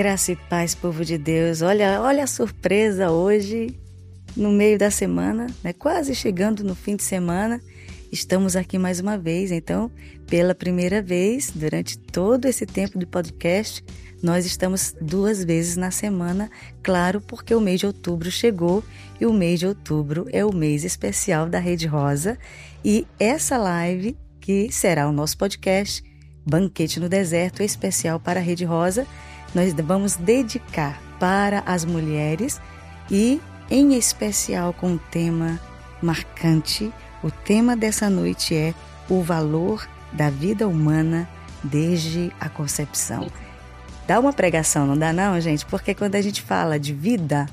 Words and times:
Graça 0.00 0.32
e 0.32 0.36
paz, 0.36 0.74
povo 0.74 1.04
de 1.04 1.18
Deus. 1.18 1.60
Olha, 1.60 2.00
olha 2.00 2.24
a 2.24 2.26
surpresa 2.26 3.10
hoje, 3.10 3.78
no 4.34 4.50
meio 4.50 4.78
da 4.78 4.90
semana, 4.90 5.46
né? 5.62 5.74
quase 5.74 6.14
chegando 6.14 6.64
no 6.64 6.74
fim 6.74 6.96
de 6.96 7.02
semana. 7.02 7.60
Estamos 8.10 8.56
aqui 8.56 8.78
mais 8.78 8.98
uma 8.98 9.18
vez, 9.18 9.52
então, 9.52 9.90
pela 10.26 10.54
primeira 10.54 11.02
vez, 11.02 11.52
durante 11.54 11.98
todo 11.98 12.46
esse 12.46 12.64
tempo 12.64 12.98
do 12.98 13.06
podcast, 13.06 13.84
nós 14.22 14.46
estamos 14.46 14.96
duas 15.02 15.44
vezes 15.44 15.76
na 15.76 15.90
semana, 15.90 16.50
claro, 16.82 17.20
porque 17.20 17.54
o 17.54 17.60
mês 17.60 17.80
de 17.80 17.86
outubro 17.86 18.30
chegou 18.30 18.82
e 19.20 19.26
o 19.26 19.34
mês 19.34 19.60
de 19.60 19.66
outubro 19.66 20.26
é 20.32 20.42
o 20.42 20.54
mês 20.54 20.82
especial 20.82 21.46
da 21.46 21.58
Rede 21.58 21.86
Rosa. 21.86 22.38
E 22.82 23.06
essa 23.18 23.58
live, 23.58 24.16
que 24.40 24.72
será 24.72 25.06
o 25.06 25.12
nosso 25.12 25.36
podcast, 25.36 26.02
Banquete 26.46 26.98
no 26.98 27.08
Deserto, 27.08 27.62
especial 27.62 28.18
para 28.18 28.40
a 28.40 28.42
Rede 28.42 28.64
Rosa, 28.64 29.06
nós 29.54 29.72
vamos 29.74 30.16
dedicar 30.16 31.00
para 31.18 31.62
as 31.66 31.84
mulheres 31.84 32.60
e, 33.10 33.40
em 33.70 33.94
especial, 33.94 34.72
com 34.72 34.92
um 34.92 34.98
tema 34.98 35.60
marcante. 36.02 36.92
O 37.22 37.30
tema 37.30 37.76
dessa 37.76 38.08
noite 38.08 38.54
é 38.54 38.74
o 39.08 39.22
valor 39.22 39.88
da 40.12 40.30
vida 40.30 40.66
humana 40.66 41.28
desde 41.62 42.32
a 42.40 42.48
concepção. 42.48 43.30
Dá 44.06 44.18
uma 44.18 44.32
pregação, 44.32 44.86
não 44.86 44.98
dá 44.98 45.12
não, 45.12 45.40
gente? 45.40 45.66
Porque 45.66 45.94
quando 45.94 46.14
a 46.14 46.22
gente 46.22 46.42
fala 46.42 46.78
de 46.78 46.92
vida, 46.92 47.46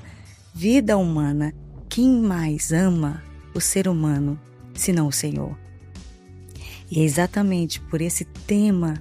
vida 0.54 0.98
humana, 0.98 1.54
quem 1.90 2.10
mais 2.22 2.72
ama 2.72 3.22
o 3.54 3.62
ser 3.62 3.88
humano 3.88 4.40
senão 4.74 5.08
o 5.08 5.12
Senhor? 5.12 5.58
E 6.90 7.02
é 7.02 7.04
exatamente 7.04 7.82
por 7.82 8.02
esse 8.02 8.24
tema 8.24 8.96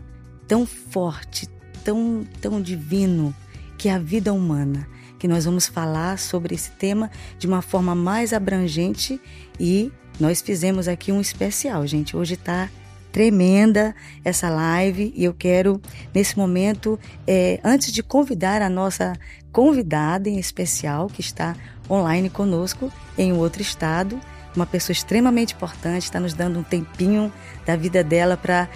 tão 0.47 0.67
forte, 0.67 1.49
tão, 1.87 2.27
tão 2.41 2.61
divino 2.61 3.33
que 3.79 3.89
é 3.89 3.93
a 3.93 3.99
vida 3.99 4.33
humana, 4.33 4.89
que 5.21 5.29
nós 5.29 5.45
vamos 5.45 5.69
falar 5.69 6.19
sobre 6.19 6.53
esse 6.53 6.73
tema 6.73 7.09
de 7.39 7.47
uma 7.47 7.63
forma 7.63 7.95
mais 7.95 8.33
abrangente 8.33 9.21
e 9.59 9.93
nós 10.19 10.41
fizemos 10.41 10.89
aqui 10.89 11.13
um 11.13 11.21
especial, 11.21 11.87
gente. 11.87 12.17
Hoje 12.17 12.35
está 12.35 12.69
tremenda 13.13 13.95
essa 14.25 14.51
live 14.51 15.13
e 15.15 15.25
eu 15.25 15.33
quero, 15.33 15.81
nesse 16.13 16.37
momento, 16.37 16.99
é, 17.25 17.61
antes 17.63 17.93
de 17.93 18.03
convidar 18.03 18.63
a 18.63 18.69
nossa 18.69 19.13
convidada 19.53 20.29
em 20.29 20.41
especial, 20.41 21.07
que 21.07 21.21
está 21.21 21.55
online 21.89 22.29
conosco 22.29 22.93
em 23.17 23.33
outro 23.33 23.63
estado, 23.63 24.21
uma 24.57 24.67
pessoa 24.67 24.93
extremamente 24.93 25.55
importante, 25.55 26.03
está 26.03 26.19
nos 26.19 26.35
dando 26.35 26.59
um 26.59 26.63
tempinho 26.63 27.33
da 27.65 27.77
vida 27.77 28.03
dela 28.03 28.37
para 28.37 28.69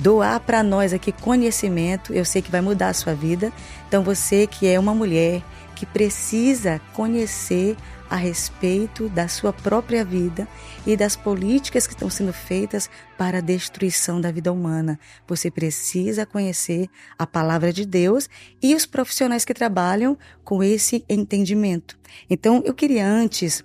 doar 0.00 0.40
para 0.40 0.62
nós 0.62 0.92
aqui 0.92 1.12
conhecimento. 1.12 2.12
Eu 2.12 2.24
sei 2.24 2.42
que 2.42 2.50
vai 2.50 2.60
mudar 2.60 2.88
a 2.88 2.94
sua 2.94 3.14
vida. 3.14 3.52
Então, 3.86 4.02
você 4.02 4.46
que 4.46 4.66
é 4.66 4.78
uma 4.78 4.94
mulher 4.94 5.42
que 5.76 5.86
precisa 5.86 6.80
conhecer 6.94 7.76
a 8.10 8.16
respeito 8.16 9.08
da 9.08 9.28
sua 9.28 9.52
própria 9.52 10.04
vida 10.04 10.48
e 10.84 10.96
das 10.96 11.14
políticas 11.14 11.86
que 11.86 11.92
estão 11.92 12.10
sendo 12.10 12.32
feitas 12.32 12.90
para 13.16 13.38
a 13.38 13.40
destruição 13.40 14.20
da 14.20 14.32
vida 14.32 14.52
humana. 14.52 14.98
Você 15.28 15.48
precisa 15.48 16.26
conhecer 16.26 16.88
a 17.16 17.26
palavra 17.26 17.72
de 17.72 17.86
Deus 17.86 18.28
e 18.60 18.74
os 18.74 18.84
profissionais 18.84 19.44
que 19.44 19.54
trabalham 19.54 20.18
com 20.42 20.62
esse 20.62 21.04
entendimento. 21.08 21.96
Então, 22.28 22.62
eu 22.64 22.74
queria 22.74 23.06
antes 23.06 23.64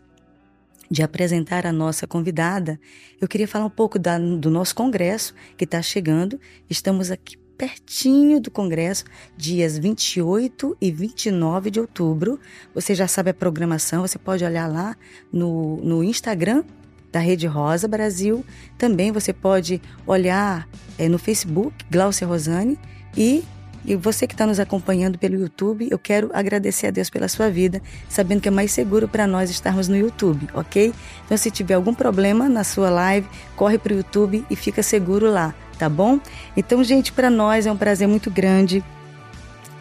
de 0.90 1.04
apresentar 1.04 1.66
a 1.66 1.72
nossa 1.72 2.08
convidada, 2.08 2.80
eu 3.20 3.28
queria 3.28 3.48
falar 3.48 3.66
um 3.66 3.70
pouco 3.70 3.98
da, 3.98 4.18
do 4.18 4.50
nosso 4.50 4.76
congresso 4.76 5.34
que 5.58 5.64
está 5.64 5.82
chegando. 5.82 6.40
Estamos 6.70 7.12
aqui 7.12 7.38
pertinho 7.58 8.40
do 8.40 8.52
congresso, 8.52 9.06
dias 9.38 9.78
28 9.78 10.78
e 10.80 10.92
29 10.92 11.72
de 11.72 11.80
outubro. 11.80 12.40
Você 12.74 12.94
já 12.94 13.08
sabe 13.08 13.30
a 13.30 13.34
programação, 13.34 14.02
você 14.02 14.20
pode 14.20 14.44
olhar 14.44 14.68
lá 14.68 14.96
no, 15.32 15.78
no 15.78 16.04
Instagram 16.04 16.64
da 17.12 17.20
Rede 17.20 17.48
Rosa 17.48 17.88
Brasil. 17.88 18.46
Também 18.78 19.12
você 19.12 19.32
pode 19.32 19.82
olhar 20.06 20.68
é, 20.98 21.08
no 21.08 21.18
Facebook, 21.18 21.74
Glaucia 21.90 22.28
Rosane, 22.28 22.78
e 23.18 23.44
e 23.86 23.96
você 23.96 24.28
que 24.28 24.34
está 24.34 24.46
nos 24.46 24.60
acompanhando 24.60 25.18
pelo 25.18 25.36
YouTube, 25.36 25.88
eu 25.90 26.00
quero 26.00 26.30
agradecer 26.34 26.88
a 26.88 26.92
Deus 26.92 27.10
pela 27.10 27.28
sua 27.28 27.50
vida, 27.50 27.82
sabendo 28.10 28.42
que 28.42 28.48
é 28.48 28.52
mais 28.52 28.72
seguro 28.72 29.08
para 29.08 29.28
nós 29.28 29.50
estarmos 29.50 29.88
no 29.88 29.96
YouTube, 29.96 30.48
ok? 30.54 30.94
Então, 31.26 31.38
se 31.38 31.52
tiver 31.52 31.76
algum 31.76 31.94
problema 31.94 32.50
na 32.50 32.64
sua 32.64 32.90
live, 32.90 33.28
corre 33.56 33.78
para 33.78 33.94
o 33.94 33.98
YouTube 33.98 34.46
e 34.50 34.56
fica 34.56 34.82
seguro 34.82 35.30
lá, 35.30 35.54
tá 35.78 35.88
bom? 35.88 36.20
Então, 36.58 36.84
gente, 36.84 37.12
para 37.12 37.30
nós 37.30 37.66
é 37.66 37.72
um 37.72 37.78
prazer 37.78 38.08
muito 38.08 38.32
grande 38.32 38.84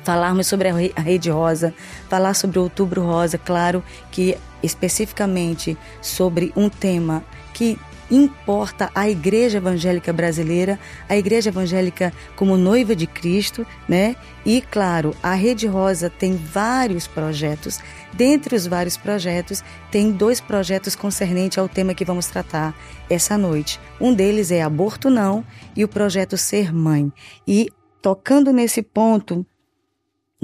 falarmos 0.05 0.47
sobre 0.47 0.69
a 0.69 1.01
Rede 1.01 1.31
Rosa, 1.31 1.75
falar 2.09 2.35
sobre 2.35 2.59
o 2.59 2.63
Outubro 2.63 3.03
Rosa, 3.03 3.39
claro 3.39 3.83
que 4.11 4.37
especificamente 4.63 5.77
sobre 6.01 6.53
um 6.55 6.69
tema 6.69 7.25
que 7.55 7.79
importa 8.11 8.91
a 8.95 9.09
Igreja 9.09 9.59
Evangélica 9.59 10.13
Brasileira, 10.13 10.79
a 11.09 11.17
Igreja 11.17 11.51
Evangélica 11.51 12.13
como 12.37 12.57
noiva 12.57 12.95
de 12.95 13.07
Cristo, 13.07 13.67
né? 13.89 14.17
E 14.45 14.61
claro, 14.61 15.15
a 15.23 15.35
Rede 15.35 15.67
Rosa 15.67 16.11
tem 16.11 16.37
vários 16.37 17.07
projetos. 17.07 17.81
Dentre 18.13 18.55
os 18.55 18.67
vários 18.67 18.97
projetos, 18.97 19.63
tem 19.91 20.13
dois 20.13 20.41
projetos 20.41 20.95
concernentes 20.95 21.59
ao 21.59 21.69
tema 21.69 21.95
que 21.95 22.05
vamos 22.05 22.27
tratar 22.27 22.77
essa 23.09 23.39
noite. 23.39 23.81
Um 24.01 24.13
deles 24.13 24.51
é 24.51 24.63
Aborto 24.63 25.11
Não 25.11 25.45
e 25.77 25.85
o 25.85 25.89
projeto 25.89 26.37
Ser 26.37 26.73
Mãe. 26.73 27.13
E 27.47 27.71
tocando 28.03 28.53
nesse 28.53 28.83
ponto, 28.83 29.47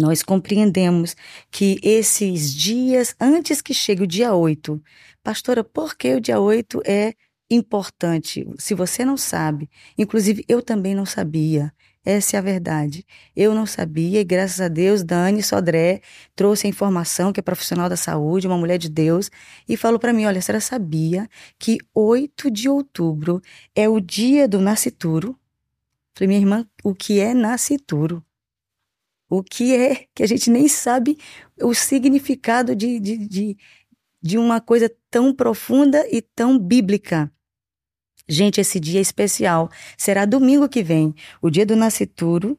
nós 0.00 0.22
compreendemos 0.22 1.14
que 1.50 1.78
esses 1.82 2.54
dias 2.54 3.14
antes 3.20 3.60
que 3.60 3.74
chegue 3.74 4.02
o 4.02 4.06
dia 4.06 4.34
8, 4.34 4.82
pastora, 5.22 5.62
por 5.62 5.94
que 5.94 6.14
o 6.14 6.20
dia 6.20 6.40
8 6.40 6.80
é 6.86 7.12
importante. 7.50 8.46
Se 8.58 8.74
você 8.74 9.04
não 9.04 9.16
sabe, 9.16 9.68
inclusive 9.98 10.44
eu 10.48 10.62
também 10.62 10.94
não 10.94 11.04
sabia. 11.04 11.72
Essa 12.04 12.36
é 12.36 12.38
a 12.38 12.42
verdade. 12.42 13.04
Eu 13.36 13.54
não 13.54 13.66
sabia 13.66 14.20
e 14.20 14.24
graças 14.24 14.60
a 14.60 14.68
Deus 14.68 15.02
Dani 15.02 15.42
Sodré 15.42 16.00
trouxe 16.34 16.66
a 16.66 16.70
informação 16.70 17.32
que 17.32 17.40
é 17.40 17.42
profissional 17.42 17.88
da 17.88 17.96
saúde, 17.96 18.46
uma 18.46 18.56
mulher 18.56 18.78
de 18.78 18.88
Deus, 18.88 19.30
e 19.68 19.76
falou 19.76 19.98
para 19.98 20.12
mim, 20.12 20.24
olha, 20.24 20.38
a 20.38 20.42
senhora 20.42 20.60
sabia 20.60 21.28
que 21.58 21.78
8 21.94 22.50
de 22.50 22.68
outubro 22.68 23.42
é 23.74 23.88
o 23.88 24.00
dia 24.00 24.48
do 24.48 24.60
nascituro? 24.60 25.38
Falei, 26.14 26.28
minha 26.28 26.40
irmã, 26.40 26.66
o 26.82 26.94
que 26.94 27.20
é 27.20 27.34
nascituro? 27.34 28.24
O 29.28 29.42
que 29.42 29.76
é 29.76 30.06
que 30.14 30.22
a 30.22 30.26
gente 30.26 30.50
nem 30.50 30.66
sabe 30.68 31.18
o 31.62 31.72
significado 31.74 32.74
de, 32.74 32.98
de, 32.98 33.16
de, 33.16 33.56
de 34.22 34.38
uma 34.38 34.60
coisa 34.60 34.90
tão 35.10 35.34
profunda 35.34 36.06
e 36.10 36.20
tão 36.20 36.58
bíblica. 36.58 37.32
Gente, 38.30 38.60
esse 38.60 38.78
dia 38.78 39.00
é 39.00 39.02
especial 39.02 39.68
será 39.98 40.24
domingo 40.24 40.68
que 40.68 40.84
vem. 40.84 41.12
O 41.42 41.50
dia 41.50 41.66
do 41.66 41.74
nascituro 41.74 42.56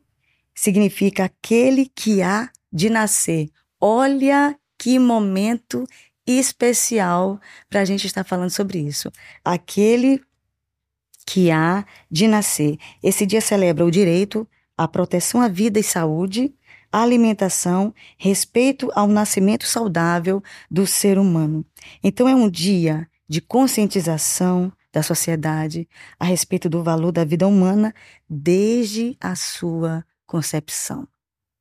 significa 0.54 1.24
aquele 1.24 1.90
que 1.96 2.22
há 2.22 2.50
de 2.72 2.90
nascer. 2.90 3.48
Olha 3.80 4.54
que 4.78 5.00
momento 5.00 5.86
especial 6.28 7.40
para 7.70 7.80
a 7.80 7.86
gente 7.86 8.06
estar 8.06 8.26
falando 8.26 8.50
sobre 8.50 8.80
isso. 8.80 9.10
Aquele 9.46 10.22
que 11.26 11.50
há 11.50 11.86
de 12.12 12.28
nascer. 12.28 12.78
Esse 13.02 13.26
dia 13.26 13.40
celebra 13.40 13.86
o 13.86 13.92
direito 13.92 14.46
à 14.78 14.90
proteção 14.90 15.42
à 15.42 15.48
vida 15.48 15.80
e 15.80 15.84
saúde, 15.84 16.54
à 16.92 17.02
alimentação, 17.02 17.94
respeito 18.18 18.92
ao 18.94 19.08
nascimento 19.08 19.66
saudável 19.66 20.44
do 20.70 20.86
ser 20.86 21.18
humano. 21.18 21.66
Então 22.04 22.28
é 22.28 22.36
um 22.36 22.50
dia 22.50 23.08
de 23.30 23.40
conscientização, 23.40 24.70
da 24.92 25.02
sociedade 25.02 25.88
a 26.20 26.26
respeito 26.26 26.70
do 26.70 26.84
valor 26.84 27.12
da 27.12 27.24
vida 27.24 27.48
humana 27.48 27.94
desde 28.30 29.18
a 29.20 29.36
sua 29.36 30.06
concepção. 30.26 31.08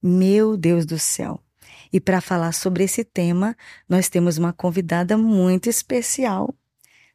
Meu 0.03 0.57
Deus 0.57 0.85
do 0.87 0.99
céu! 0.99 1.41
E 1.93 2.01
para 2.01 2.21
falar 2.21 2.53
sobre 2.53 2.85
esse 2.85 3.05
tema, 3.05 3.57
nós 3.89 4.09
temos 4.09 4.39
uma 4.39 4.53
convidada 4.53 5.17
muito 5.17 5.69
especial, 5.69 6.55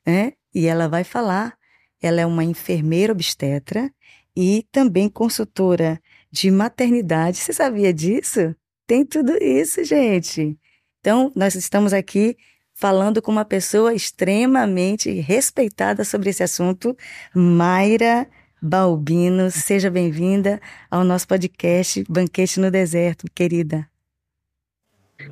né? 0.06 0.34
E 0.54 0.66
ela 0.68 0.88
vai 0.88 1.04
falar. 1.04 1.58
Ela 2.02 2.22
é 2.22 2.26
uma 2.26 2.44
enfermeira 2.44 3.14
obstetra 3.14 3.92
e 4.36 4.68
também 4.72 5.10
consultora 5.10 6.00
de 6.32 6.52
maternidade. 6.52 7.38
Você 7.38 7.54
sabia 7.54 7.94
disso? 7.94 8.56
Tem 8.86 9.06
tudo 9.06 9.36
isso, 9.42 9.84
gente. 9.84 10.60
Então, 11.00 11.32
nós 11.36 11.56
estamos 11.56 11.94
aqui 11.94 12.36
falando 12.76 13.22
com 13.22 13.32
uma 13.32 13.46
pessoa 13.46 13.94
extremamente 13.94 15.10
respeitada 15.22 16.04
sobre 16.04 16.30
esse 16.30 16.44
assunto, 16.44 16.96
Mayra 17.34 18.28
Balbino. 18.62 19.50
Seja 19.50 19.90
bem-vinda 19.90 20.60
ao 20.92 21.04
nosso 21.04 21.26
podcast 21.26 22.04
Banquete 22.10 22.60
no 22.60 22.70
Deserto, 22.70 23.26
querida. 23.34 23.90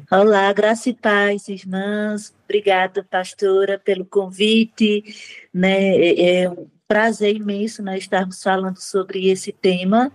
Olá, 0.10 0.52
graça 0.54 0.90
e 0.90 0.94
paz, 0.94 1.50
irmãs. 1.50 2.34
Obrigada, 2.46 3.04
pastora, 3.04 3.78
pelo 3.78 4.06
convite. 4.06 5.04
Né? 5.54 5.98
É, 5.98 6.44
é 6.44 6.50
um 6.50 6.68
prazer 6.88 7.36
imenso 7.36 7.84
né, 7.84 7.98
estarmos 7.98 8.42
falando 8.42 8.78
sobre 8.78 9.28
esse 9.28 9.52
tema 9.52 10.10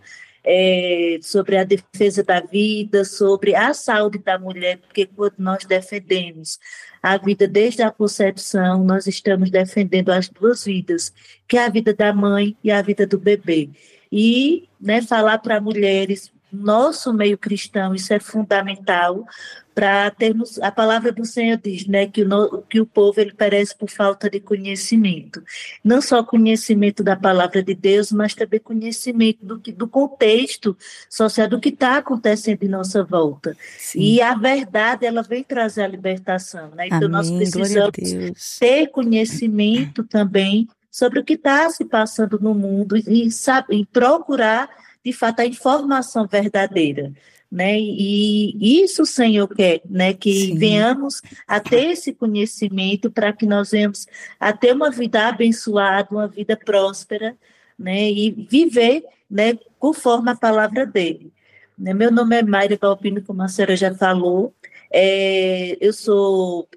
é, 0.50 1.18
sobre 1.20 1.58
a 1.58 1.64
defesa 1.64 2.24
da 2.24 2.40
vida, 2.40 3.04
sobre 3.04 3.54
a 3.54 3.74
saúde 3.74 4.18
da 4.18 4.38
mulher, 4.38 4.78
porque 4.78 5.04
quando 5.04 5.34
nós 5.36 5.66
defendemos 5.66 6.58
a 7.02 7.18
vida 7.18 7.46
desde 7.46 7.82
a 7.82 7.90
concepção, 7.90 8.82
nós 8.82 9.06
estamos 9.06 9.50
defendendo 9.50 10.08
as 10.08 10.26
duas 10.26 10.64
vidas, 10.64 11.12
que 11.46 11.58
é 11.58 11.66
a 11.66 11.68
vida 11.68 11.92
da 11.92 12.14
mãe 12.14 12.56
e 12.64 12.70
a 12.70 12.80
vida 12.80 13.06
do 13.06 13.18
bebê. 13.18 13.68
E 14.10 14.66
né, 14.80 15.02
falar 15.02 15.36
para 15.36 15.60
mulheres, 15.60 16.32
nosso 16.52 17.12
meio 17.12 17.36
cristão, 17.36 17.94
isso 17.94 18.12
é 18.12 18.20
fundamental, 18.20 19.24
para 19.78 20.10
termos 20.10 20.58
a 20.60 20.72
palavra 20.72 21.12
do 21.12 21.24
Senhor 21.24 21.56
diz, 21.56 21.86
né, 21.86 22.04
que 22.08 22.24
o, 22.24 22.62
que 22.62 22.80
o 22.80 22.86
povo 22.86 23.20
ele 23.20 23.32
perece 23.32 23.76
por 23.76 23.88
falta 23.88 24.28
de 24.28 24.40
conhecimento, 24.40 25.40
não 25.84 26.02
só 26.02 26.20
conhecimento 26.24 27.04
da 27.04 27.14
palavra 27.14 27.62
de 27.62 27.76
Deus, 27.76 28.10
mas 28.10 28.34
também 28.34 28.58
conhecimento 28.58 29.38
do, 29.40 29.56
do 29.58 29.86
contexto 29.86 30.76
social 31.08 31.48
do 31.48 31.60
que 31.60 31.68
está 31.68 31.98
acontecendo 31.98 32.64
em 32.64 32.68
nossa 32.68 33.04
volta. 33.04 33.56
Sim. 33.78 34.00
E 34.00 34.20
a 34.20 34.34
verdade 34.34 35.06
ela 35.06 35.22
vem 35.22 35.44
trazer 35.44 35.84
a 35.84 35.88
libertação, 35.88 36.70
né? 36.74 36.86
Então 36.86 36.98
Amém, 36.98 37.10
nós 37.10 37.30
precisamos 37.30 38.58
ter 38.58 38.88
conhecimento 38.88 40.02
também 40.02 40.66
sobre 40.90 41.20
o 41.20 41.24
que 41.24 41.34
está 41.34 41.70
se 41.70 41.84
passando 41.84 42.40
no 42.40 42.52
mundo 42.52 42.96
e, 42.96 43.30
sabe, 43.30 43.76
e 43.76 43.86
procurar 43.86 44.68
de 45.04 45.12
fato 45.12 45.40
a 45.40 45.46
informação 45.46 46.26
verdadeira 46.26 47.12
né? 47.50 47.78
E 47.80 48.82
isso 48.82 49.02
o 49.02 49.06
Senhor 49.06 49.48
quer, 49.48 49.80
né? 49.88 50.12
Que 50.12 50.32
Sim. 50.32 50.58
venhamos 50.58 51.22
a 51.46 51.58
ter 51.58 51.90
esse 51.90 52.12
conhecimento 52.12 53.10
para 53.10 53.32
que 53.32 53.46
nós 53.46 53.70
venhamos 53.70 54.06
a 54.38 54.52
ter 54.52 54.72
uma 54.72 54.90
vida 54.90 55.28
abençoada, 55.28 56.08
uma 56.10 56.28
vida 56.28 56.56
próspera, 56.56 57.36
né? 57.78 58.10
E 58.10 58.30
viver, 58.30 59.02
né? 59.30 59.58
Conforme 59.78 60.30
a 60.30 60.36
palavra 60.36 60.84
dele. 60.86 61.32
Né? 61.78 61.94
Meu 61.94 62.10
nome 62.10 62.36
é 62.36 62.42
Mayra 62.42 62.76
Balbino, 62.80 63.22
como 63.22 63.42
a 63.42 63.48
senhora 63.48 63.76
já 63.76 63.94
falou. 63.94 64.54
É, 64.90 65.76
eu 65.80 65.92
sou 65.92 66.68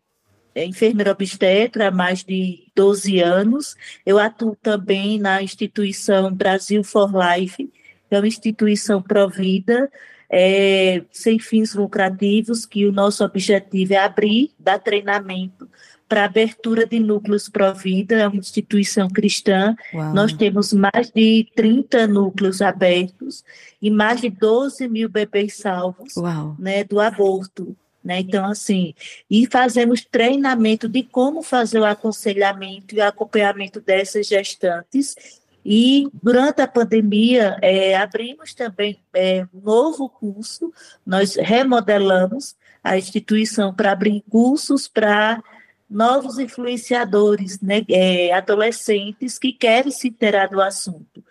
enfermeira 0.55 1.11
obstetra 1.11 1.87
há 1.87 1.91
mais 1.91 2.23
de 2.23 2.67
12 2.75 3.19
anos. 3.19 3.75
Eu 4.05 4.19
atuo 4.19 4.55
também 4.61 5.19
na 5.19 5.41
instituição 5.41 6.33
Brasil 6.33 6.83
for 6.83 7.09
Life, 7.11 7.69
é 8.15 8.19
uma 8.19 8.27
instituição 8.27 9.01
provida, 9.01 9.91
é, 10.29 11.03
sem 11.11 11.39
fins 11.39 11.73
lucrativos, 11.73 12.65
que 12.65 12.85
o 12.85 12.91
nosso 12.91 13.23
objetivo 13.23 13.93
é 13.93 13.97
abrir, 13.97 14.51
dar 14.57 14.79
treinamento 14.79 15.67
para 16.11 16.25
abertura 16.25 16.85
de 16.85 16.99
núcleos 16.99 17.47
Provida, 17.47 18.15
é 18.15 18.27
uma 18.27 18.35
instituição 18.35 19.09
cristã. 19.09 19.73
Uau. 19.93 20.13
Nós 20.13 20.33
temos 20.33 20.73
mais 20.73 21.09
de 21.09 21.47
30 21.55 22.05
núcleos 22.05 22.61
abertos 22.61 23.45
e 23.81 23.89
mais 23.89 24.19
de 24.19 24.29
12 24.29 24.89
mil 24.89 25.07
bebês 25.07 25.55
salvos 25.55 26.15
né, 26.59 26.83
do 26.83 26.99
aborto. 26.99 27.77
Né? 28.03 28.19
Então, 28.19 28.45
assim, 28.45 28.93
e 29.29 29.47
fazemos 29.49 30.03
treinamento 30.03 30.89
de 30.89 31.01
como 31.01 31.41
fazer 31.41 31.79
o 31.79 31.85
aconselhamento 31.85 32.93
e 32.93 32.99
o 32.99 33.05
acompanhamento 33.05 33.79
dessas 33.79 34.27
gestantes 34.27 35.15
e 35.65 36.07
durante 36.21 36.61
a 36.61 36.67
pandemia, 36.67 37.57
é, 37.61 37.95
abrimos 37.95 38.53
também 38.53 38.99
é, 39.13 39.45
um 39.53 39.61
novo 39.61 40.09
curso, 40.09 40.73
nós 41.05 41.35
remodelamos 41.35 42.55
a 42.83 42.97
instituição 42.97 43.73
para 43.73 43.91
abrir 43.91 44.23
cursos 44.29 44.87
para 44.87 45.41
novos 45.89 46.39
influenciadores, 46.39 47.59
né, 47.59 47.83
é, 47.89 48.33
adolescentes 48.33 49.37
que 49.37 49.51
querem 49.51 49.91
se 49.91 50.07
interar 50.07 50.49
do 50.49 50.61
assunto. 50.61 51.23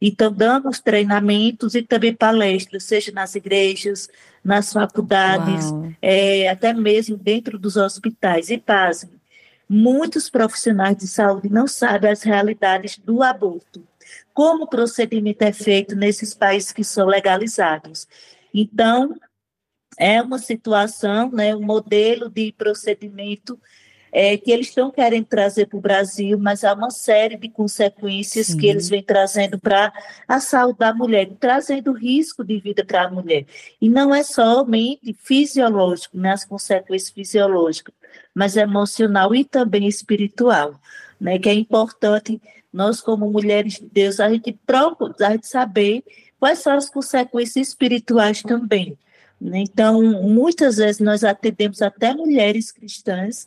Então, 0.00 0.32
damos 0.32 0.80
treinamentos 0.80 1.74
e 1.74 1.82
também 1.82 2.12
palestras, 2.12 2.84
seja 2.84 3.12
nas 3.12 3.36
igrejas, 3.36 4.08
nas 4.42 4.72
faculdades, 4.72 5.66
é, 6.02 6.48
até 6.48 6.72
mesmo 6.72 7.16
dentro 7.16 7.58
dos 7.58 7.76
hospitais. 7.76 8.50
E 8.50 8.58
pasme, 8.58 9.17
Muitos 9.68 10.30
profissionais 10.30 10.96
de 10.96 11.06
saúde 11.06 11.48
não 11.50 11.66
sabem 11.66 12.10
as 12.10 12.22
realidades 12.22 12.96
do 12.98 13.22
aborto, 13.22 13.86
como 14.32 14.64
o 14.64 14.68
procedimento 14.68 15.42
é 15.42 15.52
feito 15.52 15.94
nesses 15.94 16.32
países 16.32 16.72
que 16.72 16.82
são 16.82 17.06
legalizados. 17.06 18.08
Então, 18.54 19.14
é 19.98 20.22
uma 20.22 20.38
situação, 20.38 21.30
né, 21.30 21.54
um 21.54 21.60
modelo 21.60 22.30
de 22.30 22.52
procedimento 22.52 23.60
é, 24.12 24.36
que 24.36 24.50
eles 24.50 24.68
estão 24.68 24.90
querendo 24.90 25.26
trazer 25.26 25.66
para 25.66 25.78
o 25.78 25.80
Brasil, 25.80 26.38
mas 26.38 26.64
há 26.64 26.72
uma 26.72 26.90
série 26.90 27.36
de 27.36 27.48
consequências 27.48 28.48
Sim. 28.48 28.58
que 28.58 28.66
eles 28.66 28.88
vêm 28.88 29.02
trazendo 29.02 29.58
para 29.58 29.92
a 30.26 30.40
saúde 30.40 30.78
da 30.78 30.94
mulher, 30.94 31.28
trazendo 31.38 31.92
risco 31.92 32.44
de 32.44 32.58
vida 32.58 32.84
para 32.84 33.04
a 33.04 33.10
mulher. 33.10 33.44
E 33.80 33.88
não 33.88 34.14
é 34.14 34.22
somente 34.22 35.14
fisiológico, 35.22 36.16
né, 36.16 36.32
as 36.32 36.44
consequências 36.44 37.10
fisiológicas, 37.10 37.94
mas 38.34 38.56
emocional 38.56 39.34
e 39.34 39.44
também 39.44 39.86
espiritual, 39.86 40.74
né? 41.20 41.38
Que 41.38 41.48
é 41.48 41.54
importante 41.54 42.40
nós 42.72 43.00
como 43.00 43.30
mulheres 43.30 43.74
de 43.74 43.86
Deus 43.86 44.20
a 44.20 44.30
gente 44.30 44.52
procurar 44.66 45.38
saber 45.42 46.04
quais 46.38 46.60
são 46.60 46.74
as 46.74 46.88
consequências 46.88 47.68
espirituais 47.68 48.42
também. 48.42 48.96
Né? 49.40 49.60
Então, 49.60 50.02
muitas 50.22 50.76
vezes 50.76 51.00
nós 51.00 51.24
atendemos 51.24 51.80
até 51.82 52.14
mulheres 52.14 52.72
cristãs 52.72 53.46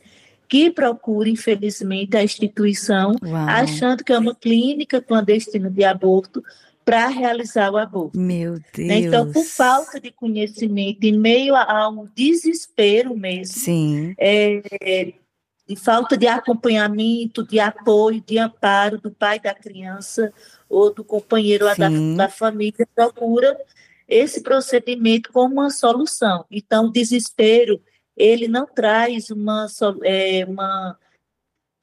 que 0.52 0.70
procuram, 0.70 1.32
infelizmente, 1.32 2.18
a 2.18 2.22
instituição, 2.22 3.16
Uau. 3.24 3.48
achando 3.48 4.04
que 4.04 4.12
é 4.12 4.20
uma 4.20 4.36
clínica 4.36 5.02
clandestina 5.02 5.70
de 5.70 5.82
aborto, 5.86 6.44
para 6.84 7.08
realizar 7.08 7.72
o 7.72 7.78
aborto. 7.78 8.20
Meu 8.20 8.60
Deus. 8.74 8.88
Né? 8.90 9.00
Então, 9.00 9.32
por 9.32 9.46
falta 9.46 9.98
de 9.98 10.12
conhecimento, 10.12 11.06
em 11.06 11.18
meio 11.18 11.56
a, 11.56 11.88
um 11.88 12.06
desespero 12.14 13.16
mesmo, 13.16 13.56
Sim. 13.56 14.14
É, 14.18 15.14
de 15.66 15.76
falta 15.78 16.18
de 16.18 16.28
acompanhamento, 16.28 17.48
de 17.48 17.58
apoio, 17.58 18.20
de 18.20 18.38
amparo 18.38 19.00
do 19.00 19.10
pai 19.10 19.40
da 19.40 19.54
criança 19.54 20.34
ou 20.68 20.94
do 20.94 21.02
companheiro 21.02 21.66
da, 21.78 21.88
da 22.18 22.28
família, 22.28 22.86
procura 22.94 23.58
esse 24.06 24.42
procedimento 24.42 25.32
como 25.32 25.54
uma 25.54 25.70
solução. 25.70 26.44
Então, 26.52 26.88
o 26.88 26.92
desespero, 26.92 27.80
ele 28.16 28.48
não 28.48 28.66
traz 28.66 29.30
uma, 29.30 29.68
é, 30.04 30.46
uma, 30.46 30.98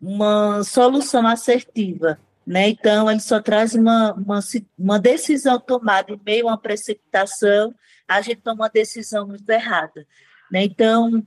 uma 0.01 0.63
solução 0.65 1.27
assertiva 1.27 2.19
né? 2.49 2.71
Então, 2.71 3.11
ele 3.11 3.21
só 3.21 3.43
traz 3.43 3.75
uma, 3.75 4.15
uma, 4.15 4.41
uma 4.79 4.99
decisão 4.99 5.61
tomada 5.61 6.11
em 6.15 6.21
meio 6.25 6.49
a 6.49 6.53
uma 6.53 6.59
precipitação, 6.59 7.75
a 8.09 8.23
gente 8.23 8.41
toma 8.41 8.63
uma 8.63 8.71
decisão 8.71 9.27
muito 9.27 9.47
errada. 9.51 10.07
Né? 10.51 10.65
Então, 10.65 11.23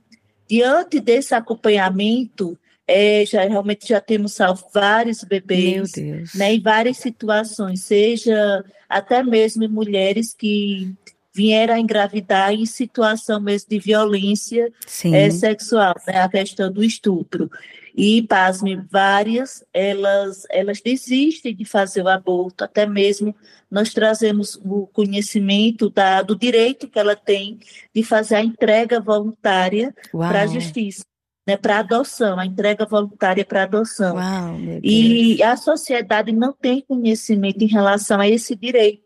diante 0.48 0.98
desse 0.98 1.32
acompanhamento, 1.32 2.58
é, 2.88 3.24
já 3.24 3.44
realmente 3.44 3.86
já 3.86 4.00
temos 4.00 4.32
salvo 4.32 4.68
vários 4.74 5.22
bebês, 5.22 5.92
né, 6.34 6.54
em 6.54 6.60
várias 6.60 6.96
situações, 6.96 7.84
seja 7.84 8.64
até 8.88 9.22
mesmo 9.22 9.68
mulheres 9.68 10.34
que 10.34 10.92
vieram 11.34 11.74
a 11.74 11.80
engravidar 11.80 12.52
em 12.52 12.66
situação 12.66 13.40
mesmo 13.40 13.70
de 13.70 13.78
violência 13.78 14.72
é, 15.04 15.30
sexual, 15.30 15.94
né, 16.06 16.20
a 16.20 16.28
questão 16.28 16.70
do 16.70 16.84
estupro. 16.84 17.50
E, 17.94 18.22
pasme, 18.22 18.76
várias, 18.90 19.62
elas, 19.72 20.46
elas 20.50 20.80
desistem 20.80 21.54
de 21.54 21.64
fazer 21.64 22.02
o 22.02 22.08
aborto, 22.08 22.64
até 22.64 22.86
mesmo 22.86 23.34
nós 23.70 23.92
trazemos 23.92 24.58
o 24.64 24.86
conhecimento 24.86 25.90
da, 25.90 26.22
do 26.22 26.36
direito 26.36 26.88
que 26.88 26.98
ela 26.98 27.14
tem 27.14 27.58
de 27.94 28.02
fazer 28.02 28.36
a 28.36 28.42
entrega 28.42 29.00
voluntária 29.00 29.94
para 30.10 30.42
a 30.42 30.46
justiça. 30.46 31.04
Né, 31.44 31.56
para 31.56 31.80
adoção, 31.80 32.38
a 32.38 32.46
entrega 32.46 32.86
voluntária 32.86 33.44
para 33.44 33.64
adoção. 33.64 34.14
Uau, 34.14 34.56
e 34.80 35.42
a 35.42 35.56
sociedade 35.56 36.30
não 36.30 36.52
tem 36.52 36.80
conhecimento 36.82 37.64
em 37.64 37.66
relação 37.66 38.20
a 38.20 38.28
esse 38.28 38.54
direito. 38.54 39.02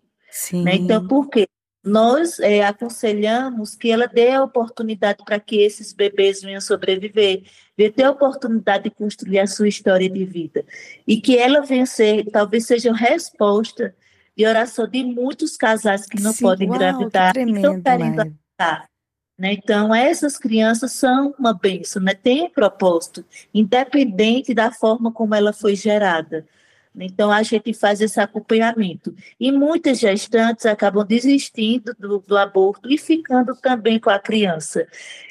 Né? 0.52 0.74
Então, 0.74 1.06
por 1.08 1.30
quê? 1.30 1.48
Nós 1.86 2.40
é, 2.40 2.64
aconselhamos 2.64 3.76
que 3.76 3.92
ela 3.92 4.08
dê 4.08 4.32
a 4.32 4.42
oportunidade 4.42 5.24
para 5.24 5.38
que 5.38 5.62
esses 5.62 5.92
bebês 5.92 6.42
venham 6.42 6.60
sobreviver, 6.60 7.44
venham 7.76 7.92
ter 7.92 8.02
a 8.02 8.10
oportunidade 8.10 8.84
de 8.84 8.90
construir 8.90 9.38
a 9.38 9.46
sua 9.46 9.68
história 9.68 10.10
de 10.10 10.24
vida. 10.24 10.64
E 11.06 11.20
que 11.20 11.38
ela 11.38 11.60
venha 11.60 11.86
ser, 11.86 12.24
talvez 12.24 12.66
seja 12.66 12.92
resposta 12.92 13.94
de 14.36 14.44
oração 14.44 14.88
de 14.88 15.04
muitos 15.04 15.56
casais 15.56 16.06
que 16.06 16.20
não 16.20 16.32
Sim, 16.32 16.42
podem 16.42 16.68
uau, 16.68 16.76
engravidar 16.76 17.32
que 17.32 17.34
tremendo, 17.34 17.56
e 17.56 17.60
estão 17.60 17.80
querendo 17.80 18.20
adotar. 18.20 18.88
Né? 19.38 19.52
Então, 19.52 19.94
essas 19.94 20.36
crianças 20.36 20.90
são 20.90 21.34
uma 21.38 21.54
bênção, 21.54 22.02
né? 22.02 22.14
tem 22.14 22.42
um 22.42 22.50
propósito, 22.50 23.24
independente 23.54 24.52
da 24.52 24.72
forma 24.72 25.12
como 25.12 25.36
ela 25.36 25.52
foi 25.52 25.76
gerada. 25.76 26.44
Então, 26.98 27.30
a 27.30 27.42
gente 27.42 27.74
faz 27.74 28.00
esse 28.00 28.18
acompanhamento. 28.18 29.14
E 29.38 29.52
muitas 29.52 29.98
gestantes 29.98 30.66
acabam 30.66 31.04
desistindo 31.04 31.94
do, 31.98 32.18
do, 32.20 32.36
aborto 32.36 32.90
e 32.90 32.96
ficando 32.96 33.54
também 33.56 33.98
com 33.98 34.10
a 34.10 34.18
criança. 34.18 34.86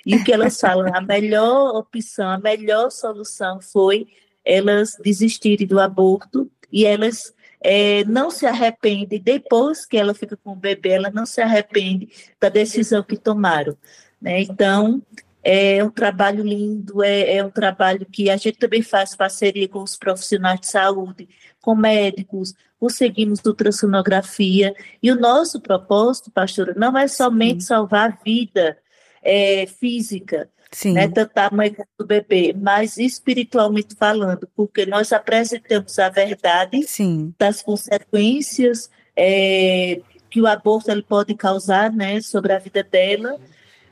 E 0.06 0.16
o 0.16 0.24
que 0.24 0.32
elas 0.32 0.60
falam, 0.60 0.94
a 0.94 1.02
melhor 1.02 1.76
opção, 1.76 2.30
a 2.30 2.38
melhor 2.38 2.92
solução 2.92 3.60
foi 3.62 4.08
elas 4.44 4.96
desistirem 5.04 5.66
do 5.66 5.80
aborto 5.80 6.50
e 6.72 6.86
elas 6.86 7.34
é, 7.62 8.04
não 8.06 8.30
se 8.30 8.46
arrepende, 8.46 9.18
depois 9.18 9.88
que 9.88 9.98
ela 9.98 10.14
fica 10.14 10.38
com 10.38 10.52
o 10.52 10.56
bebê, 10.56 10.90
ela 10.90 11.10
não 11.10 11.26
se 11.26 11.42
arrepende 11.42 12.10
da 12.40 12.48
decisão 12.48 13.02
que 13.02 13.18
tomaram. 13.18 13.76
Né? 14.22 14.42
Então, 14.42 15.02
é 15.48 15.84
um 15.84 15.92
trabalho 15.92 16.44
lindo, 16.44 17.04
é, 17.04 17.36
é, 17.36 17.46
um 17.46 17.52
trabalho 17.52 18.04
que 18.12 18.32
a 18.32 18.36
gente 18.36 18.58
também 18.58 18.82
faz 18.82 19.16
parceria 19.16 19.70
com 19.70 19.84
os 19.84 19.96
profissionais 19.96 20.60
de 20.60 20.66
saúde, 20.66 21.30
com 21.62 21.76
médicos, 21.76 22.56
conseguimos 22.80 23.46
ultrassonografia, 23.46 24.74
e 25.04 25.12
o 25.12 25.16
nosso 25.16 25.62
propósito, 25.62 26.32
pastora, 26.32 26.74
não 26.76 26.98
é 26.98 27.08
somente 27.08 27.62
Sim. 27.62 27.68
salvar 27.68 28.10
a 28.10 28.24
vida 28.24 28.76
é, 29.22 29.68
física, 29.68 30.50
Sim. 30.72 30.94
né, 30.94 31.08
tanto 31.08 31.36
da 31.36 31.52
mãe 31.52 31.72
quanto 31.72 31.90
do 32.00 32.08
bebê, 32.08 32.56
mas 32.60 32.98
espiritualmente 32.98 33.94
falando, 33.96 34.50
porque 34.56 34.88
nós 34.88 35.14
apresentamos 35.14 36.00
a 36.00 36.10
verdade 36.10 36.82
Sim. 36.88 37.36
das 37.38 37.62
consequências 37.62 38.90
é, 39.16 40.02
que 40.28 40.42
o 40.42 40.48
aborto 40.48 40.90
ele 40.90 41.04
pode 41.04 41.36
causar 41.36 41.92
né, 41.92 42.20
sobre 42.20 42.52
a 42.52 42.58
vida 42.58 42.82
dela 42.84 43.40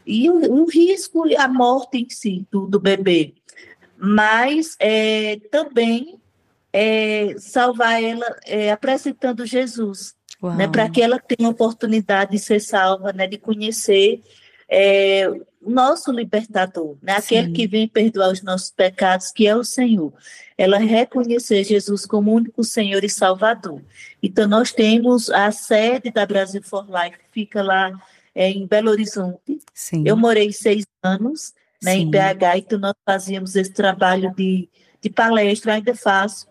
e 0.06 0.30
o, 0.30 0.62
o 0.62 0.66
risco 0.70 1.24
a 1.38 1.48
morte 1.48 1.98
em 1.98 2.10
si 2.10 2.46
do, 2.52 2.68
do 2.68 2.80
bebê. 2.80 3.34
Mas 3.98 4.76
é, 4.80 5.40
também 5.52 6.20
é, 6.72 7.36
salvar 7.38 8.04
ela 8.04 8.26
é, 8.46 8.72
apresentando 8.72 9.46
Jesus, 9.46 10.16
né, 10.58 10.68
para 10.68 10.90
que 10.90 11.02
ela 11.02 11.20
tenha 11.20 11.48
a 11.48 11.52
oportunidade 11.52 12.32
de 12.32 12.40
ser 12.40 12.60
salva, 12.60 13.14
né, 13.14 13.28
de 13.28 13.38
conhecer 13.38 14.22
é, 14.68 15.30
o 15.62 15.70
nosso 15.70 16.12
libertador, 16.12 16.98
né? 17.02 17.14
aquele 17.14 17.48
Sim. 17.48 17.54
que 17.54 17.68
vem 17.68 17.88
perdoar 17.88 18.32
os 18.32 18.42
nossos 18.42 18.72
pecados, 18.72 19.32
que 19.32 19.48
é 19.48 19.56
o 19.56 19.64
Senhor. 19.64 20.12
Ela 20.58 20.78
reconhecer 20.78 21.64
Jesus 21.64 22.06
como 22.06 22.34
único 22.34 22.64
Senhor 22.64 23.04
e 23.04 23.10
Salvador. 23.10 23.82
Então, 24.22 24.48
nós 24.48 24.72
temos 24.72 25.30
a 25.30 25.52
sede 25.52 26.12
da 26.12 26.26
Brasil 26.26 26.62
for 26.64 26.86
Life, 26.86 27.20
fica 27.32 27.62
lá 27.62 27.92
é, 28.36 28.50
em 28.50 28.66
Belo 28.66 28.90
Horizonte. 28.90 29.60
Sim. 29.74 30.04
Eu 30.06 30.18
morei 30.18 30.52
seis 30.52 30.86
anos 31.02 31.54
né, 31.82 31.96
em 31.96 32.10
BH, 32.10 32.58
então 32.58 32.80
nós 32.80 32.94
fazíamos 33.06 33.56
esse 33.56 33.72
trabalho 33.72 34.34
de, 34.36 34.70
de 35.02 35.10
palestra, 35.10 35.74
ainda 35.74 35.94
faço, 35.96 36.48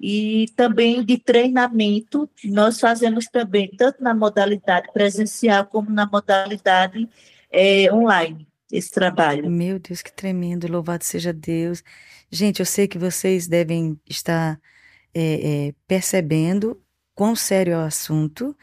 e 0.00 0.46
também 0.54 1.04
de 1.04 1.18
treinamento, 1.18 2.28
nós 2.44 2.78
fazemos 2.78 3.26
também, 3.26 3.68
tanto 3.76 4.02
na 4.02 4.14
modalidade 4.14 4.92
presencial 4.92 5.66
como 5.66 5.90
na 5.90 6.06
modalidade 6.06 7.08
é, 7.50 7.92
online 7.92 8.46
esse 8.70 8.90
trabalho. 8.90 9.50
Meu 9.50 9.78
Deus, 9.78 10.02
que 10.02 10.12
tremendo, 10.12 10.70
louvado 10.70 11.02
seja 11.02 11.32
Deus. 11.32 11.82
Gente, 12.30 12.60
eu 12.60 12.66
sei 12.66 12.86
que 12.86 12.98
vocês 12.98 13.48
devem 13.48 13.98
estar 14.06 14.60
é, 15.14 15.68
é, 15.68 15.74
percebendo 15.86 16.80
quão 17.14 17.34
sério 17.34 17.72
é 17.72 17.76
o 17.76 17.80
assunto 17.80 18.54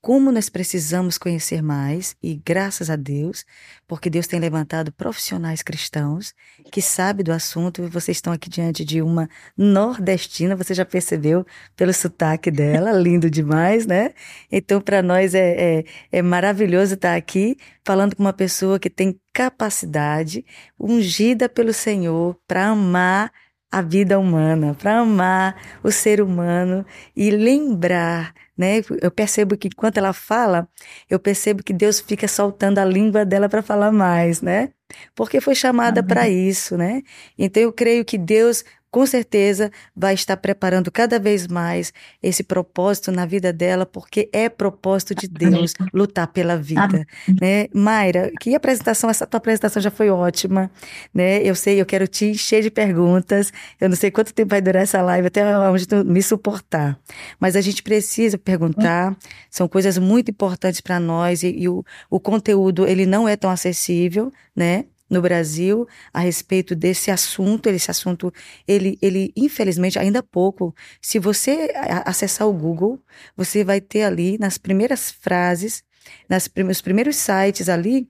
como 0.00 0.32
nós 0.32 0.48
precisamos 0.48 1.18
conhecer 1.18 1.62
mais, 1.62 2.16
e 2.22 2.34
graças 2.34 2.88
a 2.88 2.96
Deus, 2.96 3.44
porque 3.86 4.08
Deus 4.08 4.26
tem 4.26 4.40
levantado 4.40 4.90
profissionais 4.92 5.62
cristãos 5.62 6.34
que 6.72 6.80
sabem 6.80 7.22
do 7.22 7.32
assunto, 7.32 7.82
e 7.82 7.88
vocês 7.88 8.16
estão 8.16 8.32
aqui 8.32 8.48
diante 8.48 8.84
de 8.84 9.02
uma 9.02 9.28
nordestina, 9.56 10.56
você 10.56 10.72
já 10.72 10.86
percebeu 10.86 11.44
pelo 11.76 11.92
sotaque 11.92 12.50
dela, 12.50 12.92
lindo 12.92 13.28
demais, 13.28 13.86
né? 13.86 14.14
Então, 14.50 14.80
para 14.80 15.02
nós 15.02 15.34
é, 15.34 15.80
é, 15.80 15.84
é 16.10 16.22
maravilhoso 16.22 16.94
estar 16.94 17.14
aqui 17.14 17.56
falando 17.84 18.16
com 18.16 18.22
uma 18.22 18.32
pessoa 18.32 18.78
que 18.78 18.88
tem 18.88 19.20
capacidade, 19.32 20.44
ungida 20.78 21.48
pelo 21.48 21.74
Senhor, 21.74 22.36
para 22.46 22.68
amar 22.68 23.30
a 23.70 23.82
vida 23.82 24.18
humana, 24.18 24.74
para 24.74 24.98
amar 24.98 25.56
o 25.82 25.92
ser 25.92 26.20
humano 26.20 26.84
e 27.14 27.30
lembrar 27.30 28.34
né? 28.60 28.82
Eu 29.00 29.10
percebo 29.10 29.56
que 29.56 29.68
enquanto 29.68 29.96
ela 29.96 30.12
fala, 30.12 30.68
eu 31.08 31.18
percebo 31.18 31.62
que 31.62 31.72
Deus 31.72 31.98
fica 32.00 32.28
soltando 32.28 32.78
a 32.78 32.84
língua 32.84 33.24
dela 33.24 33.48
para 33.48 33.62
falar 33.62 33.90
mais, 33.90 34.42
né? 34.42 34.68
Porque 35.14 35.40
foi 35.40 35.54
chamada 35.54 36.02
para 36.02 36.28
isso, 36.28 36.76
né? 36.76 37.02
Então 37.38 37.62
eu 37.62 37.72
creio 37.72 38.04
que 38.04 38.18
Deus 38.18 38.62
com 38.90 39.06
certeza 39.06 39.70
vai 39.94 40.14
estar 40.14 40.36
preparando 40.36 40.90
cada 40.90 41.18
vez 41.18 41.46
mais 41.46 41.92
esse 42.22 42.42
propósito 42.42 43.12
na 43.12 43.24
vida 43.24 43.52
dela, 43.52 43.86
porque 43.86 44.28
é 44.32 44.48
propósito 44.48 45.14
de 45.14 45.28
Deus 45.28 45.74
lutar 45.94 46.26
pela 46.28 46.56
vida, 46.56 47.06
né? 47.40 47.68
Mayra, 47.72 48.32
que 48.40 48.54
apresentação, 48.54 49.08
essa 49.08 49.26
tua 49.26 49.38
apresentação 49.38 49.80
já 49.80 49.90
foi 49.90 50.10
ótima, 50.10 50.70
né? 51.14 51.42
Eu 51.42 51.54
sei, 51.54 51.80
eu 51.80 51.86
quero 51.86 52.08
te 52.08 52.26
encher 52.26 52.62
de 52.62 52.70
perguntas, 52.70 53.52
eu 53.80 53.88
não 53.88 53.96
sei 53.96 54.10
quanto 54.10 54.34
tempo 54.34 54.50
vai 54.50 54.60
durar 54.60 54.82
essa 54.82 55.00
live, 55.02 55.28
até 55.28 55.58
onde 55.58 55.86
tu 55.86 56.04
me 56.04 56.22
suportar, 56.22 56.98
mas 57.38 57.54
a 57.54 57.60
gente 57.60 57.82
precisa 57.82 58.36
perguntar, 58.36 59.16
são 59.48 59.68
coisas 59.68 59.98
muito 59.98 60.30
importantes 60.30 60.80
para 60.80 60.98
nós 60.98 61.42
e, 61.42 61.50
e 61.50 61.68
o, 61.68 61.84
o 62.10 62.18
conteúdo, 62.18 62.86
ele 62.86 63.06
não 63.06 63.28
é 63.28 63.36
tão 63.36 63.50
acessível, 63.50 64.32
né? 64.54 64.84
No 65.10 65.20
Brasil 65.20 65.86
a 66.14 66.20
respeito 66.20 66.74
desse 66.74 67.10
assunto. 67.10 67.68
Esse 67.68 67.90
assunto, 67.90 68.32
ele, 68.66 68.96
ele 69.02 69.32
infelizmente, 69.36 69.98
ainda 69.98 70.22
pouco, 70.22 70.74
se 71.02 71.18
você 71.18 71.70
acessar 72.06 72.48
o 72.48 72.52
Google, 72.52 73.02
você 73.36 73.64
vai 73.64 73.80
ter 73.80 74.04
ali 74.04 74.38
nas 74.38 74.56
primeiras 74.56 75.10
frases, 75.10 75.82
nas 76.28 76.48
nos 76.56 76.80
primeiros 76.80 77.16
sites 77.16 77.68
ali, 77.68 78.08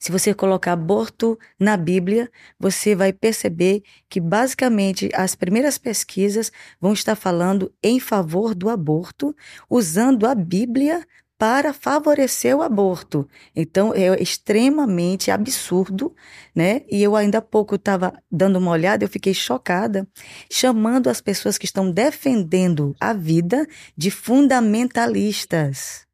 se 0.00 0.10
você 0.10 0.32
colocar 0.32 0.72
aborto 0.72 1.38
na 1.58 1.76
Bíblia, 1.76 2.30
você 2.58 2.94
vai 2.94 3.12
perceber 3.12 3.82
que 4.08 4.18
basicamente 4.18 5.10
as 5.14 5.34
primeiras 5.34 5.76
pesquisas 5.76 6.50
vão 6.80 6.94
estar 6.94 7.14
falando 7.14 7.70
em 7.82 8.00
favor 8.00 8.54
do 8.54 8.70
aborto, 8.70 9.36
usando 9.68 10.26
a 10.26 10.34
Bíblia 10.34 11.06
para 11.40 11.72
favorecer 11.72 12.54
o 12.54 12.60
aborto. 12.60 13.26
Então, 13.56 13.94
é 13.94 14.22
extremamente 14.22 15.30
absurdo, 15.30 16.14
né? 16.54 16.82
E 16.86 17.02
eu 17.02 17.16
ainda 17.16 17.38
há 17.38 17.42
pouco 17.42 17.76
estava 17.76 18.12
dando 18.30 18.56
uma 18.56 18.70
olhada, 18.70 19.04
eu 19.04 19.08
fiquei 19.08 19.32
chocada, 19.32 20.06
chamando 20.52 21.08
as 21.08 21.22
pessoas 21.22 21.56
que 21.56 21.64
estão 21.64 21.90
defendendo 21.90 22.94
a 23.00 23.14
vida 23.14 23.66
de 23.96 24.10
fundamentalistas. 24.10 26.06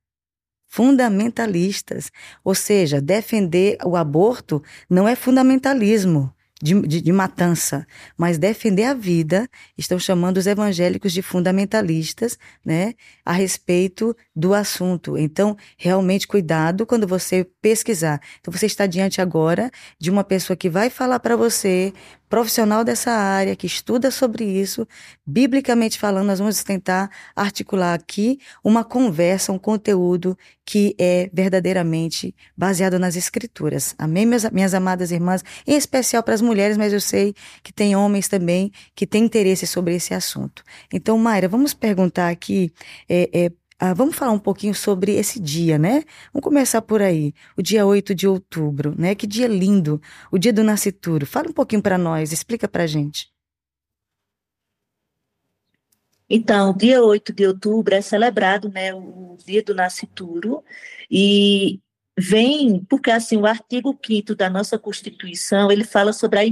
Fundamentalistas. 0.68 2.12
Ou 2.45 2.54
seja, 2.54 3.00
defender 3.00 3.78
o 3.85 3.97
aborto 3.97 4.62
não 4.88 5.09
é 5.09 5.16
fundamentalismo 5.16 6.33
de, 6.63 6.81
de, 6.83 7.01
de, 7.03 7.13
matança, 7.13 7.87
mas 8.17 8.39
defender 8.39 8.85
a 8.85 8.95
vida, 8.95 9.49
estão 9.77 9.99
chamando 9.99 10.39
os 10.39 10.47
evangélicos 10.47 11.13
de 11.13 11.21
fundamentalistas, 11.21 12.39
né, 12.65 12.95
a 13.25 13.33
respeito 13.33 14.17
do 14.35 14.55
assunto. 14.55 15.19
Então, 15.19 15.57
realmente 15.77 16.27
cuidado 16.27 16.87
quando 16.87 17.07
você 17.07 17.47
pesquisar. 17.61 18.21
Então, 18.41 18.53
você 18.53 18.67
está 18.67 18.87
diante 18.87 19.21
agora 19.21 19.71
de 19.99 20.11
uma 20.11 20.25
pessoa 20.25 20.57
que 20.57 20.71
vai 20.71 20.89
falar 20.89 21.21
para 21.21 21.37
você 21.37 21.93
profissional 22.28 22.85
dessa 22.85 23.11
área 23.11 23.54
que 23.54 23.66
estuda 23.66 24.11
sobre 24.11 24.45
isso, 24.45 24.87
biblicamente 25.25 25.99
falando, 25.99 26.26
nós 26.26 26.38
vamos 26.38 26.62
tentar 26.62 27.11
articular 27.35 27.95
aqui 27.95 28.38
uma 28.62 28.85
conversa, 28.85 29.52
um 29.52 29.59
conteúdo 29.59 30.37
que 30.64 30.95
é 30.99 31.30
verdadeiramente 31.33 32.35
baseado 32.56 32.99
nas 32.99 33.14
escrituras. 33.14 33.95
Amém, 33.97 34.26
minhas, 34.52 34.75
amadas 34.75 35.12
irmãs? 35.12 35.45
Em 35.66 35.76
especial 35.76 36.23
para 36.23 36.35
as 36.35 36.40
mulheres, 36.40 36.76
mas 36.76 36.92
eu 36.92 37.00
sei 37.00 37.35
que 37.62 37.73
tem 37.73 37.95
homens 37.95 38.28
também 38.28 38.73
que 38.95 39.06
têm 39.06 39.25
interesse 39.25 39.66
sobre 39.66 39.95
esse 39.95 40.12
assunto. 40.12 40.64
Então, 40.92 41.16
Mayra, 41.18 41.49
vamos 41.49 41.73
perguntar 41.73 42.28
aqui 42.28 42.73
é, 43.09 43.30
é, 43.33 43.52
ah, 43.78 43.92
vamos 43.92 44.16
falar 44.16 44.33
um 44.33 44.38
pouquinho 44.38 44.75
sobre 44.75 45.12
esse 45.12 45.38
dia, 45.38 45.78
né? 45.78 46.02
Vamos 46.33 46.45
começar 46.45 46.80
por 46.80 47.02
aí, 47.02 47.35
o 47.56 47.62
dia 47.62 47.85
8 47.85 48.14
de 48.14 48.26
outubro, 48.26 48.95
né? 48.97 49.14
Que 49.14 49.26
dia 49.26 49.47
lindo, 49.47 50.00
o 50.33 50.38
dia 50.38 50.52
do 50.52 50.64
nascituro. 50.64 51.26
Fala 51.26 51.49
um 51.49 51.52
pouquinho 51.52 51.83
para 51.83 51.99
nós, 51.99 52.33
explica 52.33 52.66
para 52.66 52.87
gente. 52.87 53.30
Então, 56.28 56.75
dia 56.76 57.02
8 57.02 57.33
de 57.33 57.47
outubro 57.47 57.95
é 57.95 58.00
celebrado, 58.00 58.68
né, 58.68 58.92
o 58.92 59.37
dia 59.47 59.62
do 59.62 59.75
nascituro, 59.75 60.64
e 61.09 61.80
vem, 62.18 62.85
porque 62.88 63.11
assim, 63.12 63.37
o 63.37 63.47
artigo 63.47 63.97
5 64.04 64.35
da 64.35 64.50
nossa 64.50 64.76
Constituição, 64.76 65.71
ele 65.71 65.85
fala 65.85 66.12
sobre 66.12 66.40
a 66.40 66.45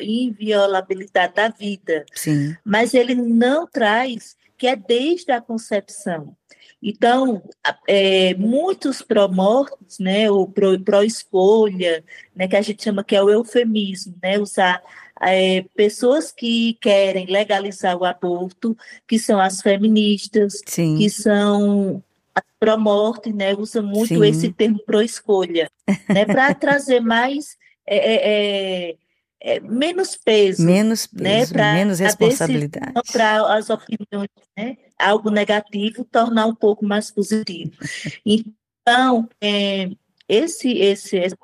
inviolabilidade 0.00 1.34
da 1.34 1.48
vida, 1.48 2.04
Sim. 2.12 2.56
mas 2.64 2.92
ele 2.92 3.14
não 3.14 3.68
traz 3.68 4.36
que 4.56 4.66
é 4.66 4.76
desde 4.76 5.30
a 5.32 5.40
concepção. 5.40 6.36
Então, 6.86 7.42
é, 7.88 8.34
muitos 8.34 9.00
pró-mortos, 9.00 9.98
né, 9.98 10.30
ou 10.30 10.46
pró-escolha, 10.84 12.04
né, 12.36 12.46
que 12.46 12.56
a 12.56 12.60
gente 12.60 12.84
chama 12.84 13.02
que 13.02 13.16
é 13.16 13.22
o 13.22 13.30
eufemismo, 13.30 14.14
né, 14.22 14.38
usar 14.38 14.82
é, 15.22 15.64
pessoas 15.74 16.30
que 16.30 16.74
querem 16.82 17.24
legalizar 17.24 17.96
o 17.96 18.04
aborto, 18.04 18.76
que 19.08 19.18
são 19.18 19.40
as 19.40 19.62
feministas, 19.62 20.60
Sim. 20.66 20.98
que 20.98 21.08
são 21.08 22.04
as 22.34 22.44
pró-morte, 22.60 23.32
né, 23.32 23.54
usa 23.54 23.80
muito 23.80 24.08
Sim. 24.08 24.26
esse 24.26 24.52
termo 24.52 24.78
pró-escolha, 24.84 25.70
né, 26.06 26.26
para 26.26 26.52
trazer 26.54 27.00
mais 27.00 27.56
é, 27.86 27.96
é, 27.96 28.90
é 28.90 28.96
é, 29.46 29.60
menos 29.60 30.16
peso. 30.16 30.64
Menos 30.64 31.06
né, 31.12 31.40
peso, 31.40 31.52
né, 31.52 31.58
pra, 31.58 31.74
menos 31.74 31.98
responsabilidade. 31.98 32.94
Para 33.12 33.54
as 33.54 33.68
opiniões, 33.68 34.30
né? 34.56 34.78
Algo 34.98 35.30
negativo 35.30 36.04
tornar 36.04 36.46
um 36.46 36.54
pouco 36.54 36.84
mais 36.84 37.10
positivo. 37.10 37.72
Então, 38.24 39.28
é, 39.40 39.90
esse, 40.28 40.72
esse, 40.78 41.18
essa, 41.18 41.36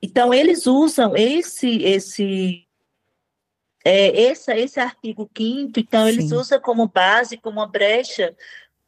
então 0.00 0.32
eles 0.32 0.66
usam 0.66 1.16
esse, 1.16 1.82
esse, 1.82 2.66
é, 3.84 4.20
esse, 4.20 4.52
esse 4.52 4.80
artigo 4.80 5.28
5 5.36 5.72
então 5.78 6.02
Sim. 6.02 6.08
eles 6.08 6.32
usam 6.32 6.60
como 6.60 6.86
base, 6.86 7.36
como 7.36 7.60
uma 7.60 7.66
brecha 7.66 8.36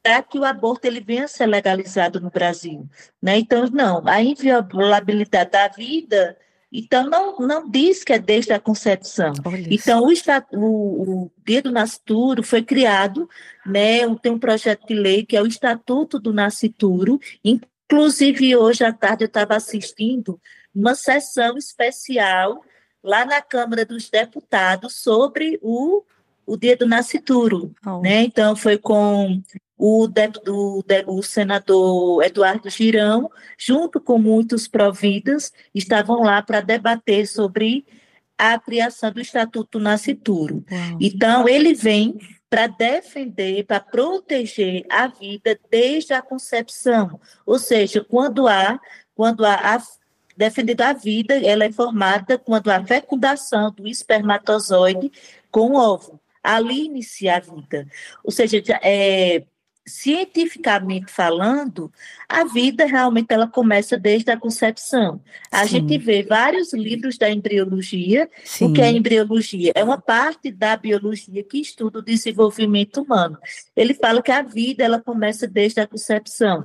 para 0.03 0.23
que 0.23 0.39
o 0.39 0.45
aborto 0.45 0.87
ele 0.87 1.01
venha 1.01 1.25
a 1.25 1.29
ser 1.29 1.47
legalizado 1.47 2.21
no 2.21 2.31
Brasil, 2.31 2.89
né? 3.21 3.39
Então 3.39 3.69
não, 3.71 4.07
a 4.07 4.23
inviolabilidade 4.23 5.51
da 5.51 5.69
vida 5.69 6.39
então, 6.71 7.09
não, 7.09 7.39
não 7.39 7.69
diz 7.69 8.05
que 8.05 8.13
é 8.13 8.19
desde 8.19 8.53
a 8.53 8.61
concepção. 8.61 9.33
Então, 9.71 10.05
o, 10.05 10.13
o, 10.53 11.25
o 11.25 11.31
Dia 11.47 11.63
do 11.63 11.73
Nascituro 11.73 12.43
foi 12.43 12.63
criado, 12.63 13.29
né, 13.65 14.01
tem 14.17 14.33
um 14.33 14.39
projeto 14.39 14.87
de 14.87 14.95
lei 14.95 15.25
que 15.25 15.37
é 15.37 15.43
o 15.43 15.47
Estatuto 15.47 16.19
do 16.19 16.33
Nascituro. 16.33 17.19
Inclusive, 17.43 18.55
hoje 18.55 18.85
à 18.85 18.93
tarde 18.93 19.25
eu 19.25 19.29
estava 19.29 19.57
assistindo 19.57 20.39
uma 20.75 20.95
sessão 20.95 21.57
especial 21.57 22.63
lá 23.03 23.25
na 23.25 23.41
Câmara 23.41 23.87
dos 23.87 24.11
Deputados 24.11 24.97
sobre 24.97 25.59
o, 25.63 26.03
o 26.47 26.57
Dia 26.57 26.77
do 26.77 26.87
Nascituro. 26.87 27.75
Oh. 27.87 28.01
Né? 28.01 28.25
Então, 28.25 28.55
foi 28.55 28.77
com 28.77 29.41
o, 29.79 30.09
de, 30.09 30.29
o, 30.49 30.83
de, 30.85 31.05
o, 31.07 31.23
senador 31.23 32.23
Eduardo 32.25 32.69
Girão, 32.69 33.31
junto 33.57 34.01
com 34.01 34.19
muitos 34.19 34.67
providas, 34.67 35.53
estavam 35.75 36.23
lá 36.23 36.43
para 36.43 36.61
debater 36.61 37.27
sobre 37.27 37.87
a 38.37 38.59
criação 38.59 39.13
do 39.13 39.21
Estatuto 39.21 39.79
Nascituro. 39.79 40.65
Uau. 40.71 40.99
Então, 41.01 41.49
ele 41.49 41.75
vem 41.75 42.19
para 42.51 42.67
defender, 42.67 43.65
para 43.65 43.81
proteger 43.81 44.85
a 44.89 45.07
vida 45.07 45.59
desde 45.71 46.13
a 46.13 46.23
concepção, 46.23 47.21
ou 47.45 47.59
seja, 47.59 48.03
quando 48.03 48.49
há, 48.49 48.81
quando 49.15 49.45
há 49.45 49.55
a, 49.55 49.83
defendendo 50.37 50.81
a 50.83 50.93
vida, 50.93 51.35
ela 51.45 51.65
é 51.65 51.73
formada 51.73 52.39
quando 52.39 52.71
há 52.71 52.83
fecundação 52.85 53.71
do 53.73 53.87
espermatozoide 53.87 55.11
com 55.51 55.73
o 55.73 55.77
óvulo. 55.77 56.21
Ali 56.43 56.87
inicia 56.87 57.37
a 57.37 57.41
vida. 57.41 57.87
Ou 58.25 58.31
seja, 58.31 58.63
é, 58.83 59.45
cientificamente 59.89 61.11
falando, 61.11 61.93
a 62.29 62.45
vida 62.45 62.85
realmente 62.87 63.33
ela 63.33 63.49
começa 63.49 63.97
desde 63.97 64.31
a 64.31 64.37
concepção. 64.37 65.21
A 65.51 65.65
Sim. 65.65 65.81
gente 65.81 65.99
vê 65.99 66.23
vários 66.23 66.73
livros 66.73 67.19
da 67.19 67.31
embriologia. 67.31 68.29
Sim. 68.45 68.67
O 68.67 68.73
que 68.73 68.83
é 68.83 68.91
embriologia? 68.91 69.73
É 69.75 69.83
uma 69.83 69.99
parte 69.99 70.53
da 70.53 70.77
biologia 70.77 71.43
que 71.43 71.59
estuda 71.59 71.99
o 71.99 72.05
desenvolvimento 72.05 73.03
humano. 73.03 73.39
Ele 73.75 73.95
fala 73.95 74.23
que 74.23 74.31
a 74.31 74.43
vida 74.43 74.85
ela 74.85 75.01
começa 75.01 75.47
desde 75.47 75.81
a 75.81 75.87
concepção. 75.87 76.65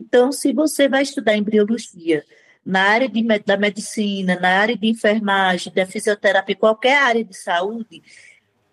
Então, 0.00 0.32
se 0.32 0.52
você 0.52 0.88
vai 0.88 1.02
estudar 1.02 1.36
embriologia, 1.36 2.24
na 2.64 2.82
área 2.82 3.08
de, 3.08 3.22
da 3.46 3.56
medicina, 3.56 4.38
na 4.40 4.48
área 4.48 4.76
de 4.76 4.88
enfermagem, 4.88 5.72
da 5.72 5.86
fisioterapia, 5.86 6.56
qualquer 6.56 7.00
área 7.00 7.24
de 7.24 7.36
saúde, 7.36 8.02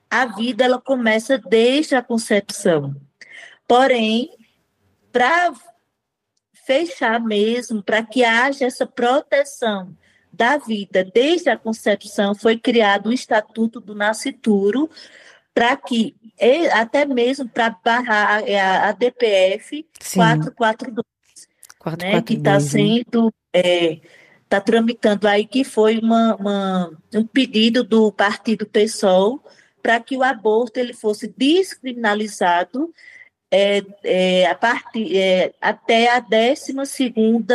a 0.10 0.25
vida 0.25 0.63
ela 0.63 0.80
começa 0.80 1.38
desde 1.38 1.96
a 1.96 2.02
concepção. 2.02 2.96
Porém, 3.67 4.30
para 5.12 5.54
fechar 6.65 7.19
mesmo, 7.19 7.84
para 7.84 8.04
que 8.04 8.23
haja 8.23 8.65
essa 8.65 8.86
proteção 8.86 9.95
da 10.32 10.58
vida 10.58 11.04
desde 11.04 11.49
a 11.49 11.58
concepção, 11.58 12.34
foi 12.34 12.58
criado 12.58 13.10
o 13.10 13.13
Estatuto 13.13 13.80
do 13.80 13.93
Nascituro, 13.93 14.89
para 15.54 15.76
que, 15.78 16.15
até 16.71 17.06
mesmo 17.06 17.47
para 17.47 17.69
barrar 17.84 18.43
a, 18.43 18.89
a 18.89 18.91
DPF 18.91 19.86
Sim. 19.99 20.15
442, 20.15 21.06
442 21.78 22.13
né, 22.13 22.21
que 22.23 22.34
está 22.34 22.60
sendo, 22.60 23.32
está 23.54 24.58
é, 24.58 24.60
tramitando 24.60 25.28
aí, 25.28 25.45
que 25.45 25.63
foi 25.63 25.99
uma, 25.99 26.36
uma, 26.36 26.91
um 27.13 27.28
pedido 27.28 27.84
do 27.84 28.12
Partido 28.12 28.65
PSOL 28.65 29.43
para 29.84 29.99
que 29.99 30.17
o 30.17 30.23
aborto 30.23 30.80
ele 30.80 30.93
fosse 30.93 31.28
descriminalizado 31.38 32.91
é, 33.56 33.84
é, 34.04 34.48
a 34.48 34.56
partir, 34.56 35.16
é, 35.16 35.54
até 35.62 36.10
a 36.10 36.20
12 36.20 36.74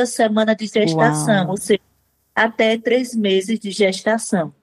semana 0.06 0.54
de 0.54 0.68
gestação, 0.68 1.42
Uau. 1.42 1.50
ou 1.50 1.56
seja, 1.56 1.80
até 2.32 2.78
três 2.78 3.16
meses 3.16 3.58
de 3.58 3.72
gestação. 3.72 4.54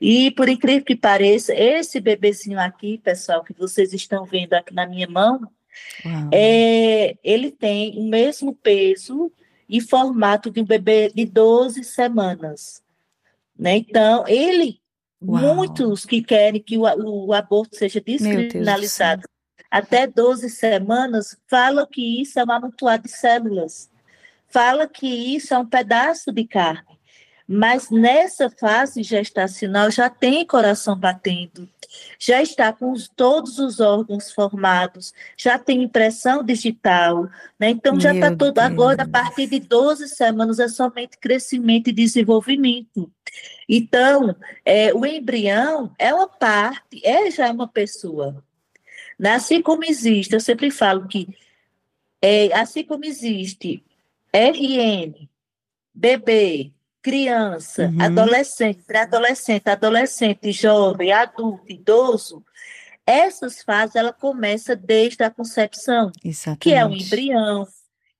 E, 0.00 0.30
por 0.30 0.48
incrível 0.48 0.84
que 0.84 0.94
pareça, 0.94 1.52
esse 1.52 1.98
bebezinho 1.98 2.60
aqui, 2.60 2.98
pessoal, 2.98 3.42
que 3.42 3.52
vocês 3.52 3.92
estão 3.92 4.24
vendo 4.24 4.54
aqui 4.54 4.72
na 4.72 4.86
minha 4.86 5.08
mão, 5.08 5.50
é, 6.30 7.16
ele 7.24 7.50
tem 7.50 7.98
o 7.98 8.04
mesmo 8.04 8.54
peso 8.54 9.32
e 9.68 9.80
formato 9.80 10.48
de 10.48 10.60
um 10.60 10.64
bebê 10.64 11.10
de 11.12 11.24
12 11.24 11.82
semanas. 11.82 12.80
Né? 13.58 13.78
Então, 13.78 14.24
ele, 14.28 14.80
Uau. 15.20 15.56
muitos 15.56 16.06
que 16.06 16.22
querem 16.22 16.62
que 16.62 16.78
o, 16.78 16.82
o 16.82 17.32
aborto 17.32 17.74
seja 17.74 18.00
descriminalizado 18.00 19.24
até 19.70 20.06
12 20.06 20.48
semanas, 20.50 21.36
fala 21.46 21.86
que 21.86 22.20
isso 22.20 22.38
é 22.38 22.44
um 22.44 22.50
amontoado 22.50 23.04
de 23.04 23.10
células, 23.10 23.90
fala 24.48 24.86
que 24.86 25.06
isso 25.06 25.52
é 25.54 25.58
um 25.58 25.66
pedaço 25.66 26.32
de 26.32 26.44
carne. 26.44 26.98
Mas 27.50 27.90
nessa 27.90 28.50
fase 28.50 29.02
gestacional 29.02 29.90
já 29.90 30.10
tem 30.10 30.44
coração 30.44 30.94
batendo, 30.94 31.66
já 32.18 32.42
está 32.42 32.74
com 32.74 32.92
os, 32.92 33.08
todos 33.08 33.58
os 33.58 33.80
órgãos 33.80 34.30
formados, 34.30 35.14
já 35.34 35.58
tem 35.58 35.82
impressão 35.82 36.44
digital, 36.44 37.26
né? 37.58 37.70
Então 37.70 37.98
já 37.98 38.14
está 38.14 38.36
todo. 38.36 38.58
Agora, 38.58 39.04
a 39.04 39.08
partir 39.08 39.46
de 39.46 39.60
12 39.60 40.08
semanas, 40.08 40.58
é 40.58 40.68
somente 40.68 41.16
crescimento 41.16 41.88
e 41.88 41.92
desenvolvimento. 41.92 43.10
Então, 43.66 44.36
é, 44.62 44.92
o 44.92 45.06
embrião 45.06 45.90
é 45.98 46.12
uma 46.12 46.28
parte, 46.28 47.00
é 47.02 47.30
já 47.30 47.50
uma 47.50 47.66
pessoa. 47.66 48.44
Né? 49.18 49.32
Assim 49.32 49.60
como 49.60 49.84
existe, 49.84 50.34
eu 50.34 50.40
sempre 50.40 50.70
falo 50.70 51.08
que, 51.08 51.28
é, 52.22 52.52
assim 52.54 52.84
como 52.84 53.04
existe 53.04 53.82
RN, 54.32 55.28
bebê, 55.92 56.70
criança, 57.02 57.86
uhum. 57.86 58.02
adolescente, 58.02 58.82
pré-adolescente, 58.86 59.68
adolescente, 59.68 60.52
jovem, 60.52 61.12
adulto, 61.12 61.72
idoso, 61.72 62.44
essas 63.06 63.62
fases 63.62 63.96
ela 63.96 64.12
começa 64.12 64.76
desde 64.76 65.24
a 65.24 65.30
concepção, 65.30 66.12
Exatamente. 66.22 66.60
que 66.60 66.74
é 66.74 66.84
um 66.84 66.92
embrião, 66.92 67.66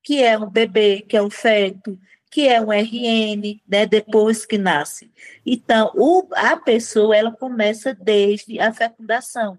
que 0.03 0.23
é 0.23 0.39
um 0.39 0.49
bebê, 0.49 1.05
que 1.07 1.17
é 1.17 1.23
um 1.23 1.31
feto, 1.31 1.99
que 2.31 2.49
é 2.49 2.61
um 2.61 2.73
RN, 2.73 3.61
né, 3.69 3.87
depois 3.87 4.47
que 4.47 4.57
nasce. 4.57 5.11
Então, 5.45 5.93
o, 5.95 6.27
a 6.35 6.57
pessoa 6.57 7.15
ela 7.15 7.31
começa 7.31 7.95
desde 7.95 8.59
a 8.59 8.73
fecundação 8.73 9.59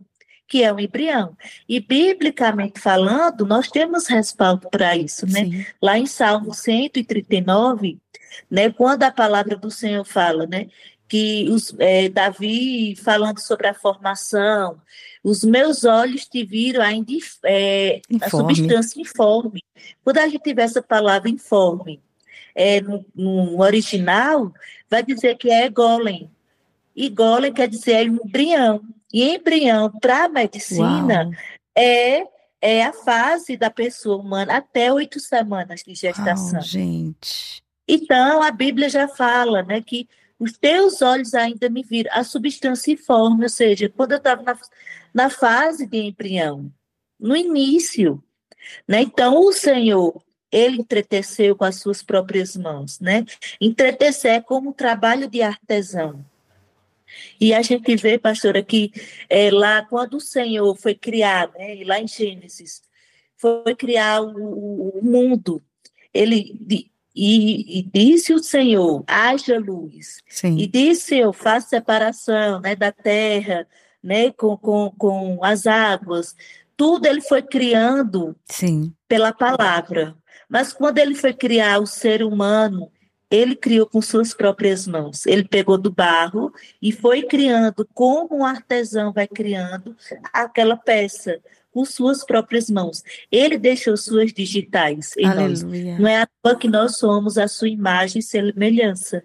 que 0.49 0.63
é 0.63 0.73
um 0.73 0.79
embrião. 0.79 1.37
E, 1.67 1.79
biblicamente 1.79 2.79
falando, 2.79 3.45
nós 3.45 3.69
temos 3.69 4.07
respaldo 4.07 4.67
para 4.69 4.97
isso, 4.97 5.27
né? 5.27 5.45
Sim. 5.45 5.65
Lá 5.79 5.97
em 5.97 6.07
Salmo 6.07 6.53
139, 6.53 7.99
né, 8.49 8.71
quando 8.71 9.03
a 9.03 9.11
palavra 9.11 9.55
do 9.55 9.69
Senhor 9.69 10.03
fala, 10.03 10.47
né, 10.47 10.67
que 11.07 11.47
os, 11.49 11.73
é, 11.79 12.09
Davi 12.09 12.95
falando 12.95 13.39
sobre 13.39 13.67
a 13.67 13.73
formação, 13.73 14.81
os 15.23 15.43
meus 15.43 15.83
olhos 15.83 16.25
te 16.25 16.43
viram 16.43 16.81
ainda 16.81 17.11
é, 17.45 18.01
a 18.21 18.29
substância 18.29 18.99
informe. 19.01 19.63
Quando 20.03 20.17
a 20.17 20.27
gente 20.27 20.43
tiver 20.43 20.63
essa 20.63 20.81
palavra 20.81 21.29
informe 21.29 22.01
é, 22.55 22.81
no, 22.81 23.05
no 23.15 23.61
original, 23.61 24.51
vai 24.89 25.03
dizer 25.03 25.35
que 25.37 25.49
é 25.49 25.69
golem. 25.69 26.29
E 26.95 27.09
golem 27.09 27.53
quer 27.53 27.67
dizer 27.67 27.93
é 27.93 28.03
embrião. 28.03 28.81
E 29.11 29.35
embrião 29.35 29.91
para 29.99 30.25
a 30.25 30.29
medicina 30.29 31.29
é, 31.75 32.23
é 32.61 32.83
a 32.83 32.93
fase 32.93 33.57
da 33.57 33.69
pessoa 33.69 34.17
humana 34.17 34.57
até 34.57 34.91
oito 34.93 35.19
semanas 35.19 35.81
de 35.83 35.95
gestação. 35.95 36.61
gente. 36.61 37.63
Então, 37.87 38.43
a 38.43 38.51
Bíblia 38.51 38.87
já 38.87 39.07
fala 39.07 39.63
né, 39.63 39.81
que 39.81 40.07
os 40.39 40.53
teus 40.53 41.01
olhos 41.01 41.33
ainda 41.33 41.69
me 41.69 41.83
viram, 41.83 42.11
a 42.13 42.23
substância 42.23 42.91
informe, 42.91 43.43
ou 43.43 43.49
seja, 43.49 43.89
quando 43.89 44.11
eu 44.11 44.19
estava 44.19 44.43
na, 44.43 44.57
na 45.13 45.29
fase 45.29 45.87
de 45.87 45.97
embrião, 45.97 46.71
no 47.19 47.35
início. 47.35 48.23
Né? 48.87 49.01
Então, 49.01 49.39
o 49.41 49.51
Senhor, 49.51 50.21
ele 50.51 50.77
entreteceu 50.77 51.55
com 51.55 51.65
as 51.65 51.77
suas 51.77 52.01
próprias 52.01 52.55
mãos. 52.55 52.99
Né? 52.99 53.25
Entretecer 53.59 54.33
é 54.33 54.41
como 54.41 54.69
um 54.69 54.73
trabalho 54.73 55.27
de 55.27 55.41
artesão. 55.41 56.23
E 57.39 57.53
a 57.53 57.61
gente 57.61 57.95
vê, 57.95 58.17
pastora, 58.17 58.63
que 58.63 58.91
é, 59.29 59.49
lá 59.51 59.83
quando 59.85 60.15
o 60.15 60.21
Senhor 60.21 60.75
foi 60.75 60.95
criado, 60.95 61.53
né, 61.57 61.81
lá 61.85 61.99
em 61.99 62.07
Gênesis, 62.07 62.81
foi 63.37 63.75
criar 63.75 64.21
o, 64.21 64.99
o 64.99 64.99
mundo, 65.01 65.61
ele 66.13 66.91
e, 67.15 67.79
e, 67.79 67.83
disse 67.83 68.33
o 68.33 68.39
Senhor, 68.41 69.03
haja 69.05 69.59
luz. 69.59 70.21
Sim. 70.29 70.57
E 70.57 70.67
disse 70.67 71.03
o 71.03 71.07
Senhor, 71.07 71.33
faça 71.33 71.67
separação 71.67 72.61
né, 72.61 72.75
da 72.75 72.91
terra, 72.91 73.67
né, 74.01 74.31
com, 74.31 74.55
com, 74.55 74.91
com 74.91 75.43
as 75.43 75.67
águas. 75.67 76.35
Tudo 76.77 77.05
ele 77.07 77.21
foi 77.21 77.41
criando 77.41 78.35
Sim. 78.45 78.93
pela 79.07 79.33
palavra. 79.33 80.15
Mas 80.47 80.71
quando 80.71 80.97
ele 80.97 81.13
foi 81.13 81.33
criar 81.33 81.79
o 81.79 81.85
ser 81.85 82.23
humano, 82.23 82.89
ele 83.29 83.55
criou 83.55 83.85
com 83.85 84.01
suas 84.01 84.33
próprias 84.33 84.87
mãos. 84.87 85.25
Ele 85.25 85.43
pegou 85.43 85.77
do 85.77 85.91
barro 85.91 86.51
e 86.81 86.91
foi 86.91 87.23
criando, 87.23 87.87
como 87.93 88.39
um 88.39 88.45
artesão 88.45 89.13
vai 89.13 89.27
criando 89.27 89.95
aquela 90.33 90.75
peça 90.75 91.39
com 91.71 91.85
suas 91.85 92.25
próprias 92.25 92.69
mãos. 92.69 93.03
Ele 93.31 93.57
deixou 93.57 93.95
suas 93.95 94.33
digitais 94.33 95.15
em 95.17 95.25
Aleluia. 95.25 95.91
nós. 95.91 95.99
Não 95.99 96.07
é 96.07 96.21
à 96.21 96.27
toa 96.41 96.57
que 96.57 96.67
nós 96.67 96.97
somos 96.97 97.37
a 97.37 97.47
sua 97.47 97.69
imagem 97.69 98.19
e 98.19 98.23
semelhança. 98.23 99.23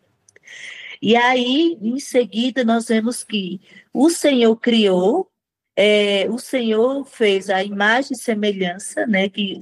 E 1.01 1.17
aí, 1.17 1.79
em 1.81 1.99
seguida, 1.99 2.65
nós 2.65 2.87
vemos 2.89 3.25
que 3.25 3.61
o 3.93 4.11
Senhor 4.11 4.55
criou, 4.57 5.31
é, 5.77 6.27
o 6.31 6.39
Senhor 6.39 7.05
fez 7.05 7.51
a 7.51 7.63
imagem 7.65 8.13
e 8.13 8.19
semelhança, 8.19 9.07
né, 9.07 9.29
que 9.29 9.61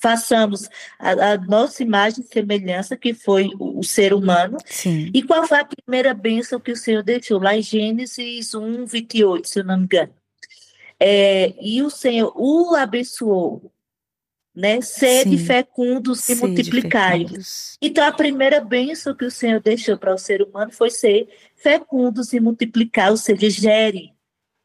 façamos 0.00 0.68
a, 0.98 1.32
a, 1.32 1.38
nossa 1.38 1.82
imagem 1.82 2.24
e 2.24 2.32
semelhança, 2.32 2.96
que 2.96 3.12
foi 3.12 3.50
o, 3.58 3.80
o, 3.80 3.84
ser 3.84 4.14
humano. 4.14 4.56
Sim. 4.64 5.10
E 5.12 5.22
qual 5.22 5.46
foi 5.46 5.60
a 5.60 5.64
primeira 5.64 6.14
bênção 6.14 6.60
que 6.60 6.72
o 6.72 6.76
Senhor 6.76 7.02
deixou? 7.02 7.40
Lá 7.40 7.56
em 7.56 7.62
Gênesis 7.62 8.54
1, 8.54 8.86
28, 8.86 9.48
se 9.48 9.60
eu 9.60 9.64
não 9.64 9.78
me 9.78 9.84
engano. 9.84 10.12
É, 11.00 11.54
e 11.60 11.82
o 11.82 11.90
Senhor 11.90 12.32
o 12.34 12.74
abençoou, 12.74 13.72
né? 14.54 14.80
Sede 14.80 15.38
fecundos 15.38 16.28
e 16.28 16.34
multiplicai. 16.34 17.24
Então, 17.80 18.04
a 18.04 18.10
primeira 18.10 18.60
bênção 18.60 19.14
que 19.14 19.24
o 19.24 19.30
Senhor 19.30 19.60
deixou 19.60 19.96
para 19.96 20.14
o 20.14 20.18
ser 20.18 20.42
humano 20.42 20.72
foi 20.72 20.90
ser 20.90 21.28
fecundos 21.54 22.32
e 22.32 22.40
multiplicar, 22.40 23.10
ou 23.10 23.16
seja, 23.16 23.48
gere. 23.48 24.12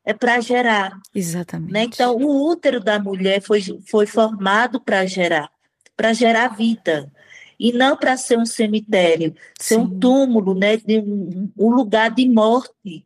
É 0.06 0.14
para 0.14 0.40
gerar. 0.42 1.00
Exatamente. 1.16 1.72
Né? 1.72 1.84
Então, 1.84 2.16
o 2.18 2.50
útero 2.50 2.80
da 2.80 3.00
mulher 3.00 3.42
foi, 3.42 3.62
foi 3.90 4.06
formado 4.06 4.82
para 4.82 5.06
gerar, 5.06 5.50
para 5.96 6.12
gerar 6.14 6.50
vida. 6.50 7.12
E 7.58 7.72
não 7.72 7.96
para 7.96 8.18
ser 8.18 8.38
um 8.38 8.46
cemitério, 8.46 9.34
ser 9.58 9.76
Sim. 9.76 9.82
um 9.82 10.00
túmulo, 10.00 10.54
né? 10.54 10.76
De 10.76 11.00
um, 11.00 11.50
um 11.58 11.70
lugar 11.70 12.12
de 12.12 12.28
morte 12.28 13.06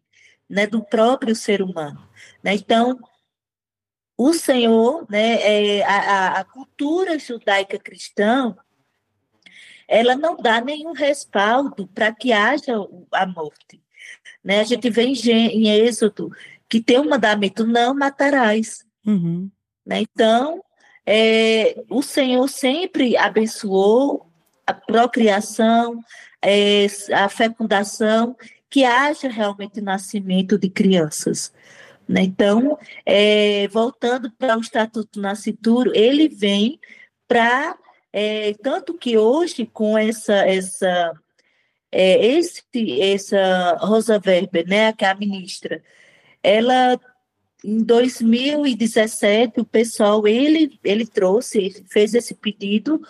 né? 0.50 0.66
do 0.66 0.84
próprio 0.84 1.36
ser 1.36 1.62
humano. 1.62 2.02
Né? 2.44 2.56
Então, 2.56 2.98
o 4.18 4.34
Senhor, 4.34 5.06
né, 5.10 5.78
é, 5.78 5.84
a, 5.84 6.40
a 6.40 6.44
cultura 6.44 7.20
judaica 7.20 7.78
cristã, 7.78 8.56
ela 9.88 10.16
não 10.16 10.36
dá 10.36 10.60
nenhum 10.60 10.92
respaldo 10.92 11.88
para 11.88 12.12
que 12.12 12.34
haja 12.34 12.74
a 13.12 13.26
morte. 13.28 13.82
Né? 14.44 14.60
A 14.60 14.64
gente 14.64 14.90
vê 14.90 15.04
em, 15.04 15.14
em 15.14 15.70
Êxodo 15.70 16.32
que 16.70 16.82
tem 16.82 17.00
um 17.00 17.10
mandamento, 17.10 17.66
não 17.66 17.94
matarás. 17.94 18.86
Uhum. 19.06 19.50
Né? 19.86 20.02
Então, 20.02 20.64
é, 21.06 21.84
o 21.90 22.02
Senhor 22.02 22.48
sempre 22.50 23.16
abençoou 23.16 24.30
a 24.66 24.74
procriação, 24.74 26.04
é, 26.42 26.88
a 27.14 27.30
fecundação, 27.30 28.36
que 28.70 28.84
haja 28.84 29.30
realmente 29.30 29.80
nascimento 29.80 30.58
de 30.58 30.70
crianças. 30.70 31.54
Né? 32.08 32.22
Então, 32.24 32.78
é, 33.06 33.68
voltando 33.70 34.30
para 34.32 34.58
o 34.58 34.62
Estatuto 34.62 35.22
Nascituro, 35.22 35.92
ele 35.96 36.28
vem 36.28 36.80
para, 37.28 37.78
é, 38.12 38.54
tanto 38.62 38.94
que 38.94 39.18
hoje, 39.18 39.66
com 39.66 39.98
essa, 39.98 40.36
essa, 40.46 41.14
é, 41.92 42.26
esse, 42.26 42.64
essa 43.02 43.78
Rosa 43.80 44.22
Weber, 44.26 44.68
né, 44.68 44.94
que 44.94 45.06
é 45.06 45.10
a 45.10 45.16
ministra, 45.16 45.82
ela, 46.48 46.98
em 47.62 47.84
2017, 47.84 49.60
o 49.60 49.66
pessoal, 49.66 50.26
ele, 50.26 50.80
ele 50.82 51.06
trouxe, 51.06 51.84
fez 51.90 52.14
esse 52.14 52.34
pedido 52.34 53.02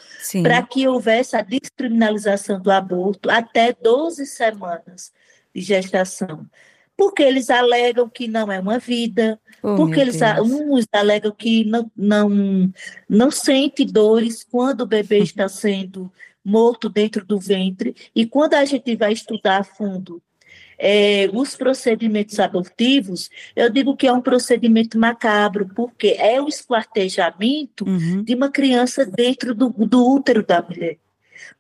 para 0.42 0.64
que 0.64 0.88
houvesse 0.88 1.36
a 1.36 1.44
descriminalização 1.44 2.60
do 2.60 2.72
aborto 2.72 3.30
até 3.30 3.72
12 3.72 4.26
semanas 4.26 5.14
de 5.54 5.62
gestação. 5.62 6.48
Porque 6.98 7.22
eles 7.22 7.52
alegam 7.52 8.10
que 8.10 8.28
não 8.28 8.52
é 8.52 8.60
uma 8.60 8.80
vida, 8.80 9.40
oh, 9.62 9.76
porque 9.76 10.00
eles 10.00 10.20
uns 10.44 10.88
alegam 10.92 11.32
que 11.32 11.64
não, 11.64 11.92
não, 11.96 12.74
não 13.08 13.30
sente 13.30 13.86
dores 13.86 14.44
quando 14.44 14.82
o 14.82 14.88
bebê 14.88 15.20
está 15.22 15.48
sendo 15.48 16.12
morto 16.44 16.90
dentro 16.90 17.24
do 17.24 17.38
ventre, 17.38 17.94
e 18.16 18.26
quando 18.26 18.56
a 18.56 18.66
gente 18.66 18.96
vai 18.96 19.14
estudar 19.14 19.58
a 19.60 19.64
fundo 19.64 20.24
é, 20.78 21.30
os 21.34 21.56
procedimentos 21.56 22.40
abortivos, 22.40 23.30
eu 23.56 23.70
digo 23.70 23.96
que 23.96 24.08
é 24.08 24.14
um 24.14 24.22
procedimento 24.22 24.98
macabro, 24.98 25.68
porque 25.76 26.16
é 26.20 26.42
o 26.42 26.48
esquartejamento 26.48 27.86
uhum. 27.86 28.24
de 28.24 28.36
uma 28.36 28.50
criança 28.50 29.06
dentro 29.06 29.56
do, 29.56 29.70
do 29.70 30.06
útero 30.06 30.46
da 30.46 30.62
mulher. 30.62 30.98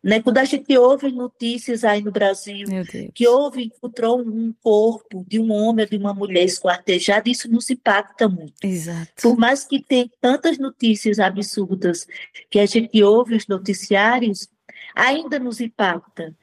Né? 0.04 0.22
Quando 0.22 0.38
a 0.38 0.46
gente 0.46 0.76
ouve 0.78 1.12
notícias 1.12 1.84
aí 1.84 2.02
no 2.02 2.12
Brasil 2.12 2.68
que 3.14 3.28
houve, 3.28 3.64
encontrou 3.64 4.20
um 4.20 4.54
corpo 4.62 5.26
de 5.28 5.40
um 5.40 5.52
homem 5.52 5.86
ou 5.86 5.90
de 5.90 5.98
uma 5.98 6.14
mulher 6.14 6.44
esquartejada, 6.44 7.30
isso 7.30 7.50
nos 7.50 7.70
impacta 7.70 8.28
muito. 8.28 8.54
Exato. 8.64 9.12
Por 9.22 9.38
mais 9.38 9.64
que 9.64 9.82
tem 9.82 10.12
tantas 10.22 10.58
notícias 10.58 11.20
absurdas 11.20 12.08
que 12.50 12.60
a 12.60 12.66
gente 12.66 13.02
ouve 13.04 13.36
os 13.36 13.48
noticiários, 13.48 14.50
ainda 14.96 15.40
nos 15.40 15.62
impacta. 15.62 16.36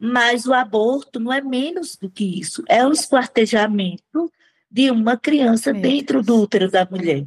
Mas 0.00 0.46
o 0.46 0.54
aborto 0.54 1.20
não 1.20 1.32
é 1.32 1.42
menos 1.42 1.96
do 1.96 2.08
que 2.10 2.40
isso, 2.40 2.64
é 2.66 2.86
o 2.86 2.92
esquartejamento 2.92 4.32
de 4.70 4.90
uma 4.90 5.16
criança 5.16 5.72
dentro 5.72 6.22
do 6.22 6.40
útero 6.40 6.70
da 6.70 6.86
mulher. 6.90 7.26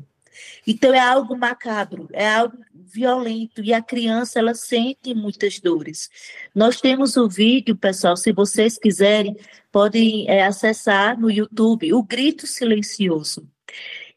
Então 0.65 0.93
é 0.93 0.99
algo 0.99 1.38
macabro, 1.38 2.09
é 2.12 2.27
algo 2.27 2.57
violento 2.73 3.62
e 3.63 3.73
a 3.73 3.81
criança 3.81 4.39
ela 4.39 4.53
sente 4.53 5.13
muitas 5.13 5.59
dores. 5.59 6.09
Nós 6.55 6.79
temos 6.79 7.17
o 7.17 7.27
vídeo, 7.27 7.75
pessoal, 7.75 8.15
se 8.15 8.31
vocês 8.31 8.77
quiserem, 8.77 9.36
podem 9.71 10.29
é, 10.29 10.45
acessar 10.45 11.19
no 11.19 11.29
YouTube, 11.29 11.93
o 11.93 12.01
grito 12.01 12.47
silencioso, 12.47 13.47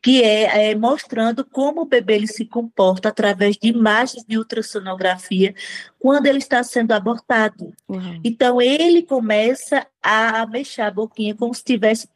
que 0.06 0.22
é, 0.22 0.70
é, 0.70 0.74
mostrando 0.76 1.44
como 1.44 1.80
o 1.80 1.84
bebê 1.84 2.14
ele 2.14 2.28
se 2.28 2.44
comporta 2.44 3.08
através 3.08 3.56
de 3.56 3.70
imagens 3.70 4.24
de 4.24 4.38
ultrassonografia 4.38 5.52
quando 5.98 6.26
ele 6.26 6.38
está 6.38 6.62
sendo 6.62 6.92
abortado. 6.92 7.72
Uhum. 7.88 8.20
Então 8.22 8.62
ele 8.62 9.02
começa 9.02 9.84
a 10.00 10.46
mexer 10.46 10.82
a 10.82 10.92
boquinha 10.92 11.34
como 11.34 11.52
se 11.52 11.58
estivesse 11.58 12.08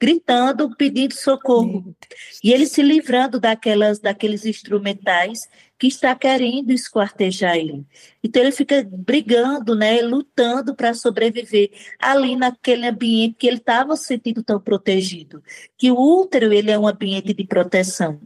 gritando, 0.00 0.74
pedindo 0.76 1.14
socorro. 1.14 1.94
E 2.42 2.52
ele 2.52 2.66
se 2.66 2.82
livrando 2.82 3.38
daquelas, 3.38 4.00
daqueles 4.00 4.44
instrumentais 4.44 5.48
que 5.84 5.88
está 5.88 6.14
querendo 6.14 6.70
esquartejar 6.70 7.56
ele. 7.56 7.84
Então 8.22 8.40
ele 8.40 8.52
fica 8.52 8.88
brigando, 8.90 9.74
né, 9.74 10.00
lutando 10.00 10.74
para 10.74 10.94
sobreviver 10.94 11.70
ali 11.98 12.36
naquele 12.36 12.86
ambiente 12.86 13.34
que 13.34 13.46
ele 13.46 13.58
estava 13.58 13.94
sentindo 13.94 14.42
tão 14.42 14.58
protegido. 14.58 15.42
Que 15.76 15.90
o 15.90 16.22
útero 16.22 16.54
ele 16.54 16.70
é 16.70 16.78
um 16.78 16.88
ambiente 16.88 17.34
de 17.34 17.44
proteção. 17.44 18.18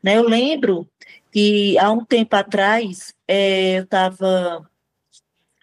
Né? 0.00 0.16
Eu 0.16 0.28
lembro 0.28 0.88
que 1.32 1.76
há 1.76 1.90
um 1.90 2.04
tempo 2.04 2.36
atrás 2.36 3.12
é, 3.26 3.78
eu 3.78 3.82
estava 3.82 4.70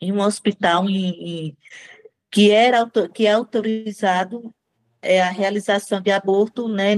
em 0.02 0.12
um 0.12 0.20
hospital 0.20 0.90
em, 0.90 1.08
em, 1.08 1.58
que 2.30 2.52
era 2.52 2.86
que 3.14 3.26
é 3.26 3.32
autorizado 3.32 4.54
é, 5.02 5.22
a 5.22 5.30
realização 5.30 6.02
de 6.02 6.12
aborto 6.12 6.68
né, 6.68 6.96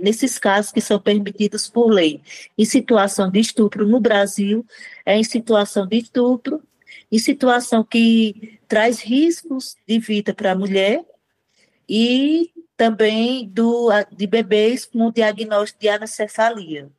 nesses 0.00 0.38
casos 0.38 0.72
que 0.72 0.80
são 0.80 1.00
permitidos 1.00 1.68
por 1.68 1.88
lei. 1.88 2.20
Em 2.56 2.64
situação 2.64 3.30
de 3.30 3.40
estupro 3.40 3.86
no 3.86 4.00
Brasil, 4.00 4.64
é 5.06 5.16
em 5.16 5.24
situação 5.24 5.86
de 5.86 5.98
estupro, 5.98 6.62
em 7.10 7.18
situação 7.18 7.84
que 7.84 8.58
traz 8.66 9.00
riscos 9.00 9.76
de 9.86 9.98
vida 9.98 10.34
para 10.34 10.52
a 10.52 10.56
mulher 10.56 11.04
e 11.88 12.50
também 12.76 13.48
do, 13.48 13.88
de 14.10 14.26
bebês 14.26 14.84
com 14.84 15.12
diagnóstico 15.12 15.80
de 15.80 15.88
anencefalia. 15.88 16.90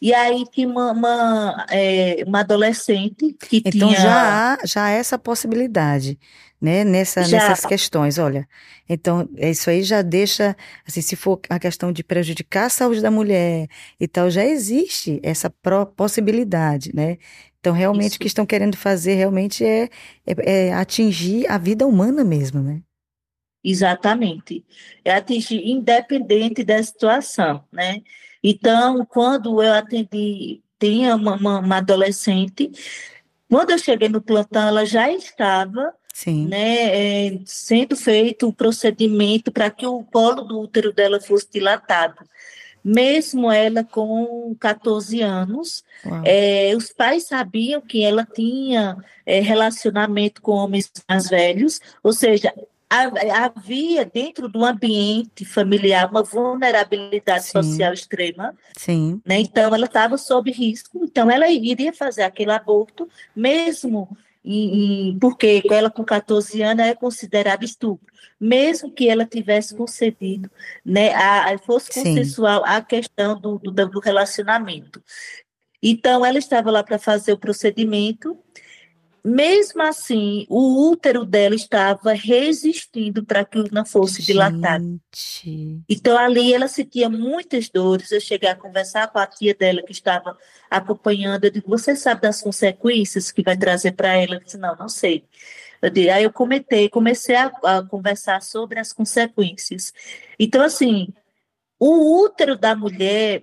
E 0.00 0.12
aí 0.12 0.44
tinha 0.52 0.68
uma, 0.68 0.92
uma, 0.92 1.66
é, 1.70 2.22
uma 2.26 2.40
adolescente 2.40 3.32
que 3.32 3.58
então, 3.58 3.72
tinha... 3.72 3.90
Então 3.90 4.02
já 4.02 4.52
há, 4.52 4.66
já 4.66 4.84
há 4.84 4.90
essa 4.90 5.18
possibilidade 5.18 6.18
né, 6.60 6.84
nessa, 6.84 7.20
nessas 7.20 7.66
questões, 7.66 8.18
olha. 8.18 8.48
Então, 8.88 9.28
isso 9.36 9.68
aí 9.68 9.82
já 9.82 10.02
deixa, 10.02 10.56
assim, 10.86 11.02
se 11.02 11.16
for 11.16 11.40
a 11.48 11.58
questão 11.58 11.92
de 11.92 12.02
prejudicar 12.02 12.66
a 12.66 12.70
saúde 12.70 13.00
da 13.00 13.10
mulher 13.10 13.68
e 14.00 14.08
tal, 14.08 14.30
já 14.30 14.44
existe 14.44 15.20
essa 15.22 15.50
possibilidade, 15.96 16.90
né? 16.94 17.18
Então, 17.60 17.74
realmente, 17.74 18.10
isso. 18.10 18.16
o 18.16 18.20
que 18.20 18.26
estão 18.26 18.46
querendo 18.46 18.76
fazer 18.76 19.14
realmente 19.14 19.64
é, 19.64 19.88
é, 20.26 20.68
é 20.68 20.72
atingir 20.72 21.46
a 21.50 21.58
vida 21.58 21.86
humana 21.86 22.24
mesmo, 22.24 22.62
né? 22.62 22.80
Exatamente. 23.62 24.64
É 25.04 25.12
atingir 25.12 25.68
independente 25.68 26.62
da 26.62 26.80
situação, 26.82 27.64
né? 27.72 28.02
Então, 28.42 29.04
quando 29.06 29.60
eu 29.60 29.72
atendi, 29.74 30.62
tinha 30.78 31.16
uma, 31.16 31.34
uma, 31.36 31.58
uma 31.58 31.76
adolescente 31.78 32.70
Quando 33.48 33.70
eu 33.70 33.78
cheguei 33.78 34.08
no 34.08 34.20
plantão, 34.22 34.68
ela 34.68 34.84
já 34.84 35.10
estava 35.10 35.92
Sim. 36.16 36.46
Né, 36.46 37.26
é, 37.26 37.38
sendo 37.44 37.94
feito 37.94 38.48
um 38.48 38.50
procedimento 38.50 39.52
para 39.52 39.68
que 39.68 39.86
o 39.86 40.02
colo 40.02 40.44
do 40.44 40.58
útero 40.58 40.90
dela 40.90 41.20
fosse 41.20 41.46
dilatado. 41.52 42.24
Mesmo 42.82 43.52
ela 43.52 43.84
com 43.84 44.56
14 44.58 45.20
anos, 45.20 45.84
é, 46.24 46.72
os 46.74 46.90
pais 46.90 47.26
sabiam 47.26 47.82
que 47.82 48.02
ela 48.02 48.24
tinha 48.24 48.96
é, 49.26 49.40
relacionamento 49.40 50.40
com 50.40 50.52
homens 50.52 50.90
mais 51.06 51.28
velhos, 51.28 51.82
ou 52.02 52.14
seja, 52.14 52.50
havia 52.88 54.06
dentro 54.06 54.48
do 54.48 54.64
ambiente 54.64 55.44
familiar 55.44 56.08
uma 56.10 56.22
vulnerabilidade 56.22 57.44
Sim. 57.44 57.62
social 57.62 57.92
extrema. 57.92 58.54
Sim. 58.74 59.20
Né? 59.22 59.40
Então, 59.40 59.74
ela 59.74 59.84
estava 59.84 60.16
sob 60.16 60.50
risco. 60.50 61.04
Então, 61.04 61.30
ela 61.30 61.46
iria 61.50 61.92
fazer 61.92 62.22
aquele 62.22 62.52
aborto, 62.52 63.06
mesmo 63.34 64.16
e, 64.46 65.10
e, 65.10 65.18
porque 65.18 65.60
ela 65.68 65.90
com 65.90 66.04
14 66.04 66.62
anos 66.62 66.86
é 66.86 66.94
considerada 66.94 67.64
estupro, 67.64 68.06
mesmo 68.38 68.92
que 68.92 69.08
ela 69.08 69.26
tivesse 69.26 69.74
concedido, 69.74 70.48
né, 70.84 71.12
a, 71.12 71.58
fosse 71.58 71.92
consensual 71.92 72.62
Sim. 72.64 72.70
a 72.70 72.80
questão 72.80 73.40
do, 73.40 73.58
do, 73.58 73.72
do 73.72 73.98
relacionamento. 73.98 75.02
Então, 75.82 76.24
ela 76.24 76.38
estava 76.38 76.70
lá 76.70 76.82
para 76.82 76.98
fazer 76.98 77.32
o 77.32 77.38
procedimento, 77.38 78.38
mesmo 79.26 79.82
assim, 79.82 80.46
o 80.48 80.88
útero 80.88 81.24
dela 81.24 81.56
estava 81.56 82.12
resistindo 82.12 83.24
para 83.24 83.44
que 83.44 83.72
não 83.72 83.84
fosse 83.84 84.22
Gente. 84.22 84.26
dilatado. 84.26 85.00
Então, 85.88 86.16
ali 86.16 86.54
ela 86.54 86.68
sentia 86.68 87.08
muitas 87.08 87.68
dores. 87.68 88.12
Eu 88.12 88.20
cheguei 88.20 88.48
a 88.48 88.54
conversar 88.54 89.08
com 89.08 89.18
a 89.18 89.26
tia 89.26 89.52
dela 89.52 89.82
que 89.82 89.90
estava 89.90 90.38
acompanhando. 90.70 91.44
Eu 91.44 91.50
digo, 91.50 91.68
você 91.68 91.96
sabe 91.96 92.20
das 92.20 92.40
consequências 92.40 93.32
que 93.32 93.42
vai 93.42 93.56
trazer 93.56 93.92
para 93.92 94.14
ela? 94.14 94.36
Eu 94.36 94.44
disse, 94.44 94.58
não, 94.58 94.76
não 94.76 94.88
sei. 94.88 95.24
Eu 95.82 95.90
digo, 95.90 96.12
aí 96.12 96.22
eu 96.22 96.32
comentei, 96.32 96.88
comecei 96.88 97.34
a, 97.34 97.46
a 97.64 97.82
conversar 97.82 98.40
sobre 98.42 98.78
as 98.78 98.92
consequências. 98.92 99.92
Então, 100.38 100.62
assim, 100.62 101.08
o 101.80 102.22
útero 102.22 102.56
da 102.56 102.76
mulher 102.76 103.42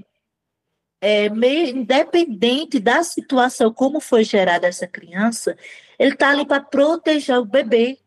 é, 1.03 1.29
meio 1.29 1.75
independente 1.75 2.79
da 2.79 3.03
situação, 3.03 3.73
como 3.73 3.99
foi 3.99 4.23
gerada 4.23 4.67
essa 4.67 4.87
criança, 4.87 5.57
ele 5.99 6.13
está 6.13 6.29
ali 6.29 6.45
para 6.45 6.61
proteger 6.61 7.37
o 7.37 7.45
bebê. 7.45 7.97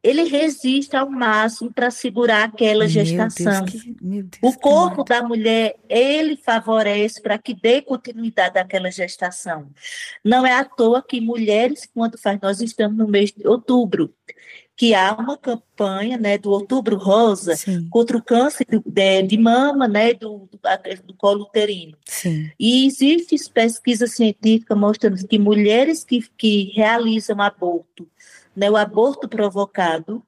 Ele 0.00 0.22
resiste 0.22 0.94
ao 0.94 1.10
máximo 1.10 1.72
para 1.72 1.90
segurar 1.90 2.44
aquela 2.44 2.84
meu 2.84 2.88
gestação. 2.88 3.64
Deus, 3.64 3.82
que, 3.82 3.96
Deus, 4.00 4.28
o 4.40 4.52
corpo 4.56 5.02
da 5.02 5.20
mulher, 5.24 5.74
ele 5.88 6.36
favorece 6.36 7.20
para 7.20 7.36
que 7.36 7.52
dê 7.52 7.82
continuidade 7.82 8.56
àquela 8.56 8.88
gestação. 8.92 9.68
Não 10.24 10.46
é 10.46 10.52
à 10.52 10.64
toa 10.64 11.02
que 11.02 11.20
mulheres, 11.20 11.88
quando 11.92 12.16
faz, 12.16 12.38
nós 12.40 12.60
estamos 12.60 12.96
no 12.96 13.08
mês 13.08 13.32
de 13.32 13.44
outubro, 13.48 14.14
que 14.76 14.94
há 14.94 15.14
uma 15.14 15.38
campanha 15.38 16.18
né, 16.18 16.36
do 16.36 16.50
Outubro 16.50 16.96
Rosa 16.96 17.56
Sim. 17.56 17.88
contra 17.88 18.16
o 18.16 18.22
câncer 18.22 18.66
de, 18.68 19.22
de 19.22 19.38
mama, 19.38 19.88
né, 19.88 20.12
do, 20.12 20.48
do, 20.52 20.60
do 21.02 21.14
colo 21.14 21.44
uterino. 21.44 21.96
Sim. 22.04 22.52
E 22.60 22.86
existem 22.86 23.38
pesquisas 23.52 24.12
científicas 24.12 24.76
mostrando 24.76 25.26
que 25.26 25.38
mulheres 25.38 26.04
que, 26.04 26.20
que 26.36 26.72
realizam 26.74 27.40
aborto, 27.40 28.06
né, 28.54 28.70
o 28.70 28.76
aborto 28.76 29.26
provocado, 29.26 30.22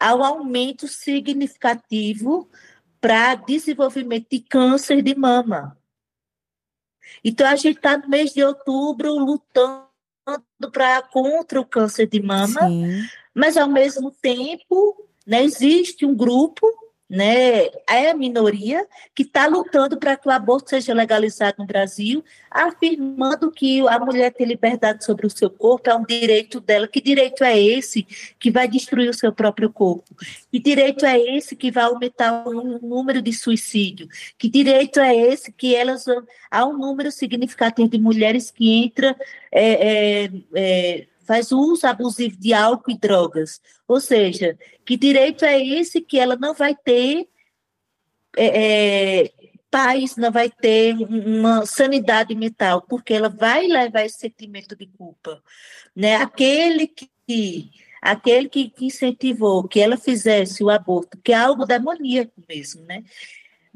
há 0.00 0.16
um 0.16 0.24
aumento 0.24 0.88
significativo 0.88 2.50
para 3.00 3.36
desenvolvimento 3.36 4.26
de 4.32 4.40
câncer 4.40 5.00
de 5.00 5.14
mama. 5.14 5.78
Então, 7.22 7.46
a 7.46 7.54
gente 7.54 7.76
está 7.76 7.96
no 7.96 8.08
mês 8.08 8.34
de 8.34 8.42
outubro 8.42 9.12
lutando 9.16 9.86
pra, 10.72 11.02
contra 11.02 11.60
o 11.60 11.64
câncer 11.64 12.08
de 12.08 12.20
mama, 12.20 12.66
Sim 12.66 13.06
mas 13.36 13.58
ao 13.58 13.68
mesmo 13.68 14.10
tempo 14.10 14.96
né, 15.26 15.44
existe 15.44 16.06
um 16.06 16.16
grupo, 16.16 16.66
né, 17.08 17.66
é 17.86 18.10
a 18.10 18.14
minoria, 18.14 18.86
que 19.14 19.24
está 19.24 19.46
lutando 19.46 19.98
para 19.98 20.16
que 20.16 20.26
o 20.26 20.30
aborto 20.32 20.70
seja 20.70 20.94
legalizado 20.94 21.56
no 21.58 21.66
Brasil, 21.66 22.24
afirmando 22.50 23.52
que 23.52 23.86
a 23.88 23.98
mulher 23.98 24.32
tem 24.32 24.46
liberdade 24.46 25.04
sobre 25.04 25.26
o 25.26 25.30
seu 25.30 25.50
corpo, 25.50 25.90
é 25.90 25.94
um 25.94 26.02
direito 26.02 26.60
dela. 26.60 26.88
Que 26.88 26.98
direito 26.98 27.44
é 27.44 27.60
esse 27.60 28.04
que 28.38 28.50
vai 28.50 28.66
destruir 28.66 29.10
o 29.10 29.14
seu 29.14 29.30
próprio 29.30 29.70
corpo? 29.70 30.16
Que 30.50 30.58
direito 30.58 31.04
é 31.04 31.18
esse 31.18 31.54
que 31.54 31.70
vai 31.70 31.84
aumentar 31.84 32.48
o 32.48 32.78
número 32.78 33.20
de 33.20 33.34
suicídio? 33.34 34.08
Que 34.38 34.48
direito 34.48 34.98
é 34.98 35.14
esse 35.14 35.52
que 35.52 35.76
elas 35.76 36.06
há 36.50 36.64
um 36.64 36.78
número 36.78 37.12
significativo 37.12 37.90
de 37.90 37.98
mulheres 37.98 38.50
que 38.50 38.78
entram 38.78 39.14
é, 39.52 40.24
é, 40.24 40.30
é, 40.54 41.06
faz 41.26 41.52
uso 41.52 41.86
abusivo 41.86 42.36
de 42.38 42.54
álcool 42.54 42.92
e 42.92 42.98
drogas. 42.98 43.60
Ou 43.86 44.00
seja, 44.00 44.58
que 44.84 44.96
direito 44.96 45.44
é 45.44 45.60
esse 45.60 46.00
que 46.00 46.18
ela 46.18 46.36
não 46.36 46.54
vai 46.54 46.74
ter 46.74 47.28
é, 48.36 49.24
é, 49.24 49.32
paz, 49.70 50.16
não 50.16 50.30
vai 50.30 50.50
ter 50.50 50.94
uma 50.94 51.66
sanidade 51.66 52.34
mental, 52.34 52.82
porque 52.82 53.14
ela 53.14 53.28
vai 53.28 53.66
levar 53.66 54.04
esse 54.04 54.18
sentimento 54.18 54.76
de 54.76 54.86
culpa. 54.86 55.42
Né? 55.94 56.16
Aquele 56.16 56.86
que 56.86 57.10
aquele 58.00 58.48
que, 58.48 58.72
incentivou 58.80 59.66
que 59.66 59.80
ela 59.80 59.96
fizesse 59.96 60.62
o 60.62 60.70
aborto, 60.70 61.18
que 61.22 61.32
é 61.32 61.36
algo 61.36 61.66
demoníaco 61.66 62.32
mesmo, 62.48 62.82
né? 62.84 63.02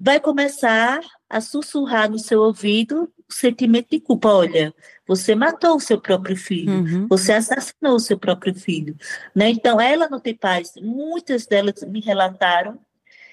Vai 0.00 0.18
começar 0.18 1.00
a 1.28 1.40
sussurrar 1.42 2.10
no 2.10 2.18
seu 2.18 2.40
ouvido 2.40 3.12
o 3.28 3.32
sentimento 3.32 3.90
de 3.90 4.00
culpa. 4.00 4.28
Olha, 4.28 4.74
você 5.06 5.34
matou 5.34 5.76
o 5.76 5.80
seu 5.80 6.00
próprio 6.00 6.36
filho, 6.36 6.72
uhum. 6.72 7.06
você 7.06 7.34
assassinou 7.34 7.96
o 7.96 8.00
seu 8.00 8.18
próprio 8.18 8.54
filho. 8.54 8.96
Né? 9.34 9.50
Então, 9.50 9.78
ela 9.78 10.08
não 10.08 10.18
tem 10.18 10.34
paz. 10.34 10.72
Muitas 10.80 11.46
delas 11.46 11.82
me 11.82 12.00
relataram 12.00 12.78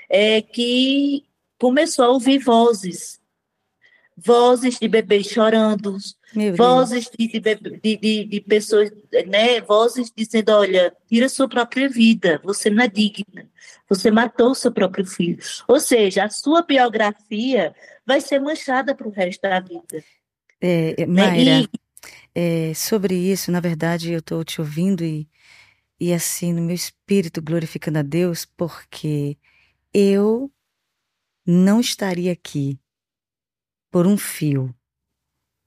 é, 0.09 0.41
que 0.41 1.23
começou 1.57 2.03
a 2.03 2.09
ouvir 2.09 2.39
vozes. 2.39 3.21
Vozes 4.19 4.79
de 4.79 4.87
bebês 4.87 5.27
chorando, 5.27 5.95
vozes 6.55 7.07
de, 7.17 7.27
de, 7.27 7.97
de, 7.97 8.25
de, 8.25 8.41
pessoas, 8.41 8.91
né? 9.27 9.61
Vozes 9.61 10.11
dizendo: 10.15 10.53
olha, 10.53 10.91
tira 11.07 11.29
sua 11.29 11.47
própria 11.47 11.87
vida, 11.87 12.41
você 12.43 12.67
não 12.67 12.83
é 12.83 12.87
digna, 12.87 13.47
você 13.87 14.09
matou 14.09 14.51
o 14.51 14.55
seu 14.55 14.71
próprio 14.71 15.05
filho. 15.05 15.37
Ou 15.67 15.79
seja, 15.79 16.23
a 16.23 16.29
sua 16.31 16.63
biografia 16.63 17.75
vai 18.07 18.19
ser 18.19 18.39
manchada 18.39 18.95
para 18.95 19.07
o 19.07 19.11
resto 19.11 19.41
da 19.41 19.59
vida. 19.59 20.03
É, 20.59 21.03
é 21.03 21.05
né? 21.05 21.27
Mayra, 21.27 21.61
e... 21.61 21.69
é, 22.33 22.73
sobre 22.73 23.13
isso, 23.13 23.51
na 23.51 23.59
verdade, 23.59 24.13
eu 24.13 24.19
estou 24.19 24.43
te 24.43 24.59
ouvindo 24.59 25.03
e, 25.03 25.29
e 25.99 26.11
assim, 26.11 26.53
no 26.53 26.63
meu 26.63 26.75
espírito 26.75 27.39
glorificando 27.39 27.99
a 27.99 28.03
Deus, 28.03 28.45
porque 28.45 29.37
eu 29.93 30.51
não 31.45 31.79
estaria 31.79 32.31
aqui 32.31 32.79
por 33.91 34.05
um 34.05 34.17
fio. 34.17 34.73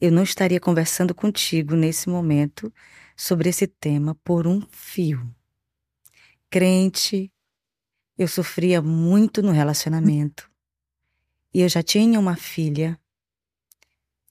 Eu 0.01 0.11
não 0.11 0.23
estaria 0.23 0.59
conversando 0.59 1.15
contigo 1.15 1.75
nesse 1.75 2.09
momento 2.09 2.73
sobre 3.17 3.51
esse 3.51 3.67
tema 3.67 4.15
por 4.25 4.47
um 4.47 4.61
fio. 4.71 5.35
Crente, 6.49 7.33
eu 8.17 8.27
sofria 8.27 8.83
muito 8.83 9.43
no 9.43 9.53
relacionamento 9.53 10.51
e 11.53 11.61
eu 11.61 11.69
já 11.69 11.83
tinha 11.83 12.19
uma 12.19 12.37
filha 12.37 12.99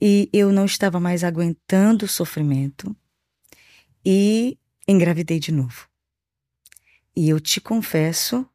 e 0.01 0.29
eu 0.31 0.51
não 0.51 0.65
estava 0.65 0.99
mais 0.99 1.23
aguentando 1.23 2.05
o 2.05 2.09
sofrimento 2.09 2.95
e 4.05 4.57
engravidei 4.87 5.39
de 5.39 5.51
novo. 5.51 5.87
E 7.15 7.29
eu 7.29 7.39
te 7.39 7.59
confesso 7.59 8.47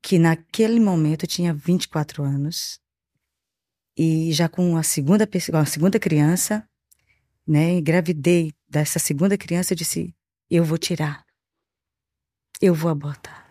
que 0.00 0.18
naquele 0.18 0.78
momento 0.78 1.24
eu 1.24 1.28
tinha 1.28 1.52
24 1.52 2.22
anos 2.22 2.80
e 3.96 4.32
já 4.32 4.48
com 4.48 4.76
a 4.76 4.82
segunda, 4.82 5.28
a 5.52 5.66
segunda 5.66 5.98
criança, 5.98 6.68
né, 7.46 7.72
engravidei 7.72 8.52
dessa 8.68 8.98
segunda 8.98 9.36
criança, 9.36 9.72
eu 9.72 9.76
disse, 9.76 10.14
eu 10.50 10.64
vou 10.64 10.78
tirar, 10.78 11.24
eu 12.60 12.74
vou 12.74 12.90
abortar. 12.90 13.44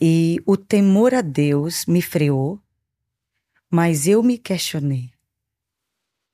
E 0.00 0.40
o 0.46 0.56
temor 0.56 1.14
a 1.14 1.20
Deus 1.20 1.84
me 1.86 2.00
freou 2.00 2.60
mas 3.70 4.06
eu 4.06 4.22
me 4.22 4.38
questionei. 4.38 5.10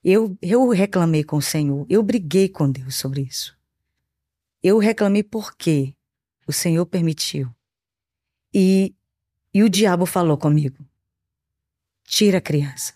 Eu, 0.02 0.36
eu 0.40 0.68
reclamei 0.68 1.24
com 1.24 1.36
o 1.36 1.42
Senhor, 1.42 1.86
eu 1.88 2.02
briguei 2.02 2.48
com 2.48 2.70
Deus 2.70 2.94
sobre 2.94 3.22
isso. 3.22 3.56
Eu 4.62 4.78
reclamei 4.78 5.22
porque 5.22 5.94
o 6.46 6.52
Senhor 6.52 6.84
permitiu. 6.86 7.50
E, 8.52 8.94
e 9.52 9.62
o 9.62 9.68
diabo 9.68 10.06
falou 10.06 10.36
comigo: 10.38 10.84
tira 12.04 12.38
a 12.38 12.40
criança. 12.40 12.94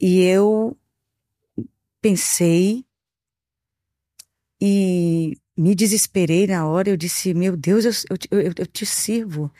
E 0.00 0.20
eu 0.22 0.76
pensei 2.00 2.84
e 4.60 5.36
me 5.56 5.74
desesperei 5.74 6.46
na 6.46 6.66
hora, 6.66 6.90
eu 6.90 6.96
disse, 6.96 7.32
meu 7.32 7.56
Deus, 7.56 7.84
eu, 7.84 7.92
eu, 8.30 8.40
eu, 8.40 8.52
eu, 8.58 8.66
te 8.66 8.84
sirvo. 8.84 9.50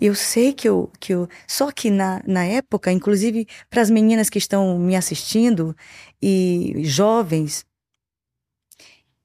Eu 0.00 0.14
sei 0.14 0.52
que 0.52 0.68
eu, 0.68 0.90
que 0.98 1.14
eu. 1.14 1.28
Só 1.46 1.70
que 1.70 1.90
na, 1.90 2.22
na 2.26 2.44
época, 2.44 2.90
inclusive 2.90 3.46
para 3.70 3.80
as 3.80 3.90
meninas 3.90 4.28
que 4.28 4.38
estão 4.38 4.78
me 4.78 4.96
assistindo 4.96 5.76
e 6.20 6.82
jovens, 6.84 7.64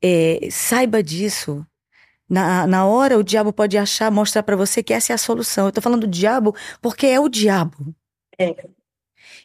é, 0.02 0.48
saiba 0.52 1.02
disso. 1.02 1.66
Na, 2.30 2.68
na 2.68 2.86
hora 2.86 3.18
o 3.18 3.24
diabo 3.24 3.52
pode 3.52 3.78
achar, 3.78 4.12
mostrar 4.12 4.44
para 4.44 4.56
você 4.56 4.84
que 4.84 4.94
essa 4.94 5.12
é 5.12 5.16
a 5.16 5.18
solução. 5.18 5.66
Eu 5.66 5.72
tô 5.72 5.82
falando 5.82 6.02
do 6.02 6.08
diabo 6.08 6.56
porque 6.82 7.08
é 7.08 7.20
o 7.20 7.28
diabo. 7.28 7.96
É. 8.38 8.70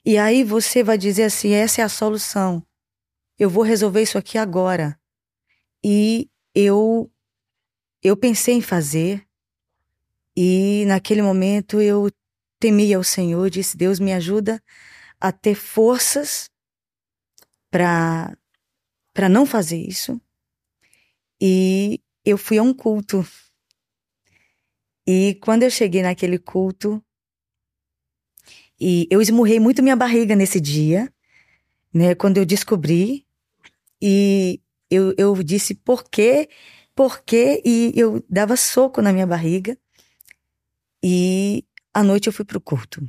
E 0.04 0.18
aí 0.18 0.44
você 0.44 0.82
vai 0.82 0.98
dizer 0.98 1.24
assim: 1.24 1.52
essa 1.52 1.80
é 1.80 1.84
a 1.84 1.88
solução. 1.88 2.64
Eu 3.38 3.48
vou 3.48 3.64
resolver 3.64 4.02
isso 4.02 4.18
aqui 4.18 4.36
agora. 4.36 4.98
E 5.82 6.28
eu 6.54 7.10
eu 8.02 8.16
pensei 8.16 8.54
em 8.54 8.60
fazer. 8.60 9.26
E 10.36 10.84
naquele 10.86 11.22
momento 11.22 11.80
eu 11.80 12.10
temi 12.60 12.92
ao 12.92 13.02
Senhor, 13.02 13.48
disse: 13.48 13.76
Deus 13.76 13.98
me 13.98 14.12
ajuda 14.12 14.62
a 15.20 15.32
ter 15.32 15.54
forças 15.54 16.50
para 17.70 18.36
para 19.14 19.28
não 19.28 19.46
fazer 19.46 19.78
isso. 19.78 20.20
E 21.40 22.00
eu 22.24 22.38
fui 22.38 22.58
a 22.58 22.62
um 22.62 22.72
culto. 22.72 23.26
E 25.06 25.34
quando 25.42 25.62
eu 25.62 25.70
cheguei 25.70 26.02
naquele 26.02 26.38
culto, 26.38 27.04
e 28.80 29.06
eu 29.10 29.20
esmurrei 29.20 29.60
muito 29.60 29.82
minha 29.82 29.96
barriga 29.96 30.34
nesse 30.34 30.60
dia, 30.60 31.12
né? 31.92 32.14
Quando 32.14 32.38
eu 32.38 32.44
descobri, 32.44 33.26
e 34.00 34.60
eu, 34.90 35.14
eu 35.16 35.42
disse 35.42 35.74
por 35.74 36.04
quê, 36.04 36.48
por 36.94 37.22
quê, 37.22 37.62
e 37.64 37.92
eu 37.94 38.24
dava 38.28 38.56
soco 38.56 39.02
na 39.02 39.12
minha 39.12 39.26
barriga. 39.26 39.78
E 41.02 41.64
à 41.92 42.02
noite 42.02 42.26
eu 42.26 42.32
fui 42.32 42.44
pro 42.44 42.60
culto. 42.60 43.06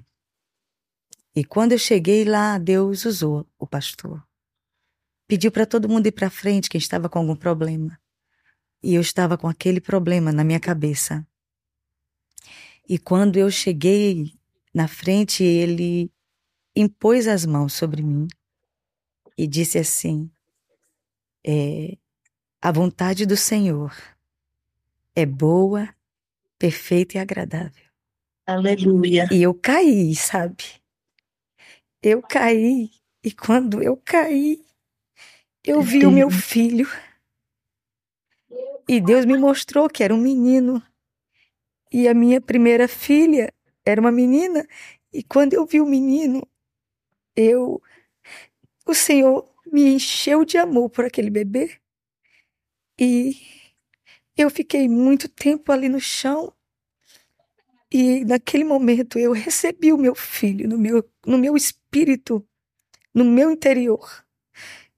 E 1.35 1.43
quando 1.43 1.73
eu 1.73 1.77
cheguei 1.77 2.23
lá, 2.23 2.57
Deus 2.57 3.05
usou 3.05 3.47
o 3.57 3.67
pastor. 3.67 4.23
Pediu 5.27 5.51
para 5.51 5.65
todo 5.65 5.89
mundo 5.89 6.07
ir 6.07 6.11
para 6.11 6.29
frente 6.29 6.69
quem 6.69 6.77
estava 6.77 7.09
com 7.09 7.19
algum 7.19 7.35
problema. 7.35 7.99
E 8.83 8.95
eu 8.95 9.01
estava 9.01 9.37
com 9.37 9.47
aquele 9.47 9.81
problema 9.81 10.31
na 10.31 10.43
minha 10.43 10.59
cabeça. 10.59 11.25
E 12.87 12.99
quando 12.99 13.37
eu 13.37 13.49
cheguei 13.49 14.33
na 14.73 14.87
frente, 14.87 15.43
ele 15.43 16.11
impôs 16.75 17.27
as 17.27 17.45
mãos 17.45 17.73
sobre 17.73 18.03
mim 18.03 18.27
e 19.37 19.47
disse 19.47 19.77
assim: 19.77 20.29
é, 21.45 21.97
A 22.61 22.71
vontade 22.71 23.25
do 23.25 23.35
Senhor 23.35 23.95
é 25.15 25.25
boa, 25.25 25.89
perfeita 26.59 27.17
e 27.17 27.21
agradável. 27.21 27.85
Aleluia. 28.45 29.27
E 29.31 29.41
eu 29.41 29.53
caí, 29.53 30.13
sabe? 30.15 30.63
Eu 32.01 32.21
caí. 32.21 32.91
E 33.23 33.31
quando 33.31 33.81
eu 33.81 33.97
caí, 33.97 34.63
eu 35.63 35.81
vi 35.81 36.05
o 36.05 36.11
meu 36.11 36.29
filho. 36.29 36.87
E 38.87 39.01
Deus 39.01 39.25
me 39.25 39.37
mostrou 39.37 39.89
que 39.89 40.03
era 40.03 40.13
um 40.13 40.19
menino. 40.19 40.81
E 41.91 42.07
a 42.07 42.13
minha 42.13 42.39
primeira 42.39 42.87
filha 42.87 43.53
era 43.85 43.99
uma 43.99 44.11
menina. 44.11 44.67
E 45.11 45.23
quando 45.23 45.53
eu 45.53 45.65
vi 45.65 45.81
o 45.81 45.85
menino, 45.85 46.47
eu. 47.35 47.81
O 48.85 48.93
Senhor 48.93 49.49
me 49.71 49.95
encheu 49.95 50.45
de 50.45 50.57
amor 50.57 50.89
por 50.89 51.05
aquele 51.05 51.29
bebê. 51.29 51.79
E 52.99 53.35
eu 54.37 54.49
fiquei 54.49 54.87
muito 54.87 55.27
tempo 55.27 55.71
ali 55.71 55.89
no 55.89 55.99
chão. 55.99 56.53
E 57.91 58.25
naquele 58.25 58.63
momento 58.63 59.17
eu 59.17 59.31
recebi 59.31 59.93
o 59.93 59.97
meu 59.97 60.13
filho 60.15 60.67
no 60.67 60.77
meu, 60.77 61.09
no 61.25 61.37
meu 61.37 61.55
espírito, 61.55 62.45
no 63.13 63.23
meu 63.25 63.51
interior. 63.51 64.25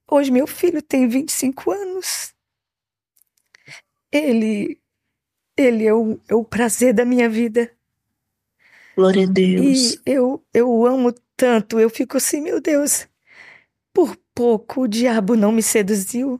Hoje 0.09 0.31
meu 0.31 0.47
filho 0.47 0.81
tem 0.81 1.07
25 1.07 1.71
anos. 1.71 2.36
Ele 4.11 4.79
ele 5.57 5.85
é 5.85 5.93
o, 5.93 6.19
é 6.29 6.35
o 6.35 6.43
prazer 6.43 6.93
da 6.93 7.03
minha 7.03 7.27
vida. 7.27 7.71
Glória 8.95 9.23
a 9.23 9.27
Deus. 9.27 9.93
E 9.93 9.99
eu, 10.05 10.43
eu 10.53 10.85
amo 10.85 11.13
tanto, 11.35 11.79
eu 11.79 11.89
fico 11.89 12.17
assim, 12.17 12.41
meu 12.41 12.61
Deus, 12.61 13.07
por 13.91 14.15
pouco 14.35 14.81
o 14.81 14.87
diabo 14.87 15.35
não 15.35 15.51
me 15.51 15.63
seduziu. 15.63 16.39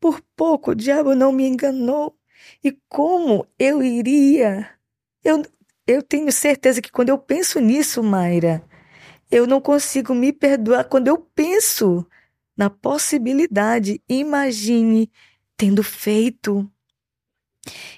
Por 0.00 0.20
pouco 0.36 0.72
o 0.72 0.74
diabo 0.74 1.14
não 1.14 1.32
me 1.32 1.46
enganou. 1.46 2.16
E 2.62 2.76
como 2.88 3.46
eu 3.58 3.82
iria? 3.82 4.68
Eu, 5.24 5.42
eu 5.86 6.02
tenho 6.02 6.30
certeza 6.32 6.82
que 6.82 6.90
quando 6.90 7.08
eu 7.10 7.18
penso 7.18 7.60
nisso, 7.60 8.02
Mayra, 8.02 8.62
eu 9.30 9.46
não 9.46 9.60
consigo 9.60 10.14
me 10.14 10.32
perdoar. 10.32 10.84
Quando 10.84 11.08
eu 11.08 11.18
penso 11.18 12.06
na 12.56 12.68
possibilidade, 12.68 14.02
imagine 14.08 15.10
tendo 15.58 15.82
feito. 15.82 16.70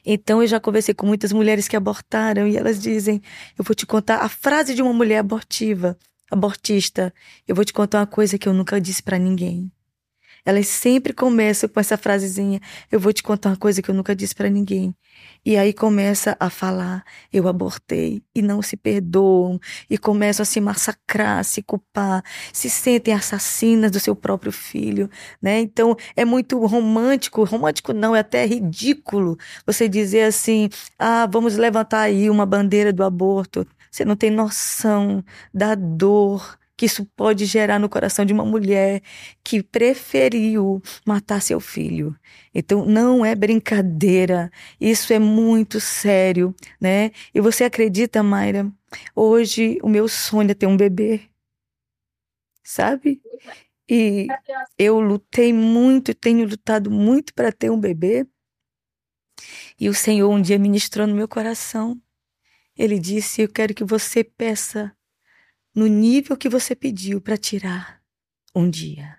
Então 0.05 0.43
eu 0.43 0.49
já 0.49 0.59
conversei 0.59 0.95
com 0.95 1.07
muitas 1.07 1.33
mulheres 1.33 1.69
que 1.69 1.77
abortaram 1.77 2.49
e 2.49 2.57
elas 2.57 2.81
dizem: 2.81 3.23
Eu 3.57 3.63
vou 3.63 3.77
te 3.77 3.87
contar 3.87 4.17
a 4.17 4.29
frase 4.29 4.75
de 4.75 4.83
uma 4.83 4.93
mulher 4.93 5.19
abortiva, 5.19 5.97
abortista. 6.29 7.15
Eu 7.47 7.55
vou 7.55 7.65
te 7.65 7.73
contar 7.73 8.01
uma 8.01 8.07
coisa 8.07 8.39
que 8.39 8.49
eu 8.49 8.55
nunca 8.55 8.81
disse 8.81 9.03
para 9.03 9.19
ninguém. 9.19 9.71
Elas 10.45 10.69
sempre 10.69 11.13
começam 11.13 11.69
com 11.69 11.81
essa 11.81 11.97
frasezinha: 11.97 12.61
Eu 12.91 13.01
vou 13.01 13.13
te 13.13 13.23
contar 13.23 13.51
uma 13.51 13.57
coisa 13.57 13.83
que 13.83 13.91
eu 13.91 13.95
nunca 13.95 14.15
disse 14.15 14.35
para 14.35 14.49
ninguém. 14.49 14.95
E 15.45 15.57
aí 15.57 15.73
começa 15.73 16.37
a 16.39 16.51
falar: 16.51 17.05
Eu 17.33 17.49
abortei. 17.49 18.23
E 18.35 18.43
não 18.43 18.63
se 18.63 18.77
perdoam. 18.77 19.59
E 19.89 19.99
começam 19.99 20.43
a 20.43 20.47
se 20.47 20.61
massacrar, 20.61 21.45
se 21.45 21.63
culpar. 21.63 22.23
Se 22.53 22.69
sentem 22.71 23.15
assassinas 23.15 23.91
do 23.91 24.01
seu 24.01 24.15
próprio 24.15 24.53
filho. 24.53 25.11
Né? 25.41 25.61
Então 25.61 25.97
é 26.17 26.25
muito 26.25 26.65
romântico. 26.67 27.45
Romântico 27.45 27.93
não, 27.93 28.15
é 28.15 28.21
até 28.21 28.45
ridículo 28.47 29.37
você 29.67 29.89
dizer 29.89 30.25
assim: 30.25 30.69
Ah, 30.99 31.27
vamos 31.27 31.57
levantar 31.57 32.01
aí 32.03 32.31
uma 32.31 32.47
bandeira 32.47 32.93
do 32.93 33.05
aborto. 33.05 33.67
Você 33.91 34.05
não 34.05 34.15
tem 34.17 34.31
noção 34.31 35.25
da 35.53 35.75
dor 35.75 36.60
que 36.81 36.87
isso 36.87 37.05
pode 37.15 37.45
gerar 37.45 37.79
no 37.79 37.91
coração 37.91 38.25
de 38.25 38.33
uma 38.33 38.43
mulher 38.43 39.03
que 39.45 39.63
preferiu 39.63 40.83
matar 41.07 41.43
seu 41.43 41.61
filho. 41.61 42.19
Então 42.55 42.87
não 42.87 43.23
é 43.23 43.35
brincadeira, 43.35 44.51
isso 44.81 45.13
é 45.13 45.19
muito 45.19 45.79
sério, 45.79 46.55
né? 46.81 47.11
E 47.35 47.41
você 47.43 47.65
acredita, 47.65 48.23
Mayra? 48.23 48.73
Hoje 49.15 49.79
o 49.83 49.91
meu 49.91 50.09
sonho 50.09 50.53
é 50.53 50.55
ter 50.55 50.67
um 50.67 50.75
bebê. 50.75 51.21
Sabe? 52.65 53.21
E 53.87 54.27
eu 54.79 55.01
lutei 55.01 55.53
muito, 55.53 56.15
tenho 56.15 56.49
lutado 56.49 56.91
muito 56.91 57.35
para 57.35 57.53
ter 57.53 57.71
um 57.71 57.79
bebê. 57.79 58.27
E 59.79 59.87
o 59.87 59.93
Senhor 59.93 60.31
um 60.31 60.41
dia 60.41 60.59
ministrou 60.59 61.07
no 61.07 61.15
meu 61.15 61.29
coração. 61.29 62.01
Ele 62.75 62.99
disse: 62.99 63.43
Eu 63.43 63.51
quero 63.51 63.75
que 63.75 63.85
você 63.85 64.25
peça 64.25 64.97
no 65.75 65.87
nível 65.87 66.37
que 66.37 66.49
você 66.49 66.75
pediu 66.75 67.21
para 67.21 67.37
tirar 67.37 68.03
um 68.55 68.69
dia. 68.69 69.19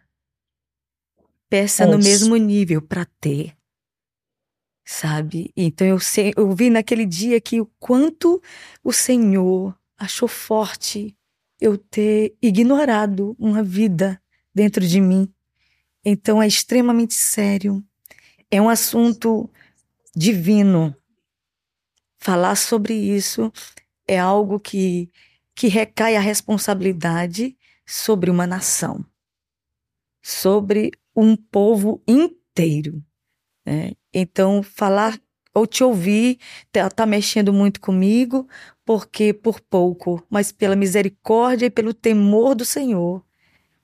Peça 1.49 1.85
Nossa. 1.85 1.97
no 1.97 2.03
mesmo 2.03 2.35
nível 2.37 2.81
para 2.81 3.05
ter. 3.19 3.55
Sabe? 4.85 5.51
Então 5.55 5.85
eu, 5.85 5.99
sei, 5.99 6.33
eu 6.35 6.51
vi 6.53 6.69
naquele 6.69 7.05
dia 7.05 7.39
que 7.39 7.61
o 7.61 7.65
quanto 7.79 8.41
o 8.83 8.91
Senhor 8.91 9.77
achou 9.97 10.27
forte 10.27 11.15
eu 11.59 11.77
ter 11.77 12.35
ignorado 12.41 13.35
uma 13.37 13.61
vida 13.63 14.21
dentro 14.53 14.85
de 14.85 14.99
mim. 14.99 15.31
Então 16.03 16.41
é 16.41 16.47
extremamente 16.47 17.13
sério. 17.13 17.83
É 18.49 18.61
um 18.61 18.67
assunto 18.67 19.49
divino. 20.15 20.95
Falar 22.19 22.55
sobre 22.55 22.93
isso 22.93 23.51
é 24.07 24.19
algo 24.19 24.59
que 24.59 25.09
que 25.61 25.67
recai 25.67 26.15
a 26.15 26.19
responsabilidade 26.19 27.55
sobre 27.85 28.31
uma 28.31 28.47
nação, 28.47 29.05
sobre 30.19 30.89
um 31.15 31.35
povo 31.35 32.01
inteiro. 32.07 32.99
Né? 33.63 33.91
Então, 34.11 34.63
falar 34.63 35.21
ou 35.53 35.67
te 35.67 35.83
ouvir 35.83 36.39
está 36.65 36.89
tá 36.89 37.05
mexendo 37.05 37.53
muito 37.53 37.79
comigo, 37.79 38.47
porque 38.83 39.35
por 39.35 39.59
pouco, 39.59 40.25
mas 40.27 40.51
pela 40.51 40.75
misericórdia 40.75 41.67
e 41.67 41.69
pelo 41.69 41.93
temor 41.93 42.55
do 42.55 42.65
Senhor, 42.65 43.23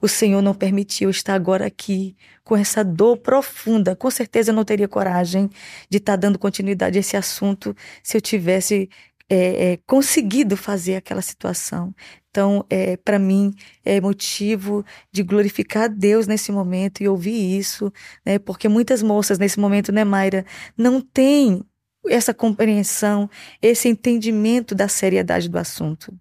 o 0.01 0.07
Senhor 0.07 0.41
não 0.41 0.55
permitiu 0.55 1.11
estar 1.11 1.36
agora 1.36 1.67
aqui 1.67 2.17
com 2.43 2.57
essa 2.57 2.84
dor 2.84 3.17
profunda. 3.17 3.95
Com 3.95 4.09
certeza 4.09 4.49
eu 4.49 4.55
não 4.55 4.65
teria 4.65 4.88
coragem 4.88 5.47
de 5.88 5.99
estar 5.99 6.13
tá 6.13 6.17
dando 6.17 6.39
continuidade 6.39 6.97
a 6.97 7.01
esse 7.01 7.15
assunto 7.15 7.75
se 8.01 8.17
eu 8.17 8.21
tivesse 8.21 8.89
é, 9.30 9.73
é, 9.73 9.78
conseguido 9.86 10.55
fazer 10.55 10.95
aquela 10.95 11.21
situação. 11.21 11.93
Então, 12.30 12.65
é, 12.69 12.97
para 12.97 13.17
mim, 13.19 13.53
é 13.84 13.99
motivo 13.99 14.86
de 15.11 15.23
glorificar 15.23 15.89
Deus 15.89 16.28
nesse 16.28 16.51
momento 16.51 17.01
e 17.01 17.07
ouvir 17.07 17.57
isso, 17.57 17.91
né? 18.25 18.39
Porque 18.39 18.69
muitas 18.69 19.01
moças 19.01 19.39
nesse 19.39 19.59
momento, 19.59 19.91
né, 19.91 20.03
Mayra, 20.03 20.45
não 20.78 21.01
têm 21.01 21.63
essa 22.07 22.34
compreensão, 22.34 23.30
esse 23.61 23.89
entendimento 23.89 24.73
da 24.75 24.88
seriedade 24.88 25.49
do 25.49 25.57
assunto. 25.57 26.13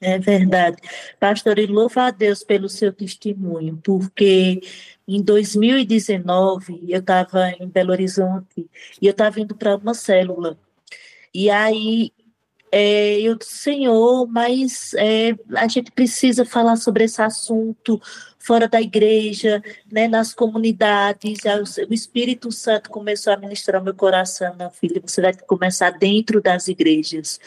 É 0.00 0.18
verdade. 0.18 0.76
Pastor, 1.18 1.58
e 1.58 1.66
louva 1.66 2.04
a 2.04 2.10
Deus 2.10 2.44
pelo 2.44 2.68
seu 2.68 2.92
testemunho, 2.92 3.80
porque 3.82 4.60
em 5.08 5.22
2019 5.22 6.84
eu 6.88 7.00
estava 7.00 7.50
em 7.50 7.68
Belo 7.68 7.92
Horizonte 7.92 8.68
e 9.00 9.06
eu 9.06 9.12
estava 9.12 9.40
indo 9.40 9.54
para 9.56 9.76
uma 9.76 9.94
célula. 9.94 10.58
E 11.34 11.50
aí 11.50 12.12
é, 12.72 13.20
eu 13.20 13.36
disse, 13.36 13.56
Senhor, 13.56 14.26
mas 14.26 14.92
é, 14.94 15.34
a 15.54 15.68
gente 15.68 15.90
precisa 15.92 16.44
falar 16.44 16.76
sobre 16.76 17.04
esse 17.04 17.22
assunto 17.22 18.00
fora 18.38 18.68
da 18.68 18.80
igreja, 18.80 19.62
né, 19.90 20.06
nas 20.06 20.34
comunidades. 20.34 21.38
O 21.88 21.94
Espírito 21.94 22.52
Santo 22.52 22.90
começou 22.90 23.32
a 23.32 23.36
ministrar 23.36 23.82
meu 23.82 23.94
coração, 23.94 24.54
meu 24.56 24.70
filho, 24.70 25.02
você 25.04 25.20
vai 25.20 25.34
começar 25.34 25.90
dentro 25.90 26.40
das 26.40 26.68
igrejas. 26.68 27.40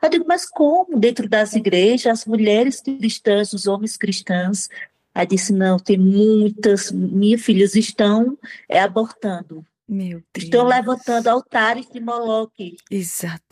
Eu 0.00 0.08
digo, 0.08 0.24
mas 0.26 0.46
como 0.48 0.98
dentro 0.98 1.28
das 1.28 1.54
igrejas, 1.54 2.20
as 2.20 2.26
mulheres 2.26 2.80
cristãs, 2.80 3.52
os 3.52 3.66
homens 3.66 3.96
cristãos? 3.96 4.68
Aí 5.14 5.26
disse, 5.26 5.52
não, 5.52 5.78
tem 5.78 5.98
muitas, 5.98 6.92
minhas 6.92 7.42
filhas 7.42 7.74
estão 7.74 8.38
é, 8.68 8.80
abortando. 8.80 9.64
Meu 9.88 10.18
Deus. 10.34 10.44
Estão 10.44 10.66
levantando 10.66 11.28
altares 11.28 11.88
de 11.88 12.00
Moloque 12.00 12.76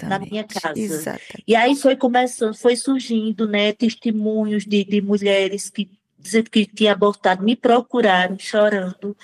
na 0.03 0.18
minha 0.18 0.45
casa. 0.45 0.78
Exatamente. 0.78 1.45
E 1.47 1.55
aí 1.55 1.76
foi 1.76 1.97
começando, 1.97 2.55
foi 2.55 2.74
surgindo, 2.74 3.47
né, 3.47 3.72
testemunhos 3.72 4.64
de, 4.64 4.85
de 4.85 5.01
mulheres 5.01 5.70
que 5.70 5.89
dizendo 6.24 6.51
que 6.51 6.64
tinha 6.64 6.93
abortado, 6.93 7.45
me 7.45 7.55
procuraram 7.55 8.39
chorando, 8.39 9.14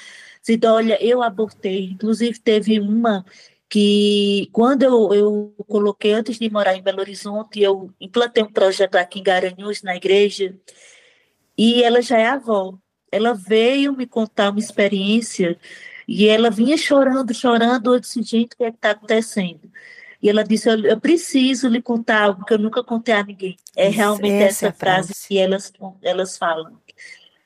dizendo, 0.40 0.66
olha, 0.66 1.02
eu 1.02 1.22
abortei. 1.22 1.86
Inclusive 1.86 2.38
teve 2.38 2.78
uma 2.78 3.24
que 3.70 4.48
quando 4.52 4.82
eu, 4.82 5.14
eu 5.14 5.54
coloquei, 5.66 6.12
antes 6.12 6.38
de 6.38 6.50
morar 6.50 6.76
em 6.76 6.82
Belo 6.82 7.00
Horizonte, 7.00 7.60
eu 7.60 7.90
implantei 7.98 8.42
um 8.42 8.52
projeto 8.52 8.96
aqui 8.96 9.20
em 9.20 9.22
Garanhuns, 9.22 9.82
na 9.82 9.96
igreja, 9.96 10.54
e 11.56 11.82
ela 11.82 12.02
já 12.02 12.18
é 12.18 12.26
avó. 12.26 12.74
Ela 13.10 13.32
veio 13.32 13.96
me 13.96 14.06
contar 14.06 14.50
uma 14.50 14.58
experiência 14.60 15.58
e 16.12 16.26
ela 16.26 16.50
vinha 16.50 16.76
chorando, 16.76 17.32
chorando. 17.32 17.94
Eu 17.94 18.00
disse, 18.00 18.20
gente, 18.20 18.54
o 18.54 18.56
que 18.56 18.64
é 18.64 18.68
está 18.70 18.90
acontecendo? 18.90 19.70
E 20.20 20.28
ela 20.28 20.42
disse, 20.42 20.68
eu, 20.68 20.76
eu, 20.84 21.00
preciso 21.00 21.68
lhe 21.68 21.80
contar 21.80 22.24
algo 22.24 22.44
que 22.44 22.52
eu 22.52 22.58
nunca 22.58 22.82
contei 22.82 23.14
a 23.14 23.22
ninguém. 23.22 23.56
É 23.76 23.88
realmente 23.88 24.42
essa, 24.42 24.66
essa 24.66 24.76
frase, 24.76 25.14
frase 25.14 25.28
que 25.28 25.38
elas, 25.38 25.72
elas 26.02 26.36
falam. 26.36 26.76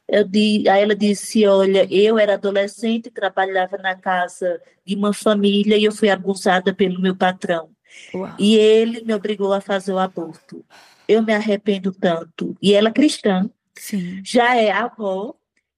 Eu 0.09 0.25
di, 0.27 0.67
aí 0.67 0.83
ela 0.83 0.97
disse, 0.97 1.47
olha, 1.47 1.87
eu 1.91 2.19
era 2.19 2.35
adolescente, 2.35 3.11
trabalhava 3.11 3.77
na 3.77 3.95
casa 3.95 4.59
de 4.83 4.95
uma 4.95 5.12
família 5.12 5.77
e 5.77 5.85
eu 5.85 5.93
fui 5.93 6.09
abusada 6.09 6.73
pelo 6.73 7.03
meu 7.03 7.15
patrão. 7.15 7.69
Uau. 8.15 8.35
E 8.39 8.57
ele 8.57 9.05
me 9.05 9.12
obrigou 9.12 9.53
a 9.53 9.61
fazer 9.61 9.93
o 9.93 9.99
aborto. 9.99 10.65
Eu 11.07 11.23
me 11.23 11.35
arrependo 11.35 11.93
tanto. 11.93 12.57
E 12.62 12.73
ela 12.73 12.91
cristã, 12.91 13.51
Sim. 13.75 14.23
já 14.25 14.57
é 14.57 14.71
avó, 14.71 15.35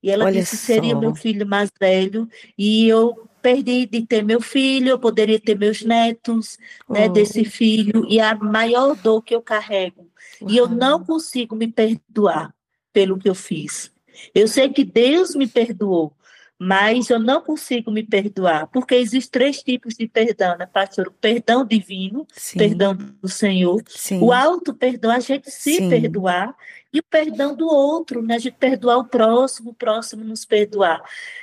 e 0.07 0.11
ela 0.13 0.27
Olha 0.27 0.39
disse 0.39 0.57
que 0.57 0.63
seria 0.63 0.95
meu 0.95 1.17
filho 1.17 1.45
mais 1.45 1.69
velho, 1.81 2.29
e 2.57 2.87
eu 2.87 3.29
perdi 3.43 3.87
de 3.87 4.07
ter 4.07 4.23
meu 4.23 4.41
filho, 4.41 4.91
eu 4.91 5.01
poderia 5.01 5.41
ter 5.41 5.59
meus 5.59 5.83
netos, 5.83 6.57
né, 6.61 6.67
oh. 6.89 6.93
né, 6.93 7.09
desse 7.09 7.45
filho, 7.45 8.07
e 8.09 8.21
a 8.21 8.33
maior 8.37 8.95
dor 8.95 9.21
que 9.21 9.35
eu 9.35 9.43
carrego. 9.43 10.09
Uau. 10.41 10.49
E 10.49 10.57
eu 10.57 10.69
não 10.69 11.05
consigo 11.05 11.57
me 11.57 11.67
perdoar 11.67 12.55
pelo 12.93 13.19
que 13.19 13.29
eu 13.29 13.35
fiz. 13.35 13.91
Eu 14.33 14.47
sei 14.47 14.69
que 14.69 14.85
Deus 14.85 15.35
me 15.35 15.49
perdoou, 15.49 16.13
mas 16.57 17.11
eu 17.11 17.19
não 17.19 17.41
consigo 17.41 17.91
me 17.91 18.05
perdoar, 18.05 18.69
porque 18.69 18.95
existem 18.95 19.33
três 19.33 19.61
tipos 19.61 19.95
de 19.95 20.07
perdão, 20.07 20.57
né, 20.57 20.67
pastor? 20.67 21.09
O 21.09 21.13
perdão 21.13 21.67
divino, 21.67 22.25
Sim. 22.33 22.59
perdão 22.59 22.95
do 22.95 23.29
Senhor, 23.29 23.83
Sim. 23.89 24.21
o 24.21 24.33
alto 24.33 24.73
perdão, 24.73 25.11
a 25.11 25.19
gente 25.19 25.51
se 25.51 25.79
Sim. 25.79 25.89
perdoar, 25.89 26.55
e 26.93 27.01
o 27.01 27.03
perdão 27.03 27.55
do 27.55 27.67
outro, 27.67 28.23
né? 28.23 28.37
A 28.37 28.39
gente 28.39 28.57
perdoar 28.57 28.99
o 28.99 29.05
próximo, 29.05 29.71
o 29.71 29.75
próximo 29.75 30.25
nos 30.25 30.45
perdoar. 30.45 31.03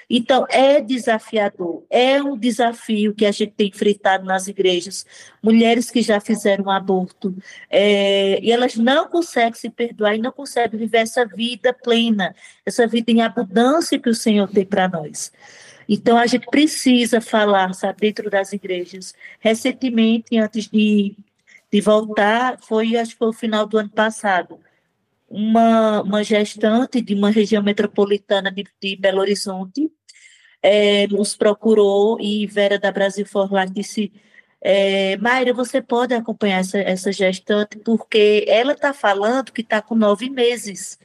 Então, 0.09 0.45
é 0.49 0.81
desafiador, 0.81 1.83
é 1.89 2.21
um 2.21 2.37
desafio 2.37 3.13
que 3.13 3.25
a 3.25 3.31
gente 3.31 3.51
tem 3.51 3.67
enfrentado 3.67 4.25
nas 4.25 4.47
igrejas. 4.47 5.05
Mulheres 5.41 5.91
que 5.91 6.01
já 6.01 6.19
fizeram 6.19 6.65
um 6.65 6.71
aborto, 6.71 7.35
é, 7.69 8.39
e 8.41 8.51
elas 8.51 8.75
não 8.75 9.07
conseguem 9.07 9.53
se 9.53 9.69
perdoar 9.69 10.15
e 10.15 10.19
não 10.19 10.31
conseguem 10.31 10.79
viver 10.79 10.99
essa 10.99 11.25
vida 11.25 11.73
plena, 11.73 12.35
essa 12.65 12.87
vida 12.87 13.11
em 13.11 13.21
abundância 13.21 13.99
que 13.99 14.09
o 14.09 14.15
Senhor 14.15 14.47
tem 14.49 14.65
para 14.65 14.87
nós. 14.87 15.31
Então, 15.87 16.17
a 16.17 16.25
gente 16.25 16.47
precisa 16.47 17.19
falar, 17.19 17.73
sabe, 17.73 17.99
dentro 17.99 18.29
das 18.29 18.53
igrejas. 18.53 19.13
Recentemente, 19.39 20.37
antes 20.37 20.67
de, 20.67 21.15
de 21.71 21.81
voltar, 21.81 22.57
foi, 22.61 22.95
acho 22.95 23.11
que 23.11 23.17
foi 23.17 23.27
o 23.29 23.33
final 23.33 23.65
do 23.65 23.77
ano 23.77 23.89
passado, 23.89 24.59
uma, 25.33 26.03
uma 26.03 26.23
gestante 26.23 27.01
de 27.01 27.15
uma 27.15 27.31
região 27.31 27.63
metropolitana 27.63 28.51
de, 28.51 28.63
de 28.79 28.95
Belo 28.95 29.19
Horizonte 29.19 29.91
é, 30.61 31.07
nos 31.07 31.35
procurou 31.35 32.19
e 32.21 32.45
Vera 32.45 32.77
da 32.77 32.91
Brasil 32.91 33.25
For 33.25 33.51
Life 33.51 33.73
disse 33.73 34.13
é, 34.61 35.17
você 35.53 35.81
pode 35.81 36.13
acompanhar 36.13 36.59
essa, 36.59 36.77
essa 36.77 37.11
gestante 37.11 37.79
porque 37.79 38.45
ela 38.47 38.73
está 38.73 38.93
falando 38.93 39.51
que 39.51 39.61
está 39.61 39.81
com 39.81 39.95
nove 39.95 40.29
meses 40.29 40.99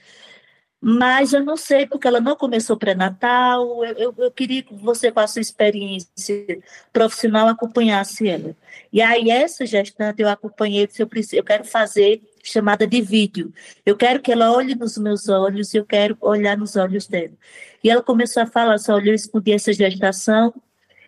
mas 0.80 1.32
eu 1.32 1.44
não 1.44 1.56
sei, 1.56 1.86
porque 1.86 2.06
ela 2.06 2.20
não 2.20 2.36
começou 2.36 2.76
pré-natal. 2.76 3.84
Eu, 3.84 3.94
eu, 3.94 4.14
eu, 4.16 4.30
queria 4.30 4.62
que 4.62 4.72
você, 4.74 5.10
com 5.10 5.18
a 5.18 5.26
sua 5.26 5.42
experiência 5.42 6.62
profissional, 6.92 7.48
acompanhasse 7.48 8.28
ela. 8.28 8.56
E 8.92 9.02
aí, 9.02 9.28
essa 9.28 9.66
gestante, 9.66 10.22
eu 10.22 10.28
acompanhei, 10.28 10.88
eu, 10.98 11.06
preciso, 11.06 11.36
eu 11.36 11.44
quero 11.44 11.64
fazer 11.64 12.22
chamada 12.44 12.86
de 12.86 13.00
vídeo. 13.02 13.52
Eu 13.84 13.96
quero 13.96 14.20
que 14.22 14.30
ela 14.30 14.52
olhe 14.52 14.76
nos 14.76 14.96
meus 14.98 15.28
olhos, 15.28 15.74
eu 15.74 15.84
quero 15.84 16.16
olhar 16.20 16.56
nos 16.56 16.76
olhos 16.76 17.08
dela. 17.08 17.34
E 17.82 17.90
ela 17.90 18.02
começou 18.02 18.42
a 18.42 18.46
falar 18.46 18.74
assim, 18.74 18.92
olha, 18.92 19.10
eu 19.10 19.14
escondi 19.14 19.52
essa 19.52 19.72
gestação, 19.72 20.54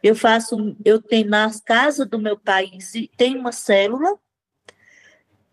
eu 0.02 0.16
faço, 0.16 0.76
eu 0.84 1.00
tenho 1.00 1.28
na 1.28 1.48
casa 1.64 2.04
do 2.04 2.18
meu 2.18 2.36
país, 2.36 2.92
tem 3.16 3.36
uma 3.36 3.52
célula, 3.52 4.18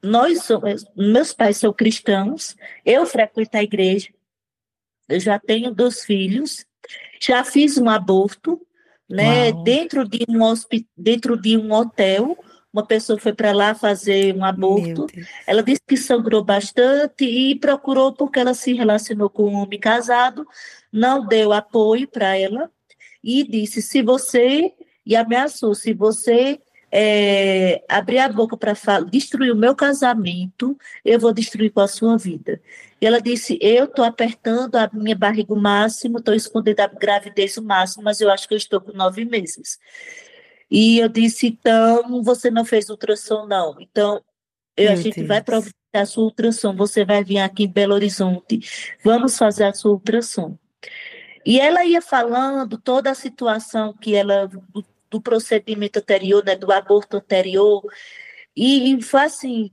nós 0.01 0.43
somos, 0.43 0.85
meus 0.95 1.33
pais 1.33 1.57
são 1.57 1.73
cristãos, 1.73 2.55
eu 2.85 3.05
frequento 3.05 3.57
a 3.57 3.63
igreja, 3.63 4.09
eu 5.09 5.19
já 5.19 5.39
tenho 5.39 5.73
dois 5.73 6.03
filhos, 6.03 6.65
já 7.21 7.43
fiz 7.43 7.77
um 7.77 7.89
aborto, 7.89 8.61
né, 9.09 9.51
dentro 9.63 10.07
de 10.07 10.25
um 10.27 10.37
dentro 10.95 11.39
de 11.39 11.57
um 11.57 11.71
hotel, 11.71 12.37
uma 12.71 12.85
pessoa 12.85 13.17
foi 13.17 13.33
para 13.33 13.53
lá 13.53 13.73
fazer 13.73 14.35
um 14.35 14.43
aborto. 14.43 15.07
Ela 15.47 15.63
disse 15.63 15.81
que 15.87 15.97
sangrou 15.97 16.43
bastante 16.43 17.25
e 17.25 17.55
procurou 17.55 18.13
porque 18.13 18.39
ela 18.39 18.53
se 18.53 18.73
relacionou 18.73 19.29
com 19.29 19.49
um 19.49 19.55
homem 19.55 19.79
casado, 19.79 20.45
não 20.91 21.25
deu 21.25 21.53
apoio 21.53 22.07
para 22.07 22.37
ela 22.37 22.69
e 23.23 23.43
disse: 23.43 23.81
se 23.81 24.01
você 24.01 24.73
e 25.05 25.15
ameaçou, 25.15 25.73
se 25.73 25.93
você 25.93 26.59
é, 26.91 27.83
abrir 27.87 28.19
a 28.19 28.29
boca 28.29 28.55
para 28.55 28.73
destruir 29.09 29.51
o 29.51 29.55
meu 29.55 29.75
casamento, 29.75 30.77
eu 31.03 31.19
vou 31.19 31.33
destruir 31.33 31.71
com 31.71 31.81
a 31.81 31.87
sua 31.87 32.17
vida. 32.17 32.61
E 33.01 33.05
ela 33.05 33.21
disse: 33.21 33.57
Eu 33.61 33.85
estou 33.85 34.05
apertando 34.05 34.75
a 34.75 34.89
minha 34.93 35.15
barriga 35.15 35.53
o 35.53 35.59
máximo, 35.59 36.19
estou 36.19 36.33
escondendo 36.33 36.79
a 36.79 36.87
gravidez 36.87 37.57
o 37.57 37.61
máximo, 37.61 38.03
mas 38.03 38.21
eu 38.21 38.29
acho 38.31 38.47
que 38.47 38.53
eu 38.53 38.57
estou 38.57 38.79
com 38.81 38.93
nove 38.93 39.25
meses. 39.25 39.77
E 40.71 40.99
eu 40.99 41.09
disse: 41.09 41.47
Então, 41.47 42.23
você 42.23 42.49
não 42.49 42.65
fez 42.65 42.89
ultrassom, 42.89 43.45
não. 43.45 43.75
Então, 43.79 44.21
eu, 44.75 44.91
a 44.91 44.95
gente 44.95 45.15
Deus. 45.15 45.27
vai 45.27 45.43
providenciar 45.43 45.75
a 45.93 46.05
sua 46.05 46.23
ultrassom. 46.23 46.75
Você 46.75 47.03
vai 47.03 47.23
vir 47.23 47.39
aqui 47.39 47.63
em 47.63 47.71
Belo 47.71 47.93
Horizonte, 47.93 48.61
vamos 49.03 49.37
fazer 49.37 49.65
a 49.65 49.73
sua 49.73 49.91
ultrassom. 49.91 50.57
E 51.45 51.59
ela 51.59 51.85
ia 51.85 52.01
falando 52.01 52.77
toda 52.77 53.09
a 53.09 53.15
situação 53.15 53.93
que 53.93 54.13
ela 54.13 54.49
do 55.09 55.21
procedimento 55.21 55.99
anterior, 55.99 56.43
né, 56.43 56.55
do 56.55 56.71
aborto 56.71 57.17
anterior, 57.17 57.83
e, 58.55 58.93
e 58.93 59.01
foi 59.01 59.21
assim, 59.21 59.71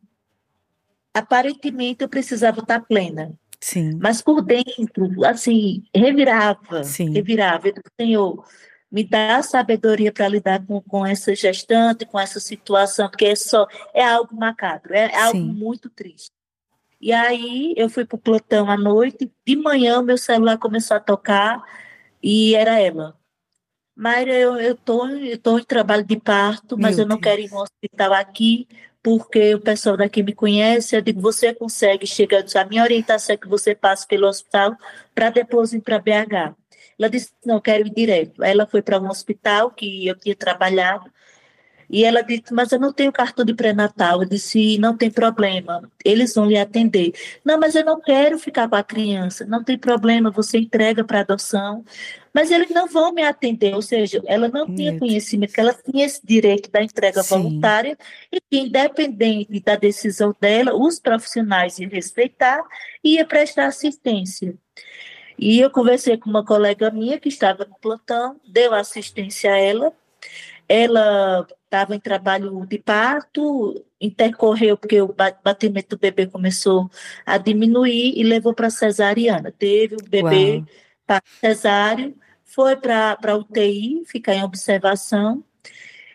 aparentemente 1.13 2.03
eu 2.03 2.09
precisava 2.09 2.61
estar 2.61 2.81
plena. 2.81 3.33
Sim. 3.61 3.99
Mas 3.99 4.21
por 4.21 4.43
dentro, 4.43 5.25
assim, 5.25 5.85
revirava, 5.95 6.85
Sim. 6.85 7.11
revirava. 7.13 7.69
Eu 7.69 7.75
Senhor, 7.99 8.45
me 8.93 9.03
dá 9.03 9.43
sabedoria 9.43 10.13
para 10.13 10.29
lidar 10.29 10.65
com, 10.67 10.83
com 10.83 11.07
essa 11.07 11.35
gestante, 11.35 12.05
com 12.05 12.21
essa 12.21 12.39
situação, 12.39 13.09
porque 13.09 13.25
é 13.25 13.35
só, 13.35 13.67
é 13.95 14.05
algo 14.05 14.37
macabro, 14.37 14.95
é, 14.95 15.07
é 15.07 15.23
algo 15.23 15.41
muito 15.41 15.89
triste. 15.89 16.31
E 17.01 17.13
aí 17.13 17.75
eu 17.77 17.89
fui 17.89 18.05
para 18.05 18.17
o 18.17 18.21
plantão 18.21 18.71
à 18.71 18.77
noite, 18.77 19.33
de 19.47 19.57
manhã 19.57 20.03
meu 20.03 20.17
celular 20.17 20.59
começou 20.59 20.97
a 20.97 21.01
tocar 21.01 21.63
e 22.23 22.55
era 22.55 22.79
ela. 22.79 23.17
Mayra, 23.97 24.33
eu 24.35 24.73
estou 24.73 25.09
eu 25.09 25.39
tô 25.39 25.59
em 25.59 25.65
trabalho 25.65 26.05
de 26.05 26.19
parto, 26.19 26.77
mas 26.77 26.97
Meu 26.97 27.05
eu 27.05 27.09
não 27.09 27.17
Deus. 27.17 27.21
quero 27.21 27.41
ir 27.43 27.51
no 27.51 27.63
hospital 27.63 28.13
aqui, 28.13 28.67
porque 29.03 29.55
o 29.55 29.61
pessoal 29.61 29.97
daqui 29.97 30.23
me 30.23 30.35
conhece. 30.35 30.97
Eu 30.97 31.01
digo, 31.03 31.21
você 31.21 31.55
consegue 31.55 32.07
chegar, 32.07 32.45
a 32.57 32.65
minha 32.65 32.83
orientação 32.83 33.35
é 33.35 33.37
que 33.37 33.49
você 33.49 33.75
passe 33.75 34.07
pelo 34.07 34.27
hospital 34.27 34.77
para 35.15 35.31
depois 35.31 35.73
ir 35.73 35.81
para 35.81 35.99
BH. 35.99 36.55
Ela 36.99 37.09
disse, 37.11 37.33
não, 37.45 37.61
quero 37.61 37.87
ir 37.87 37.91
direto. 37.95 38.43
Ela 38.43 38.67
foi 38.67 38.83
para 38.83 39.01
um 39.01 39.09
hospital 39.09 39.71
que 39.71 40.07
eu 40.07 40.19
tinha 40.19 40.35
trabalhado, 40.35 41.11
E 41.89 42.05
ela 42.05 42.23
disse, 42.23 42.53
mas 42.53 42.73
eu 42.73 42.81
não 42.81 42.93
tenho 42.93 43.13
cartão 43.13 43.45
de 43.45 43.55
pré-natal. 43.55 44.23
Eu 44.23 44.29
disse, 44.29 44.79
não 44.79 44.97
tem 44.97 45.11
problema, 45.11 45.89
eles 46.05 46.35
vão 46.35 46.47
lhe 46.47 46.59
atender. 46.59 47.13
Não, 47.45 47.59
mas 47.59 47.75
eu 47.75 47.85
não 47.85 48.01
quero 48.01 48.39
ficar 48.39 48.69
com 48.69 48.77
a 48.77 48.83
criança. 48.83 49.45
Não 49.45 49.63
tem 49.63 49.79
problema, 49.79 50.31
você 50.31 50.59
entrega 50.59 51.05
para 51.05 51.21
adoção. 51.21 51.85
Mas 52.33 52.51
eles 52.51 52.71
não 52.71 52.89
vão 52.89 53.13
me 53.13 53.23
atender, 53.23 53.75
ou 53.75 53.83
seja, 53.83 54.21
ela 54.27 54.49
não 54.49 54.67
tinha 54.75 54.99
conhecimento, 54.99 55.53
que 55.53 55.61
ela 55.61 55.73
tinha 55.73 56.05
esse 56.05 56.21
direito 56.27 56.69
da 56.69 56.83
entrega 56.83 57.23
Sim. 57.23 57.37
voluntária 57.37 57.97
e 58.33 58.41
que, 58.41 58.59
independente 58.59 59.61
da 59.61 59.77
decisão 59.77 60.35
dela, 60.41 60.75
os 60.75 60.99
profissionais 60.99 61.79
iam 61.79 61.89
respeitar 61.89 62.61
e 63.05 63.15
ia 63.15 63.25
prestar 63.25 63.67
assistência. 63.67 64.57
E 65.39 65.61
eu 65.61 65.71
conversei 65.71 66.17
com 66.17 66.29
uma 66.29 66.45
colega 66.45 66.91
minha 66.91 67.21
que 67.21 67.29
estava 67.29 67.65
no 67.65 67.77
plantão, 67.81 68.41
deu 68.45 68.75
assistência 68.75 69.53
a 69.53 69.59
ela, 69.59 69.93
ela 70.69 71.47
estava 71.75 71.97
em 71.97 72.01
trabalho 72.01 72.65
de 72.67 72.79
parto, 72.79 73.85
intercorreu 74.01 74.77
porque 74.77 75.01
o 75.03 75.13
batimento 75.43 75.97
do 75.97 75.99
bebê 75.99 76.25
começou 76.25 76.89
a 77.27 77.37
diminuir 77.37 78.17
e 78.17 78.23
levou 78.23 78.55
para 78.55 78.71
cesariana. 78.71 79.51
Teve 79.51 79.97
o 79.97 80.09
bebê 80.09 80.63
para 81.05 81.21
cesáreo, 81.41 82.17
foi 82.45 82.77
para 82.77 83.19
a 83.21 83.37
UTI, 83.37 84.05
ficar 84.07 84.35
em 84.35 84.45
observação. 84.45 85.45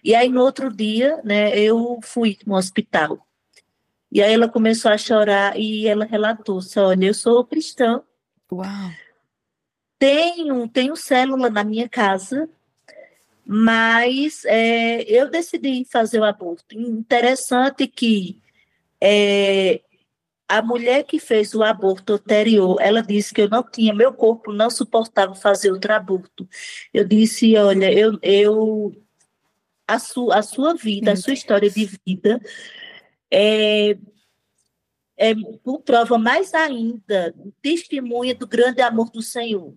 E 0.02 0.16
aí 0.16 0.30
no 0.30 0.42
outro 0.42 0.74
dia, 0.74 1.22
né, 1.26 1.58
eu 1.60 2.00
fui 2.04 2.38
no 2.46 2.56
hospital. 2.56 3.28
E 4.10 4.24
aí 4.24 4.34
ela 4.34 4.48
começou 4.48 4.90
a 4.92 4.98
chorar 4.98 5.60
e 5.60 5.88
ela 5.88 6.06
relatou: 6.06 6.62
olha, 6.78 7.08
eu 7.08 7.14
sou 7.14 7.44
cristã. 7.44 8.02
Uau. 8.50 8.92
Tenho, 10.00 10.68
tenho 10.70 10.96
célula 10.96 11.50
na 11.50 11.66
minha 11.66 11.90
casa 11.90 12.50
mas 13.52 14.46
é, 14.46 15.02
eu 15.12 15.28
decidi 15.28 15.84
fazer 15.84 16.20
o 16.20 16.24
aborto. 16.24 16.78
Interessante 16.78 17.88
que 17.88 18.40
é, 19.02 19.82
a 20.48 20.62
mulher 20.62 21.04
que 21.04 21.18
fez 21.18 21.56
o 21.56 21.64
aborto 21.64 22.14
anterior, 22.14 22.78
ela 22.80 23.02
disse 23.02 23.34
que 23.34 23.42
eu 23.42 23.50
não 23.50 23.64
tinha, 23.64 23.92
meu 23.92 24.14
corpo 24.14 24.54
não 24.54 24.70
suportava 24.70 25.34
fazer 25.34 25.72
outro 25.72 25.92
aborto. 25.92 26.48
Eu 26.94 27.04
disse, 27.04 27.58
olha, 27.58 27.92
eu, 27.92 28.20
eu 28.22 28.96
a, 29.88 29.98
su, 29.98 30.32
a 30.32 30.44
sua 30.44 30.76
vida, 30.76 31.14
a 31.14 31.16
sua 31.16 31.34
história 31.34 31.72
de 31.72 31.90
vida 32.06 32.40
é, 33.32 33.98
é 35.18 35.34
por 35.64 35.82
prova 35.82 36.20
mais 36.20 36.54
ainda, 36.54 37.34
testemunha 37.64 38.36
do 38.36 38.46
grande 38.46 38.80
amor 38.84 39.10
do 39.10 39.24
Senhor. 39.24 39.74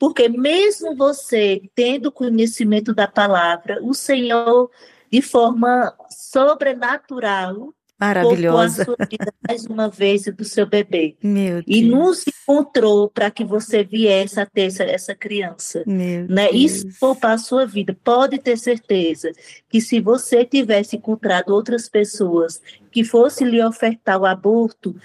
Porque 0.00 0.30
mesmo 0.30 0.96
você 0.96 1.60
tendo 1.74 2.10
conhecimento 2.10 2.94
da 2.94 3.06
palavra, 3.06 3.78
o 3.82 3.92
Senhor, 3.92 4.70
de 5.12 5.20
forma 5.20 5.94
sobrenatural, 6.08 7.74
Maravilhosa. 8.00 8.80
a 8.80 8.84
sua 8.86 8.96
vida 9.10 9.30
mais 9.46 9.66
uma 9.66 9.90
vez 9.90 10.24
do 10.24 10.42
seu 10.42 10.64
bebê. 10.64 11.18
Meu 11.22 11.62
e 11.66 11.82
nos 11.82 12.24
encontrou 12.26 13.10
para 13.10 13.30
que 13.30 13.44
você 13.44 13.84
viesse 13.84 14.40
a 14.40 14.46
ter 14.46 14.62
essa, 14.62 14.84
essa 14.84 15.14
criança. 15.14 15.84
Meu 15.86 16.26
né? 16.26 16.48
Deus. 16.50 16.54
Isso 16.54 16.88
poupar 16.98 17.32
a 17.32 17.38
sua 17.38 17.66
vida. 17.66 17.94
Pode 18.02 18.38
ter 18.38 18.56
certeza 18.56 19.30
que 19.68 19.82
se 19.82 20.00
você 20.00 20.46
tivesse 20.46 20.96
encontrado 20.96 21.50
outras 21.50 21.90
pessoas 21.90 22.58
que 22.90 23.04
fossem 23.04 23.48
lhe 23.48 23.62
ofertar 23.62 24.18
o 24.18 24.24
aborto, 24.24 24.96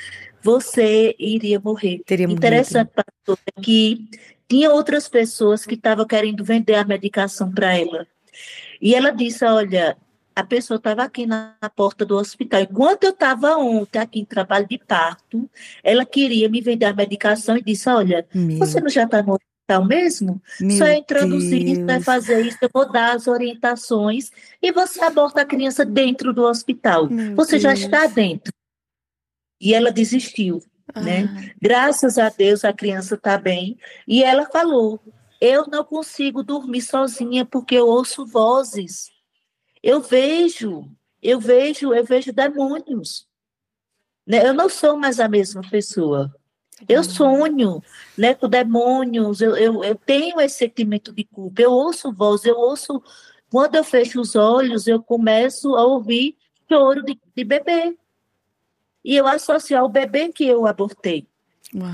você 0.41 1.13
iria 1.19 1.59
morrer. 1.59 2.01
Teria 2.05 2.27
Interessante, 2.27 2.91
pastor, 2.95 3.37
que 3.61 4.07
tinha 4.47 4.71
outras 4.71 5.07
pessoas 5.07 5.65
que 5.65 5.75
estavam 5.75 6.05
querendo 6.05 6.43
vender 6.43 6.75
a 6.75 6.83
medicação 6.83 7.51
para 7.51 7.77
ela. 7.77 8.07
E 8.81 8.93
ela 8.93 9.11
disse: 9.11 9.43
Olha, 9.45 9.97
a 10.35 10.43
pessoa 10.43 10.77
estava 10.77 11.03
aqui 11.03 11.25
na, 11.25 11.55
porta 11.75 12.05
do 12.05 12.17
hospital. 12.17 12.61
Enquanto 12.61 13.05
eu 13.05 13.11
estava 13.11 13.55
ontem 13.57 13.99
aqui 13.99 14.19
em 14.19 14.25
trabalho 14.25 14.67
de 14.67 14.77
parto, 14.77 15.49
ela 15.83 16.05
queria 16.05 16.49
me 16.49 16.61
vender 16.61 16.85
a 16.85 16.93
medicação 16.93 17.57
e 17.57 17.63
disse: 17.63 17.89
Olha, 17.89 18.27
Meu. 18.33 18.57
você 18.57 18.81
não 18.81 18.89
já 18.89 19.03
está 19.03 19.23
no 19.23 19.33
hospital 19.33 19.85
mesmo? 19.85 20.41
Meu 20.59 20.77
Só 20.77 20.85
é 20.85 20.97
introduzir 20.97 21.67
isso, 21.67 21.89
é 21.89 21.99
fazer 22.01 22.45
isso, 22.45 22.57
eu 22.61 22.69
vou 22.73 22.91
dar 22.91 23.15
as 23.15 23.27
orientações 23.27 24.29
e 24.61 24.71
você 24.71 25.01
aborta 25.03 25.41
a 25.41 25.45
criança 25.45 25.85
dentro 25.85 26.33
do 26.33 26.43
hospital. 26.43 27.09
Meu 27.09 27.35
você 27.35 27.51
Deus. 27.51 27.63
já 27.63 27.73
está 27.73 28.05
dentro. 28.07 28.51
E 29.59 29.73
ela 29.73 29.91
desistiu. 29.91 30.61
Né? 30.93 31.25
Ah. 31.25 31.55
Graças 31.59 32.17
a 32.17 32.29
Deus 32.29 32.63
a 32.63 32.73
criança 32.73 33.15
está 33.15 33.37
bem. 33.37 33.77
E 34.07 34.23
ela 34.23 34.45
falou: 34.45 34.99
Eu 35.41 35.65
não 35.67 35.83
consigo 35.83 36.43
dormir 36.43 36.81
sozinha 36.81 37.45
porque 37.45 37.75
eu 37.75 37.87
ouço 37.87 38.25
vozes. 38.25 39.09
Eu 39.81 40.01
vejo, 40.01 40.89
eu 41.21 41.39
vejo, 41.39 41.93
eu 41.93 42.03
vejo 42.03 42.33
demônios. 42.33 43.27
Né? 44.25 44.47
Eu 44.47 44.53
não 44.53 44.69
sou 44.69 44.97
mais 44.97 45.19
a 45.19 45.27
mesma 45.27 45.61
pessoa. 45.69 46.33
Eu 46.89 47.03
sonho 47.03 47.81
né, 48.17 48.33
com 48.33 48.49
demônios, 48.49 49.39
eu, 49.39 49.55
eu, 49.55 49.81
eu 49.81 49.95
tenho 49.95 50.41
esse 50.41 50.57
sentimento 50.57 51.13
de 51.13 51.23
culpa, 51.23 51.61
eu 51.61 51.71
ouço 51.71 52.11
voz, 52.11 52.43
eu 52.43 52.57
ouço. 52.57 53.01
Quando 53.49 53.75
eu 53.75 53.83
fecho 53.83 54.19
os 54.19 54.35
olhos, 54.35 54.85
eu 54.85 55.01
começo 55.01 55.73
a 55.75 55.85
ouvir 55.85 56.35
choro 56.67 57.01
de, 57.03 57.17
de 57.33 57.43
bebê 57.45 57.95
e 59.05 59.15
eu 59.15 59.27
associo 59.27 59.77
ao 59.77 59.87
bebê 59.87 60.33
que 60.33 60.47
eu 60.47 60.65
abortei. 60.65 61.27
Uau. 61.75 61.91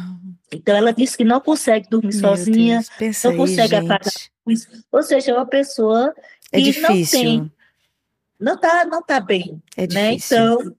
Então 0.49 0.76
ela 0.76 0.93
disse 0.93 1.18
que 1.18 1.26
não 1.26 1.41
consegue 1.41 1.89
dormir 1.89 2.16
Meu 2.16 2.20
sozinha, 2.20 2.82
Deus, 2.97 3.24
não 3.24 3.36
consegue 3.36 3.76
aí, 3.76 3.86
apagar 3.86 4.14
luz. 4.47 4.68
Ou 4.89 5.03
seja, 5.03 5.32
é 5.32 5.34
uma 5.36 5.45
pessoa 5.45 6.16
é 6.53 6.62
que 6.62 6.78
é 6.78 6.82
não 6.82 7.05
tem, 7.05 7.51
não 8.39 8.53
está 8.55 8.86
não 8.86 9.01
tá 9.03 9.20
bem. 9.20 9.62
É 9.76 9.86
né? 9.88 10.14
Então, 10.14 10.74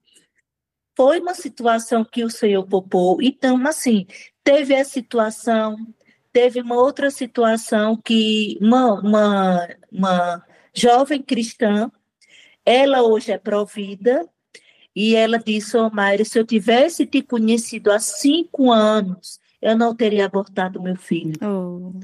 foi 0.95 1.19
uma 1.19 1.35
situação 1.35 2.03
que 2.03 2.23
o 2.23 2.29
Senhor 2.29 2.65
popou. 2.65 3.21
Então, 3.21 3.55
assim, 3.67 4.07
teve 4.43 4.75
a 4.75 4.83
situação, 4.83 5.75
teve 6.31 6.61
uma 6.61 6.75
outra 6.75 7.11
situação 7.11 7.95
que 7.95 8.57
uma, 8.59 8.93
uma, 8.99 9.67
uma 9.91 10.45
jovem 10.73 11.21
cristã, 11.21 11.91
ela 12.65 13.03
hoje 13.03 13.31
é 13.31 13.37
provida, 13.37 14.27
e 14.95 15.15
ela 15.15 15.39
disse, 15.39 15.75
ô 15.75 15.87
oh, 15.87 15.89
Mayra, 15.89 16.23
se 16.23 16.37
eu 16.37 16.45
tivesse 16.45 17.05
te 17.05 17.21
conhecido 17.21 17.91
há 17.91 17.99
cinco 17.99 18.71
anos, 18.71 19.39
eu 19.61 19.77
não 19.77 19.95
teria 19.95 20.25
abortado 20.25 20.81
meu 20.81 20.95
filho. 20.95 21.33
Oh. 21.41 21.99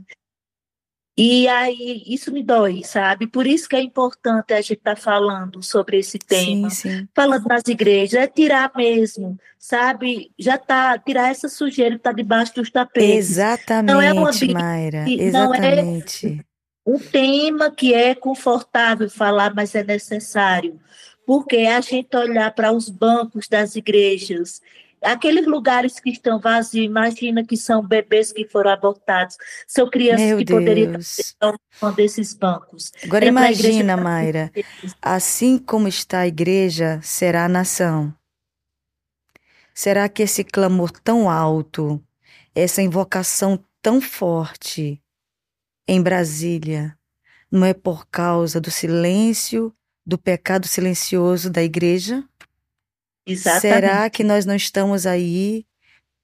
E 1.22 1.50
aí, 1.50 2.02
isso 2.08 2.32
me 2.32 2.42
dói, 2.42 2.82
sabe? 2.86 3.28
Por 3.28 3.46
isso 3.46 3.68
que 3.68 3.76
é 3.76 3.82
importante 3.82 4.54
a 4.54 4.62
gente 4.62 4.76
estar 4.76 4.96
tá 4.96 5.02
falando 5.02 5.62
sobre 5.62 6.00
esse 6.00 6.18
tema. 6.18 6.70
Sim, 6.70 6.90
sim. 6.90 7.08
Falando 7.14 7.46
nas 7.46 7.64
igrejas, 7.68 8.22
é 8.22 8.26
tirar 8.26 8.72
mesmo, 8.74 9.38
sabe? 9.58 10.32
Já 10.40 10.58
tá, 10.58 10.98
tirar 10.98 11.30
essa 11.30 11.50
sujeira 11.50 11.96
que 11.96 12.00
está 12.00 12.14
debaixo 12.14 12.56
dos 12.56 12.72
tapetes. 12.72 13.32
Exatamente, 13.32 13.94
não 13.94 14.02
é 14.02 14.14
uma 14.14 14.32
Mayra, 14.54 15.06
exatamente. 15.10 16.26
Não 16.26 16.40
é 16.40 16.50
um 16.86 16.98
tema 16.98 17.70
que 17.70 17.94
é 17.94 18.16
confortável 18.16 19.10
falar, 19.10 19.54
mas 19.54 19.76
é 19.76 19.84
necessário 19.84 20.80
porque 21.30 21.57
a 21.57 21.80
gente 21.80 22.17
olhar 22.17 22.51
para 22.55 22.71
os 22.71 22.89
bancos 22.89 23.47
das 23.47 23.75
igrejas, 23.75 24.63
aqueles 24.99 25.45
lugares 25.45 25.99
que 25.99 26.09
estão 26.09 26.39
vazios, 26.39 26.84
imagina 26.84 27.45
que 27.45 27.55
são 27.55 27.86
bebês 27.86 28.34
que 28.34 28.47
foram 28.47 28.71
abortados, 28.71 29.38
são 29.67 29.88
crianças 29.88 30.25
Meu 30.25 30.39
que 30.39 30.45
Deus. 30.45 30.59
poderiam 30.59 30.95
estar 30.95 31.55
um 31.84 31.91
desses 31.91 32.34
bancos. 32.34 32.91
Agora 33.03 33.25
é 33.25 33.27
imagina, 33.27 33.95
Mayra, 33.95 34.51
assim 34.99 35.59
como 35.59 35.88
está 35.88 36.21
a 36.21 36.27
igreja, 36.27 36.99
será 37.03 37.45
a 37.45 37.47
nação. 37.47 38.11
Será 39.71 40.09
que 40.09 40.23
esse 40.23 40.43
clamor 40.43 40.89
tão 40.89 41.30
alto, 41.30 42.03
essa 42.55 42.82
invocação 42.82 43.63
tão 43.84 44.01
forte 44.01 44.99
em 45.88 46.01
Brasília, 46.01 46.97
não 47.51 47.63
é 47.63 47.75
por 47.75 48.07
causa 48.07 48.59
do 48.59 48.71
silêncio 48.71 49.71
do 50.10 50.18
pecado 50.18 50.68
silencioso 50.68 51.51
da 51.51 51.62
igreja? 51.62 52.28
Exatamente. 53.26 53.62
Será 53.62 54.10
que 54.10 54.24
nós 54.24 54.43
não 54.43 54.55
estamos 54.55 55.05
aí 55.05 55.66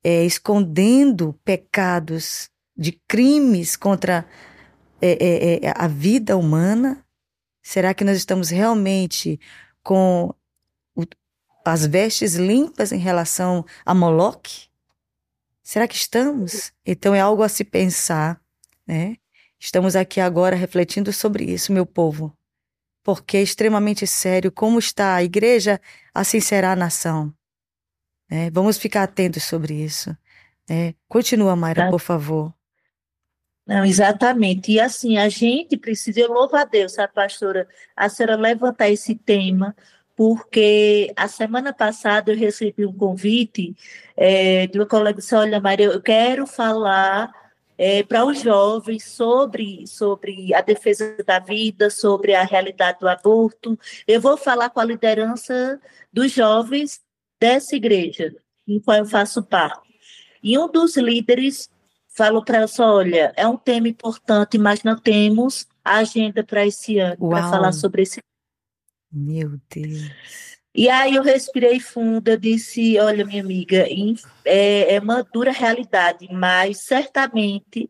é, 0.04 0.26
escondendo 0.26 1.40
pecados 1.46 2.50
de 2.76 2.94
crimes 3.08 3.76
contra 3.76 4.28
é, 5.00 5.12
é, 5.12 5.66
é, 5.68 5.74
a 5.76 5.88
vida 5.88 6.36
humana? 6.36 7.06
Será 7.62 7.94
que 7.94 8.04
nós 8.04 8.18
estamos 8.18 8.50
realmente 8.50 9.40
com 9.84 10.34
o, 10.96 11.04
as 11.64 11.86
vestes 11.86 12.34
limpas 12.34 12.92
em 12.92 13.00
relação 13.00 13.64
a 13.86 13.94
Moloque? 13.94 14.68
Será 15.62 15.88
que 15.88 15.96
estamos? 15.96 16.74
Então 16.84 17.14
é 17.14 17.20
algo 17.20 17.44
a 17.44 17.50
se 17.50 17.64
pensar, 17.64 18.42
né? 18.86 19.18
Estamos 19.60 19.96
aqui 19.96 20.20
agora 20.20 20.56
refletindo 20.56 21.14
sobre 21.14 21.44
isso, 21.46 21.72
meu 21.72 21.86
povo 21.86 22.36
porque 23.06 23.38
é 23.38 23.42
extremamente 23.44 24.08
sério. 24.08 24.52
Como 24.52 24.80
está 24.80 25.14
a 25.16 25.24
igreja, 25.24 25.80
assim 26.12 26.40
será 26.40 26.72
a 26.72 26.76
nação. 26.76 27.32
É, 28.28 28.50
vamos 28.50 28.80
ficar 28.80 29.04
atentos 29.04 29.44
sobre 29.44 29.76
isso. 29.76 30.18
É, 30.68 30.96
continua, 31.08 31.56
Mayra, 31.56 31.92
por 31.92 32.00
favor. 32.00 32.52
Não, 33.68 33.86
exatamente. 33.86 34.72
E 34.72 34.80
assim, 34.80 35.20
a 35.20 35.30
gente 35.30 35.78
precisa, 35.78 36.20
eu 36.20 36.34
louvo 36.34 36.56
a 36.56 36.66
Deus, 36.66 36.98
a 36.98 37.08
pastora, 37.08 37.68
a 37.96 38.10
senhora 38.10 38.36
levantar 38.36 38.90
esse 38.90 39.14
tema, 39.14 39.76
porque 40.16 41.14
a 41.16 41.28
semana 41.28 41.72
passada 41.72 42.32
eu 42.32 42.38
recebi 42.38 42.88
um 42.88 42.94
convite 42.94 43.76
é, 44.18 44.66
de 44.66 44.80
uma 44.80 44.88
colega 44.88 45.18
que 45.18 45.22
disse, 45.22 45.36
olha, 45.36 45.60
Maria, 45.60 45.86
eu 45.86 46.02
quero 46.02 46.48
falar 46.48 47.32
é, 47.78 48.04
para 48.04 48.26
os 48.26 48.42
jovens 48.42 49.04
sobre, 49.04 49.86
sobre 49.88 50.54
a 50.54 50.62
defesa 50.62 51.18
da 51.26 51.40
vida, 51.40 51.90
sobre 51.90 52.34
a 52.34 52.44
realidade 52.44 53.00
do 53.00 53.08
aborto. 53.08 53.78
Eu 54.08 54.22
vou 54.22 54.38
falar 54.38 54.70
com 54.70 54.80
a 54.80 54.86
liderança 54.86 55.80
dos 56.12 56.32
jovens 56.32 57.02
dessa 57.40 57.76
igreja, 57.76 58.36
em 58.68 58.80
qual 58.80 58.98
eu 58.98 59.06
faço 59.06 59.44
parte. 59.44 59.86
E 60.42 60.58
um 60.58 60.72
dos 60.72 60.96
líderes 60.96 61.70
falou 62.08 62.44
para 62.44 62.60
ela: 62.60 62.70
olha, 62.80 63.34
é 63.36 63.48
um 63.48 63.58
tema 63.58 63.88
importante, 63.88 64.58
mas 64.58 64.84
não 64.84 64.98
temos 64.98 65.68
a 65.84 65.98
agenda 65.98 66.44
para 66.44 66.66
esse 66.66 66.98
ano 66.98 67.30
para 67.30 67.50
falar 67.50 67.72
sobre 67.72 68.04
esse. 68.04 68.20
Meu 69.12 69.60
Deus. 69.70 70.55
E 70.78 70.90
aí 70.90 71.16
eu 71.16 71.24
respirei 71.24 71.80
fundo, 71.80 72.28
eu 72.28 72.38
disse, 72.38 73.00
olha, 73.00 73.26
minha 73.26 73.42
amiga, 73.42 73.88
é, 74.44 74.96
é 74.96 75.00
uma 75.00 75.24
dura 75.24 75.50
realidade, 75.50 76.28
mas 76.30 76.84
certamente 76.84 77.90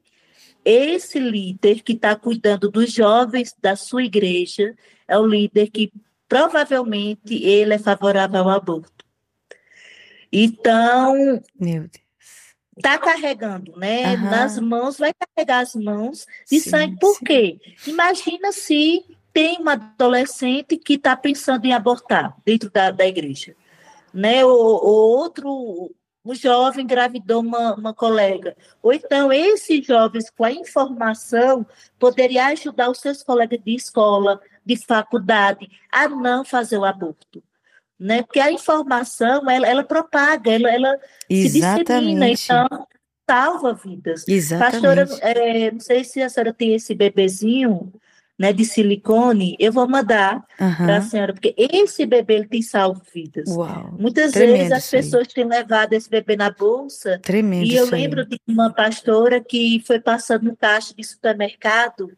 esse 0.63 1.17
líder 1.17 1.81
que 1.81 1.93
está 1.93 2.15
cuidando 2.15 2.69
dos 2.69 2.91
jovens 2.91 3.55
da 3.59 3.75
sua 3.75 4.03
igreja 4.03 4.75
é 5.07 5.17
o 5.17 5.25
líder 5.25 5.71
que 5.71 5.91
provavelmente 6.29 7.33
ele 7.33 7.73
é 7.73 7.79
favorável 7.79 8.41
ao 8.41 8.49
aborto. 8.51 9.03
Então, 10.31 11.41
meu 11.59 11.81
Deus 11.81 12.05
está 12.77 12.97
carregando, 12.97 13.75
né? 13.77 14.15
Uhum. 14.15 14.29
Nas 14.29 14.59
mãos, 14.59 14.97
vai 14.97 15.11
carregar 15.13 15.61
as 15.61 15.73
mãos 15.75 16.25
de 16.49 16.59
sim, 16.59 16.69
sangue. 16.69 16.97
Por 16.99 17.15
sim. 17.15 17.25
quê? 17.25 17.59
Imagina 17.87 18.51
se 18.51 19.03
tem 19.35 19.57
uma 19.59 19.73
adolescente 19.73 20.77
que 20.77 20.93
está 20.93 21.13
pensando 21.13 21.65
em 21.65 21.73
abortar 21.73 22.33
dentro 22.45 22.71
da, 22.71 22.89
da 22.89 23.05
igreja. 23.05 23.53
Né? 24.13 24.45
O, 24.45 24.49
o 24.49 24.89
outro, 25.19 25.93
um 26.23 26.33
jovem 26.33 26.85
engravidou 26.85 27.41
uma, 27.41 27.75
uma 27.75 27.93
colega. 27.93 28.55
Ou 28.81 28.93
então, 28.93 29.33
esses 29.33 29.85
jovens, 29.85 30.29
com 30.29 30.45
a 30.45 30.53
informação, 30.53 31.65
poderia 31.99 32.45
ajudar 32.45 32.89
os 32.89 32.99
seus 32.99 33.21
colegas 33.23 33.59
de 33.61 33.75
escola, 33.75 34.39
de 34.65 34.77
faculdade, 34.77 35.69
a 35.91 36.07
não 36.07 36.45
fazer 36.45 36.77
o 36.77 36.85
aborto 36.85 37.43
né? 37.97 38.23
Porque 38.23 38.41
a 38.41 38.51
informação, 38.51 39.49
ela, 39.49 39.65
ela 39.65 39.83
propaga, 39.83 40.51
ela, 40.51 40.69
ela 40.69 40.99
se 41.31 41.61
dissemina, 41.61 42.27
então 42.27 42.67
salva 43.29 43.73
vidas. 43.73 44.27
Exatamente. 44.27 44.81
Pastora, 44.81 45.07
é, 45.21 45.71
não 45.71 45.79
sei 45.79 46.03
se 46.03 46.21
a 46.21 46.27
senhora 46.27 46.53
tem 46.53 46.75
esse 46.75 46.93
bebezinho, 46.93 47.93
né, 48.37 48.51
de 48.51 48.65
silicone, 48.65 49.55
eu 49.59 49.71
vou 49.71 49.87
mandar 49.87 50.45
uhum. 50.59 50.75
para 50.75 50.97
a 50.97 51.01
senhora, 51.01 51.33
porque 51.33 51.55
esse 51.57 52.05
bebê 52.05 52.35
ele 52.35 52.47
tem 52.47 52.61
salvo 52.61 53.01
vidas. 53.13 53.49
Uau, 53.49 53.95
Muitas 53.97 54.33
vezes 54.33 54.71
as 54.71 54.89
pessoas 54.89 55.27
têm 55.27 55.45
levado 55.45 55.93
esse 55.93 56.09
bebê 56.09 56.35
na 56.35 56.51
bolsa. 56.51 57.19
Tremendo 57.23 57.65
e 57.65 57.75
eu 57.75 57.89
lembro 57.89 58.21
aí. 58.21 58.27
de 58.27 58.39
uma 58.47 58.73
pastora 58.73 59.41
que 59.41 59.81
foi 59.87 59.99
passando 59.99 60.43
no 60.43 60.55
caixa 60.55 60.93
de 60.93 61.03
supermercado 61.03 62.11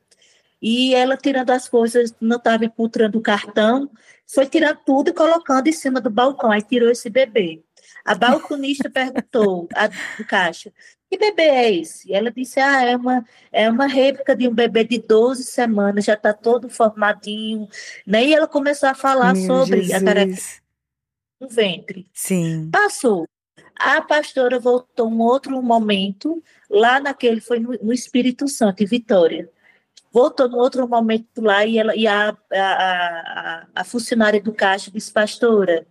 e 0.62 0.96
ela 0.96 1.16
tirando 1.16 1.52
as 1.52 1.70
coisas, 1.70 2.14
não 2.20 2.38
estava 2.38 2.66
encontrando 2.66 3.20
o 3.20 3.22
cartão, 3.22 3.90
foi 4.26 4.48
tirando 4.48 4.80
tudo 4.86 5.10
e 5.10 5.14
colocando 5.14 5.68
em 5.68 5.72
cima 5.72 6.02
do 6.02 6.10
balcão. 6.10 6.52
Aí 6.52 6.64
tirou 6.64 6.90
esse 6.90 7.10
bebê. 7.10 7.62
A 8.04 8.16
balconista 8.16 8.90
perguntou 8.90 9.68
a, 9.76 9.88
do 9.88 10.26
caixa: 10.28 10.72
que 11.10 11.18
bebê 11.18 11.44
é 11.44 11.74
esse? 11.74 12.10
E 12.10 12.14
ela 12.14 12.32
disse: 12.32 12.60
Ah, 12.60 12.84
é 12.84 12.96
uma, 12.96 13.26
é 13.52 13.70
uma 13.70 13.88
réplica 13.88 14.36
de 14.36 14.48
um 14.48 14.54
bebê 14.54 14.84
de 14.84 15.00
12 15.00 15.44
semanas, 15.44 16.06
já 16.06 16.14
está 16.14 16.34
todo 16.34 16.70
formadinho. 16.70 17.68
Né? 18.06 18.26
E 18.26 18.34
ela 18.34 18.48
começou 18.48 18.90
a 18.90 18.96
falar 18.96 19.34
Meu 19.34 19.46
sobre 19.46 19.82
Jesus. 19.82 20.02
a 20.02 20.06
característica 20.06 20.64
do 21.40 21.50
ventre. 21.50 22.08
Sim. 22.14 22.70
Passou. 22.72 23.26
A 23.76 24.02
pastora 24.02 24.60
voltou 24.60 25.08
um 25.08 25.22
outro 25.22 25.62
momento, 25.62 26.44
lá 26.70 27.00
naquele, 27.00 27.40
foi 27.40 27.60
no, 27.60 27.72
no 27.82 27.94
Espírito 27.94 28.48
Santo, 28.48 28.82
em 28.82 28.88
Vitória 28.88 29.50
voltou 30.12 30.50
no 30.50 30.58
outro 30.58 30.88
momento 30.88 31.42
lá 31.42 31.64
e, 31.64 31.78
ela, 31.78 31.96
e 31.96 32.08
a, 32.08 32.36
a, 32.52 32.56
a, 32.56 33.68
a 33.76 33.84
funcionária 33.84 34.42
do 34.42 34.52
caixa 34.52 34.90
disse, 34.90 35.12
pastora, 35.12 35.86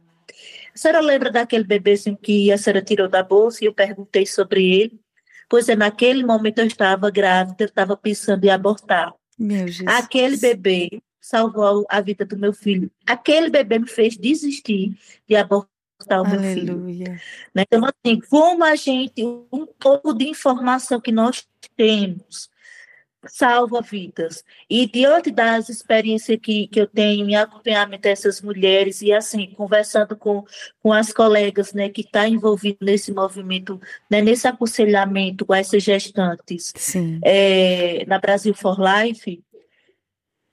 a 0.74 0.78
senhora 0.78 1.00
lembra 1.00 1.30
daquele 1.30 1.62
bebezinho 1.62 2.16
que 2.16 2.50
a 2.50 2.58
senhora 2.58 2.82
tirou 2.82 3.08
da 3.08 3.22
bolsa 3.22 3.62
e 3.62 3.68
eu 3.68 3.72
perguntei 3.72 4.26
sobre 4.26 4.68
ele? 4.68 5.00
Pois 5.48 5.68
é, 5.68 5.76
naquele 5.76 6.24
momento 6.24 6.58
eu 6.58 6.66
estava 6.66 7.10
grávida, 7.10 7.56
eu 7.60 7.66
estava 7.66 7.96
pensando 7.96 8.44
em 8.44 8.50
abortar. 8.50 9.14
Meu 9.38 9.68
Jesus. 9.68 9.86
Aquele 9.86 10.36
bebê 10.36 11.02
salvou 11.20 11.84
a 11.88 12.00
vida 12.00 12.24
do 12.24 12.38
meu 12.38 12.52
filho. 12.52 12.90
Aquele 13.06 13.50
bebê 13.50 13.78
me 13.78 13.88
fez 13.88 14.16
desistir 14.16 14.96
de 15.28 15.36
abortar 15.36 16.22
o 16.22 16.28
meu 16.28 16.38
Aleluia. 16.38 16.54
filho. 16.54 17.20
Né? 17.54 17.62
Então, 17.62 17.82
assim, 17.84 18.20
como 18.28 18.64
a 18.64 18.74
gente, 18.74 19.24
um 19.24 19.66
pouco 19.78 20.12
de 20.12 20.28
informação 20.28 21.00
que 21.00 21.12
nós 21.12 21.46
temos, 21.76 22.48
salva 23.28 23.80
vidas. 23.80 24.44
E 24.68 24.86
diante 24.86 25.30
das 25.30 25.68
experiências 25.68 26.38
que, 26.40 26.66
que 26.68 26.80
eu 26.80 26.86
tenho 26.86 27.28
em 27.28 27.36
acompanhamento 27.36 28.02
dessas 28.02 28.40
mulheres 28.40 29.02
e 29.02 29.12
assim, 29.12 29.52
conversando 29.56 30.16
com, 30.16 30.44
com 30.82 30.92
as 30.92 31.12
colegas 31.12 31.72
né, 31.72 31.88
que 31.88 32.02
estão 32.02 32.22
tá 32.22 32.28
envolvidas 32.28 32.78
nesse 32.80 33.12
movimento, 33.12 33.80
né, 34.10 34.20
nesse 34.20 34.46
aconselhamento 34.46 35.44
com 35.44 35.54
essas 35.54 35.82
gestantes 35.82 36.72
é, 37.22 38.04
na 38.06 38.18
Brasil 38.18 38.54
for 38.54 38.76
Life, 38.78 39.42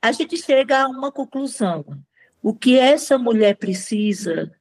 a 0.01 0.11
gente 0.11 0.37
chega 0.37 0.81
a 0.81 0.87
uma 0.87 1.11
conclusão. 1.11 1.85
O 2.41 2.53
que 2.53 2.77
essa 2.77 3.17
mulher 3.17 3.55
precisa 3.55 4.51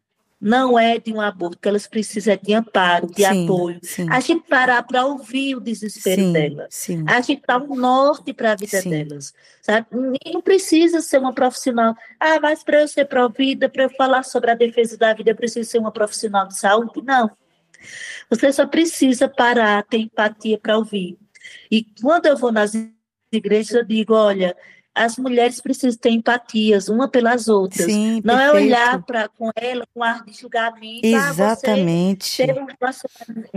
não 0.43 0.77
é 0.77 0.99
de 0.99 1.13
um 1.13 1.21
aborto, 1.21 1.57
que 1.57 1.69
elas 1.69 1.87
precisam 1.87 2.37
de 2.43 2.53
amparo, 2.53 3.07
de 3.07 3.25
sim, 3.25 3.45
apoio. 3.45 3.79
Sim. 3.81 4.09
A 4.11 4.19
gente 4.19 4.45
parar 4.49 4.83
para 4.83 5.07
ouvir 5.07 5.55
o 5.55 5.61
desespero 5.61 6.21
sim, 6.21 6.33
delas. 6.33 6.89
A 7.07 7.21
gente 7.21 7.43
dar 7.47 7.63
um 7.63 7.77
norte 7.77 8.33
para 8.33 8.51
a 8.51 8.57
vida 8.57 8.83
delas. 8.83 9.33
Sabe? 9.63 9.87
E 10.27 10.33
não 10.33 10.43
precisa 10.43 11.01
ser 11.01 11.19
uma 11.19 11.33
profissional. 11.33 11.95
Ah, 12.19 12.41
mas 12.41 12.65
para 12.65 12.81
eu 12.81 12.89
ser 12.89 13.05
provida, 13.05 13.69
para 13.69 13.85
eu 13.85 13.91
falar 13.91 14.25
sobre 14.25 14.51
a 14.51 14.55
defesa 14.57 14.99
da 14.99 15.15
vida, 15.15 15.31
eu 15.31 15.37
preciso 15.37 15.71
ser 15.71 15.79
uma 15.79 15.93
profissional 15.93 16.49
de 16.49 16.59
saúde? 16.59 17.01
Não. 17.05 17.31
Você 18.29 18.53
só 18.53 18.67
precisa 18.67 19.29
parar, 19.29 19.85
ter 19.85 19.99
empatia 19.99 20.59
para 20.59 20.77
ouvir. 20.77 21.17
E 21.71 21.85
quando 22.01 22.27
eu 22.27 22.37
vou 22.37 22.51
nas 22.51 22.73
igrejas, 23.33 23.75
eu 23.75 23.85
digo: 23.85 24.13
olha, 24.13 24.57
as 24.95 25.17
mulheres 25.17 25.61
precisam 25.61 25.99
ter 25.99 26.11
empatias 26.11 26.89
uma 26.89 27.09
pelas 27.09 27.49
outras. 27.49 27.87
Sim, 27.87 28.21
não 28.25 28.37
perfeito. 28.37 28.57
é 28.57 28.61
olhar 28.61 29.03
para 29.03 29.29
com 29.29 29.51
ela 29.55 29.87
com 29.95 30.03
ar 30.03 30.25
de 30.25 30.33
julgamento. 30.33 31.07
Exatamente. 31.07 32.43
Ah, 32.43 32.47
ter 32.47 32.63
um 32.63 32.67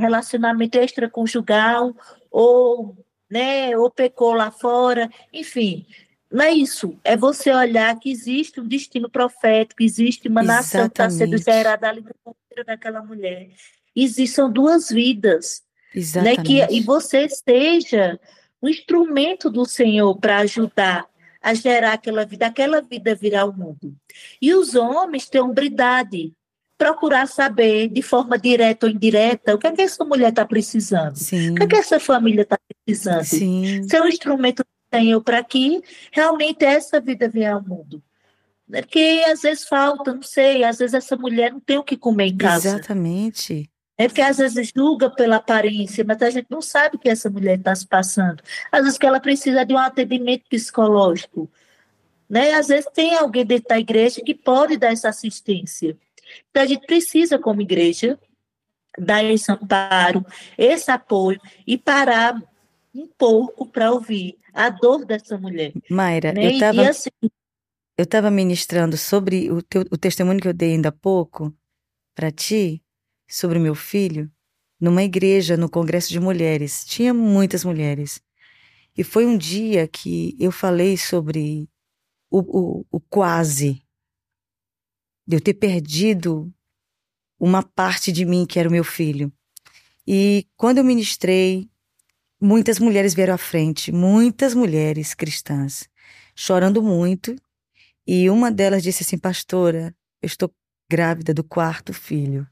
relacionamento 0.02 0.78
extraconjugal 0.78 1.94
ou, 2.32 2.96
né, 3.30 3.78
ou 3.78 3.90
pecou 3.92 4.34
lá 4.34 4.50
fora, 4.50 5.10
enfim. 5.34 5.86
Não 6.32 6.44
é 6.44 6.52
isso. 6.52 6.98
É 7.04 7.16
você 7.16 7.52
olhar 7.52 7.98
que 8.00 8.10
existe 8.10 8.60
um 8.60 8.68
destino 8.68 9.10
profético, 9.10 9.84
existe 9.84 10.28
uma 10.28 10.42
Exatamente. 10.42 10.64
nação 10.64 10.82
que 10.90 10.94
está 10.94 11.10
sendo 11.10 11.38
gerada 11.38 11.90
ali 11.90 12.02
no 12.02 12.36
daquela 12.66 13.04
mulher. 13.04 13.50
Existem 13.94 14.50
duas 14.50 14.90
vidas. 14.90 15.62
Exatamente. 15.94 16.38
Né, 16.38 16.68
que, 16.68 16.74
e 16.74 16.82
você 16.82 17.28
seja 17.30 18.20
um 18.62 18.70
instrumento 18.70 19.50
do 19.50 19.66
Senhor 19.66 20.18
para 20.18 20.40
ajudar 20.40 21.06
a 21.46 21.54
gerar 21.54 21.94
aquela 21.94 22.26
vida, 22.26 22.48
aquela 22.48 22.82
vida 22.82 23.14
virar 23.14 23.46
o 23.46 23.54
mundo. 23.56 23.96
E 24.42 24.52
os 24.56 24.74
homens 24.74 25.30
têm 25.30 25.40
hombridade, 25.40 26.34
procurar 26.76 27.28
saber 27.28 27.88
de 27.88 28.02
forma 28.02 28.36
direta 28.36 28.88
ou 28.88 28.92
indireta 28.92 29.54
o 29.54 29.60
que, 29.60 29.68
é 29.68 29.72
que 29.72 29.84
essa 29.84 30.04
mulher 30.04 30.30
está 30.30 30.44
precisando, 30.44 31.16
Sim. 31.16 31.52
o 31.52 31.56
que, 31.56 31.64
é 31.64 31.68
que 31.68 31.76
essa 31.76 32.00
família 32.00 32.42
está 32.42 32.58
precisando. 32.84 33.24
Sim. 33.24 33.88
Ser 33.88 34.02
um 34.02 34.08
instrumento 34.08 34.64
do 34.64 34.98
Senhor 34.98 35.22
para 35.22 35.44
que 35.44 35.84
realmente 36.12 36.66
essa 36.66 37.00
vida 37.00 37.30
venha 37.30 37.54
ao 37.54 37.64
mundo. 37.64 38.02
Porque 38.68 39.24
às 39.28 39.44
vezes 39.44 39.68
falta, 39.68 40.16
não 40.16 40.24
sei, 40.24 40.64
às 40.64 40.80
vezes 40.80 40.96
essa 40.96 41.16
mulher 41.16 41.52
não 41.52 41.60
tem 41.60 41.78
o 41.78 41.84
que 41.84 41.96
comer 41.96 42.26
em 42.26 42.38
casa. 42.38 42.70
Exatamente. 42.70 43.70
É 43.98 44.08
porque 44.08 44.22
às 44.22 44.38
vezes 44.38 44.72
julga 44.76 45.10
pela 45.10 45.38
aparência, 45.38 46.04
mas 46.04 46.22
a 46.22 46.30
gente 46.30 46.48
não 46.50 46.62
sabe 46.62 46.98
o 46.98 47.00
que 47.00 47.10
essa 47.10 47.30
mulher 47.30 47.58
está 47.58 47.74
se 47.74 47.88
passando. 47.88 48.44
Às 48.72 48.84
vezes 48.84 48.98
que 48.98 49.06
ela 49.06 49.20
precisa 49.20 49.66
de 49.66 49.74
um 49.74 49.78
atendimento 49.78 50.44
psicológico. 50.50 51.50
Né? 52.30 52.54
Às 52.54 52.68
vezes 52.68 52.90
tem 52.94 53.16
alguém 53.16 53.46
dentro 53.46 53.70
da 53.70 53.80
igreja 53.80 54.22
que 54.22 54.36
pode 54.36 54.76
dar 54.78 54.92
essa 54.92 55.10
assistência. 55.10 55.98
Então 56.50 56.64
a 56.64 56.66
gente 56.66 56.86
precisa, 56.86 57.40
como 57.40 57.62
igreja, 57.62 58.20
dar 58.98 59.24
esse 59.24 59.52
amparo, 59.52 60.26
esse 60.58 60.92
apoio 60.92 61.40
e 61.66 61.78
parar 61.78 62.42
um 62.94 63.08
pouco 63.08 63.66
para 63.66 63.92
ouvir 63.92 64.38
a 64.54 64.70
dor 64.70 65.06
dessa 65.06 65.38
mulher. 65.38 65.74
Mayra, 65.90 66.32
né? 66.34 66.46
eu 66.46 66.52
estava 66.52 66.90
assim, 66.90 67.10
eu 67.98 68.32
ministrando 68.32 68.98
sobre 68.98 69.52
o, 69.52 69.62
teu, 69.62 69.82
o 69.92 69.98
testemunho 69.98 70.40
que 70.40 70.48
eu 70.48 70.54
dei 70.54 70.74
ainda 70.74 70.90
há 70.90 70.92
pouco 70.94 71.54
para 72.16 72.32
ti, 72.32 72.82
sobre 73.28 73.58
o 73.58 73.62
meu 73.62 73.76
filho 73.76 74.32
numa 74.80 75.04
igreja 75.04 75.58
no 75.58 75.70
Congresso 75.70 76.10
de 76.10 76.20
Mulheres. 76.20 76.86
Tinha 76.86 77.14
muitas 77.14 77.64
mulheres. 77.64 78.22
E 78.98 79.04
foi 79.04 79.26
um 79.26 79.38
dia 79.38 79.88
que 79.88 80.36
eu 80.40 80.52
falei 80.52 80.98
sobre 80.98 81.70
o, 82.30 82.40
o, 82.40 82.86
o 82.92 83.00
quase, 83.00 83.82
de 85.28 85.36
eu 85.38 85.42
ter 85.42 85.54
perdido 85.54 86.54
uma 87.40 87.64
parte 87.64 88.12
de 88.12 88.26
mim 88.26 88.46
que 88.46 88.60
era 88.60 88.70
o 88.70 88.72
meu 88.72 88.84
filho. 88.84 89.32
E 90.08 90.48
quando 90.56 90.78
eu 90.78 90.84
ministrei, 90.84 91.70
muitas 92.40 92.80
mulheres 92.80 93.14
vieram 93.14 93.34
à 93.34 93.38
frente, 93.38 93.92
muitas 93.92 94.54
mulheres 94.54 95.14
cristãs, 95.14 95.90
chorando 96.36 96.82
muito. 96.82 97.36
E 98.08 98.30
uma 98.30 98.52
delas 98.52 98.84
disse 98.84 99.04
assim: 99.04 99.18
Pastora, 99.18 99.96
eu 100.22 100.28
estou 100.28 100.54
grávida 100.90 101.34
do 101.34 101.44
quarto 101.44 101.92
filho. 101.92 102.48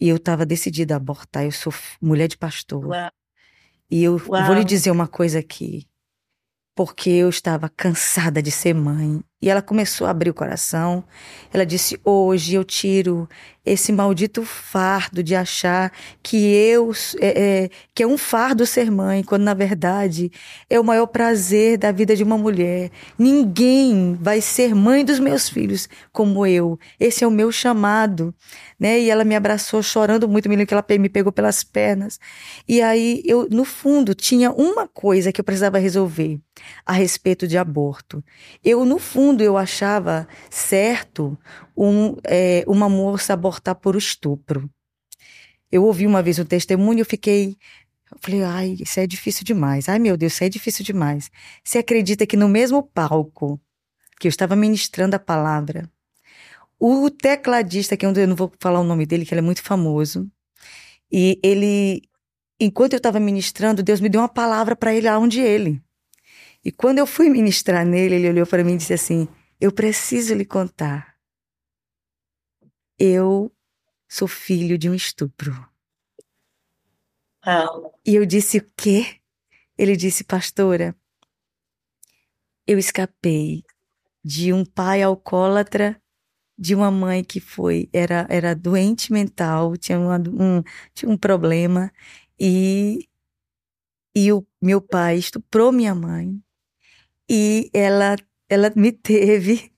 E 0.00 0.08
eu 0.08 0.16
estava 0.16 0.46
decidida 0.46 0.94
a 0.94 0.96
abortar. 0.96 1.44
Eu 1.44 1.52
sou 1.52 1.72
mulher 2.00 2.28
de 2.28 2.36
pastor. 2.36 2.86
Uau. 2.86 3.10
E 3.90 4.04
eu 4.04 4.20
Uau. 4.28 4.46
vou 4.46 4.54
lhe 4.54 4.64
dizer 4.64 4.90
uma 4.90 5.08
coisa 5.08 5.38
aqui. 5.38 5.88
Porque 6.74 7.10
eu 7.10 7.28
estava 7.28 7.68
cansada 7.68 8.42
de 8.42 8.50
ser 8.50 8.74
mãe. 8.74 9.22
E 9.40 9.48
ela 9.48 9.62
começou 9.62 10.06
a 10.06 10.10
abrir 10.10 10.30
o 10.30 10.34
coração. 10.34 11.04
Ela 11.52 11.64
disse: 11.64 11.98
Hoje 12.04 12.54
eu 12.54 12.64
tiro 12.64 13.28
esse 13.64 13.92
maldito 13.92 14.44
fardo 14.44 15.22
de 15.22 15.34
achar 15.34 15.92
que 16.22 16.36
eu 16.36 16.90
é, 17.20 17.42
é, 17.64 17.70
que 17.94 18.02
é 18.02 18.06
um 18.06 18.18
fardo 18.18 18.66
ser 18.66 18.90
mãe, 18.90 19.22
quando 19.22 19.42
na 19.42 19.54
verdade 19.54 20.32
é 20.68 20.80
o 20.80 20.84
maior 20.84 21.06
prazer 21.06 21.78
da 21.78 21.92
vida 21.92 22.16
de 22.16 22.24
uma 22.24 22.36
mulher. 22.36 22.90
Ninguém 23.16 24.18
vai 24.20 24.40
ser 24.40 24.74
mãe 24.74 25.04
dos 25.04 25.20
meus 25.20 25.48
filhos 25.48 25.88
como 26.12 26.44
eu. 26.44 26.78
Esse 26.98 27.22
é 27.22 27.26
o 27.26 27.30
meu 27.30 27.52
chamado, 27.52 28.34
né? 28.78 28.98
E 28.98 29.10
ela 29.10 29.24
me 29.24 29.36
abraçou 29.36 29.82
chorando 29.82 30.28
muito, 30.28 30.48
me 30.48 30.66
que 30.66 30.74
ela 30.74 30.84
me 30.98 31.08
pegou 31.08 31.30
pelas 31.30 31.62
pernas. 31.62 32.18
E 32.66 32.82
aí 32.82 33.22
eu, 33.24 33.46
no 33.50 33.64
fundo, 33.64 34.14
tinha 34.14 34.50
uma 34.50 34.88
coisa 34.88 35.30
que 35.30 35.40
eu 35.40 35.44
precisava 35.44 35.78
resolver 35.78 36.40
a 36.84 36.92
respeito 36.92 37.46
de 37.46 37.58
aborto. 37.58 38.22
Eu 38.64 38.84
no 38.84 38.98
fundo 38.98 39.42
eu 39.42 39.56
achava 39.56 40.26
certo 40.50 41.38
um, 41.76 42.16
é, 42.24 42.64
uma 42.66 42.88
moça 42.88 43.32
abortar 43.32 43.74
por 43.74 43.96
estupro. 43.96 44.70
Eu 45.70 45.84
ouvi 45.84 46.06
uma 46.06 46.22
vez 46.22 46.38
um 46.38 46.44
testemunho 46.44 46.98
e 46.98 47.00
eu 47.00 47.06
fiquei. 47.06 47.56
Eu 48.10 48.18
falei, 48.20 48.42
ai, 48.42 48.76
isso 48.80 48.98
é 49.00 49.06
difícil 49.06 49.44
demais. 49.44 49.88
Ai, 49.88 49.98
meu 49.98 50.16
Deus, 50.16 50.32
isso 50.32 50.44
é 50.44 50.48
difícil 50.48 50.84
demais. 50.84 51.30
Você 51.62 51.78
acredita 51.78 52.26
que 52.26 52.36
no 52.36 52.48
mesmo 52.48 52.82
palco 52.82 53.60
que 54.18 54.26
eu 54.26 54.30
estava 54.30 54.56
ministrando 54.56 55.14
a 55.14 55.18
palavra, 55.18 55.88
o 56.78 57.10
tecladista, 57.10 57.96
que 57.96 58.06
é 58.06 58.08
eu 58.08 58.28
não 58.28 58.36
vou 58.36 58.52
falar 58.60 58.80
o 58.80 58.84
nome 58.84 59.04
dele, 59.04 59.26
que 59.26 59.34
ele 59.34 59.40
é 59.40 59.42
muito 59.42 59.62
famoso, 59.62 60.30
e 61.10 61.38
ele, 61.42 62.02
enquanto 62.60 62.92
eu 62.92 62.98
estava 62.98 63.18
ministrando, 63.18 63.82
Deus 63.82 64.00
me 64.00 64.08
deu 64.08 64.20
uma 64.20 64.28
palavra 64.28 64.76
para 64.76 64.94
ele 64.94 65.08
aonde 65.08 65.40
ele. 65.40 65.82
E 66.64 66.72
quando 66.72 66.98
eu 66.98 67.06
fui 67.06 67.28
ministrar 67.30 67.86
nele, 67.86 68.16
ele 68.16 68.28
olhou 68.28 68.46
para 68.46 68.64
mim 68.64 68.74
e 68.74 68.78
disse 68.78 68.94
assim: 68.94 69.28
Eu 69.60 69.72
preciso 69.72 70.34
lhe 70.34 70.44
contar 70.44 71.18
eu 72.98 73.52
sou 74.08 74.26
filho 74.26 74.76
de 74.76 74.90
um 74.90 74.94
estupro. 74.94 75.52
Ah. 77.42 77.68
E 78.04 78.14
eu 78.14 78.26
disse, 78.26 78.58
o 78.58 78.70
quê? 78.76 79.20
Ele 79.76 79.96
disse, 79.96 80.24
pastora, 80.24 80.96
eu 82.66 82.78
escapei 82.78 83.62
de 84.24 84.52
um 84.52 84.64
pai 84.64 85.02
alcoólatra, 85.02 86.02
de 86.58 86.74
uma 86.74 86.90
mãe 86.90 87.22
que 87.22 87.38
foi, 87.38 87.88
era, 87.92 88.26
era 88.28 88.54
doente 88.54 89.12
mental, 89.12 89.76
tinha, 89.76 89.98
uma, 89.98 90.18
um, 90.18 90.62
tinha 90.92 91.08
um 91.08 91.16
problema, 91.16 91.92
e, 92.38 93.08
e 94.14 94.32
o 94.32 94.44
meu 94.60 94.80
pai 94.80 95.16
estuprou 95.18 95.70
minha 95.70 95.94
mãe, 95.94 96.42
e 97.28 97.70
ela, 97.72 98.16
ela 98.48 98.72
me 98.74 98.92
teve 98.92 99.72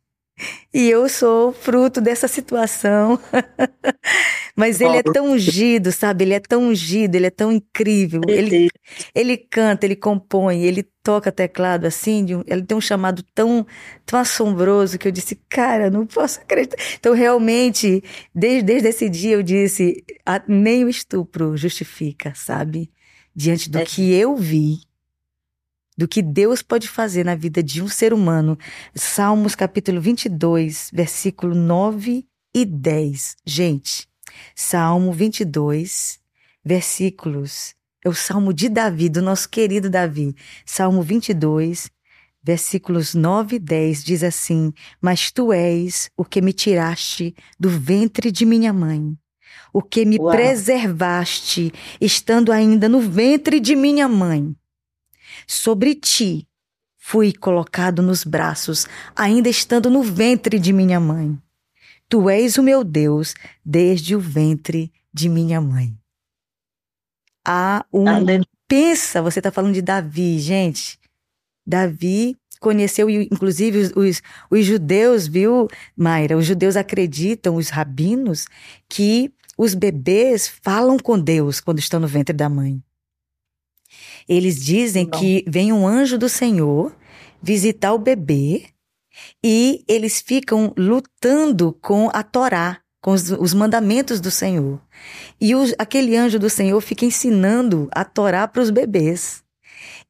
e 0.73 0.89
eu 0.89 1.09
sou 1.09 1.53
fruto 1.53 2.01
dessa 2.01 2.29
situação. 2.29 3.19
Mas 4.57 4.81
ele 4.81 4.97
é 4.97 5.03
tão 5.03 5.33
ungido, 5.33 5.91
sabe? 5.91 6.25
Ele 6.25 6.35
é 6.35 6.41
tão 6.41 6.65
ungido, 6.69 7.15
ele 7.15 7.27
é 7.27 7.31
tão 7.31 7.51
incrível. 7.51 8.21
Ele, 8.29 8.69
ele 9.15 9.37
canta, 9.37 9.87
ele 9.87 9.97
compõe, 9.97 10.63
ele 10.63 10.83
toca 11.03 11.33
teclado 11.33 11.87
assim, 11.87 12.27
ele 12.47 12.63
tem 12.63 12.77
um 12.77 12.81
chamado 12.81 13.23
tão, 13.35 13.67
tão 14.05 14.19
assombroso 14.19 14.99
que 14.99 15.09
eu 15.09 15.13
disse, 15.13 15.35
cara, 15.49 15.91
não 15.91 16.07
posso 16.07 16.41
acreditar. 16.41 16.77
Então, 16.99 17.15
realmente, 17.15 18.03
desde, 18.35 18.63
desde 18.63 18.89
esse 18.89 19.09
dia 19.09 19.35
eu 19.35 19.43
disse, 19.43 20.05
nem 20.47 20.85
o 20.85 20.89
estupro 20.89 21.57
justifica, 21.57 22.33
sabe? 22.35 22.91
Diante 23.35 23.71
do 23.71 23.79
é. 23.79 23.85
que 23.85 24.13
eu 24.13 24.37
vi 24.37 24.81
do 26.01 26.09
que 26.09 26.23
Deus 26.23 26.63
pode 26.63 26.89
fazer 26.89 27.27
na 27.27 27.35
vida 27.35 27.63
de 27.63 27.83
um 27.83 27.87
ser 27.87 28.15
humano. 28.15 28.59
Salmos 28.95 29.55
capítulo 29.55 30.01
22, 30.01 30.89
versículo 30.95 31.55
9 31.55 32.25
e 32.55 32.65
10. 32.65 33.37
Gente, 33.45 34.09
Salmo 34.57 35.13
22, 35.13 36.19
versículos. 36.65 37.75
É 38.03 38.09
o 38.09 38.15
Salmo 38.15 38.55
de 38.55 38.71
Davi, 38.71 39.11
do 39.11 39.21
nosso 39.21 39.47
querido 39.47 39.91
Davi. 39.91 40.35
Salmo 40.65 41.03
22, 41.03 41.91
versículos 42.43 43.15
9 43.15 43.57
e 43.57 43.59
10 43.59 44.03
diz 44.03 44.25
assim: 44.25 44.73
Mas 45.03 45.31
tu 45.31 45.53
és 45.53 46.11
o 46.17 46.25
que 46.25 46.41
me 46.41 46.55
tiraste 46.55 47.35
do 47.59 47.69
ventre 47.69 48.33
de 48.33 48.47
minha 48.47 48.73
mãe, 48.73 49.15
o 49.71 49.83
que 49.83 50.07
me 50.07 50.19
Uau. 50.19 50.35
preservaste, 50.35 51.71
estando 52.01 52.51
ainda 52.53 52.89
no 52.89 53.01
ventre 53.03 53.61
de 53.61 53.77
minha 53.77 54.09
mãe. 54.09 54.57
Sobre 55.47 55.95
ti 55.95 56.47
fui 56.97 57.33
colocado 57.33 58.03
nos 58.03 58.23
braços, 58.23 58.87
ainda 59.17 59.49
estando 59.49 59.91
no 59.91 60.03
ventre 60.03 60.59
de 60.59 60.73
minha 60.73 61.01
mãe. 61.01 61.37
Tu 62.09 62.29
és 62.29 62.59
o 62.59 62.63
meu 62.63 62.85
Deus 62.85 63.35
desde 63.65 64.15
o 64.15 64.21
ventre 64.21 64.93
de 65.13 65.29
minha 65.29 65.61
mãe. 65.61 65.97
Há 67.47 67.85
um. 67.93 68.05
Pensa, 68.69 69.21
você 69.21 69.41
está 69.41 69.51
falando 69.51 69.75
de 69.75 69.83
Davi, 69.83 70.39
gente. 70.39 70.99
Davi 71.67 72.37
conheceu, 72.61 73.09
inclusive, 73.11 73.79
os, 73.79 73.93
os, 73.97 74.23
os, 74.51 74.65
judeus, 74.65 75.27
viu, 75.27 75.67
Mayra? 75.97 76.37
Os 76.37 76.47
judeus 76.47 76.77
acreditam, 76.77 77.57
os 77.57 77.71
rabinos, 77.71 78.47
que 78.89 79.33
os 79.59 79.75
bebês 79.75 80.47
falam 80.47 80.99
com 80.99 81.19
Deus 81.19 81.61
quando 81.61 81.79
estão 81.79 81.99
no 81.99 82.07
ventre 82.07 82.37
da 82.37 82.49
mãe. 82.49 82.83
Eles 84.31 84.65
dizem 84.65 85.09
Não. 85.11 85.19
que 85.19 85.45
vem 85.49 85.73
um 85.73 85.85
anjo 85.85 86.17
do 86.17 86.29
Senhor 86.29 86.95
visitar 87.43 87.93
o 87.93 87.99
bebê 87.99 88.67
e 89.45 89.85
eles 89.89 90.21
ficam 90.21 90.73
lutando 90.79 91.77
com 91.83 92.09
a 92.13 92.23
Torá, 92.23 92.81
com 93.03 93.11
os, 93.11 93.29
os 93.33 93.53
mandamentos 93.53 94.21
do 94.21 94.31
Senhor. 94.31 94.81
E 95.41 95.53
os, 95.57 95.75
aquele 95.77 96.17
anjo 96.17 96.39
do 96.39 96.49
Senhor 96.49 96.81
fica 96.81 97.05
ensinando 97.05 97.89
a 97.91 98.05
Torá 98.05 98.47
para 98.47 98.63
os 98.63 98.71
bebês. 98.71 99.43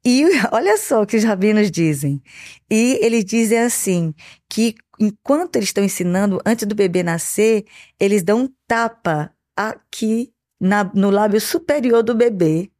E 0.04 0.24
olha 0.52 0.76
só 0.76 1.02
o 1.02 1.06
que 1.06 1.16
os 1.16 1.24
rabinos 1.24 1.70
dizem. 1.70 2.22
E 2.70 2.98
eles 3.00 3.24
dizem 3.24 3.60
assim: 3.60 4.12
que 4.50 4.74
enquanto 5.00 5.56
eles 5.56 5.70
estão 5.70 5.82
ensinando, 5.82 6.42
antes 6.44 6.66
do 6.66 6.74
bebê 6.74 7.02
nascer, 7.02 7.64
eles 7.98 8.22
dão 8.22 8.42
um 8.42 8.48
tapa 8.68 9.32
aqui 9.56 10.30
na, 10.60 10.84
no 10.84 11.08
lábio 11.08 11.40
superior 11.40 12.02
do 12.02 12.14
bebê 12.14 12.70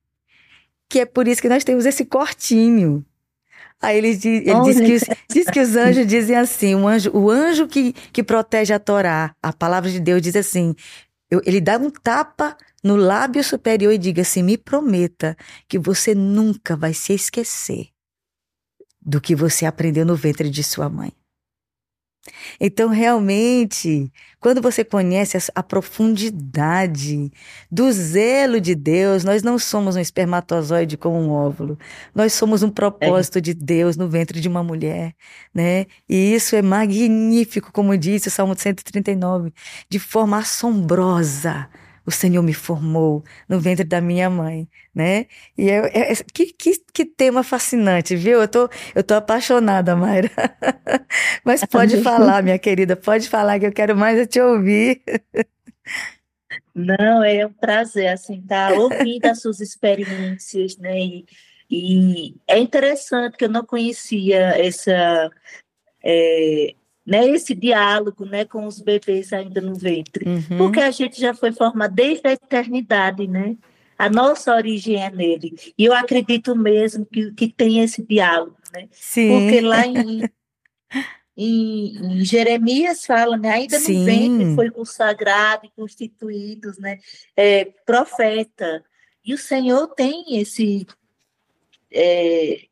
que 0.90 0.98
é 0.98 1.06
por 1.06 1.28
isso 1.28 1.40
que 1.40 1.48
nós 1.48 1.62
temos 1.62 1.86
esse 1.86 2.04
cortinho. 2.04 3.06
Aí 3.80 3.96
ele, 3.96 4.14
diz, 4.14 4.46
ele 4.46 4.60
diz, 4.62 4.78
que 4.78 4.94
os, 4.94 5.16
diz 5.30 5.46
que 5.46 5.60
os 5.60 5.76
anjos 5.76 6.06
dizem 6.06 6.36
assim: 6.36 6.74
o 6.74 6.86
anjo, 6.86 7.10
o 7.16 7.30
anjo 7.30 7.66
que, 7.66 7.94
que 8.12 8.22
protege 8.22 8.74
a 8.74 8.78
Torá, 8.78 9.34
a 9.42 9.52
palavra 9.52 9.88
de 9.88 10.00
Deus, 10.00 10.20
diz 10.20 10.36
assim: 10.36 10.74
eu, 11.30 11.40
ele 11.46 11.60
dá 11.60 11.78
um 11.78 11.88
tapa 11.88 12.56
no 12.82 12.96
lábio 12.96 13.42
superior 13.42 13.92
e 13.92 13.98
diga 13.98 14.20
assim: 14.20 14.42
me 14.42 14.58
prometa 14.58 15.36
que 15.66 15.78
você 15.78 16.14
nunca 16.14 16.76
vai 16.76 16.92
se 16.92 17.14
esquecer 17.14 17.88
do 19.00 19.20
que 19.20 19.34
você 19.34 19.64
aprendeu 19.64 20.04
no 20.04 20.16
ventre 20.16 20.50
de 20.50 20.62
sua 20.62 20.90
mãe. 20.90 21.12
Então, 22.60 22.88
realmente, 22.88 24.12
quando 24.38 24.60
você 24.60 24.84
conhece 24.84 25.38
a, 25.54 25.62
profundidade 25.62 27.30
do 27.70 27.90
zelo 27.90 28.60
de 28.60 28.74
Deus, 28.74 29.24
nós 29.24 29.42
não 29.42 29.58
somos 29.58 29.96
um 29.96 30.00
espermatozoide 30.00 30.96
como 30.96 31.16
um 31.16 31.30
óvulo. 31.30 31.78
Nós 32.14 32.32
somos 32.32 32.62
um 32.62 32.70
propósito 32.70 33.38
é. 33.38 33.40
de 33.40 33.54
Deus 33.54 33.96
no 33.96 34.08
ventre 34.08 34.40
de 34.40 34.48
uma 34.48 34.62
mulher, 34.62 35.14
né? 35.54 35.86
E 36.08 36.34
isso 36.34 36.54
é 36.54 36.62
magnífico, 36.62 37.72
como 37.72 37.96
disse 37.96 38.28
o 38.28 38.30
Salmo 38.30 38.54
139, 38.56 39.52
de 39.88 39.98
forma 39.98 40.38
assombrosa 40.38 41.68
o 42.06 42.10
Senhor 42.10 42.42
me 42.42 42.54
formou 42.54 43.24
no 43.48 43.60
ventre 43.60 43.84
da 43.84 44.00
minha 44.00 44.28
mãe, 44.28 44.68
né? 44.94 45.26
E 45.56 45.70
é, 45.70 46.12
é, 46.12 46.14
que, 46.32 46.52
que, 46.52 46.72
que, 46.92 47.04
tema 47.04 47.42
fascinante, 47.42 48.16
viu? 48.16 48.40
Eu 48.40 48.48
tô, 48.48 48.68
eu 48.94 49.02
tô 49.02 49.14
apaixonada, 49.14 49.94
Mayra. 49.94 50.30
Mas 51.44 51.64
pode 51.64 52.02
falar, 52.02 52.42
minha 52.42 52.58
querida, 52.58 52.96
pode 52.96 53.28
falar 53.28 53.58
que 53.58 53.66
eu 53.66 53.72
quero 53.72 53.96
mais 53.96 54.26
te 54.26 54.40
ouvir. 54.40 55.02
Não, 56.74 57.22
é 57.22 57.46
um 57.46 57.52
prazer, 57.52 58.08
assim, 58.08 58.38
estar 58.40 58.72
tá 58.72 58.78
ouvindo 58.78 59.26
as 59.26 59.40
suas 59.40 59.60
experiências, 59.60 60.76
né? 60.78 60.98
E 60.98 61.26
E 61.70 62.34
é 62.48 62.58
interessante 62.58 63.36
que 63.36 63.44
eu 63.44 63.48
não 63.48 63.64
conhecia 63.64 64.40
essa, 64.58 65.30
é, 66.02 66.74
né, 67.10 67.28
esse 67.28 67.56
diálogo 67.56 68.24
né, 68.24 68.44
com 68.44 68.64
os 68.66 68.80
bebês 68.80 69.32
ainda 69.32 69.60
no 69.60 69.74
ventre, 69.74 70.24
uhum. 70.28 70.58
porque 70.58 70.78
a 70.78 70.92
gente 70.92 71.20
já 71.20 71.34
foi 71.34 71.50
formado 71.50 71.92
desde 71.92 72.28
a 72.28 72.32
eternidade, 72.34 73.26
né? 73.26 73.56
A 73.98 74.08
nossa 74.08 74.54
origem 74.54 75.02
é 75.02 75.10
nele. 75.10 75.56
E 75.76 75.84
eu 75.84 75.92
acredito 75.92 76.54
mesmo 76.54 77.04
que, 77.04 77.32
que 77.32 77.48
tem 77.48 77.80
esse 77.82 78.00
diálogo, 78.00 78.56
né? 78.72 78.88
Sim. 78.92 79.28
Porque 79.28 79.60
lá 79.60 79.84
em, 79.84 80.22
em, 81.36 82.20
em 82.20 82.24
Jeremias 82.24 83.04
fala, 83.04 83.36
né? 83.36 83.54
Ainda 83.54 83.80
Sim. 83.80 83.98
no 83.98 84.04
ventre 84.04 84.54
foi 84.54 84.70
consagrado 84.70 85.66
e 85.66 85.70
constituídos, 85.70 86.78
né? 86.78 87.00
É, 87.36 87.64
profeta. 87.84 88.84
E 89.24 89.34
o 89.34 89.38
Senhor 89.38 89.88
tem 89.88 90.38
esse. 90.40 90.86
É, 91.92 92.66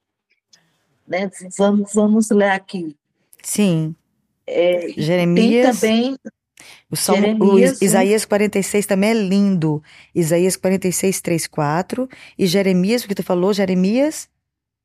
né, 1.09 1.29
vamos, 1.59 1.93
vamos 1.93 2.31
ler 2.31 2.51
aqui. 2.51 2.97
Sim. 3.43 3.97
É, 4.49 4.89
Jeremias. 4.97 5.81
Tem 5.81 6.17
também. 6.17 6.19
O, 6.91 6.97
Salmo, 6.97 7.23
Jeremias, 7.23 7.81
o 7.81 7.85
Isaías 7.85 8.25
46 8.25 8.87
também 8.87 9.11
é 9.11 9.15
lindo. 9.15 9.83
Isaías 10.15 10.57
46, 10.57 11.21
3, 11.21 11.47
4. 11.47 12.09
E 12.39 12.47
Jeremias, 12.47 13.05
o 13.05 13.09
que 13.09 13.15
tu 13.15 13.23
falou, 13.23 13.53
Jeremias? 13.53 14.29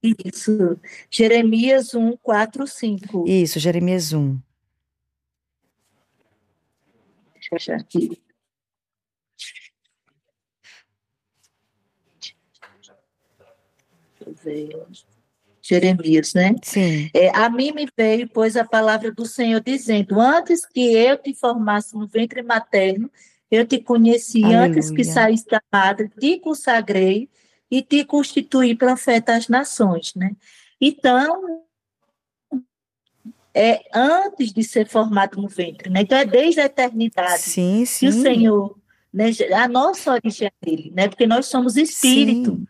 Isso. 0.04 0.78
Jeremias 1.10 1.94
1, 1.94 2.18
4, 2.18 2.68
5. 2.68 3.26
Isso, 3.28 3.58
Jeremias 3.58 4.12
1. 4.12 4.38
Deixa 7.36 7.50
eu 7.52 7.56
achar 7.56 7.76
aqui. 7.78 8.22
Deixa 12.20 12.36
eu 14.26 14.34
ver. 14.44 15.13
Jeremias, 15.64 16.34
né? 16.34 16.54
Sim. 16.62 17.10
É, 17.14 17.30
a 17.30 17.50
mim 17.50 17.72
me 17.72 17.88
veio, 17.98 18.28
pois, 18.28 18.58
a 18.58 18.66
palavra 18.66 19.12
do 19.12 19.26
Senhor 19.26 19.62
dizendo: 19.62 20.20
Antes 20.20 20.66
que 20.66 20.94
eu 20.94 21.18
te 21.18 21.34
formasse 21.34 21.96
no 21.96 22.06
ventre 22.06 22.44
materno, 22.44 23.10
eu 23.50 23.66
te 23.66 23.80
conheci, 23.80 24.44
Aleluia. 24.44 24.66
antes 24.66 24.92
que 24.92 25.06
saísse 25.06 25.46
da 25.46 25.62
madre, 25.72 26.10
te 26.20 26.38
consagrei 26.40 27.30
e 27.72 27.82
te 27.82 28.04
constituí 28.04 28.76
profeta 28.76 29.36
às 29.36 29.48
nações, 29.48 30.14
né? 30.16 30.32
Então, 30.82 31.64
é 33.54 33.82
antes 33.94 34.52
de 34.52 34.64
ser 34.64 34.88
formado 34.88 35.42
no 35.42 35.48
ventre, 35.48 35.90
né? 35.90 36.02
Então 36.02 36.18
é 36.18 36.26
desde 36.26 36.60
a 36.60 36.66
eternidade 36.66 37.42
sim, 37.42 37.86
sim. 37.86 38.10
que 38.10 38.18
o 38.18 38.22
Senhor, 38.22 38.78
né? 39.14 39.26
A 39.56 39.68
nossa 39.68 40.12
origem 40.12 40.50
é 40.50 40.66
dele, 40.66 40.92
né? 40.94 41.08
Porque 41.08 41.26
nós 41.26 41.46
somos 41.46 41.78
espírito. 41.78 42.52
Sim. 42.52 42.68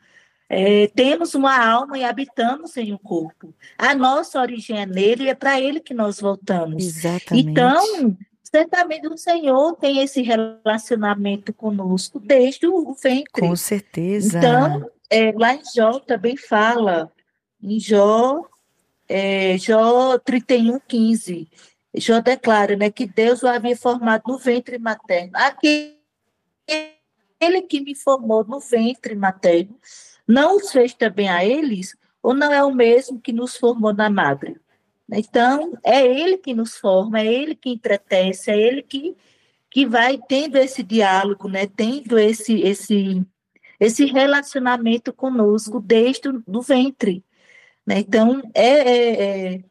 É, 0.50 0.88
temos 0.88 1.34
uma 1.34 1.58
alma 1.58 1.98
e 1.98 2.04
habitamos 2.04 2.76
em 2.78 2.94
um 2.94 2.98
corpo. 2.98 3.54
A 3.78 3.96
nossa 3.96 4.40
origem 4.40 4.80
é 4.80 4.86
nele 4.86 5.24
e 5.24 5.30
é 5.30 5.36
para 5.36 5.60
ele 5.60 5.80
que 5.80 5.94
nós 5.94 6.20
voltamos. 6.20 6.84
Exatamente. 6.84 7.50
Então, 7.50 8.18
certamente 8.44 9.08
o 9.08 9.18
Senhor 9.18 9.76
tem 9.78 10.00
esse 10.00 10.22
relacionamento 10.22 11.52
conosco 11.54 12.20
desde 12.20 12.68
o 12.68 12.94
ventre. 12.94 13.42
Com 13.42 13.56
certeza. 13.56 14.38
Então, 14.38 14.90
é, 15.10 15.32
lá 15.32 15.56
em 15.56 15.62
Jó 15.76 16.00
também 16.00 16.38
fala, 16.38 17.12
em 17.62 17.80
Jó, 17.80 18.46
é, 19.08 19.58
Jó 19.58 20.20
31, 20.20 20.80
15, 20.88 21.48
Jó 21.96 22.20
declara 22.20 22.76
né, 22.76 22.90
que 22.92 23.06
Deus 23.06 23.44
o 23.44 23.48
havia 23.48 23.78
formado 23.78 24.24
no 24.28 24.38
ventre 24.38 24.78
materno. 24.78 25.32
Aquele 25.36 25.98
que 27.70 27.82
me 27.82 27.96
formou 27.96 28.44
no 28.44 28.60
ventre 28.60 29.16
materno 29.16 29.76
não 30.28 30.58
os 30.58 30.72
fez 30.72 30.94
também 30.94 31.30
a 31.30 31.46
eles, 31.46 31.96
ou 32.22 32.34
não 32.34 32.52
é 32.52 32.64
o 32.64 32.74
mesmo 32.74 33.20
que 33.20 33.34
nos 33.34 33.58
formou 33.58 33.94
na 33.94 34.10
madre? 34.10 34.58
Então, 35.12 35.78
é 35.84 36.06
ele 36.06 36.38
que 36.38 36.54
nos 36.54 36.78
forma, 36.78 37.20
é 37.20 37.26
ele 37.26 37.56
que 37.56 37.70
entretece, 37.70 38.50
é 38.50 38.58
ele 38.58 38.82
que, 38.82 39.16
que 39.70 39.86
vai 39.86 40.18
tendo 40.28 40.58
esse 40.58 40.82
diálogo, 40.82 41.48
né? 41.50 41.68
tendo 41.68 42.18
esse, 42.18 42.62
esse, 42.62 43.26
esse 43.80 44.06
relacionamento 44.06 45.12
conosco 45.14 45.80
desde 45.80 46.30
o 46.30 46.62
ventre. 46.62 47.24
Né? 47.86 48.00
Então, 48.00 48.42
é, 48.54 48.70
é, 48.70 49.54
é, 49.56 49.64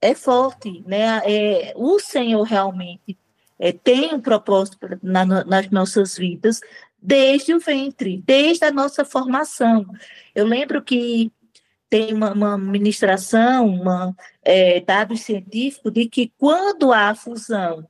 é 0.00 0.14
forte. 0.14 0.82
Né? 0.86 1.20
É, 1.24 1.72
o 1.76 1.98
Senhor 2.00 2.42
realmente 2.42 3.18
é, 3.58 3.72
tem 3.72 4.14
um 4.14 4.20
propósito 4.20 4.78
na, 5.02 5.24
nas 5.24 5.70
nossas 5.70 6.16
vidas, 6.16 6.60
desde 7.00 7.54
o 7.54 7.60
ventre, 7.60 8.22
desde 8.24 8.64
a 8.64 8.72
nossa 8.72 9.04
formação. 9.04 9.86
Eu 10.34 10.46
lembro 10.46 10.82
que 10.82 11.32
tem 11.88 12.12
uma, 12.12 12.32
uma 12.32 12.58
ministração, 12.58 13.66
uma, 13.66 14.14
é, 14.42 14.80
dados 14.80 15.20
científicos, 15.20 15.92
de 15.92 16.06
que 16.06 16.32
quando 16.36 16.92
há 16.92 17.10
a 17.10 17.14
fusão 17.14 17.86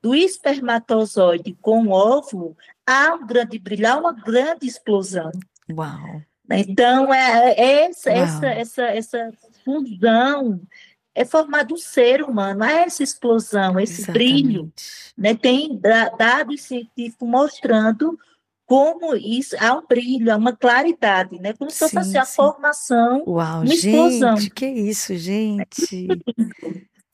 do 0.00 0.14
espermatozoide 0.14 1.56
com 1.60 1.86
o 1.86 1.90
óvulo, 1.90 2.56
há 2.86 3.14
um 3.14 3.26
grande 3.26 3.58
brilho, 3.58 3.88
há 3.88 3.96
uma 3.96 4.12
grande 4.12 4.66
explosão. 4.66 5.30
Uau! 5.70 6.22
Então, 6.50 7.12
é, 7.12 7.52
é 7.52 7.84
essa, 7.84 8.10
Uau. 8.10 8.18
essa, 8.18 8.46
essa, 8.46 8.82
essa 8.82 9.32
fusão 9.64 10.60
é 11.14 11.24
formado 11.24 11.74
um 11.74 11.78
ser 11.78 12.22
humano, 12.22 12.64
há 12.64 12.72
essa 12.72 13.02
explosão, 13.02 13.78
esse 13.78 14.02
Exatamente. 14.02 14.42
brilho. 14.42 14.72
Né? 15.16 15.34
Tem 15.34 15.78
dados 16.18 16.62
científicos 16.62 17.28
mostrando 17.28 18.18
como 18.66 19.14
isso 19.16 19.56
há 19.58 19.74
um 19.74 19.86
brilho, 19.86 20.32
há 20.32 20.36
uma 20.36 20.56
claridade, 20.56 21.38
né? 21.38 21.52
Como 21.52 21.70
se 21.70 21.78
fosse 21.78 21.98
assim, 21.98 22.18
a 22.18 22.24
formação, 22.24 23.24
Uau, 23.26 23.62
uma 23.62 23.74
explosão. 23.74 24.36
Gente, 24.36 24.50
que 24.50 24.66
isso, 24.66 25.16
gente! 25.16 26.08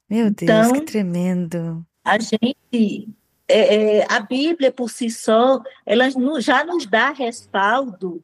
Meu 0.08 0.30
Deus, 0.30 0.42
então, 0.42 0.72
que 0.72 0.80
tremendo! 0.82 1.84
A 2.04 2.18
gente, 2.18 3.08
é, 3.46 3.98
é, 3.98 4.06
a 4.08 4.20
Bíblia 4.20 4.70
por 4.70 4.88
si 4.88 5.10
só, 5.10 5.60
ela 5.84 6.08
já 6.40 6.64
nos 6.64 6.86
dá 6.86 7.10
respaldo, 7.10 8.22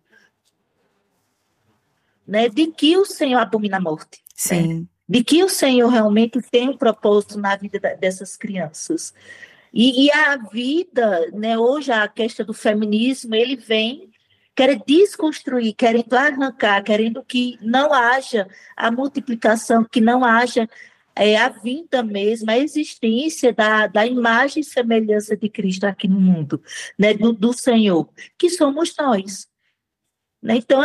né? 2.27 2.49
De 2.49 2.68
que 2.68 2.97
o 2.97 3.05
Senhor 3.05 3.39
abomina 3.39 3.79
a 3.79 3.81
morte. 3.81 4.18
Né? 4.18 4.25
Sim. 4.35 4.75
Né? 4.81 4.87
De 5.07 5.22
que 5.22 5.45
o 5.45 5.49
Senhor 5.49 5.89
realmente 5.89 6.41
tem 6.51 6.70
um 6.70 6.77
propósito 6.77 7.39
na 7.39 7.57
vida 7.57 7.79
dessas 8.01 8.37
crianças. 8.37 9.12
E, 9.75 10.07
e, 10.07 10.12
a 10.12 10.37
vida, 10.37 11.31
né, 11.33 11.59
hoje 11.59 11.91
a 11.91 12.07
questão 12.07 12.47
do 12.47 12.55
feminismo, 12.55 13.35
ele 13.35 13.57
vem 13.57 14.09
querendo 14.55 14.85
desconstruir, 14.87 15.75
querendo 15.75 16.14
arrancar, 16.14 16.81
querendo 16.85 17.25
que 17.25 17.59
não 17.61 17.93
haja 17.93 18.47
a 18.77 18.89
multiplicação, 18.89 19.85
que 19.85 20.01
não 20.01 20.25
haja 20.25 20.68
é, 21.16 21.37
a 21.37 21.49
vinda 21.49 22.05
mesmo, 22.05 22.51
a 22.51 22.59
existência 22.59 23.53
da, 23.53 23.89
da 23.89 24.07
imagem 24.07 24.61
e 24.61 24.64
semelhança 24.64 25.37
de 25.37 25.49
Cristo 25.49 25.85
aqui 25.85 26.07
no 26.07 26.20
mundo, 26.20 26.62
né, 26.97 27.12
do, 27.12 27.33
do 27.33 27.53
Senhor, 27.53 28.09
que 28.39 28.49
somos 28.51 28.95
nós. 28.97 29.49
Né? 30.41 30.57
Então, 30.57 30.81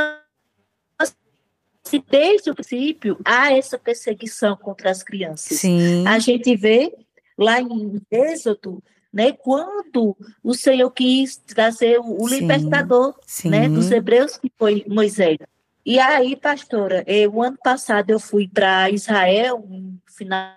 se 1.83 2.03
desde 2.07 2.51
o 2.51 2.55
princípio 2.55 3.19
há 3.25 3.51
essa 3.51 3.77
perseguição 3.77 4.55
contra 4.55 4.91
as 4.91 5.01
crianças. 5.01 5.59
Sim. 5.59 6.07
A 6.07 6.19
gente 6.19 6.55
vê 6.55 6.93
lá 7.39 7.61
em 7.61 8.01
Êxodo, 8.11 8.83
né, 9.11 9.31
quando 9.31 10.15
o 10.43 10.53
Senhor 10.53 10.91
quis 10.91 11.37
trazer 11.37 11.99
o, 11.99 12.27
sim, 12.27 12.35
libertador 12.35 13.15
sim. 13.25 13.49
Né, 13.49 13.67
dos 13.67 13.89
hebreus, 13.89 14.37
que 14.37 14.51
foi 14.57 14.85
Moisés. 14.87 15.37
E 15.85 15.97
aí, 15.97 16.35
pastora, 16.35 17.03
eu, 17.07 17.33
o 17.33 17.41
ano 17.41 17.57
passado 17.63 18.11
eu 18.11 18.19
fui 18.19 18.47
para 18.47 18.89
Israel, 18.91 19.65
no 19.67 19.99
final 20.05 20.53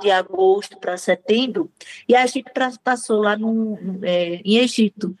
de 0.00 0.10
agosto 0.10 0.78
para 0.78 0.96
setembro, 0.98 1.72
e 2.06 2.14
a 2.14 2.26
gente 2.26 2.50
passou 2.84 3.20
lá 3.20 3.36
no, 3.36 3.78
é, 4.02 4.40
em 4.44 4.58
Egito. 4.58 5.16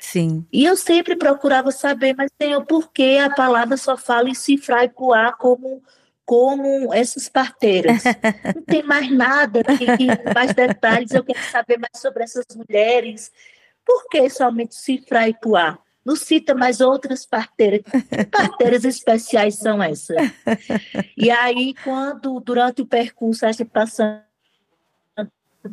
Sim. 0.00 0.46
E 0.52 0.64
eu 0.64 0.76
sempre 0.76 1.14
procurava 1.16 1.70
saber, 1.70 2.14
mas 2.16 2.30
Senhor, 2.40 2.64
por 2.64 2.90
que 2.90 3.18
a 3.18 3.30
palavra 3.30 3.76
só 3.76 3.96
fala 3.96 4.30
em 4.30 4.34
cifrar 4.34 4.84
e 4.84 4.88
coar 4.88 5.36
como 5.36 5.82
como 6.28 6.92
essas 6.92 7.26
parteiras. 7.26 8.04
Não 8.54 8.62
tem 8.62 8.82
mais 8.82 9.10
nada, 9.10 9.64
que, 9.64 10.34
mais 10.34 10.52
detalhes, 10.52 11.10
eu 11.12 11.24
quero 11.24 11.42
saber 11.50 11.78
mais 11.78 11.96
sobre 11.96 12.22
essas 12.22 12.44
mulheres. 12.54 13.32
Por 13.82 14.06
que 14.10 14.28
somente 14.28 14.74
Cifra 14.74 15.26
e 15.26 15.32
Puá? 15.32 15.78
Não 16.04 16.14
cita 16.14 16.54
mais 16.54 16.82
outras 16.82 17.24
parteiras. 17.24 17.80
Que 17.80 18.26
parteiras 18.26 18.84
especiais 18.84 19.54
são 19.54 19.82
essas? 19.82 20.18
E 21.16 21.30
aí, 21.30 21.74
quando, 21.82 22.38
durante 22.40 22.82
o 22.82 22.86
percurso, 22.86 23.46
a 23.46 23.50
gente 23.50 23.64
passando 23.64 24.20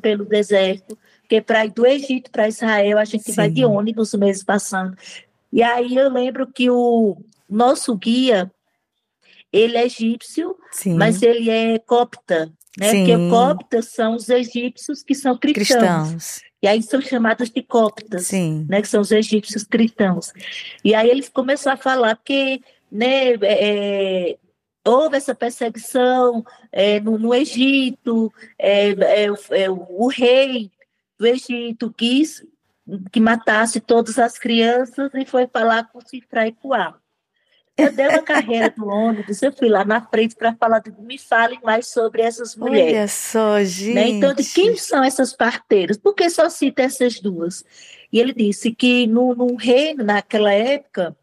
pelo 0.01 0.23
deserto, 0.23 0.97
porque 1.19 1.41
para 1.41 1.65
ir 1.65 1.71
do 1.71 1.85
Egito 1.85 2.31
para 2.31 2.47
Israel, 2.47 2.97
a 2.97 3.03
gente 3.03 3.25
Sim. 3.25 3.33
vai 3.33 3.49
de 3.49 3.65
ônibus 3.65 4.13
mesmo 4.13 4.45
passando. 4.45 4.97
E 5.51 5.61
aí 5.61 5.97
eu 5.97 6.09
lembro 6.09 6.47
que 6.47 6.69
o 6.69 7.17
nosso 7.49 7.93
guia, 7.97 8.49
ele 9.55 9.77
é 9.77 9.85
egípcio, 9.85 10.55
Sim. 10.71 10.95
mas 10.95 11.21
ele 11.21 11.49
é 11.49 11.79
copta, 11.79 12.51
né? 12.77 12.89
Sim. 12.89 13.05
Porque 13.05 13.29
coptas 13.29 13.85
são 13.85 14.15
os 14.15 14.27
egípcios 14.27 15.01
que 15.01 15.15
são 15.15 15.37
cristãos. 15.37 15.79
cristãos. 15.79 16.41
E 16.61 16.67
aí 16.67 16.81
são 16.81 16.99
chamados 16.99 17.49
de 17.49 17.61
coptas, 17.61 18.27
Sim. 18.27 18.65
né? 18.69 18.81
Que 18.81 18.87
são 18.87 19.01
os 19.01 19.11
egípcios 19.11 19.63
cristãos. 19.63 20.33
E 20.83 20.93
aí 20.93 21.09
ele 21.09 21.23
começou 21.29 21.71
a 21.71 21.77
falar 21.77 22.19
que 22.23 22.61
né, 22.91 23.33
é, 23.41 24.37
houve 24.83 25.17
essa 25.17 25.33
perseguição 25.33 26.43
é, 26.71 26.99
no, 26.99 27.17
no, 27.17 27.33
Egito, 27.33 28.33
é, 28.59 28.89
é, 28.89 29.25
é 29.51 29.69
o 29.69 30.07
rei 30.07 30.69
do 31.17 31.25
Egito 31.25 31.93
quis 31.95 32.45
que 33.11 33.19
matasse 33.19 33.79
todas 33.79 34.19
as 34.19 34.37
crianças 34.37 35.09
e 35.13 35.25
foi 35.25 35.47
falar 35.47 35.89
com 35.91 36.01
Cifra 36.01 36.47
e 36.47 36.51
Puá. 36.51 36.99
Eu 37.77 37.91
dei 37.91 38.07
uma 38.07 38.21
carreira 38.21 38.69
do 38.69 38.87
ônibus, 38.87 39.41
eu 39.41 39.51
fui 39.51 39.67
lá 39.67 39.83
na 39.83 39.99
frente 40.01 40.35
para 40.35 40.55
falar, 40.55 40.79
de, 40.79 40.91
me 41.01 41.17
falem 41.17 41.59
mais 41.61 41.87
sobre 41.87 42.21
essas 42.21 42.55
mulheres. 42.55 42.93
Olha 42.93 43.07
só, 43.07 43.63
gente. 43.63 43.93
Né? 43.93 44.07
Então, 44.09 44.33
de 44.33 44.43
quem 44.45 44.77
são 44.77 45.03
essas 45.03 45.33
parteiras? 45.33 45.97
Por 45.97 46.13
que 46.13 46.29
só 46.29 46.49
cita 46.49 46.83
essas 46.83 47.19
duas? 47.19 47.65
E 48.11 48.19
ele 48.19 48.33
disse 48.33 48.73
que 48.73 49.05
no, 49.07 49.35
no 49.35 49.55
reino, 49.55 50.05
naquela 50.05 50.53
época, 50.53 51.15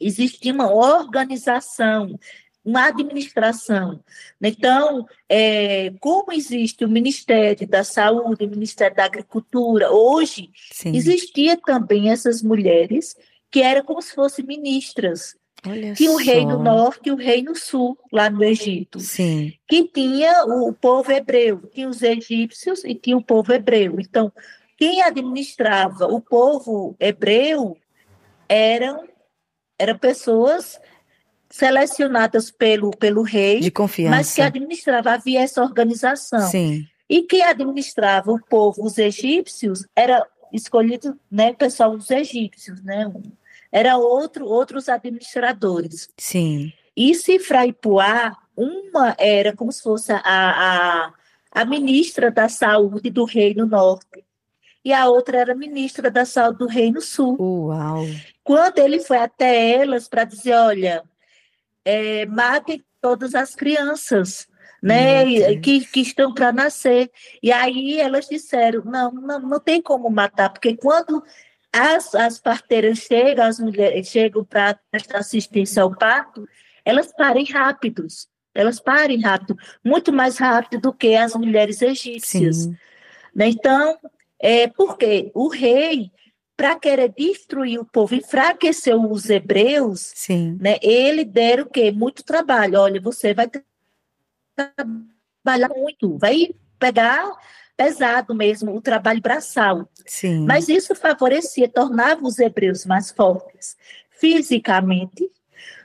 existia 0.00 0.52
uma 0.52 0.72
organização, 0.72 2.16
uma 2.64 2.86
administração. 2.86 4.00
Então, 4.40 5.06
é, 5.28 5.92
como 5.98 6.32
existe 6.32 6.84
o 6.84 6.88
Ministério 6.88 7.66
da 7.66 7.82
Saúde, 7.82 8.44
o 8.44 8.50
Ministério 8.50 8.96
da 8.96 9.04
Agricultura, 9.04 9.90
hoje, 9.90 10.50
Sim. 10.72 10.94
existia 10.94 11.56
também 11.56 12.10
essas 12.10 12.42
mulheres 12.42 13.16
que 13.50 13.60
eram 13.60 13.84
como 13.84 14.00
se 14.00 14.14
fossem 14.14 14.46
ministras. 14.46 15.36
Olha 15.66 15.92
tinha 15.92 16.10
o 16.10 16.16
Reino 16.16 16.58
Norte 16.58 17.08
e 17.08 17.12
o 17.12 17.16
Reino 17.16 17.54
Sul, 17.54 17.98
lá 18.10 18.30
no 18.30 18.42
Egito. 18.42 18.98
Sim. 18.98 19.52
Que 19.68 19.86
tinha 19.86 20.44
o 20.46 20.72
povo 20.72 21.12
hebreu, 21.12 21.60
tinha 21.72 21.88
os 21.88 22.02
egípcios 22.02 22.82
e 22.84 22.94
tinha 22.94 23.16
o 23.16 23.22
povo 23.22 23.52
hebreu. 23.52 24.00
Então, 24.00 24.32
quem 24.78 25.02
administrava 25.02 26.06
o 26.06 26.20
povo 26.20 26.96
hebreu 26.98 27.76
eram, 28.48 29.06
eram 29.78 29.98
pessoas 29.98 30.80
selecionadas 31.50 32.50
pelo, 32.50 32.90
pelo 32.92 33.22
rei, 33.22 33.60
de 33.60 33.70
confiança. 33.70 34.16
mas 34.16 34.34
que 34.34 34.40
administrava, 34.40 35.12
havia 35.12 35.40
essa 35.40 35.62
organização. 35.62 36.48
Sim. 36.48 36.86
E 37.08 37.22
quem 37.22 37.42
administrava 37.42 38.32
o 38.32 38.40
povo, 38.40 38.84
os 38.84 38.96
egípcios, 38.96 39.84
era 39.94 40.24
escolhido, 40.52 41.18
né, 41.30 41.52
pessoal, 41.52 41.92
os 41.92 42.10
egípcios, 42.10 42.82
né, 42.82 43.12
era 43.72 43.96
outro, 43.96 44.46
outros 44.46 44.88
administradores. 44.88 46.08
Sim. 46.18 46.72
E 46.96 47.14
Sifra 47.14 47.66
e 47.66 47.72
Puá, 47.72 48.36
uma 48.56 49.14
era 49.18 49.54
como 49.54 49.72
se 49.72 49.82
fosse 49.82 50.12
a, 50.12 50.20
a, 50.24 51.12
a 51.52 51.64
ministra 51.64 52.30
da 52.30 52.48
saúde 52.48 53.10
do 53.10 53.24
Reino 53.24 53.66
Norte, 53.66 54.24
e 54.84 54.92
a 54.92 55.08
outra 55.08 55.38
era 55.38 55.54
ministra 55.54 56.10
da 56.10 56.24
saúde 56.24 56.58
do 56.58 56.66
Reino 56.66 57.00
Sul. 57.00 57.36
Uau! 57.38 58.04
Quando 58.42 58.78
ele 58.78 58.98
foi 59.00 59.18
até 59.18 59.72
elas 59.72 60.08
para 60.08 60.24
dizer, 60.24 60.54
olha, 60.54 61.04
é, 61.84 62.26
matem 62.26 62.82
todas 63.00 63.34
as 63.34 63.54
crianças, 63.54 64.48
né, 64.82 65.56
que, 65.56 65.84
que 65.84 66.00
estão 66.00 66.32
para 66.32 66.52
nascer. 66.52 67.10
E 67.42 67.52
aí 67.52 68.00
elas 68.00 68.26
disseram, 68.28 68.82
não, 68.84 69.12
não, 69.12 69.38
não 69.40 69.60
tem 69.60 69.82
como 69.82 70.08
matar, 70.08 70.50
porque 70.50 70.76
quando 70.76 71.22
as, 71.72 72.14
as 72.14 72.38
parteiras 72.40 72.98
chegam, 72.98 73.44
as 73.44 73.58
mulheres 73.58 74.08
chegam 74.08 74.44
para 74.44 74.78
prestar 74.90 75.18
assistência 75.18 75.82
ao 75.82 75.94
parto, 75.94 76.48
elas 76.84 77.12
parem 77.12 77.44
rápidos, 77.44 78.28
elas 78.54 78.80
parem 78.80 79.20
rápido, 79.20 79.56
muito 79.84 80.12
mais 80.12 80.38
rápido 80.38 80.80
do 80.80 80.92
que 80.92 81.14
as 81.14 81.34
mulheres 81.34 81.80
egípcias. 81.80 82.66
Né? 83.34 83.48
Então, 83.48 83.98
é, 84.38 84.66
porque 84.66 85.30
o 85.34 85.48
rei, 85.48 86.10
para 86.56 86.78
querer 86.78 87.12
destruir 87.16 87.78
o 87.78 87.84
povo, 87.84 88.14
enfraquecer 88.14 88.96
os 88.96 89.30
hebreus, 89.30 90.12
Sim. 90.14 90.58
Né, 90.60 90.78
ele 90.82 91.24
deram 91.24 91.64
o 91.64 91.70
quê? 91.70 91.92
Muito 91.92 92.24
trabalho. 92.24 92.80
Olha, 92.80 93.00
você 93.00 93.32
vai 93.32 93.48
trabalhar 95.44 95.68
muito, 95.68 96.18
vai 96.18 96.50
pegar 96.78 97.30
pesado 97.80 98.34
mesmo, 98.34 98.76
o 98.76 98.80
trabalho 98.82 99.22
braçal. 99.22 99.88
Sim. 100.04 100.44
Mas 100.44 100.68
isso 100.68 100.94
favorecia, 100.94 101.66
tornava 101.66 102.22
os 102.26 102.38
hebreus 102.38 102.84
mais 102.84 103.10
fortes 103.10 103.74
fisicamente, 104.10 105.30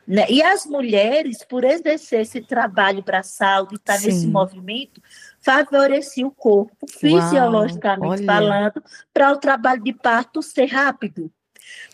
né? 0.06 0.26
E 0.30 0.44
as 0.44 0.66
mulheres, 0.66 1.38
por 1.46 1.64
exercer 1.64 2.20
esse 2.20 2.42
trabalho 2.42 3.02
braçal, 3.02 3.66
de 3.66 3.76
estar 3.76 3.98
Sim. 3.98 4.08
nesse 4.08 4.28
movimento, 4.28 5.02
favorecia 5.40 6.28
o 6.28 6.32
corpo, 6.32 6.86
fisiologicamente 7.00 8.26
falando, 8.26 8.84
para 9.14 9.32
o 9.32 9.38
trabalho 9.38 9.82
de 9.82 9.94
parto 9.94 10.42
ser 10.44 10.66
rápido. 10.66 11.32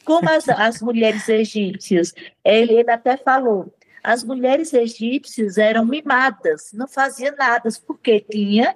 Como 0.03 0.27
as, 0.31 0.49
as 0.49 0.81
mulheres 0.81 1.29
egípcias, 1.29 2.11
ele, 2.43 2.73
ele 2.73 2.89
até 2.89 3.17
falou, 3.17 3.71
as 4.03 4.23
mulheres 4.23 4.73
egípcias 4.73 5.59
eram 5.59 5.85
mimadas, 5.85 6.71
não 6.73 6.87
faziam 6.87 7.35
nada, 7.37 7.69
porque 7.85 8.19
tinha 8.19 8.75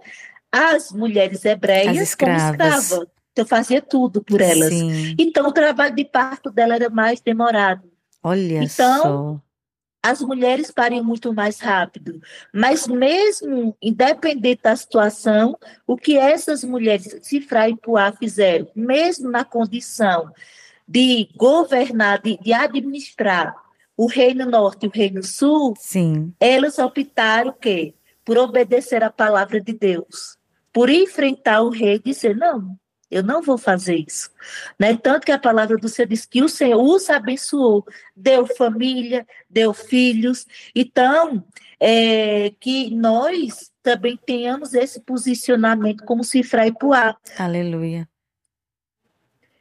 as 0.55 0.89
mulheres 0.93 1.43
hebreias 1.43 1.97
as 1.97 2.15
como 2.15 2.31
escravas. 2.31 3.07
Então 3.33 3.45
fazia 3.45 3.81
tudo 3.81 4.23
por 4.23 4.39
elas. 4.39 4.69
Sim. 4.69 5.13
Então 5.19 5.47
o 5.47 5.51
trabalho 5.51 5.93
de 5.93 6.05
parto 6.05 6.49
dela 6.49 6.75
era 6.75 6.89
mais 6.89 7.19
demorado. 7.19 7.91
Olha 8.23 8.63
então, 8.63 9.01
só. 9.01 9.41
As 10.01 10.21
mulheres 10.21 10.71
pariam 10.71 11.03
muito 11.03 11.33
mais 11.33 11.59
rápido, 11.59 12.21
mas 12.53 12.87
mesmo 12.87 13.75
independente 13.81 14.61
da 14.61 14.75
situação, 14.75 15.57
o 15.85 15.97
que 15.97 16.15
essas 16.15 16.63
mulheres, 16.63 17.17
Cifra 17.23 17.67
e 17.67 17.75
Puá, 17.75 18.11
fizeram, 18.13 18.67
mesmo 18.75 19.29
na 19.29 19.43
condição 19.43 20.31
de 20.87 21.27
governar, 21.35 22.21
de, 22.21 22.37
de 22.37 22.53
administrar 22.53 23.55
o 23.97 24.05
Reino 24.05 24.45
Norte 24.45 24.85
e 24.85 24.87
o 24.87 24.91
Reino 24.91 25.23
Sul, 25.23 25.73
Sim. 25.77 26.31
elas 26.39 26.77
optaram 26.77 27.49
o 27.49 27.53
quê? 27.53 27.95
Por 28.23 28.37
obedecer 28.37 29.03
a 29.03 29.09
palavra 29.09 29.59
de 29.59 29.73
Deus 29.73 30.37
por 30.75 30.89
enfrentar 30.89 31.61
o 31.61 31.69
rei 31.69 31.95
e 31.95 31.99
dizer: 31.99 32.35
não, 32.35 32.77
eu 33.09 33.23
não 33.23 33.41
vou 33.41 33.57
fazer 33.57 34.03
isso. 34.05 34.29
Né? 34.77 34.93
Tanto 34.97 35.25
que 35.25 35.31
a 35.31 35.39
palavra 35.39 35.77
do 35.77 35.87
Senhor 35.87 36.05
diz 36.05 36.25
que 36.25 36.43
o 36.43 36.49
Senhor 36.49 36.83
os 36.83 37.09
abençoou, 37.09 37.85
deu 38.13 38.45
família, 38.45 39.25
deu 39.49 39.73
filhos. 39.73 40.45
Então, 40.75 41.45
é, 41.79 42.51
que 42.59 42.93
nós 42.93 43.71
também 43.81 44.17
tenhamos 44.17 44.73
esse 44.73 44.99
posicionamento 44.99 46.03
como 46.03 46.25
Cifra 46.25 46.67
e 46.67 46.73
Puá. 46.73 47.15
Aleluia. 47.39 48.05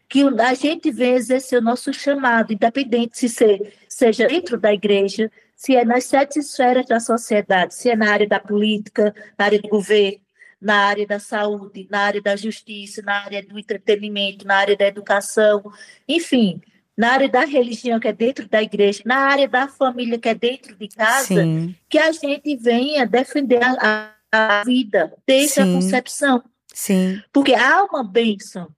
Que 0.08 0.22
a 0.40 0.54
gente 0.54 0.90
venha 0.90 1.14
exercer 1.14 1.60
o 1.60 1.64
nosso 1.64 1.92
chamado, 1.92 2.52
independente 2.52 3.16
se 3.16 3.28
ser, 3.28 3.72
seja 3.88 4.26
dentro 4.26 4.58
da 4.58 4.74
igreja, 4.74 5.30
se 5.54 5.76
é 5.76 5.84
nas 5.84 6.04
sete 6.04 6.40
esferas 6.40 6.86
da 6.86 6.98
sociedade, 6.98 7.72
se 7.72 7.88
é 7.88 7.96
na 7.96 8.10
área 8.10 8.26
da 8.26 8.40
política, 8.40 9.14
na 9.38 9.44
área 9.44 9.60
do 9.60 9.68
governo, 9.68 10.23
na 10.60 10.86
área 10.86 11.06
da 11.06 11.18
saúde, 11.18 11.86
na 11.90 12.00
área 12.00 12.22
da 12.22 12.36
justiça, 12.36 13.02
na 13.02 13.24
área 13.24 13.42
do 13.42 13.58
entretenimento, 13.58 14.46
na 14.46 14.56
área 14.56 14.76
da 14.76 14.86
educação, 14.86 15.62
enfim, 16.08 16.60
na 16.96 17.12
área 17.12 17.28
da 17.28 17.44
religião, 17.44 17.98
que 17.98 18.08
é 18.08 18.12
dentro 18.12 18.48
da 18.48 18.62
igreja, 18.62 19.02
na 19.04 19.16
área 19.16 19.48
da 19.48 19.68
família, 19.68 20.18
que 20.18 20.28
é 20.28 20.34
dentro 20.34 20.76
de 20.76 20.88
casa, 20.88 21.42
Sim. 21.42 21.74
que 21.88 21.98
a 21.98 22.12
gente 22.12 22.56
venha 22.56 23.06
defender 23.06 23.60
a, 23.62 24.14
a 24.32 24.64
vida 24.64 25.12
desde 25.26 25.54
Sim. 25.54 25.60
a 25.60 25.64
concepção. 25.74 26.44
Sim. 26.72 27.22
Porque 27.32 27.54
há 27.54 27.84
uma 27.84 28.04
bênção. 28.04 28.68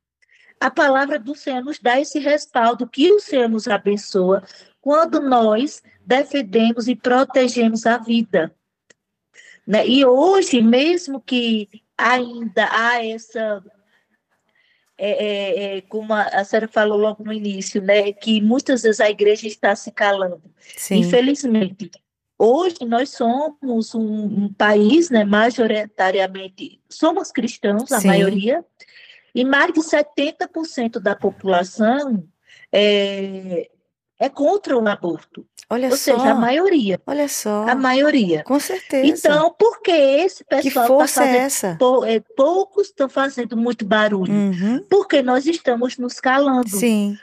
A 0.59 0.70
palavra 0.70 1.18
do 1.18 1.35
Senhor 1.35 1.62
nos 1.62 1.79
dá 1.79 2.01
esse 2.01 2.18
respaldo 2.18 2.89
que 2.89 3.12
o 3.12 3.20
Senhor 3.20 3.49
nos 3.49 3.68
abençoa 3.68 4.43
quando 4.81 5.20
nós 5.20 5.83
defendemos 6.05 6.89
e 6.89 6.97
protegemos 6.97 7.85
a 7.85 7.99
vida. 7.99 8.55
Né? 9.66 9.86
E 9.86 10.04
hoje, 10.04 10.62
mesmo 10.62 11.20
que 11.20 11.68
ainda 11.96 12.68
há 12.70 13.04
essa. 13.04 13.62
É, 14.98 15.10
é, 15.10 15.76
é, 15.76 15.80
como 15.82 16.14
a, 16.14 16.22
a 16.22 16.42
senhora 16.42 16.66
falou 16.68 16.96
logo 16.96 17.22
no 17.22 17.30
início, 17.30 17.82
né, 17.82 18.14
que 18.14 18.40
muitas 18.40 18.82
vezes 18.82 18.98
a 18.98 19.10
igreja 19.10 19.46
está 19.46 19.76
se 19.76 19.90
calando. 19.90 20.42
Sim. 20.74 21.00
Infelizmente, 21.00 21.90
hoje 22.38 22.78
nós 22.86 23.10
somos 23.10 23.94
um, 23.94 24.44
um, 24.44 24.52
país, 24.54 25.10
né, 25.10 25.22
majoritariamente, 25.22 26.80
somos 26.88 27.30
cristãos, 27.30 27.92
a 27.92 28.00
Sim. 28.00 28.06
maioria, 28.06 28.64
e 29.34 29.44
mais 29.44 29.70
de 29.74 29.80
70% 29.80 30.98
da 30.98 31.14
população 31.14 32.26
é, 32.72 33.68
é 34.18 34.28
contra 34.28 34.76
o 34.76 34.88
aborto. 34.88 35.46
Olha 35.68 35.88
Ou 35.88 35.96
só. 35.96 36.16
seja, 36.16 36.30
a 36.30 36.34
maioria. 36.34 37.00
Olha 37.06 37.28
só. 37.28 37.68
A 37.68 37.74
maioria. 37.74 38.44
Com 38.44 38.58
certeza. 38.60 39.06
Então, 39.06 39.54
por 39.58 39.80
que 39.82 39.90
esse 39.90 40.44
pessoal 40.44 40.62
que 40.62 40.70
tá 40.70 40.86
força 40.86 41.20
fazendo, 41.20 41.34
é 41.34 41.38
essa? 41.38 41.76
Pou, 41.78 42.04
é, 42.04 42.20
poucos 42.20 42.86
estão 42.86 43.08
fazendo 43.08 43.56
muito 43.56 43.84
barulho? 43.84 44.32
Uhum. 44.32 44.84
Porque 44.88 45.22
nós 45.22 45.46
estamos 45.46 45.98
nos 45.98 46.20
calando. 46.20 46.68
Sim. 46.68 47.18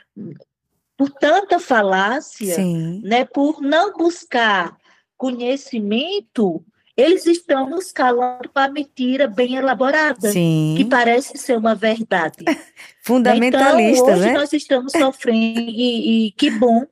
Por 0.97 1.09
tanta 1.09 1.57
falácia, 1.57 2.55
Sim. 2.55 3.01
né, 3.03 3.25
por 3.25 3.61
não 3.61 3.93
buscar 3.93 4.77
conhecimento, 5.17 6.63
eles 6.95 7.25
estão 7.25 7.69
nos 7.69 7.91
calando 7.91 8.49
com 8.49 8.59
a 8.59 8.67
mentira 8.67 9.27
bem 9.27 9.55
elaborada, 9.55 10.31
Sim. 10.31 10.75
que 10.77 10.85
parece 10.85 11.37
ser 11.37 11.57
uma 11.57 11.73
verdade. 11.73 12.45
Fundamentalistas, 13.01 13.99
então, 13.99 14.13
hoje 14.13 14.25
né? 14.25 14.33
nós 14.33 14.53
estamos 14.53 14.91
sofrendo, 14.91 15.59
e, 15.59 16.27
e 16.27 16.31
que 16.31 16.51
bom 16.51 16.85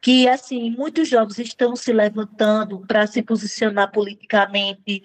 que 0.00 0.28
assim 0.28 0.70
muitos 0.70 1.08
jovens 1.08 1.38
estão 1.38 1.74
se 1.74 1.92
levantando 1.92 2.84
para 2.86 3.06
se 3.06 3.22
posicionar 3.22 3.90
politicamente, 3.90 5.02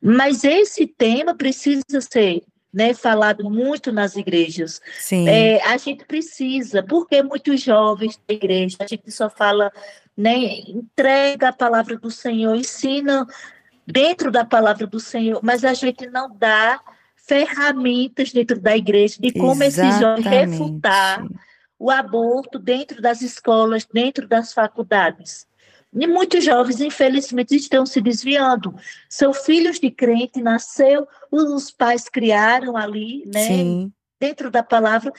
mas 0.00 0.44
esse 0.44 0.86
tema 0.86 1.34
precisa 1.34 2.00
ser 2.00 2.42
né, 2.72 2.94
falado 2.94 3.50
muito 3.50 3.92
nas 3.92 4.16
igrejas. 4.16 4.80
É, 5.26 5.60
a 5.64 5.76
gente 5.76 6.04
precisa, 6.04 6.82
porque 6.82 7.22
muitos 7.22 7.60
jovens 7.60 8.18
da 8.26 8.34
igreja, 8.34 8.76
a 8.80 8.86
gente 8.86 9.10
só 9.10 9.28
fala, 9.28 9.72
né, 10.16 10.60
entrega 10.68 11.48
a 11.48 11.52
palavra 11.52 11.98
do 11.98 12.10
Senhor, 12.10 12.54
ensina 12.54 13.26
dentro 13.92 14.30
da 14.30 14.44
palavra 14.44 14.86
do 14.86 15.00
Senhor, 15.00 15.40
mas 15.42 15.64
a 15.64 15.74
gente 15.74 16.06
não 16.08 16.34
dá 16.34 16.80
ferramentas 17.16 18.32
dentro 18.32 18.60
da 18.60 18.76
igreja 18.76 19.16
de 19.20 19.32
como 19.32 19.62
Exatamente. 19.62 19.88
esses 19.88 20.00
jovens 20.00 20.26
refutar 20.26 21.26
o 21.78 21.90
aborto 21.90 22.58
dentro 22.58 23.00
das 23.00 23.22
escolas, 23.22 23.86
dentro 23.90 24.28
das 24.28 24.52
faculdades. 24.52 25.46
E 25.92 26.06
muitos 26.06 26.44
jovens, 26.44 26.80
infelizmente, 26.80 27.56
estão 27.56 27.84
se 27.84 28.00
desviando. 28.00 28.74
São 29.08 29.32
filhos 29.32 29.80
de 29.80 29.90
crente, 29.90 30.40
nasceu, 30.40 31.08
os 31.30 31.70
pais 31.70 32.08
criaram 32.08 32.76
ali, 32.76 33.24
né, 33.26 33.46
Sim. 33.46 33.92
dentro 34.20 34.50
da 34.50 34.62
palavra, 34.62 35.12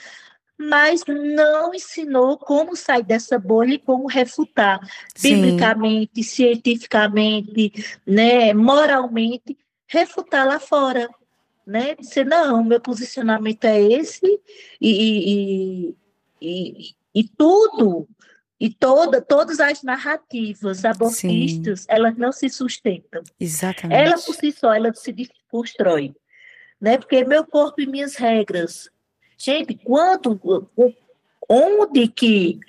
mas 0.62 1.02
não 1.06 1.74
ensinou 1.74 2.38
como 2.38 2.76
sair 2.76 3.02
dessa 3.02 3.38
bolha 3.38 3.74
e 3.74 3.78
como 3.78 4.06
refutar 4.06 4.80
Sim. 5.14 5.36
biblicamente, 5.36 6.22
cientificamente, 6.22 7.72
né, 8.06 8.54
moralmente, 8.54 9.56
refutar 9.86 10.46
lá 10.46 10.58
fora, 10.58 11.08
né? 11.66 11.94
Dizer, 11.96 12.24
não, 12.24 12.64
meu 12.64 12.80
posicionamento 12.80 13.64
é 13.64 13.80
esse 13.80 14.40
e, 14.80 15.90
e, 15.90 15.96
e, 16.40 16.94
e 17.14 17.24
tudo 17.24 18.08
e 18.62 18.70
toda, 18.70 19.20
todas 19.20 19.58
as 19.58 19.82
narrativas 19.82 20.84
abortistas, 20.84 21.80
Sim. 21.80 21.86
elas 21.88 22.16
não 22.16 22.30
se 22.30 22.48
sustentam. 22.48 23.20
Exatamente. 23.40 24.00
Ela 24.00 24.16
por 24.16 24.36
si 24.36 24.52
só, 24.52 24.72
ela 24.72 24.94
se 24.94 25.12
constrói. 25.50 26.14
Né? 26.80 26.96
Porque 26.96 27.24
meu 27.24 27.44
corpo 27.44 27.80
e 27.80 27.86
minhas 27.86 28.14
regras. 28.14 28.88
Gente, 29.42 29.74
quanto, 29.74 30.40
onde 31.48 32.08
que 32.08 32.60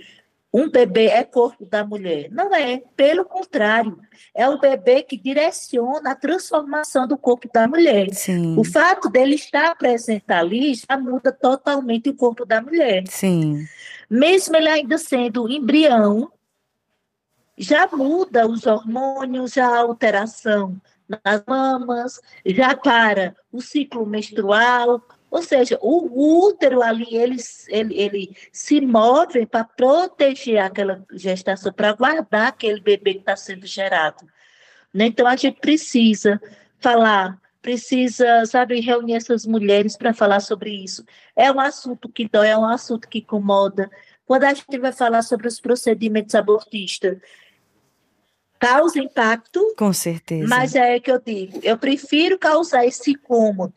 um 0.53 0.69
bebê 0.69 1.07
é 1.07 1.23
corpo 1.23 1.65
da 1.65 1.85
mulher? 1.85 2.29
Não 2.31 2.53
é, 2.53 2.81
pelo 2.95 3.25
contrário, 3.25 3.99
é 4.33 4.47
o 4.47 4.59
bebê 4.59 5.03
que 5.03 5.17
direciona 5.17 6.11
a 6.11 6.15
transformação 6.15 7.07
do 7.07 7.17
corpo 7.17 7.49
da 7.53 7.67
mulher. 7.67 8.13
Sim. 8.13 8.57
O 8.57 8.63
fato 8.63 9.09
dele 9.09 9.35
estar 9.35 9.75
presente 9.75 10.31
ali 10.31 10.73
já 10.75 10.97
muda 10.97 11.31
totalmente 11.31 12.09
o 12.09 12.15
corpo 12.15 12.45
da 12.45 12.61
mulher. 12.61 13.03
Sim 13.07 13.65
mesmo 14.13 14.55
ele 14.55 14.69
ainda 14.69 14.97
sendo 14.99 15.49
embrião, 15.49 16.31
já 17.57 17.87
muda 17.91 18.47
os 18.47 18.67
hormônios, 18.67 19.53
já 19.53 19.67
a 19.67 19.79
alteração 19.79 20.79
nas 21.07 21.43
mamas, 21.47 22.21
já 22.45 22.75
para 22.75 23.35
o 23.51 23.59
ciclo 23.59 24.05
menstrual, 24.05 25.01
ou 25.33 25.41
seja, 25.41 25.79
o 25.81 26.45
útero 26.45 26.83
ali, 26.83 27.07
ele, 27.09 27.37
ele, 27.67 27.99
ele 27.99 28.37
se 28.51 28.79
move 28.79 29.47
para 29.47 29.63
proteger 29.63 30.59
aquela 30.59 31.03
gestação, 31.11 31.73
para 31.73 31.91
guardar 31.93 32.49
aquele 32.49 32.79
bebê 32.79 33.15
que 33.15 33.21
está 33.21 33.35
sendo 33.35 33.65
gerado. 33.65 34.27
Né? 34.93 35.07
Então, 35.07 35.25
a 35.25 35.35
gente 35.35 35.59
precisa 35.59 36.39
falar, 36.79 37.41
precisa, 37.63 38.45
sabe, 38.45 38.79
reunir 38.79 39.15
essas 39.15 39.43
mulheres 39.43 39.97
para 39.97 40.13
falar 40.13 40.39
sobre 40.39 40.69
isso. 40.69 41.03
É 41.35 41.51
um 41.51 41.59
assunto 41.59 42.07
que 42.09 42.29
dói, 42.29 42.49
é 42.49 42.57
um 42.57 42.67
assunto 42.67 43.09
que 43.09 43.17
incomoda. 43.17 43.89
Quando 44.27 44.43
a 44.43 44.53
gente 44.53 44.77
vai 44.77 44.91
falar 44.91 45.23
sobre 45.23 45.47
os 45.47 45.59
procedimentos 45.59 46.35
abortistas, 46.35 47.17
causa 48.59 48.99
impacto. 48.99 49.73
Com 49.75 49.91
certeza. 49.91 50.47
Mas 50.47 50.75
é 50.75 50.99
que 50.99 51.09
eu 51.09 51.19
digo, 51.19 51.59
eu 51.63 51.75
prefiro 51.75 52.37
causar 52.37 52.85
esse 52.85 53.13
incômodo, 53.13 53.73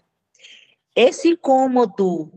esse 0.97 1.29
incômodo 1.29 2.33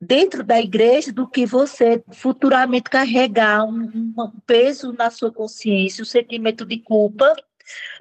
dentro 0.00 0.44
da 0.44 0.60
igreja 0.60 1.10
do 1.10 1.26
que 1.26 1.46
você 1.46 2.04
futuramente 2.12 2.90
carregar 2.90 3.64
um, 3.64 4.12
um 4.16 4.40
peso 4.46 4.92
na 4.92 5.10
sua 5.10 5.32
consciência, 5.32 6.02
o 6.02 6.04
um 6.04 6.06
sentimento 6.06 6.66
de 6.66 6.78
culpa 6.78 7.34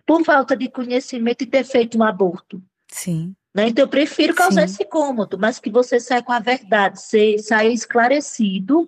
por 0.05 0.23
falta 0.23 0.55
de 0.55 0.69
conhecimento 0.69 1.43
e 1.43 1.47
ter 1.47 1.63
feito 1.63 1.97
um 1.97 2.03
aborto. 2.03 2.61
Sim. 2.91 3.33
Né? 3.55 3.69
Então, 3.69 3.85
eu 3.85 3.89
prefiro 3.89 4.35
causar 4.35 4.67
Sim. 4.67 4.73
esse 4.73 4.85
cômodo, 4.85 5.39
mas 5.39 5.59
que 5.59 5.69
você 5.69 5.99
saia 5.99 6.21
com 6.21 6.33
a 6.33 6.39
verdade, 6.39 7.01
você 7.01 7.37
saia 7.37 7.69
esclarecido 7.69 8.85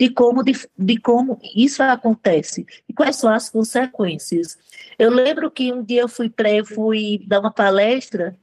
de 0.00 0.10
como, 0.10 0.42
de, 0.42 0.52
de 0.76 0.98
como 0.98 1.38
isso 1.54 1.82
acontece 1.82 2.66
e 2.88 2.92
quais 2.94 3.16
são 3.16 3.30
as 3.30 3.50
consequências. 3.50 4.58
Eu 4.98 5.10
lembro 5.10 5.50
que 5.50 5.72
um 5.72 5.82
dia 5.82 6.02
eu 6.02 6.08
fui, 6.08 6.30
pré, 6.30 6.64
fui 6.64 7.22
dar 7.26 7.40
uma 7.40 7.52
palestra 7.52 8.36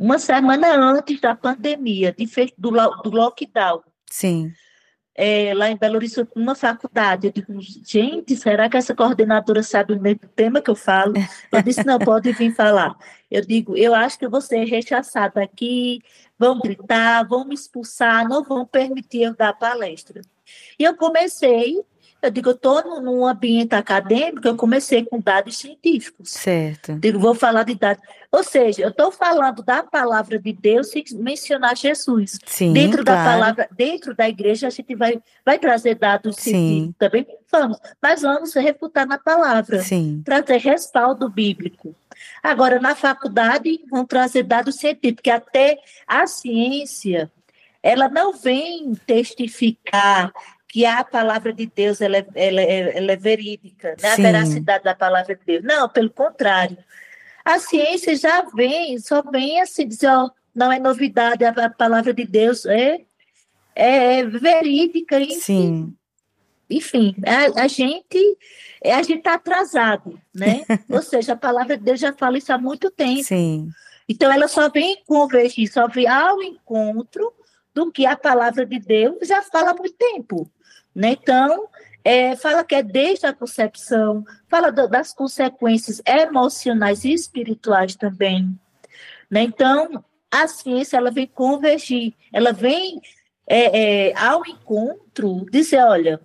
uma 0.00 0.18
semana 0.18 0.74
antes 0.74 1.20
da 1.20 1.34
pandemia, 1.34 2.12
de, 2.12 2.26
do, 2.56 2.70
do 3.02 3.10
lockdown. 3.10 3.82
Sim 4.10 4.52
é, 5.22 5.52
lá 5.52 5.70
em 5.70 5.76
Belo 5.76 5.96
Horizonte, 5.96 6.30
numa 6.34 6.54
faculdade. 6.54 7.26
Eu 7.26 7.32
digo, 7.32 7.60
gente, 7.60 8.34
será 8.36 8.70
que 8.70 8.76
essa 8.78 8.94
coordenadora 8.94 9.62
sabe 9.62 9.92
o 9.92 10.00
mesmo 10.00 10.26
tema 10.34 10.62
que 10.62 10.70
eu 10.70 10.74
falo? 10.74 11.12
Eu 11.52 11.62
disse, 11.62 11.84
não, 11.84 11.98
pode 11.98 12.32
vir 12.32 12.54
falar. 12.54 12.96
Eu 13.30 13.44
digo, 13.44 13.76
eu 13.76 13.94
acho 13.94 14.18
que 14.18 14.24
eu 14.24 14.30
vou 14.30 14.40
ser 14.40 14.64
rechaçada 14.64 15.42
aqui, 15.42 16.00
vão 16.38 16.58
gritar, 16.58 17.22
vão 17.28 17.44
me 17.44 17.54
expulsar, 17.54 18.26
não 18.26 18.42
vão 18.42 18.64
permitir 18.64 19.22
eu 19.22 19.36
dar 19.36 19.52
palestra. 19.52 20.22
E 20.78 20.84
eu 20.84 20.96
comecei 20.96 21.78
eu 22.22 22.30
digo, 22.30 22.50
eu 22.50 22.54
estou 22.54 23.00
num 23.00 23.26
ambiente 23.26 23.74
acadêmico, 23.74 24.46
eu 24.46 24.56
comecei 24.56 25.04
com 25.04 25.20
dados 25.20 25.56
científicos. 25.56 26.30
Certo. 26.30 26.94
Digo, 26.94 27.18
vou 27.18 27.34
falar 27.34 27.62
de 27.62 27.74
dados. 27.74 28.02
Ou 28.30 28.44
seja, 28.44 28.82
eu 28.82 28.90
estou 28.90 29.10
falando 29.10 29.62
da 29.62 29.82
palavra 29.82 30.38
de 30.38 30.52
Deus 30.52 30.90
sem 30.90 31.02
mencionar 31.14 31.76
Jesus. 31.76 32.38
Sim, 32.46 32.72
dentro 32.72 33.04
claro. 33.04 33.20
da 33.20 33.24
palavra, 33.24 33.68
dentro 33.72 34.14
da 34.14 34.28
igreja, 34.28 34.66
a 34.66 34.70
gente 34.70 34.94
vai, 34.94 35.20
vai 35.44 35.58
trazer 35.58 35.94
dados 35.94 36.36
Sim. 36.36 36.50
científicos 36.50 36.94
também. 36.98 37.26
Vamos, 37.50 37.78
mas 38.00 38.22
vamos 38.22 38.54
refutar 38.54 39.06
na 39.06 39.18
palavra. 39.18 39.82
Sim. 39.82 40.22
Trazer 40.24 40.58
respaldo 40.58 41.28
bíblico. 41.28 41.94
Agora, 42.42 42.78
na 42.78 42.94
faculdade, 42.94 43.80
vão 43.90 44.04
trazer 44.04 44.42
dados 44.42 44.76
científicos, 44.76 45.16
porque 45.16 45.30
até 45.30 45.78
a 46.06 46.26
ciência 46.26 47.30
ela 47.82 48.08
não 48.08 48.34
vem 48.34 48.92
testificar 49.06 50.32
que 50.70 50.86
a 50.86 51.02
palavra 51.02 51.52
de 51.52 51.66
Deus 51.66 52.00
ela 52.00 52.18
é, 52.18 52.26
ela 52.34 52.60
é, 52.60 52.96
ela 52.96 53.12
é 53.12 53.16
verídica, 53.16 53.96
né? 54.00 54.08
a 54.08 54.16
veracidade 54.16 54.84
da 54.84 54.94
palavra 54.94 55.34
de 55.34 55.44
Deus. 55.44 55.64
Não, 55.64 55.88
pelo 55.88 56.10
contrário. 56.10 56.78
A 57.44 57.58
ciência 57.58 58.14
já 58.14 58.42
vem, 58.54 58.96
só 58.98 59.20
vem 59.20 59.60
assim 59.60 59.88
dizer, 59.88 60.06
ó, 60.08 60.30
não 60.54 60.70
é 60.70 60.78
novidade, 60.78 61.44
a, 61.44 61.50
a 61.50 61.70
palavra 61.70 62.14
de 62.14 62.24
Deus 62.24 62.64
é, 62.66 63.00
é 63.74 64.24
verídica. 64.24 65.18
Enfim. 65.18 65.40
Sim. 65.40 65.96
Enfim, 66.70 67.16
a, 67.26 67.64
a 67.64 67.66
gente 67.66 68.38
a 68.84 69.02
gente 69.02 69.18
está 69.18 69.34
atrasado, 69.34 70.20
né? 70.32 70.62
Ou 70.88 71.02
seja, 71.02 71.32
a 71.32 71.36
palavra 71.36 71.76
de 71.76 71.82
Deus 71.82 71.98
já 71.98 72.12
fala 72.12 72.38
isso 72.38 72.52
há 72.52 72.58
muito 72.58 72.92
tempo. 72.92 73.24
Sim. 73.24 73.68
Então 74.08 74.32
ela 74.32 74.46
só 74.46 74.70
vem 74.70 75.02
convergir, 75.04 75.70
só 75.70 75.88
vem 75.88 76.06
ao 76.06 76.40
encontro 76.40 77.32
do 77.74 77.90
que 77.90 78.06
a 78.06 78.16
palavra 78.16 78.64
de 78.64 78.78
Deus 78.78 79.26
já 79.26 79.42
fala 79.42 79.70
há 79.70 79.74
muito 79.74 79.96
tempo. 79.96 80.48
Né? 80.94 81.16
Então, 81.20 81.68
é, 82.04 82.34
fala 82.36 82.64
que 82.64 82.74
é 82.74 82.82
desde 82.82 83.26
a 83.26 83.32
concepção, 83.32 84.24
fala 84.48 84.70
do, 84.70 84.88
das 84.88 85.12
consequências 85.12 86.00
emocionais 86.06 87.04
e 87.04 87.12
espirituais 87.12 87.94
também. 87.94 88.58
Né? 89.30 89.42
Então, 89.42 90.04
a 90.30 90.46
ciência 90.48 90.96
ela 90.96 91.10
vem 91.10 91.26
convergir, 91.26 92.14
ela 92.32 92.52
vem 92.52 93.00
é, 93.46 94.08
é, 94.10 94.16
ao 94.16 94.46
encontro 94.46 95.44
dizer, 95.50 95.82
olha, 95.82 96.20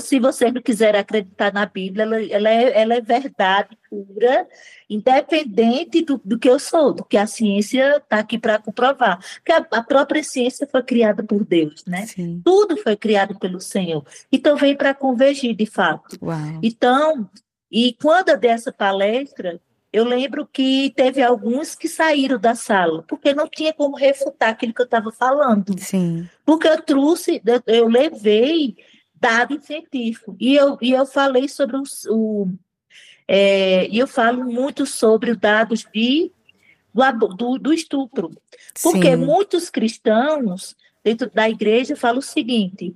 se 0.00 0.18
você 0.18 0.50
não 0.50 0.60
quiser 0.60 0.96
acreditar 0.96 1.52
na 1.52 1.66
Bíblia, 1.66 2.02
ela, 2.04 2.22
ela, 2.22 2.50
é, 2.50 2.80
ela 2.80 2.94
é 2.94 3.00
verdade 3.00 3.76
pura, 3.88 4.46
independente 4.88 6.02
do, 6.02 6.20
do, 6.24 6.38
que 6.38 6.48
eu 6.48 6.58
sou, 6.58 6.92
do 6.92 7.04
que 7.04 7.16
a 7.16 7.26
ciência 7.26 7.96
está 7.96 8.18
aqui 8.18 8.38
para 8.38 8.58
comprovar. 8.58 9.18
Porque 9.36 9.52
a, 9.52 9.66
a, 9.72 9.82
própria 9.82 10.22
ciência 10.22 10.68
foi 10.70 10.82
criada 10.82 11.22
por 11.22 11.44
Deus, 11.44 11.84
né? 11.86 12.06
Sim. 12.06 12.40
Tudo 12.44 12.76
foi 12.76 12.96
criado 12.96 13.38
pelo 13.38 13.60
Senhor. 13.60 14.04
Então 14.32 14.56
vem 14.56 14.76
para 14.76 14.94
convergir, 14.94 15.54
de 15.54 15.66
fato. 15.66 16.18
Uau. 16.22 16.38
Então, 16.62 17.28
e 17.70 17.94
quando 18.00 18.30
eu 18.30 18.38
dei 18.38 18.50
essa 18.50 18.72
palestra, 18.72 19.60
eu 19.92 20.04
lembro 20.04 20.46
que 20.46 20.92
teve 20.94 21.22
alguns 21.22 21.74
que 21.74 21.88
saíram 21.88 22.38
da 22.38 22.54
sala, 22.54 23.02
porque 23.08 23.32
não 23.32 23.48
tinha 23.48 23.72
como 23.72 23.96
refutar 23.96 24.50
aquilo 24.50 24.74
que 24.74 24.82
eu 24.82 24.86
estava 24.86 25.10
falando. 25.10 25.74
Sim. 25.78 26.28
Porque 26.44 26.68
eu 26.68 26.82
trouxe, 26.82 27.40
eu, 27.44 27.62
eu 27.66 27.88
levei 27.88 28.76
dado 29.20 29.60
científico. 29.62 30.36
E 30.40 30.54
eu, 30.54 30.78
e 30.80 30.92
eu 30.92 31.06
falei 31.06 31.48
sobre 31.48 31.76
o. 31.76 31.82
o 32.10 32.48
é, 33.26 33.86
eu 33.92 34.06
falo 34.06 34.44
muito 34.44 34.86
sobre 34.86 35.30
os 35.30 35.36
dados 35.36 35.86
de, 35.92 36.32
do, 37.36 37.58
do, 37.58 37.72
estupro. 37.72 38.30
Porque 38.82 39.10
Sim. 39.10 39.16
muitos 39.16 39.68
cristãos, 39.68 40.74
dentro 41.04 41.30
da 41.30 41.48
igreja, 41.48 41.94
falam 41.94 42.18
o 42.18 42.22
seguinte: 42.22 42.94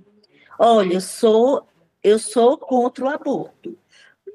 olha, 0.58 0.94
eu 0.94 1.00
sou 1.00 1.66
eu 2.02 2.18
sou 2.18 2.58
contra 2.58 3.04
o 3.04 3.08
aborto. 3.08 3.78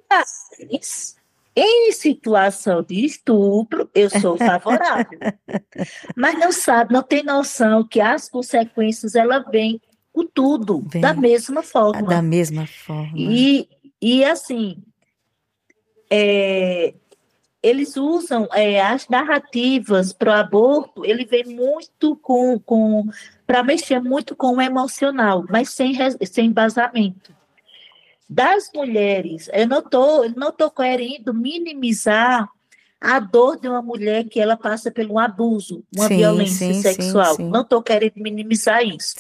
Mas, 0.09 1.17
em 1.55 1.91
situação 1.91 2.81
de 2.81 3.03
estupro, 3.05 3.89
eu 3.93 4.09
sou 4.09 4.37
favorável. 4.37 5.19
Mas 6.15 6.39
não 6.39 6.51
sabe, 6.51 6.93
não 6.93 7.03
tem 7.03 7.23
noção 7.23 7.85
que 7.85 7.99
as 7.99 8.29
consequências 8.29 9.15
ela 9.15 9.39
vêm 9.39 9.81
com 10.17 10.25
tudo, 10.25 10.83
Vem. 10.87 11.01
da 11.01 11.13
mesma 11.13 11.61
forma. 11.61 12.01
Da 12.01 12.21
mesma 12.21 12.65
forma. 12.65 13.11
E, 13.15 13.69
e 14.01 14.25
assim, 14.25 14.77
é, 16.09 16.95
eles 17.61 17.95
usam 17.95 18.47
é, 18.51 18.81
as 18.81 19.07
narrativas 19.07 20.11
para 20.13 20.31
o 20.31 20.33
aborto, 20.33 21.05
ele 21.05 21.23
vem 21.23 21.43
muito 21.45 22.15
com, 22.15 22.59
com 22.59 23.05
para 23.45 23.61
mexer 23.61 24.01
muito 24.01 24.35
com 24.35 24.55
o 24.55 24.61
emocional, 24.61 25.45
mas 25.49 25.69
sem, 25.69 25.93
sem 26.25 26.47
embasamento. 26.47 27.35
Das 28.27 28.69
mulheres, 28.73 29.49
eu 29.53 29.67
não 29.67 29.79
estou 29.79 30.29
não 30.35 30.51
tô 30.51 30.69
querendo 30.69 31.33
minimizar 31.33 32.49
a 32.99 33.19
dor 33.19 33.57
de 33.59 33.69
uma 33.69 33.81
mulher 33.81 34.25
que 34.25 34.39
ela 34.39 34.57
passa 34.57 34.91
por 34.91 35.05
um 35.05 35.19
abuso, 35.19 35.83
uma 35.95 36.07
sim, 36.07 36.17
violência 36.17 36.73
sim, 36.73 36.81
sexual. 36.81 37.35
Sim, 37.35 37.49
não 37.49 37.61
estou 37.61 37.81
querendo 37.81 38.15
minimizar 38.17 38.83
isso. 38.83 39.13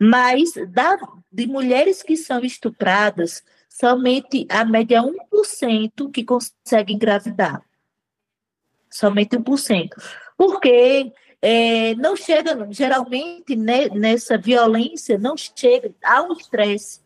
Mas 0.00 0.52
da, 0.68 0.96
de 1.30 1.46
mulheres 1.46 2.02
que 2.02 2.16
são 2.16 2.40
estupradas, 2.40 3.42
somente 3.68 4.46
a 4.50 4.64
média 4.64 5.02
1% 5.02 6.10
que 6.10 6.24
consegue 6.24 6.94
engravidar. 6.94 7.62
Somente 8.90 9.36
1%. 9.36 9.90
Porque 10.36 11.12
é, 11.42 11.94
não 11.94 12.16
chega, 12.16 12.66
geralmente, 12.70 13.54
né, 13.54 13.88
nessa 13.88 14.38
violência, 14.38 15.18
não 15.18 15.36
chega, 15.36 15.94
há 16.02 16.22
um 16.22 16.32
estresse. 16.32 17.00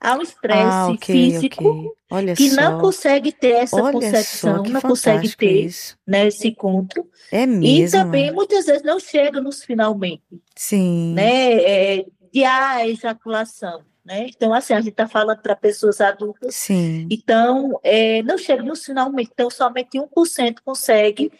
Há 0.00 0.16
um 0.16 0.22
estresse 0.22 0.60
ah, 0.60 0.88
okay, 0.88 1.30
físico 1.30 1.94
okay. 2.10 2.34
que 2.34 2.50
só. 2.50 2.60
não 2.60 2.80
consegue 2.80 3.30
ter 3.30 3.52
essa 3.52 3.80
Olha 3.80 3.92
concepção, 3.92 4.64
não 4.64 4.80
consegue 4.80 5.36
ter 5.36 5.70
né, 6.04 6.26
esse 6.26 6.48
encontro. 6.48 7.08
É 7.30 7.46
mesmo. 7.46 7.64
E 7.64 7.90
também, 7.90 8.32
muitas 8.32 8.66
vezes, 8.66 8.82
não 8.82 8.98
chega 8.98 9.40
nos 9.40 9.62
finalmente. 9.62 10.22
Sim. 10.56 11.14
Né, 11.14 11.54
é, 11.54 12.06
de 12.32 12.44
a 12.44 12.86
ejaculação. 12.86 13.82
Né? 14.04 14.26
Então, 14.28 14.52
assim, 14.52 14.72
a 14.72 14.80
gente 14.80 14.90
está 14.90 15.06
falando 15.06 15.38
para 15.38 15.54
pessoas 15.54 16.00
adultas. 16.00 16.54
Sim. 16.54 17.06
Então, 17.10 17.78
é, 17.84 18.22
não 18.22 18.36
chega 18.36 18.62
no 18.62 18.74
finalmente. 18.74 19.30
Então, 19.32 19.48
somente 19.48 19.98
1% 19.98 20.56
consegue 20.64 21.30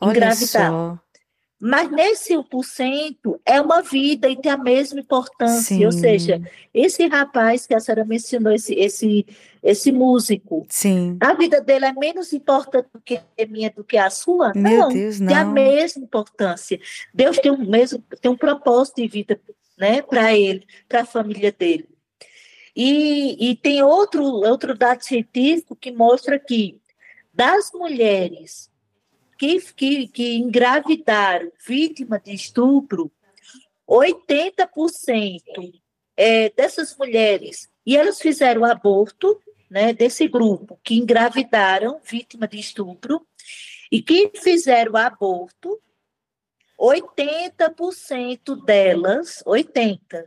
Olha 0.00 0.10
engravidar. 0.10 0.70
Só. 0.70 0.98
Mas 1.64 1.88
nesse 1.92 2.34
1% 2.34 3.14
é 3.46 3.60
uma 3.60 3.82
vida 3.82 4.28
e 4.28 4.36
tem 4.36 4.50
a 4.50 4.56
mesma 4.56 4.98
importância. 4.98 5.76
Sim. 5.76 5.86
Ou 5.86 5.92
seja, 5.92 6.42
esse 6.74 7.06
rapaz 7.06 7.68
que 7.68 7.74
a 7.74 7.78
senhora 7.78 8.04
mencionou, 8.04 8.52
esse, 8.52 8.74
esse, 8.74 9.24
esse 9.62 9.92
músico, 9.92 10.66
Sim. 10.68 11.16
a 11.20 11.34
vida 11.34 11.60
dele 11.60 11.84
é 11.84 11.92
menos 11.92 12.32
importante 12.32 12.88
do 12.92 13.00
que 13.00 13.14
a 13.14 13.46
minha, 13.48 13.70
do 13.70 13.84
que 13.84 13.96
a 13.96 14.10
sua? 14.10 14.52
Meu 14.56 14.80
não, 14.80 14.88
Deus, 14.88 15.20
não. 15.20 15.28
tem 15.28 15.36
a 15.36 15.44
mesma 15.44 16.02
importância. 16.02 16.80
Deus 17.14 17.38
tem 17.38 17.52
um, 17.52 17.64
mesmo, 17.64 18.02
tem 18.20 18.28
um 18.28 18.36
propósito 18.36 18.96
de 18.96 19.06
vida 19.06 19.40
né, 19.82 20.00
para 20.00 20.32
ele, 20.32 20.64
para 20.88 21.00
a 21.00 21.04
família 21.04 21.50
dele. 21.50 21.88
E, 22.74 23.50
e 23.50 23.56
tem 23.56 23.82
outro, 23.82 24.22
outro 24.22 24.78
dado 24.78 25.02
científico 25.02 25.74
que 25.74 25.90
mostra 25.90 26.38
que 26.38 26.80
das 27.34 27.72
mulheres 27.74 28.70
que, 29.36 29.60
que, 29.74 30.06
que 30.06 30.36
engravidaram 30.36 31.50
vítima 31.66 32.20
de 32.20 32.32
estupro, 32.32 33.10
80% 33.88 35.72
é, 36.16 36.48
dessas 36.50 36.96
mulheres, 36.96 37.68
e 37.84 37.96
elas 37.96 38.20
fizeram 38.20 38.64
aborto, 38.64 39.36
né, 39.68 39.92
desse 39.92 40.28
grupo 40.28 40.78
que 40.84 40.94
engravidaram 40.94 42.00
vítima 42.04 42.46
de 42.46 42.60
estupro, 42.60 43.26
e 43.90 44.00
que 44.00 44.30
fizeram 44.36 44.96
aborto, 44.96 45.80
80% 46.82 48.64
delas, 48.64 49.40
80%, 49.46 50.26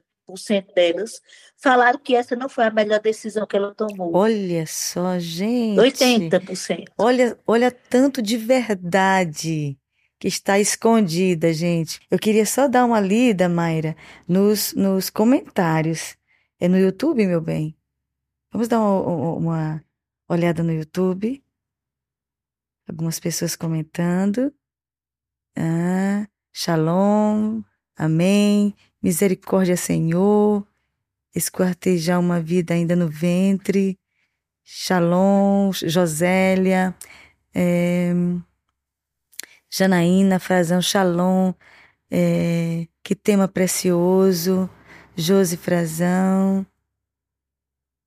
delas 0.74 1.22
falaram 1.58 2.00
que 2.00 2.16
essa 2.16 2.34
não 2.34 2.48
foi 2.48 2.64
a 2.64 2.72
melhor 2.72 3.02
decisão 3.02 3.46
que 3.46 3.58
ela 3.58 3.76
tomou. 3.76 4.16
Olha 4.16 4.66
só, 4.66 5.20
gente. 5.20 5.78
80%. 5.78 6.86
Olha, 6.98 7.38
olha 7.46 7.70
tanto 7.70 8.22
de 8.22 8.38
verdade 8.38 9.78
que 10.18 10.30
está 10.30 10.58
escondida, 10.58 11.52
gente. 11.52 12.00
Eu 12.10 12.18
queria 12.18 12.46
só 12.46 12.70
dar 12.70 12.86
uma 12.86 13.02
lida, 13.02 13.50
Mayra, 13.50 13.98
nos, 14.26 14.74
nos 14.74 15.10
comentários. 15.10 16.16
É 16.58 16.70
no 16.70 16.78
YouTube, 16.78 17.28
meu 17.28 17.42
bem? 17.42 17.76
Vamos 18.50 18.70
dar 18.70 18.80
uma, 18.80 19.34
uma 19.34 19.84
olhada 20.30 20.64
no 20.64 20.72
YouTube. 20.72 21.44
Algumas 22.88 23.20
pessoas 23.20 23.58
comentando. 23.58 24.54
Ah, 25.58 26.26
shalom, 26.56 27.62
amém. 27.98 28.74
Misericórdia, 29.04 29.76
Senhor, 29.76 30.66
esquartejar 31.36 32.18
uma 32.20 32.40
vida 32.40 32.74
ainda 32.74 32.96
no 32.96 33.10
ventre. 33.10 34.00
Shalom, 34.64 35.72
Josélia, 35.74 36.96
é, 37.54 38.14
Janaína, 39.70 40.40
Frazão, 40.40 40.82
Shalom, 40.82 41.54
é, 42.10 42.88
que 43.04 43.14
tema 43.14 43.48
precioso. 43.48 44.70
Josi 45.18 45.58
Frazão, 45.58 46.66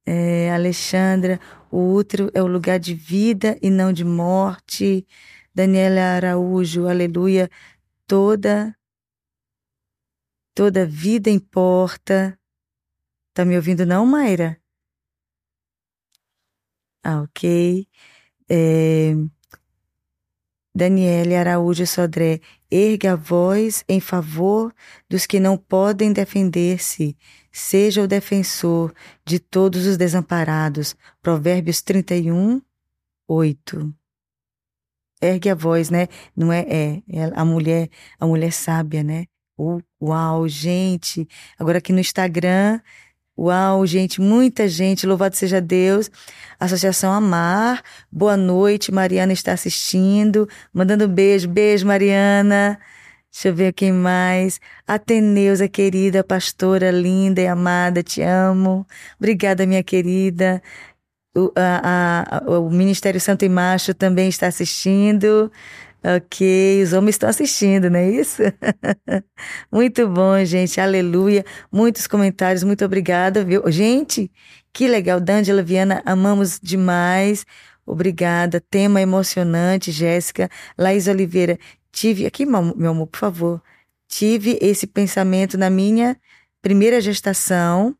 é, 0.07 0.51
Alexandra, 0.53 1.39
o 1.71 1.93
útero 1.95 2.31
é 2.35 2.43
o 2.43 2.47
lugar 2.47 2.79
de 2.79 2.95
vida 2.95 3.59
e 3.63 3.71
não 3.71 3.93
de 3.93 4.05
morte. 4.05 5.07
Daniela 5.55 6.01
Araújo, 6.01 6.87
aleluia, 6.87 7.51
toda 8.09 8.75
Toda 10.59 10.85
vida 10.85 11.31
importa. 11.31 12.37
Tá 13.33 13.45
me 13.45 13.55
ouvindo 13.55 13.87
não, 13.87 14.05
Mayra? 14.05 14.61
Ah, 17.01 17.23
ok. 17.23 17.87
É... 18.51 19.13
Daniele 20.75 21.37
Araújo 21.37 21.87
Sodré, 21.87 22.41
erga 22.69 23.13
a 23.13 23.15
voz 23.15 23.85
em 23.89 24.01
favor 24.01 24.75
dos 25.09 25.27
que 25.27 25.39
não 25.39 25.57
podem 25.57 26.13
defender-se. 26.13 27.17
Seja 27.53 28.03
o 28.03 28.09
defensor 28.09 28.93
de 29.25 29.39
todos 29.39 29.87
os 29.87 29.97
desamparados. 29.97 30.97
Provérbios 31.23 31.83
31, 31.83 32.61
8. 33.29 33.95
Ergue 35.21 35.51
a 35.51 35.55
voz, 35.55 35.91
né? 35.91 36.09
Não 36.37 36.53
é, 36.53 36.61
é, 36.61 37.03
é 37.11 37.33
a 37.35 37.45
mulher, 37.45 37.89
a 38.21 38.27
mulher 38.27 38.53
sábia, 38.53 39.03
né? 39.03 39.27
Uau, 40.01 40.49
gente. 40.49 41.27
Agora 41.59 41.79
aqui 41.79 41.93
no 41.93 42.01
Instagram. 42.01 42.81
Uau, 43.39 43.87
gente, 43.87 44.21
muita 44.21 44.67
gente, 44.67 45.07
louvado 45.07 45.37
seja 45.37 45.61
Deus. 45.61 46.11
Associação 46.59 47.13
Amar, 47.13 47.85
boa 48.11 48.37
noite, 48.37 48.91
Mariana 48.91 49.33
está 49.33 49.53
assistindo, 49.53 50.49
mandando 50.73 51.07
beijo, 51.07 51.49
beijo, 51.49 51.87
Mariana. 51.87 52.81
Deixa 53.31 53.49
eu 53.49 53.55
ver 53.55 53.73
quem 53.73 53.93
mais. 53.93 54.61
Ateneusa, 54.87 55.69
querida, 55.69 56.25
pastora 56.25 56.91
linda 56.91 57.41
e 57.41 57.47
amada, 57.47 58.03
te 58.03 58.23
amo. 58.23 58.85
Obrigada, 59.19 59.67
minha 59.67 59.85
querida. 59.85 60.61
O, 61.37 61.53
a, 61.57 62.39
a, 62.39 62.51
o 62.51 62.71
Ministério 62.71 63.21
Santo 63.21 63.45
e 63.45 63.49
Macho 63.49 63.95
também 63.95 64.29
está 64.29 64.47
assistindo. 64.47 65.51
Ok, 66.03 66.83
os 66.83 66.93
homens 66.93 67.17
estão 67.17 67.29
assistindo, 67.29 67.91
não 67.91 67.99
é 67.99 68.09
isso? 68.09 68.43
muito 69.71 70.09
bom, 70.09 70.43
gente, 70.45 70.81
aleluia. 70.81 71.45
Muitos 71.73 72.07
comentários, 72.07 72.63
muito 72.63 72.85
obrigada, 72.85 73.45
viu? 73.45 73.63
Gente, 73.71 74.31
que 74.73 74.87
legal, 74.87 75.21
D'Angela 75.21 75.63
Viana, 75.63 76.01
amamos 76.07 76.61
demais. 76.63 77.45
Obrigada, 77.85 78.61
tema 78.61 79.01
emocionante, 79.01 79.91
Jéssica. 79.91 80.49
Laís 80.79 81.09
Oliveira, 81.09 81.59
tive, 81.91 82.27
aqui, 82.27 82.47
meu 82.47 82.91
amor, 82.91 83.07
por 83.09 83.19
favor, 83.19 83.63
tive 84.07 84.59
esse 84.63 84.87
pensamento 84.87 85.59
na 85.59 85.69
minha 85.69 86.17
primeira 86.63 87.01
gestação, 87.01 87.97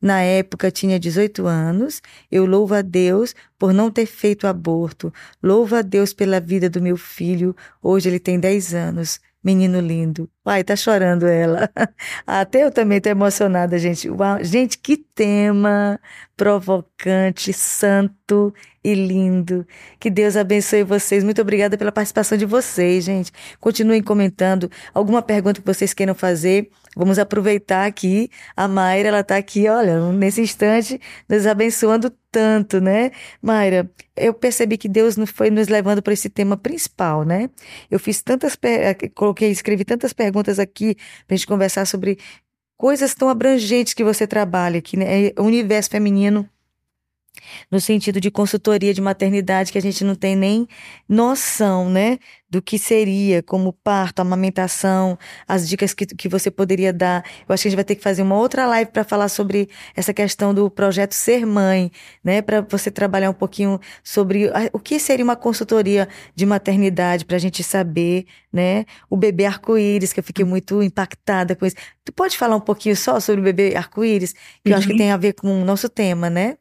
na 0.00 0.22
época 0.22 0.70
tinha 0.70 0.98
18 0.98 1.46
anos. 1.46 2.00
Eu 2.30 2.46
louvo 2.46 2.74
a 2.74 2.82
Deus 2.82 3.34
por 3.58 3.72
não 3.72 3.90
ter 3.90 4.06
feito 4.06 4.46
aborto. 4.46 5.12
Louvo 5.42 5.76
a 5.76 5.82
Deus 5.82 6.12
pela 6.12 6.40
vida 6.40 6.70
do 6.70 6.80
meu 6.80 6.96
filho. 6.96 7.54
Hoje 7.82 8.08
ele 8.08 8.20
tem 8.20 8.38
10 8.38 8.74
anos. 8.74 9.20
Menino 9.42 9.80
lindo. 9.80 10.28
Ai, 10.44 10.64
tá 10.64 10.74
chorando 10.74 11.26
ela. 11.26 11.70
Até 12.26 12.64
eu 12.64 12.72
também 12.72 13.00
tô 13.00 13.08
emocionada, 13.08 13.78
gente. 13.78 14.10
Uau, 14.10 14.42
gente, 14.42 14.76
que 14.78 14.96
tema 14.96 16.00
provocante, 16.36 17.52
santo 17.52 18.52
e 18.88 18.94
lindo. 18.94 19.66
Que 20.00 20.10
Deus 20.10 20.36
abençoe 20.36 20.82
vocês. 20.82 21.22
Muito 21.22 21.40
obrigada 21.42 21.76
pela 21.76 21.92
participação 21.92 22.38
de 22.38 22.46
vocês, 22.46 23.04
gente. 23.04 23.30
Continuem 23.60 24.02
comentando. 24.02 24.70
Alguma 24.94 25.20
pergunta 25.20 25.60
que 25.60 25.66
vocês 25.66 25.92
queiram 25.92 26.14
fazer, 26.14 26.70
vamos 26.96 27.18
aproveitar 27.18 27.86
aqui. 27.86 28.30
A 28.56 28.66
Mayra, 28.66 29.08
ela 29.08 29.20
está 29.20 29.36
aqui, 29.36 29.68
olha, 29.68 30.00
nesse 30.12 30.40
instante, 30.40 31.00
nos 31.28 31.46
abençoando 31.46 32.10
tanto, 32.30 32.80
né? 32.80 33.10
Mayra, 33.42 33.90
eu 34.16 34.32
percebi 34.32 34.78
que 34.78 34.88
Deus 34.88 35.16
foi 35.34 35.50
nos 35.50 35.68
levando 35.68 36.02
para 36.02 36.12
esse 36.12 36.30
tema 36.30 36.56
principal, 36.56 37.24
né? 37.24 37.50
Eu 37.90 37.98
fiz 37.98 38.22
tantas, 38.22 38.56
coloquei, 39.14 39.50
escrevi 39.50 39.84
tantas 39.84 40.12
perguntas 40.12 40.58
aqui 40.58 40.94
para 41.26 41.34
a 41.34 41.36
gente 41.36 41.46
conversar 41.46 41.86
sobre 41.86 42.18
coisas 42.78 43.14
tão 43.14 43.28
abrangentes 43.28 43.92
que 43.92 44.04
você 44.04 44.26
trabalha 44.26 44.78
aqui, 44.78 44.96
né? 44.96 45.26
É 45.26 45.34
o 45.38 45.44
universo 45.44 45.90
feminino 45.90 46.48
no 47.70 47.80
sentido 47.80 48.20
de 48.20 48.30
consultoria 48.30 48.94
de 48.94 49.00
maternidade 49.00 49.72
que 49.72 49.78
a 49.78 49.82
gente 49.82 50.04
não 50.04 50.14
tem 50.14 50.36
nem 50.36 50.66
noção, 51.08 51.88
né, 51.90 52.18
do 52.50 52.62
que 52.62 52.78
seria 52.78 53.42
como 53.42 53.72
parto, 53.72 54.20
amamentação, 54.20 55.18
as 55.46 55.68
dicas 55.68 55.92
que, 55.92 56.06
que 56.06 56.28
você 56.28 56.50
poderia 56.50 56.92
dar. 56.92 57.22
Eu 57.46 57.52
acho 57.52 57.62
que 57.62 57.68
a 57.68 57.70
gente 57.70 57.76
vai 57.76 57.84
ter 57.84 57.94
que 57.94 58.02
fazer 58.02 58.22
uma 58.22 58.36
outra 58.36 58.66
live 58.66 58.90
para 58.90 59.04
falar 59.04 59.28
sobre 59.28 59.68
essa 59.94 60.14
questão 60.14 60.54
do 60.54 60.70
projeto 60.70 61.12
Ser 61.12 61.44
Mãe, 61.44 61.90
né, 62.24 62.40
para 62.40 62.62
você 62.62 62.90
trabalhar 62.90 63.30
um 63.30 63.34
pouquinho 63.34 63.78
sobre 64.02 64.50
o 64.72 64.78
que 64.78 64.98
seria 64.98 65.24
uma 65.24 65.36
consultoria 65.36 66.08
de 66.34 66.46
maternidade 66.46 67.24
para 67.24 67.36
a 67.36 67.40
gente 67.40 67.62
saber, 67.62 68.26
né, 68.52 68.86
o 69.10 69.16
bebê 69.16 69.44
arco-íris, 69.44 70.12
que 70.12 70.20
eu 70.20 70.24
fiquei 70.24 70.44
muito 70.44 70.82
impactada 70.82 71.54
com 71.54 71.66
isso. 71.66 71.76
Tu 72.04 72.12
pode 72.12 72.38
falar 72.38 72.56
um 72.56 72.60
pouquinho 72.60 72.96
só 72.96 73.20
sobre 73.20 73.42
o 73.42 73.44
bebê 73.44 73.76
arco-íris, 73.76 74.32
que 74.32 74.38
uhum. 74.66 74.72
eu 74.72 74.76
acho 74.76 74.86
que 74.86 74.92
uhum. 74.94 74.98
tem 74.98 75.12
a 75.12 75.16
ver 75.16 75.34
com 75.34 75.60
o 75.60 75.64
nosso 75.64 75.88
tema, 75.88 76.30
né? 76.30 76.56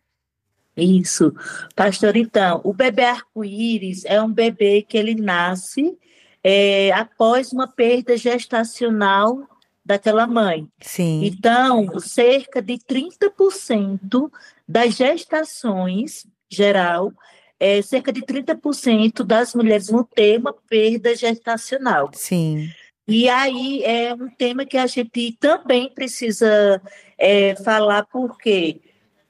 Isso. 0.78 1.34
Pastor, 1.76 2.16
então, 2.16 2.62
o 2.64 2.72
bebê 2.72 3.04
arco-íris 3.04 4.06
é 4.06 4.22
um 4.22 4.32
bebê 4.32 4.86
que 4.88 4.98
ele 4.98 5.16
nasce 5.16 5.98
é, 6.44 6.91
após 6.91 7.52
uma 7.52 7.68
perda 7.68 8.16
gestacional 8.16 9.48
daquela 9.84 10.28
mãe. 10.28 10.68
Sim. 10.80 11.26
Então, 11.26 11.99
cerca 11.99 12.62
de 12.62 12.78
30% 12.78 14.32
das 14.68 14.95
gestações 14.95 16.28
geral, 16.49 17.12
é, 17.60 17.82
cerca 17.82 18.12
de 18.12 18.22
30% 18.22 19.24
das 19.24 19.56
mulheres 19.56 19.88
vão 19.88 20.04
ter 20.04 20.38
uma 20.40 20.54
perda 20.54 21.16
gestacional. 21.16 22.12
Sim. 22.14 22.70
E 23.08 23.30
aí 23.30 23.82
é 23.84 24.14
um 24.14 24.30
tema 24.30 24.66
que 24.66 24.78
a 24.78 24.86
gente 24.86 25.38
também 25.40 25.90
precisa 25.90 26.82
é, 27.18 27.56
falar, 27.56 28.06
porque 28.06 28.82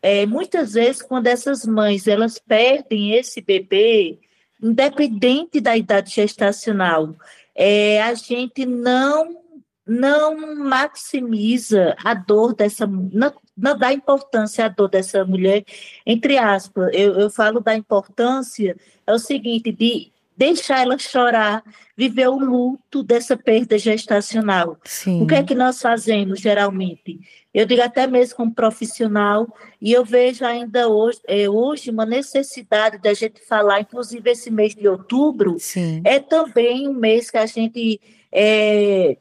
é, 0.08 0.26
muitas 0.26 0.72
vezes, 0.72 1.02
quando 1.02 1.28
essas 1.28 1.66
mães 1.66 2.08
elas 2.08 2.40
perdem 2.40 3.12
esse 3.12 3.42
bebê, 3.42 4.18
independente 4.64 5.60
da 5.60 5.76
idade 5.76 6.12
gestacional, 6.12 7.14
é, 7.54 8.02
a 8.02 8.14
gente 8.14 8.66
não 8.66 9.46
não 9.86 10.56
maximiza 10.56 11.96
a 12.04 12.14
dor 12.14 12.54
dessa, 12.54 12.88
não, 12.88 13.34
não 13.58 13.78
dá 13.78 13.92
importância 13.92 14.66
à 14.66 14.70
dor 14.70 14.90
dessa 14.90 15.26
mulher, 15.26 15.66
entre 16.06 16.38
aspas, 16.38 16.90
eu, 16.94 17.20
eu 17.20 17.30
falo 17.30 17.60
da 17.60 17.76
importância, 17.76 18.78
é 19.06 19.14
o 19.14 19.20
seguinte, 19.20 19.74
de 19.74 20.12
deixar 20.38 20.82
ela 20.82 20.98
chorar, 21.00 21.64
viver 21.96 22.28
o 22.28 22.38
luto 22.38 23.02
dessa 23.02 23.36
perda 23.36 23.78
gestacional. 23.78 24.78
Sim. 24.84 25.24
O 25.24 25.28
que 25.28 25.34
é 25.34 25.44
que 25.44 25.56
nós 25.56 25.82
fazemos 25.82 26.40
geralmente? 26.40 27.20
Eu 27.52 27.66
digo 27.66 27.82
até 27.82 28.06
mesmo 28.06 28.36
como 28.36 28.54
profissional, 28.54 29.52
e 29.82 29.92
eu 29.92 30.06
vejo 30.06 30.46
ainda 30.46 30.88
hoje, 30.88 31.20
é, 31.28 31.50
hoje 31.50 31.90
uma 31.90 32.06
necessidade 32.06 33.00
da 33.00 33.16
gente 33.16 33.42
falar, 33.42 33.82
inclusive 33.82 34.30
esse 34.30 34.52
mês 34.52 34.76
de 34.76 34.88
outubro, 34.88 35.56
Sim. 35.58 36.02
é 36.06 36.20
também 36.20 36.88
um 36.88 36.94
mês 36.94 37.32
que 37.32 37.38
a 37.38 37.48
gente 37.48 38.00
é, 38.32 39.18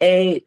é, 0.00 0.42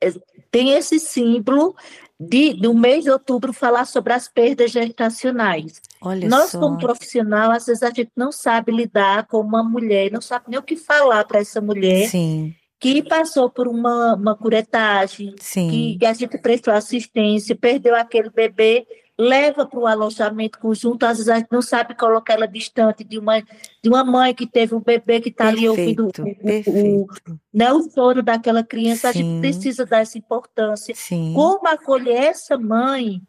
é 0.00 0.12
tem 0.50 0.70
esse 0.70 0.98
símbolo 0.98 1.76
de, 2.18 2.54
no 2.54 2.74
mês 2.74 3.04
de 3.04 3.10
outubro, 3.10 3.52
falar 3.52 3.84
sobre 3.84 4.12
as 4.12 4.26
perdas 4.28 4.70
gestacionais. 4.70 5.80
Olha 6.00 6.28
Nós, 6.28 6.50
só. 6.50 6.60
como 6.60 6.78
profissional, 6.78 7.50
às 7.50 7.66
vezes 7.66 7.82
a 7.82 7.90
gente 7.90 8.10
não 8.16 8.32
sabe 8.32 8.72
lidar 8.72 9.26
com 9.26 9.38
uma 9.40 9.62
mulher, 9.62 10.10
não 10.10 10.20
sabe 10.20 10.46
nem 10.48 10.58
o 10.58 10.62
que 10.62 10.76
falar 10.76 11.24
para 11.24 11.40
essa 11.40 11.60
mulher. 11.60 12.08
Sim. 12.08 12.54
Que 12.78 13.02
passou 13.02 13.48
por 13.50 13.66
uma, 13.68 14.14
uma 14.14 14.36
curetagem, 14.36 15.34
Sim. 15.40 15.96
que 15.98 16.06
a 16.06 16.12
gente 16.12 16.36
prestou 16.38 16.74
assistência, 16.74 17.56
perdeu 17.56 17.94
aquele 17.94 18.30
bebê, 18.30 18.86
leva 19.18 19.64
para 19.64 19.78
o 19.78 19.86
alojamento 19.86 20.58
conjunto, 20.58 21.04
às 21.04 21.18
vezes 21.18 21.28
a 21.28 21.38
gente 21.38 21.48
não 21.50 21.62
sabe 21.62 21.94
colocar 21.94 22.34
ela 22.34 22.46
distante 22.46 23.02
de 23.02 23.18
uma, 23.18 23.40
de 23.40 23.88
uma 23.88 24.04
mãe 24.04 24.34
que 24.34 24.46
teve 24.46 24.74
um 24.74 24.80
bebê 24.80 25.20
que 25.20 25.30
está 25.30 25.48
ali 25.48 25.68
ouvindo 25.68 26.06
o, 26.06 27.02
o, 27.02 27.06
né, 27.52 27.72
o 27.72 27.90
choro 27.90 28.22
daquela 28.22 28.62
criança, 28.62 29.12
Sim. 29.12 29.18
a 29.18 29.22
gente 29.22 29.40
precisa 29.40 29.86
dar 29.86 30.00
essa 30.00 30.18
importância. 30.18 30.94
Sim. 30.94 31.32
Como 31.34 31.66
acolher 31.66 32.24
essa 32.24 32.58
mãe 32.58 33.22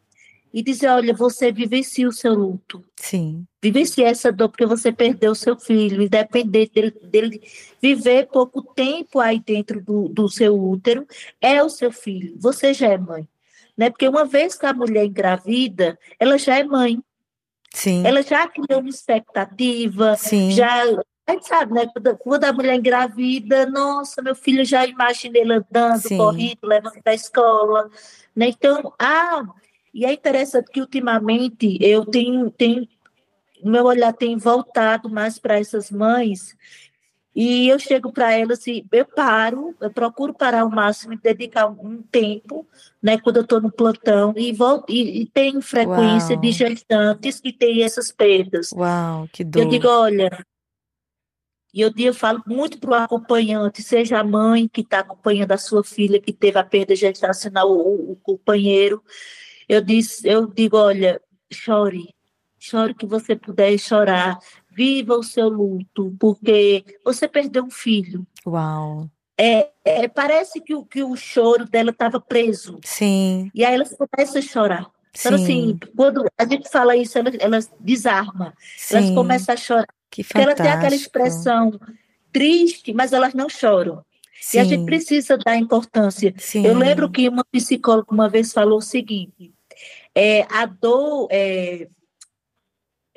e 0.54 0.62
dizer, 0.62 0.88
olha, 0.88 1.14
você 1.14 1.52
vivencia 1.52 2.08
o 2.08 2.12
seu 2.12 2.34
luto. 2.34 2.84
Sim. 2.98 3.46
Vivencia 3.62 4.08
essa 4.08 4.32
dor 4.32 4.50
porque 4.50 4.66
você 4.66 4.92
perdeu 4.92 5.32
o 5.32 5.36
seu 5.36 5.58
filho, 5.58 6.02
independente 6.02 6.74
dele, 6.74 6.92
dele 6.92 7.42
viver 7.82 8.28
pouco 8.28 8.62
tempo 8.62 9.20
aí 9.20 9.40
dentro 9.40 9.82
do, 9.82 10.10
do 10.10 10.28
seu 10.28 10.60
útero, 10.60 11.06
é 11.40 11.64
o 11.64 11.70
seu 11.70 11.92
filho, 11.92 12.36
você 12.38 12.74
já 12.74 12.88
é 12.88 12.98
mãe 12.98 13.28
né? 13.78 13.90
Porque 13.90 14.08
uma 14.08 14.26
vez 14.26 14.58
que 14.58 14.66
a 14.66 14.74
mulher 14.74 15.06
engravida, 15.06 15.98
ela 16.20 16.38
já 16.38 16.58
é 16.58 16.64
mãe. 16.64 17.02
Sim. 17.74 18.06
Ela 18.06 18.24
já 18.24 18.48
criou 18.48 18.80
uma 18.80 18.90
expectativa, 18.90 20.16
Sim. 20.16 20.52
já 20.52 20.84
a 21.28 21.34
gente 21.34 21.46
sabe, 21.46 21.74
né? 21.74 21.86
Quando 22.20 22.46
a 22.46 22.54
mulher 22.54 22.76
engravida, 22.76 23.66
nossa, 23.66 24.22
meu 24.22 24.34
filho 24.34 24.64
já 24.64 24.86
imagina 24.86 25.38
ele 25.38 25.54
andando, 25.54 26.00
Sim. 26.00 26.18
correndo, 26.18 26.60
levando 26.64 27.02
para 27.04 27.12
a 27.12 27.16
escola, 27.16 27.90
né? 28.34 28.48
Então, 28.48 28.94
ah, 28.98 29.44
e 29.94 30.06
é 30.06 30.14
interessante 30.14 30.72
que 30.72 30.80
ultimamente 30.80 31.78
eu 31.82 32.06
tenho, 32.06 32.50
tenho 32.50 32.88
meu 33.64 33.86
olhar 33.86 34.14
tem 34.14 34.38
voltado 34.38 35.10
mais 35.10 35.38
para 35.38 35.60
essas 35.60 35.92
mães 35.92 36.56
e 37.40 37.70
eu 37.70 37.78
chego 37.78 38.12
para 38.12 38.34
elas 38.34 38.66
e 38.66 38.84
eu 38.92 39.06
paro, 39.06 39.76
eu 39.80 39.92
procuro 39.92 40.34
parar 40.34 40.66
o 40.66 40.72
máximo 40.72 41.14
e 41.14 41.18
dedicar 41.18 41.68
um 41.68 42.02
tempo, 42.02 42.66
né, 43.00 43.20
quando 43.20 43.38
eu 43.38 43.44
estou 43.44 43.62
no 43.62 43.72
plantão, 43.72 44.34
e, 44.36 44.52
volto, 44.52 44.92
e, 44.92 45.22
e 45.22 45.26
tem 45.28 45.62
frequência 45.62 46.34
Uau. 46.34 46.42
de 46.42 46.52
gestantes 46.52 47.40
que 47.40 47.54
têm 47.54 47.84
essas 47.84 48.12
perdas. 48.12 48.72
Uau, 48.72 49.30
que 49.32 49.44
dor. 49.44 49.62
Eu 49.62 49.70
digo, 49.70 49.88
olha, 49.88 50.32
e 51.72 51.82
eu, 51.82 51.94
eu 51.96 52.14
falo 52.16 52.42
muito 52.48 52.80
para 52.80 52.90
o 52.90 52.94
acompanhante, 52.96 53.84
seja 53.84 54.18
a 54.18 54.24
mãe 54.24 54.68
que 54.68 54.82
está 54.82 55.02
acompanhando 55.02 55.52
a 55.52 55.60
sua 55.60 55.84
filha 55.84 56.20
que 56.20 56.34
teve 56.34 56.58
a 56.58 56.64
perda 56.64 56.96
gestacional, 56.96 57.70
ou 57.70 58.14
o 58.14 58.16
companheiro, 58.16 59.04
eu, 59.70 59.80
disse, 59.80 60.28
eu 60.28 60.48
digo, 60.48 60.76
olha, 60.76 61.22
chore, 61.54 62.16
chore 62.58 62.96
que 62.96 63.06
você 63.06 63.36
puder 63.36 63.78
chorar, 63.78 64.40
viva 64.78 65.16
o 65.16 65.24
seu 65.24 65.50
luto, 65.50 66.16
porque 66.20 66.86
você 67.04 67.28
perdeu 67.28 67.64
um 67.64 67.72
filho. 67.72 68.28
Uau. 68.46 69.10
É, 69.36 69.70
é, 69.84 70.08
parece 70.08 70.62
que 70.62 70.76
o, 70.76 70.86
que 70.86 71.04
o 71.04 71.16
choro 71.16 71.66
dela 71.66 71.90
estava 71.90 72.20
preso. 72.20 72.80
Sim. 72.84 73.50
E 73.56 73.66
aí 73.66 73.74
ela 73.74 73.86
começa 73.86 74.38
a 74.38 74.42
chorar. 74.42 74.88
Então, 75.20 75.34
assim, 75.34 75.80
quando 75.96 76.24
a 76.38 76.46
gente 76.46 76.70
fala 76.70 76.96
isso, 76.96 77.18
ela, 77.18 77.32
ela 77.40 77.60
desarma. 77.80 78.54
Sim. 78.78 78.98
Elas 78.98 79.10
começam 79.12 79.54
a 79.54 79.58
chorar. 79.58 79.88
Que 80.12 80.24
porque 80.24 80.40
ela 80.40 80.54
tem 80.54 80.70
aquela 80.70 80.96
expressão 80.96 81.80
triste, 82.32 82.94
mas 82.94 83.14
elas 83.14 83.34
não 83.34 83.50
choram. 83.50 84.06
Sim. 84.40 84.58
E 84.58 84.60
a 84.60 84.64
gente 84.64 84.86
precisa 84.86 85.38
dar 85.38 85.58
importância. 85.58 86.34
Sim. 86.38 86.66
Eu 86.66 86.78
lembro 86.78 87.10
que 87.10 87.28
uma 87.28 87.44
psicóloga 87.52 88.14
uma 88.14 88.30
vez 88.30 88.54
falou 88.54 88.78
o 88.78 88.82
seguinte: 88.82 89.52
é, 90.14 90.44
a 90.50 90.68
dor 90.68 91.28
é, 91.32 91.88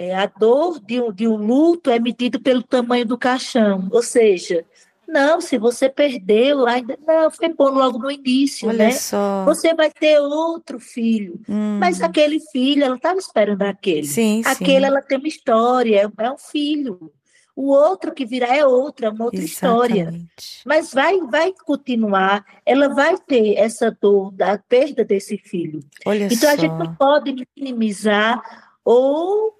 é, 0.01 0.15
a 0.15 0.25
dor 0.25 0.81
de 0.81 0.99
um, 0.99 1.13
de 1.13 1.29
um 1.29 1.37
luto 1.37 1.91
é 1.91 1.99
medida 1.99 2.41
pelo 2.41 2.63
tamanho 2.63 3.05
do 3.05 3.19
caixão, 3.19 3.87
ou 3.93 4.03
seja, 4.03 4.65
não, 5.07 5.43
se 5.43 5.59
você 5.59 5.91
perdeu, 5.91 6.67
ainda 6.67 6.99
não, 7.07 7.31
foi 7.31 7.53
bom 7.53 7.69
logo 7.69 7.99
no 7.99 8.11
início, 8.11 8.67
Olha 8.71 8.87
né? 8.87 8.93
Só. 8.93 9.45
Você 9.45 9.75
vai 9.75 9.91
ter 9.91 10.19
outro 10.19 10.81
filho, 10.81 11.39
hum. 11.47 11.77
mas 11.79 12.01
aquele 12.01 12.41
filho, 12.51 12.83
ela 12.83 12.97
estava 12.97 13.19
esperando 13.19 13.61
aquele. 13.61 14.07
Sim, 14.07 14.41
aquele, 14.47 14.81
sim. 14.81 14.87
ela 14.87 15.03
tem 15.03 15.19
uma 15.19 15.29
história, 15.29 16.11
é 16.17 16.31
um 16.31 16.39
filho. 16.39 17.13
O 17.55 17.67
outro 17.67 18.15
que 18.15 18.25
virá 18.25 18.57
é 18.57 18.65
outra, 18.65 19.09
é 19.09 19.11
uma 19.11 19.27
outra 19.27 19.39
Exatamente. 19.39 19.99
história. 19.99 20.21
Mas 20.65 20.95
vai, 20.95 21.21
vai 21.21 21.53
continuar, 21.67 22.43
ela 22.65 22.89
vai 22.89 23.19
ter 23.19 23.59
essa 23.59 23.95
dor 24.01 24.33
da 24.33 24.57
perda 24.57 25.05
desse 25.05 25.37
filho. 25.37 25.81
Olha 26.07 26.25
então 26.25 26.39
só. 26.39 26.49
a 26.49 26.57
gente 26.57 26.73
não 26.73 26.95
pode 26.95 27.47
minimizar 27.55 28.41
ou 28.83 29.60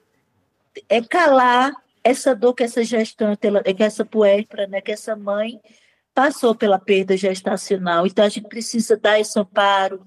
é 0.89 1.01
calar 1.01 1.73
essa 2.03 2.35
dor 2.35 2.55
que 2.55 2.63
essa 2.63 2.83
gestante, 2.83 3.41
que 3.77 3.83
essa 3.83 4.05
puérpera, 4.05 4.67
né, 4.67 4.81
que 4.81 4.93
essa 4.93 5.15
mãe 5.15 5.61
passou 6.15 6.55
pela 6.55 6.79
perda 6.79 7.17
gestacional. 7.17 8.07
Então 8.07 8.25
a 8.25 8.29
gente 8.29 8.49
precisa 8.49 8.97
dar 8.97 9.21
esse 9.21 9.39
amparo, 9.39 10.07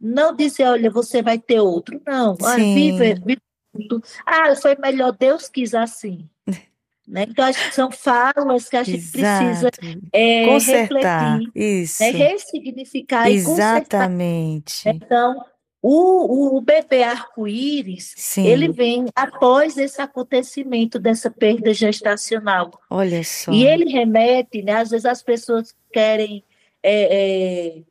não 0.00 0.34
dizer, 0.34 0.64
olha, 0.64 0.90
você 0.90 1.22
vai 1.22 1.38
ter 1.38 1.60
outro, 1.60 2.00
não. 2.06 2.36
Ah, 2.42 2.56
vive, 2.56 3.14
vive 3.14 3.42
aborto. 3.74 4.02
Ah, 4.24 4.54
foi 4.56 4.76
melhor, 4.76 5.12
Deus 5.12 5.48
quis 5.48 5.74
assim. 5.74 6.28
Né? 7.06 7.26
Então, 7.28 7.44
são 7.70 7.92
falas 7.92 8.66
que 8.66 8.78
a 8.78 8.82
gente 8.82 9.18
Exato. 9.18 9.44
precisa 9.44 9.70
é, 10.10 10.46
Consertar. 10.46 11.38
refletir, 11.54 12.00
né? 12.00 12.10
ressignificar 12.12 13.30
e 13.30 13.44
consertar. 13.44 13.78
Exatamente. 13.82 14.88
Então, 14.88 15.44
o, 15.86 16.56
o 16.56 16.60
bebê 16.62 17.02
arco-íris, 17.02 18.38
ele 18.38 18.72
vem 18.72 19.04
após 19.14 19.76
esse 19.76 20.00
acontecimento 20.00 20.98
dessa 20.98 21.30
perda 21.30 21.74
gestacional. 21.74 22.70
Olha 22.88 23.22
só. 23.22 23.52
E 23.52 23.66
ele 23.66 23.92
remete, 23.92 24.62
né? 24.62 24.76
Às 24.76 24.88
vezes 24.88 25.04
as 25.04 25.22
pessoas 25.22 25.76
querem 25.92 26.42
é, 26.82 27.76
é, 27.76 27.82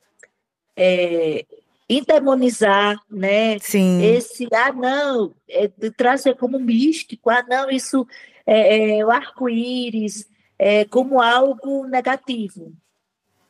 é, 0.76 1.46
endemonizar, 1.88 3.00
né? 3.08 3.60
Sim. 3.60 4.04
Esse, 4.04 4.48
ah, 4.52 4.74
não, 4.74 5.36
é, 5.48 5.70
trazer 5.96 6.36
como 6.36 6.60
místico, 6.60 7.30
ah, 7.30 7.46
não, 7.48 7.70
isso 7.70 8.08
é, 8.44 8.98
é 8.98 9.06
o 9.06 9.12
arco-íris 9.12 10.28
é, 10.58 10.84
como 10.86 11.22
algo 11.22 11.86
negativo. 11.86 12.74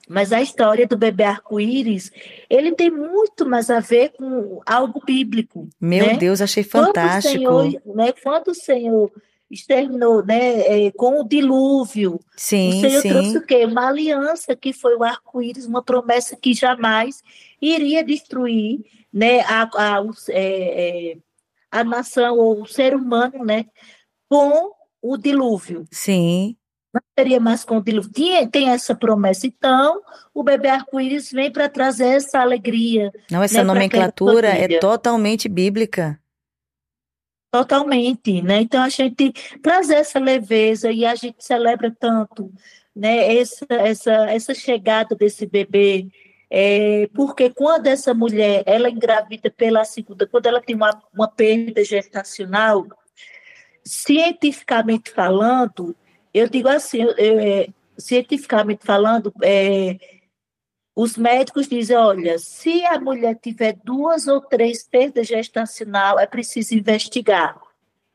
Mas 0.10 0.34
a 0.34 0.42
história 0.42 0.86
do 0.86 0.98
bebê 0.98 1.24
arco-íris, 1.24 2.12
ele 2.50 2.74
tem 2.74 2.90
muito 2.92 3.46
mais 3.46 3.70
a 3.70 3.80
ver 3.80 4.10
com 4.10 4.62
algo 4.66 5.02
bíblico. 5.06 5.70
Meu 5.80 6.08
né? 6.08 6.18
Deus, 6.18 6.42
achei 6.42 6.64
Quando 6.64 6.84
o 6.84 6.88
fantástico. 6.88 7.38
Senhor, 7.38 7.82
né, 7.96 8.12
quando 8.22 8.50
o 8.50 8.56
Senhor 8.56 9.12
exterminou, 9.50 10.26
né, 10.26 10.88
é, 10.88 10.92
com 10.92 11.22
o 11.22 11.24
dilúvio, 11.28 12.16
o 12.16 12.20
Sim, 12.36 12.82
Senhor 12.82 13.02
sim. 13.02 13.10
trouxe 13.10 13.38
o 13.38 13.46
quê? 13.46 13.66
Uma 13.66 13.88
aliança 13.88 14.56
que 14.56 14.74
foi 14.74 14.96
o 14.96 15.04
arco-íris, 15.04 15.66
uma 15.66 15.82
promessa 15.84 16.36
que 16.36 16.54
jamais 16.54 17.22
iria 17.62 18.04
destruir, 18.04 18.84
né, 19.12 19.42
a, 19.42 19.70
a, 19.96 20.02
o- 20.02 20.12
é, 20.30 21.12
é, 21.12 21.18
a 21.72 21.84
nação 21.84 22.38
ou 22.40 22.62
o 22.64 22.66
ser 22.68 22.96
humano, 22.96 23.46
né, 23.46 23.66
com 24.28 24.72
o 25.02 25.18
dilúvio. 25.18 25.86
Sim. 25.92 26.58
Não 26.94 27.02
seria 27.18 27.40
mais 27.40 27.66
com 27.66 27.78
o 27.78 27.84
dilúvio. 27.84 28.12
Tinha, 28.12 28.48
tem 28.48 28.70
essa 28.70 28.94
promessa. 28.94 29.48
Então, 29.48 30.02
o 30.34 30.44
bebê 30.44 30.68
arco-íris 30.68 31.32
vem 31.32 31.52
para 31.52 31.68
trazer 31.68 32.08
essa 32.08 32.40
alegria, 32.40 33.12
Não, 33.32 33.42
essa 33.42 33.60
né, 33.60 33.64
nomenclatura 33.64 34.50
é 34.50 34.80
totalmente 34.80 35.50
bíblica. 35.50 36.20
Totalmente, 37.52 38.42
né? 38.42 38.62
Então 38.62 38.82
a 38.82 38.90
gente 38.90 39.32
trazer 39.62 39.98
essa 39.98 40.18
leveza 40.20 40.92
e 40.92 41.06
a 41.06 41.14
gente 41.14 41.36
celebra 41.38 41.96
tanto, 42.00 42.52
né? 42.96 43.38
Essa 43.38 43.66
essa 43.70 44.12
essa 44.32 44.54
chegada 44.56 45.16
desse 45.16 45.46
bebê, 45.46 46.08
é, 46.50 47.08
porque 47.14 47.52
quando 47.52 47.86
essa 47.86 48.12
mulher 48.12 48.64
ela 48.66 48.90
engravida 48.90 49.52
pela 49.52 49.86
segunda, 49.86 50.26
quando 50.26 50.48
ela 50.48 50.60
tem 50.60 50.76
uma, 50.76 51.00
uma 51.14 51.28
perda 51.28 51.84
gestacional, 51.84 52.88
cientificamente 53.86 55.12
falando, 55.12 55.96
eu 56.34 56.48
digo 56.50 56.68
assim, 56.68 57.02
eu- 57.02 57.16
eu, 57.18 57.40
é, 57.40 57.68
cientificamente 57.98 58.86
falando, 58.86 59.32
é, 59.44 59.98
os 60.96 61.18
médicos 61.18 61.68
dizem, 61.68 61.96
olha, 61.98 62.38
se 62.38 62.86
a 62.86 63.00
mulher 63.00 63.38
tiver 63.42 63.76
duas 63.84 64.28
ou 64.28 64.40
três 64.42 64.84
perdas 64.88 65.28
gestacional, 65.28 66.20
é 66.20 66.26
preciso 66.26 66.76
investigar. 66.76 67.60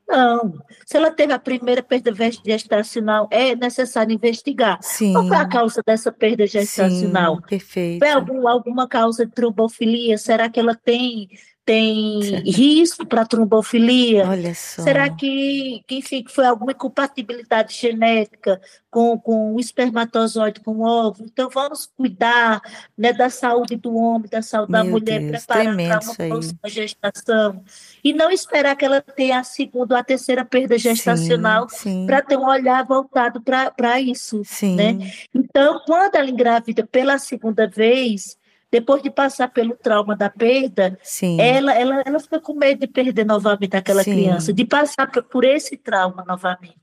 Não. 0.08 0.54
Se 0.86 0.96
ela 0.96 1.10
teve 1.10 1.34
a 1.34 1.38
primeira 1.38 1.82
perda 1.82 2.10
gestacional, 2.42 3.28
é 3.30 3.54
necessário 3.54 4.12
investigar. 4.14 4.78
Sim. 4.80 5.12
Qual 5.12 5.28
foi 5.28 5.36
a 5.36 5.46
causa 5.46 5.82
dessa 5.86 6.10
perda 6.10 6.46
gestacional? 6.46 7.34
Sim, 7.36 7.42
perfeito. 7.42 7.98
Foi 7.98 8.08
algum, 8.10 8.48
alguma 8.48 8.88
causa 8.88 9.26
de 9.26 9.32
trombofilia? 9.32 10.16
Será 10.16 10.48
que 10.48 10.58
ela 10.58 10.74
tem, 10.74 11.28
tem 11.68 12.20
risco 12.46 13.04
para 13.04 13.26
trombofilia? 13.26 14.26
Olha 14.26 14.54
só. 14.54 14.80
Será 14.80 15.10
que, 15.10 15.84
que, 15.86 15.96
enfim, 15.96 16.24
foi 16.26 16.46
alguma 16.46 16.72
incompatibilidade 16.72 17.74
genética 17.74 18.58
com, 18.90 19.18
com 19.18 19.54
o 19.54 19.60
espermatozoide, 19.60 20.60
com 20.60 20.70
o 20.70 20.80
óvulo? 20.80 21.28
Então, 21.30 21.50
vamos 21.52 21.84
cuidar 21.94 22.62
né, 22.96 23.12
da 23.12 23.28
saúde 23.28 23.76
do 23.76 23.94
homem, 23.94 24.30
da 24.30 24.40
saúde 24.40 24.72
da 24.72 24.82
Meu 24.82 24.92
mulher, 24.92 25.20
Deus, 25.20 25.44
preparar 25.44 25.76
para 25.76 26.00
uma 26.00 26.14
próxima 26.14 26.68
gestação. 26.68 27.62
E 28.02 28.14
não 28.14 28.30
esperar 28.30 28.74
que 28.74 28.86
ela 28.86 29.02
tenha 29.02 29.40
a 29.40 29.44
segunda 29.44 29.94
ou 29.94 30.00
a 30.00 30.02
terceira 30.02 30.46
perda 30.46 30.78
gestacional 30.78 31.66
para 32.06 32.22
ter 32.22 32.38
um 32.38 32.46
olhar 32.46 32.82
voltado 32.86 33.42
para 33.42 34.00
isso. 34.00 34.40
sim. 34.42 34.74
né? 34.74 34.96
Então, 35.34 35.82
quando 35.84 36.14
ela 36.14 36.30
engravida 36.30 36.86
pela 36.86 37.18
segunda 37.18 37.68
vez, 37.68 38.37
depois 38.70 39.02
de 39.02 39.10
passar 39.10 39.48
pelo 39.48 39.74
trauma 39.74 40.14
da 40.14 40.28
perda, 40.28 40.98
Sim. 41.02 41.40
ela, 41.40 41.74
ela, 41.74 42.02
ela 42.04 42.20
fica 42.20 42.40
com 42.40 42.54
medo 42.54 42.80
de 42.80 42.86
perder 42.86 43.24
novamente 43.24 43.76
aquela 43.76 44.02
Sim. 44.02 44.12
criança, 44.12 44.52
de 44.52 44.64
passar 44.64 45.10
por, 45.30 45.44
esse 45.44 45.76
trauma 45.76 46.24
novamente. 46.26 46.76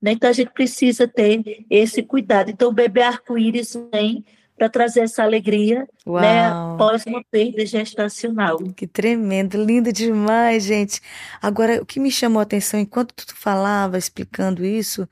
Né? 0.00 0.12
Então 0.12 0.30
a 0.30 0.32
gente 0.32 0.50
precisa 0.50 1.06
ter 1.06 1.64
esse 1.68 2.02
cuidado. 2.02 2.50
Então 2.50 2.70
o 2.70 2.72
bebê 2.72 3.02
arco-íris 3.02 3.76
vem 3.92 4.24
para 4.56 4.68
trazer 4.68 5.00
essa 5.00 5.22
alegria 5.22 5.88
né, 6.06 6.46
após 6.48 7.06
uma 7.06 7.24
perda 7.30 7.64
gestacional. 7.64 8.58
Que 8.76 8.86
tremendo, 8.86 9.62
lindo 9.62 9.90
demais, 9.90 10.64
gente. 10.64 11.00
Agora, 11.40 11.80
o 11.80 11.86
que 11.86 11.98
me 11.98 12.10
chamou 12.10 12.40
a 12.40 12.42
atenção 12.42 12.78
enquanto 12.78 13.14
tu 13.14 13.34
falava, 13.34 13.96
explicando 13.96 14.62
isso, 14.62 15.08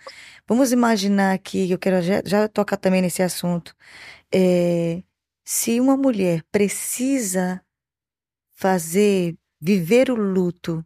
vamos 0.46 0.70
imaginar 0.70 1.32
aqui, 1.32 1.70
eu 1.70 1.78
quero 1.78 2.02
já, 2.02 2.22
já 2.26 2.46
tocar 2.46 2.76
também 2.76 3.00
nesse 3.00 3.22
assunto, 3.22 3.74
é, 4.30 5.02
se 5.50 5.80
uma 5.80 5.96
mulher 5.96 6.42
precisa 6.52 7.64
fazer, 8.50 9.34
viver 9.58 10.10
o 10.10 10.14
luto 10.14 10.84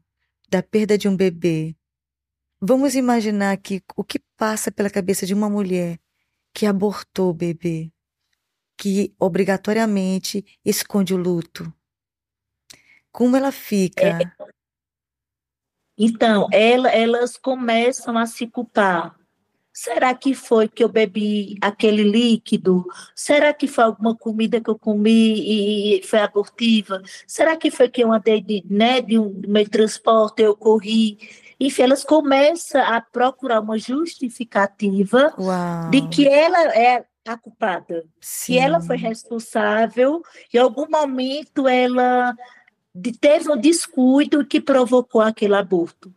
da 0.49 0.63
perda 0.63 0.97
de 0.97 1.09
um 1.09 1.17
bebê, 1.17 1.75
vamos 2.61 2.95
imaginar 2.95 3.51
aqui 3.51 3.83
o 3.97 4.05
que 4.05 4.21
passa 4.37 4.71
pela 4.71 4.89
cabeça 4.89 5.27
de 5.27 5.35
uma 5.35 5.51
mulher 5.51 5.99
que 6.55 6.65
abortou 6.65 7.31
o 7.31 7.35
bebê, 7.35 7.93
que 8.79 9.13
obrigatoriamente 9.19 10.45
esconde 10.65 11.13
o 11.13 11.17
luto. 11.17 11.65
Como 13.11 13.37
ela 13.37 13.51
fica? 13.51 14.33
Então, 15.99 16.47
ela, 16.53 16.89
elas 16.89 17.37
começam 17.37 18.17
a 18.17 18.27
se 18.27 18.47
culpar. 18.47 19.22
Será 19.73 20.15
que 20.15 20.35
foi 20.35 20.69
que 20.69 20.85
eu 20.85 20.89
bebi 20.89 21.57
aquele 21.61 22.03
líquido? 22.03 22.85
Será 23.15 23.55
que 23.55 23.67
foi 23.67 23.85
alguma 23.85 24.15
comida 24.15 24.61
que 24.61 24.69
eu 24.69 24.79
comi 24.79 25.97
e 25.97 26.03
foi 26.03 26.19
abortiva? 26.19 27.03
Será 27.27 27.57
que 27.57 27.71
foi 27.71 27.89
que 27.89 28.05
eu 28.05 28.13
andei 28.13 28.43
de, 28.43 28.63
né, 28.69 29.01
de 29.01 29.19
um 29.19 29.41
meio 29.49 29.65
de 29.65 29.71
transporte, 29.71 30.43
eu 30.43 30.55
corri? 30.55 31.19
Enfim, 31.59 31.83
elas 31.83 32.05
começam 32.05 32.83
a 32.83 33.01
procurar 33.01 33.61
uma 33.61 33.79
justificativa 33.79 35.33
Uau. 35.39 35.91
de 35.91 36.09
que 36.09 36.29
ela 36.29 36.77
é 36.77 37.05
a 37.27 37.37
culpada, 37.39 38.05
Sim. 38.21 38.53
que 38.53 38.59
ela 38.59 38.81
foi 38.81 38.97
responsável, 38.97 40.23
em 40.53 40.59
algum 40.59 40.89
momento 40.91 41.69
ela 41.69 42.35
teve 43.21 43.51
um 43.51 43.57
descuido 43.57 44.45
que 44.45 44.61
provocou 44.61 45.21
aquele 45.21 45.55
aborto. 45.55 46.13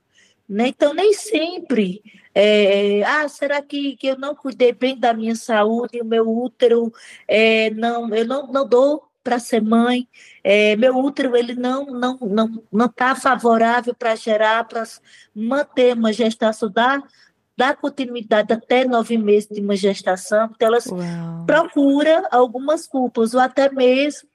Né? 0.48 0.68
Então, 0.70 0.94
nem 0.94 1.14
sempre. 1.14 2.02
É, 2.36 3.02
ah, 3.04 3.30
será 3.30 3.62
que, 3.62 3.96
que 3.96 4.08
eu 4.08 4.18
não 4.20 4.36
cuidei 4.36 4.74
bem 4.74 5.00
da 5.00 5.14
minha 5.14 5.36
saúde? 5.36 6.02
O 6.02 6.06
meu 6.06 6.30
útero, 6.30 6.92
é, 7.26 7.70
não, 7.70 8.14
eu 8.14 8.26
não, 8.26 8.48
não 8.48 8.68
dou 8.68 9.10
para 9.24 9.40
ser 9.40 9.62
mãe. 9.62 10.08
é, 10.44 10.76
meu 10.76 10.96
útero 10.98 11.36
ele 11.36 11.56
não 11.56 11.86
não 11.88 12.16
não 12.22 12.64
não 12.72 12.86
está 12.86 13.16
favorável 13.16 13.96
para 13.96 14.16
gerar, 14.16 14.66
para 14.66 14.84
manter 15.34 15.96
uma 15.96 16.14
gestação, 16.14 16.70
dar, 16.70 17.02
dar 17.58 17.76
continuidade 17.76 18.54
até 18.54 18.86
nove 18.86 19.18
meses 19.18 19.50
de 19.50 19.62
uma 19.62 19.76
gestação. 19.76 20.52
Então, 20.54 20.68
elas 20.68 20.86
Uau. 20.86 21.46
procura 21.48 22.28
algumas 22.30 22.86
culpas, 22.86 23.34
ou 23.34 23.40
até 23.40 23.72
mesmo 23.72 24.30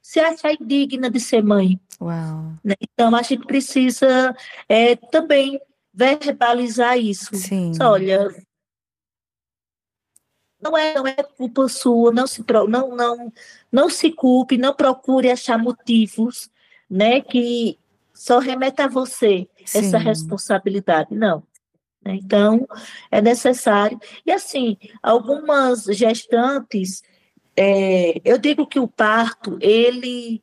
se 0.00 0.18
achar 0.18 0.52
indigna 0.54 1.08
de 1.08 1.20
ser 1.20 1.42
mãe. 1.44 1.78
Uau. 2.00 2.54
né? 2.64 2.74
Então, 2.80 3.14
a 3.14 3.22
gente 3.22 3.46
precisa 3.46 4.34
é, 4.68 4.96
também 4.96 5.60
verbalizar 5.92 6.98
isso. 6.98 7.34
Sim. 7.34 7.72
Olha, 7.80 8.28
não 10.60 10.76
é, 10.76 10.94
não 10.94 11.06
é 11.06 11.14
culpa 11.14 11.68
sua, 11.68 12.12
não 12.12 12.26
se, 12.26 12.44
não, 12.68 12.94
não, 12.94 13.32
não 13.70 13.90
se 13.90 14.12
culpe, 14.12 14.56
não 14.56 14.72
procure 14.72 15.30
achar 15.30 15.58
motivos 15.58 16.50
né, 16.88 17.20
que 17.20 17.78
só 18.14 18.38
remeta 18.38 18.84
a 18.84 18.88
você 18.88 19.48
essa 19.60 19.98
Sim. 19.98 20.04
responsabilidade. 20.04 21.14
Não. 21.14 21.42
Então, 22.04 22.66
é 23.10 23.20
necessário. 23.20 23.98
E 24.26 24.30
assim, 24.30 24.76
algumas 25.02 25.84
gestantes, 25.84 27.02
é, 27.56 28.20
eu 28.24 28.38
digo 28.38 28.66
que 28.66 28.78
o 28.78 28.88
parto, 28.88 29.56
ele, 29.60 30.42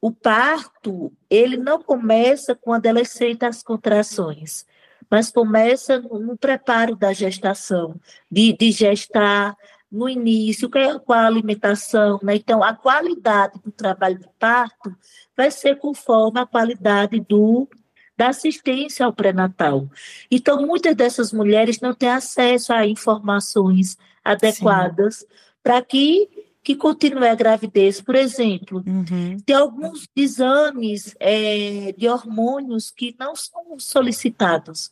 o 0.00 0.10
parto, 0.10 1.12
ele 1.28 1.56
não 1.56 1.82
começa 1.82 2.54
quando 2.54 2.86
ela 2.86 3.02
aceita 3.02 3.46
as 3.46 3.62
contrações, 3.62 4.64
mas 5.10 5.30
começa 5.30 6.00
no, 6.00 6.36
preparo 6.38 6.96
da 6.96 7.12
gestação, 7.12 7.94
de, 8.30 8.52
de 8.56 8.70
gestar 8.70 9.56
no 9.90 10.08
início, 10.08 10.70
que 10.70 10.78
é 10.78 10.98
com 10.98 11.12
a 11.12 11.26
alimentação, 11.26 12.18
né? 12.22 12.36
Então, 12.36 12.62
a 12.62 12.72
qualidade 12.72 13.58
do 13.62 13.72
trabalho 13.72 14.18
de 14.18 14.28
parto 14.38 14.94
vai 15.36 15.50
ser 15.50 15.76
conforme 15.76 16.40
a 16.40 16.46
qualidade 16.46 17.20
do 17.20 17.68
da 18.16 18.28
assistência 18.28 19.06
ao 19.06 19.14
pré-natal. 19.14 19.88
Então, 20.30 20.66
muitas 20.66 20.94
dessas 20.94 21.32
mulheres 21.32 21.80
não 21.80 21.94
têm 21.94 22.10
acesso 22.10 22.70
a 22.70 22.86
informações 22.86 23.96
adequadas 24.22 25.24
para 25.62 25.80
que 25.80 26.28
que 26.70 26.76
continue 26.76 27.26
a 27.26 27.34
gravidez, 27.34 28.00
por 28.00 28.14
exemplo. 28.14 28.82
Uhum. 28.86 29.36
Tem 29.44 29.56
alguns 29.56 30.06
exames 30.14 31.16
é, 31.18 31.92
de 31.96 32.08
hormônios 32.08 32.90
que 32.90 33.14
não 33.18 33.34
são 33.34 33.76
solicitados. 33.78 34.90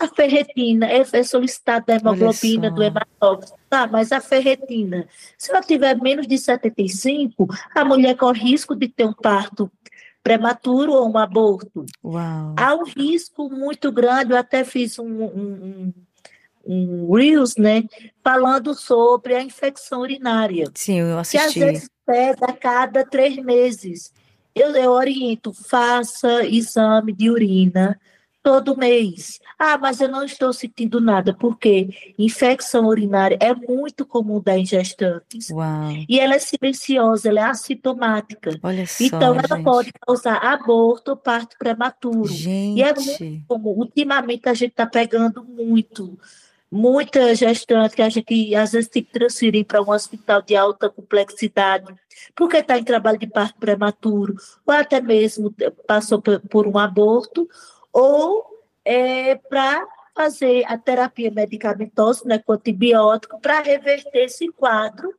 A 0.00 0.06
ferretina 0.06 0.86
é, 0.86 1.04
é 1.12 1.22
solicitada 1.24 1.86
da 1.86 1.94
hemoglobina, 1.96 2.70
do 2.70 2.80
hematócrito, 2.80 3.54
tá? 3.68 3.88
Mas 3.88 4.12
a 4.12 4.20
ferretina, 4.20 5.08
se 5.36 5.50
ela 5.50 5.60
tiver 5.60 6.00
menos 6.00 6.28
de 6.28 6.38
75, 6.38 7.48
a 7.74 7.84
mulher 7.84 8.16
corre 8.16 8.40
risco 8.40 8.76
de 8.76 8.86
ter 8.86 9.04
um 9.04 9.12
parto 9.12 9.70
prematuro 10.22 10.92
ou 10.92 11.10
um 11.10 11.18
aborto. 11.18 11.84
Uau. 12.04 12.54
Há 12.56 12.74
um 12.76 12.84
risco 12.84 13.50
muito 13.50 13.90
grande, 13.90 14.32
eu 14.32 14.36
até 14.36 14.62
fiz 14.62 14.96
um, 14.98 15.04
um, 15.04 15.24
um, 15.24 15.94
um 16.70 17.12
Reels, 17.12 17.56
né, 17.56 17.84
falando 18.22 18.74
sobre 18.74 19.34
a 19.34 19.42
infecção 19.42 20.00
urinária. 20.00 20.70
Sim, 20.74 21.00
eu 21.00 21.18
assisti. 21.18 21.52
Que 21.52 21.64
às 21.64 21.72
vezes 21.72 21.90
pega 22.06 22.46
a 22.46 22.52
cada 22.52 23.04
três 23.04 23.36
meses. 23.36 24.12
Eu, 24.54 24.74
eu 24.74 24.90
oriento, 24.90 25.52
faça 25.52 26.44
exame 26.44 27.12
de 27.12 27.30
urina 27.30 27.98
todo 28.42 28.76
mês. 28.76 29.38
Ah, 29.58 29.76
mas 29.76 30.00
eu 30.00 30.08
não 30.08 30.24
estou 30.24 30.52
sentindo 30.52 31.00
nada, 31.00 31.34
porque 31.34 32.14
infecção 32.18 32.86
urinária 32.86 33.38
é 33.40 33.54
muito 33.54 34.06
comum 34.06 34.40
da 34.40 34.56
gestantes. 34.64 35.50
Uau. 35.50 35.90
E 36.08 36.18
ela 36.18 36.34
é 36.34 36.38
silenciosa, 36.38 37.28
ela 37.28 37.40
é 37.40 37.44
assintomática. 37.44 38.58
Olha 38.62 38.86
só, 38.86 39.04
então, 39.04 39.34
ela 39.34 39.56
gente. 39.56 39.64
pode 39.64 39.92
causar 40.06 40.36
aborto 40.36 41.10
ou 41.12 41.16
parto 41.16 41.56
prematuro. 41.58 42.28
Gente. 42.28 42.78
E 42.78 42.82
é 42.82 42.94
muito 42.94 43.46
comum. 43.46 43.70
Ultimamente, 43.70 44.48
a 44.48 44.54
gente 44.54 44.70
está 44.70 44.86
pegando 44.86 45.44
muito. 45.44 46.18
Muita 46.70 47.34
gestante 47.34 47.96
que 47.96 48.02
a 48.02 48.08
gente 48.08 48.54
às 48.54 48.72
vezes 48.72 48.88
tem 48.88 49.02
que 49.02 49.10
transferir 49.10 49.66
para 49.66 49.82
um 49.82 49.90
hospital 49.90 50.40
de 50.40 50.54
alta 50.54 50.88
complexidade, 50.88 51.92
porque 52.34 52.58
está 52.58 52.78
em 52.78 52.84
trabalho 52.84 53.18
de 53.18 53.26
parto 53.26 53.58
prematuro, 53.58 54.36
ou 54.64 54.72
até 54.72 55.00
mesmo 55.00 55.52
passou 55.86 56.22
por 56.22 56.68
um 56.68 56.78
aborto, 56.78 57.48
ou 57.92 58.46
é, 58.84 59.34
para 59.34 59.84
fazer 60.14 60.64
a 60.66 60.78
terapia 60.78 61.30
medicamentosa, 61.30 62.22
né, 62.24 62.38
com 62.38 62.52
antibiótico, 62.52 63.40
para 63.40 63.60
reverter 63.60 64.24
esse 64.24 64.48
quadro 64.52 65.12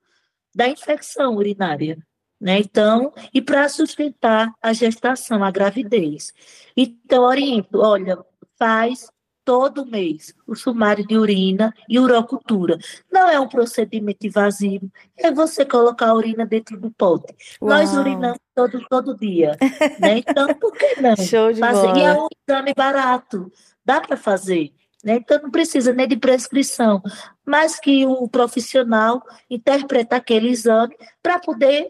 da 0.54 0.68
infecção 0.68 1.36
urinária. 1.36 1.98
Né? 2.40 2.60
Então, 2.60 3.14
e 3.34 3.42
para 3.42 3.70
sustentar 3.70 4.52
a 4.62 4.74
gestação, 4.74 5.44
a 5.44 5.52
gravidez. 5.52 6.34
Então, 6.76 7.24
oriento, 7.24 7.80
olha, 7.80 8.18
faz 8.58 9.12
todo 9.44 9.86
mês 9.86 10.34
o 10.48 10.56
sumário 10.56 11.06
de 11.06 11.18
urina 11.18 11.74
e 11.88 12.00
urocultura. 12.00 12.78
Não 13.12 13.30
é 13.30 13.40
um 13.40 13.48
procedimento 13.48 14.26
invasivo, 14.26 14.92
é 15.18 15.32
você 15.32 15.66
colocar 15.66 16.10
a 16.10 16.14
urina 16.14 16.46
dentro 16.46 16.80
do 16.80 16.92
pote. 16.92 17.34
Uau. 17.62 17.70
Nós 17.70 17.96
urinamos 17.96 18.40
todo, 18.56 18.86
todo 18.90 19.18
dia, 19.18 19.58
né? 20.00 20.20
Então, 20.32 20.54
por 20.56 20.72
que 20.74 21.02
não 21.02 21.16
Show 21.16 21.52
de 21.52 21.60
fazer? 21.60 21.88
Bola. 21.88 22.00
E 22.00 22.04
é 22.04 22.14
um 22.14 22.28
exame 22.48 22.74
barato, 22.76 23.52
dá 23.84 24.00
para 24.00 24.16
fazer. 24.16 24.74
Né? 25.04 25.16
Então, 25.16 25.42
não 25.42 25.50
precisa 25.50 25.94
nem 25.94 26.08
de 26.08 26.16
prescrição, 26.16 27.02
mas 27.46 27.80
que 27.80 28.06
o 28.06 28.28
profissional 28.28 29.22
interpreta 29.50 30.16
aquele 30.16 30.50
exame 30.50 30.96
para 31.22 31.40
poder 31.40 31.90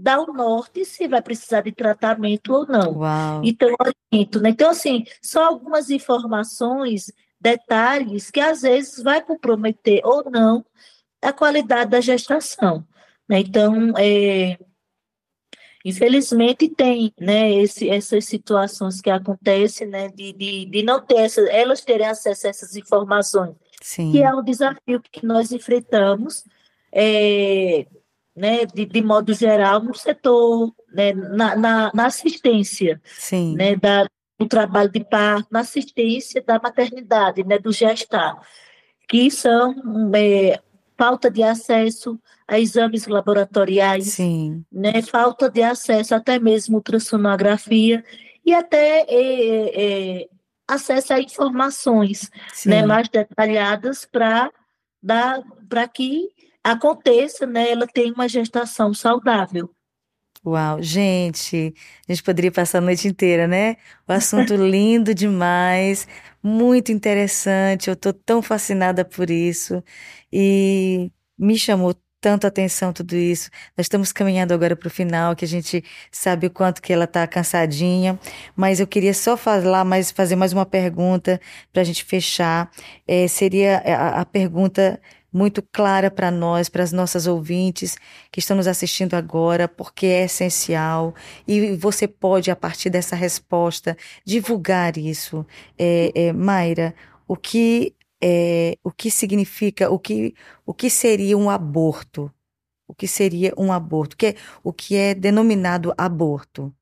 dar 0.00 0.20
o 0.20 0.32
norte 0.32 0.84
se 0.84 1.06
vai 1.06 1.22
precisar 1.22 1.62
de 1.62 1.72
tratamento 1.72 2.52
ou 2.52 2.66
não. 2.66 2.98
Uau. 2.98 3.42
Então, 3.44 3.74
oriento, 4.12 4.40
né? 4.40 4.50
Então, 4.50 4.70
assim, 4.70 5.04
só 5.22 5.44
algumas 5.44 5.90
informações, 5.90 7.12
detalhes 7.40 8.30
que 8.30 8.40
às 8.40 8.62
vezes 8.62 9.02
vai 9.02 9.22
comprometer 9.22 10.00
ou 10.04 10.30
não 10.30 10.64
a 11.22 11.32
qualidade 11.32 11.90
da 11.90 12.00
gestação. 12.00 12.84
Né? 13.28 13.40
Então, 13.40 13.92
é, 13.96 14.58
infelizmente 15.84 16.68
tem 16.68 17.12
né, 17.18 17.50
esse, 17.52 17.88
essas 17.88 18.24
situações 18.24 19.00
que 19.00 19.10
acontecem 19.10 19.86
né, 19.86 20.08
de, 20.08 20.32
de, 20.32 20.66
de 20.66 20.82
não 20.82 21.00
ter 21.00 21.18
essa, 21.18 21.40
elas 21.42 21.82
terem 21.82 22.06
acesso 22.06 22.46
a 22.46 22.50
essas 22.50 22.76
informações, 22.76 23.54
Sim. 23.82 24.12
que 24.12 24.22
é 24.22 24.34
um 24.34 24.42
desafio 24.42 25.00
que 25.00 25.24
nós 25.24 25.52
enfrentamos. 25.52 26.44
É, 26.92 27.86
né, 28.40 28.64
de, 28.64 28.86
de 28.86 29.02
modo 29.02 29.34
geral, 29.34 29.82
no 29.82 29.94
setor, 29.94 30.72
né, 30.90 31.12
na, 31.12 31.54
na, 31.54 31.90
na 31.92 32.06
assistência 32.06 32.98
Sim. 33.04 33.54
Né, 33.54 33.76
da, 33.76 34.06
do 34.38 34.46
trabalho 34.46 34.90
de 34.90 35.04
parto, 35.04 35.48
na 35.50 35.60
assistência 35.60 36.42
da 36.42 36.58
maternidade, 36.58 37.44
né, 37.44 37.58
do 37.58 37.70
gestar, 37.70 38.40
que 39.06 39.30
são 39.30 39.74
é, 40.14 40.58
falta 40.96 41.30
de 41.30 41.42
acesso 41.42 42.18
a 42.48 42.58
exames 42.58 43.06
laboratoriais, 43.06 44.06
Sim. 44.06 44.64
Né, 44.72 45.02
falta 45.02 45.50
de 45.50 45.62
acesso 45.62 46.14
até 46.14 46.38
mesmo 46.38 46.76
ultrassonografia 46.76 48.02
e 48.44 48.54
até 48.54 49.04
é, 49.06 50.20
é, 50.22 50.28
acesso 50.66 51.12
a 51.12 51.20
informações 51.20 52.30
né, 52.64 52.86
mais 52.86 53.06
detalhadas 53.10 54.08
para 54.10 54.50
que 55.92 56.30
aconteça, 56.64 57.46
né, 57.46 57.70
ela 57.70 57.86
tem 57.86 58.12
uma 58.12 58.28
gestação 58.28 58.92
saudável. 58.94 59.70
Uau, 60.44 60.82
gente, 60.82 61.74
a 62.08 62.12
gente 62.12 62.22
poderia 62.22 62.50
passar 62.50 62.78
a 62.78 62.80
noite 62.80 63.06
inteira, 63.06 63.46
né? 63.46 63.76
O 64.08 64.12
assunto 64.12 64.54
lindo 64.56 65.14
demais, 65.14 66.08
muito 66.42 66.90
interessante. 66.90 67.88
Eu 67.88 67.94
estou 67.94 68.12
tão 68.12 68.40
fascinada 68.40 69.04
por 69.04 69.28
isso 69.28 69.84
e 70.32 71.10
me 71.38 71.58
chamou 71.58 71.94
tanto 72.20 72.46
atenção 72.46 72.92
tudo 72.92 73.14
isso. 73.16 73.50
Nós 73.76 73.84
estamos 73.86 74.12
caminhando 74.12 74.52
agora 74.52 74.76
para 74.76 74.86
o 74.88 74.90
final, 74.90 75.34
que 75.34 75.44
a 75.44 75.48
gente 75.48 75.82
sabe 76.10 76.46
o 76.46 76.50
quanto 76.50 76.82
que 76.82 76.92
ela 76.92 77.04
está 77.04 77.26
cansadinha, 77.26 78.18
mas 78.54 78.80
eu 78.80 78.86
queria 78.86 79.14
só 79.14 79.36
falar 79.36 79.84
mais, 79.84 80.10
fazer 80.10 80.36
mais 80.36 80.52
uma 80.52 80.66
pergunta 80.66 81.40
para 81.72 81.82
a 81.82 81.84
gente 81.84 82.04
fechar. 82.04 82.70
É, 83.06 83.26
seria 83.28 83.78
a, 83.78 84.20
a 84.20 84.24
pergunta 84.24 85.00
muito 85.32 85.62
clara 85.62 86.10
para 86.10 86.30
nós, 86.30 86.68
para 86.68 86.82
as 86.82 86.92
nossas 86.92 87.26
ouvintes 87.26 87.96
que 88.30 88.40
estão 88.40 88.56
nos 88.56 88.66
assistindo 88.66 89.14
agora, 89.14 89.68
porque 89.68 90.06
é 90.06 90.24
essencial 90.24 91.14
e 91.46 91.76
você 91.76 92.08
pode, 92.08 92.50
a 92.50 92.56
partir 92.56 92.90
dessa 92.90 93.14
resposta, 93.14 93.96
divulgar 94.24 94.96
isso. 94.96 95.46
É, 95.78 96.12
é, 96.14 96.32
Mayra, 96.32 96.94
o 97.26 97.36
que, 97.36 97.94
é, 98.22 98.76
o 98.82 98.90
que 98.90 99.10
significa, 99.10 99.90
o 99.90 99.98
que, 99.98 100.34
o 100.66 100.74
que 100.74 100.90
seria 100.90 101.38
um 101.38 101.48
aborto? 101.48 102.32
O 102.86 102.94
que 102.94 103.06
seria 103.06 103.54
um 103.56 103.72
aborto? 103.72 104.14
O 104.14 104.16
que 104.16 104.26
é, 104.26 104.34
o 104.64 104.72
que 104.72 104.96
é 104.96 105.14
denominado 105.14 105.94
aborto? 105.96 106.74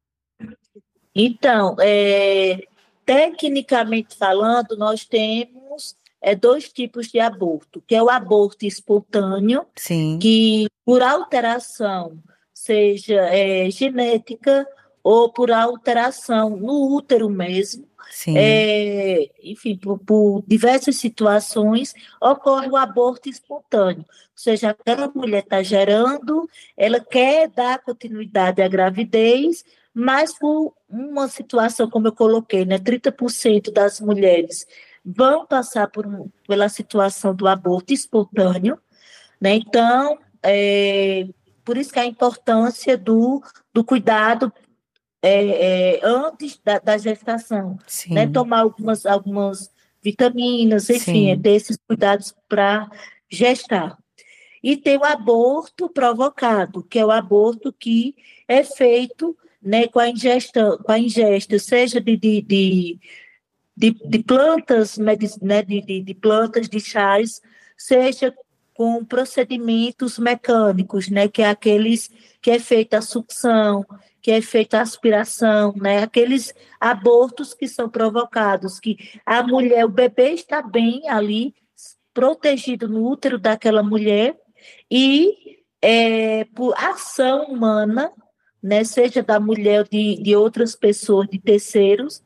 Então, 1.14 1.76
é, 1.80 2.62
tecnicamente 3.04 4.16
falando, 4.16 4.76
nós 4.76 5.04
temos 5.04 5.67
é, 6.20 6.34
dois 6.34 6.72
tipos 6.72 7.08
de 7.08 7.20
aborto, 7.20 7.82
que 7.86 7.94
é 7.94 8.02
o 8.02 8.10
aborto 8.10 8.66
espontâneo, 8.66 9.66
Sim. 9.76 10.18
que 10.20 10.66
por 10.84 11.02
alteração, 11.02 12.18
seja 12.52 13.20
é, 13.26 13.70
genética 13.70 14.66
ou 15.02 15.32
por 15.32 15.50
alteração 15.50 16.50
no 16.50 16.94
útero 16.94 17.30
mesmo, 17.30 17.86
é, 18.34 19.30
enfim, 19.42 19.76
por, 19.76 19.98
por, 19.98 20.42
diversas 20.46 20.96
situações, 20.96 21.94
ocorre 22.20 22.68
o 22.68 22.76
aborto 22.76 23.28
espontâneo. 23.28 24.04
Ou 24.08 24.34
seja, 24.34 24.70
aquela 24.70 25.08
mulher 25.14 25.42
está 25.42 25.62
gerando, 25.62 26.48
ela 26.76 27.00
quer 27.00 27.48
dar 27.48 27.78
continuidade 27.80 28.62
à 28.62 28.68
gravidez, 28.68 29.64
mas 29.92 30.36
por 30.36 30.74
uma 30.88 31.28
situação, 31.28 31.90
como 31.90 32.08
eu 32.08 32.12
coloquei, 32.12 32.64
né, 32.64 32.78
30% 32.78 33.70
das 33.70 34.00
mulheres 34.00 34.66
vão 35.16 35.46
passar 35.46 35.88
por, 35.88 36.06
pela 36.46 36.68
situação 36.68 37.34
do 37.34 37.48
aborto 37.48 37.92
espontâneo, 37.92 38.78
né? 39.40 39.54
Então, 39.54 40.18
é, 40.42 41.26
por 41.64 41.78
isso 41.78 41.92
que 41.92 41.98
a 41.98 42.04
importância 42.04 42.96
do, 42.96 43.42
do 43.72 43.82
cuidado 43.82 44.52
é, 45.22 45.96
é, 45.96 46.00
antes 46.04 46.60
da, 46.62 46.78
da 46.78 46.98
gestação, 46.98 47.78
Sim. 47.86 48.14
né? 48.14 48.26
Tomar 48.26 48.60
algumas, 48.60 49.06
algumas 49.06 49.70
vitaminas, 50.02 50.90
enfim, 50.90 51.30
é 51.30 51.36
ter 51.36 51.52
esses 51.52 51.78
cuidados 51.86 52.34
para 52.48 52.88
gestar. 53.30 53.96
E 54.62 54.76
tem 54.76 54.98
o 54.98 55.04
aborto 55.04 55.88
provocado, 55.88 56.82
que 56.82 56.98
é 56.98 57.04
o 57.04 57.10
aborto 57.10 57.72
que 57.72 58.14
é 58.46 58.62
feito 58.62 59.36
né, 59.62 59.86
com, 59.88 59.98
a 59.98 60.08
ingesta, 60.08 60.76
com 60.78 60.92
a 60.92 60.98
ingesta, 60.98 61.58
seja 61.58 62.00
de, 62.00 62.16
de, 62.16 62.42
de 62.42 63.00
de, 63.78 63.92
de 63.92 64.18
plantas, 64.24 64.98
né, 64.98 65.14
de, 65.14 65.80
de, 65.80 66.02
de, 66.02 66.14
plantas, 66.14 66.68
de 66.68 66.80
chás, 66.80 67.40
seja 67.76 68.34
com 68.74 69.04
procedimentos 69.04 70.18
mecânicos, 70.18 71.08
né, 71.08 71.28
que 71.28 71.42
é 71.42 71.48
aqueles 71.48 72.10
que 72.42 72.50
é 72.50 72.58
feita 72.58 72.98
a 72.98 73.02
sucção, 73.02 73.86
que 74.20 74.32
é 74.32 74.42
feita 74.42 74.78
a 74.78 74.82
aspiração, 74.82 75.72
né? 75.76 76.02
Aqueles 76.02 76.52
abortos 76.80 77.54
que 77.54 77.68
são 77.68 77.88
provocados, 77.88 78.80
que 78.80 78.96
a 79.24 79.42
mulher, 79.42 79.84
o 79.84 79.88
bebê 79.88 80.30
está 80.30 80.60
bem 80.60 81.08
ali, 81.08 81.54
protegido 82.12 82.88
no 82.88 83.08
útero 83.08 83.38
daquela 83.38 83.82
mulher, 83.82 84.36
e 84.90 85.60
é, 85.80 86.44
por 86.46 86.74
ação 86.76 87.44
humana, 87.44 88.12
né, 88.60 88.82
seja 88.82 89.22
da 89.22 89.38
mulher 89.38 89.86
de, 89.88 90.20
de 90.20 90.34
outras 90.34 90.74
pessoas, 90.74 91.28
de 91.28 91.38
terceiros, 91.38 92.22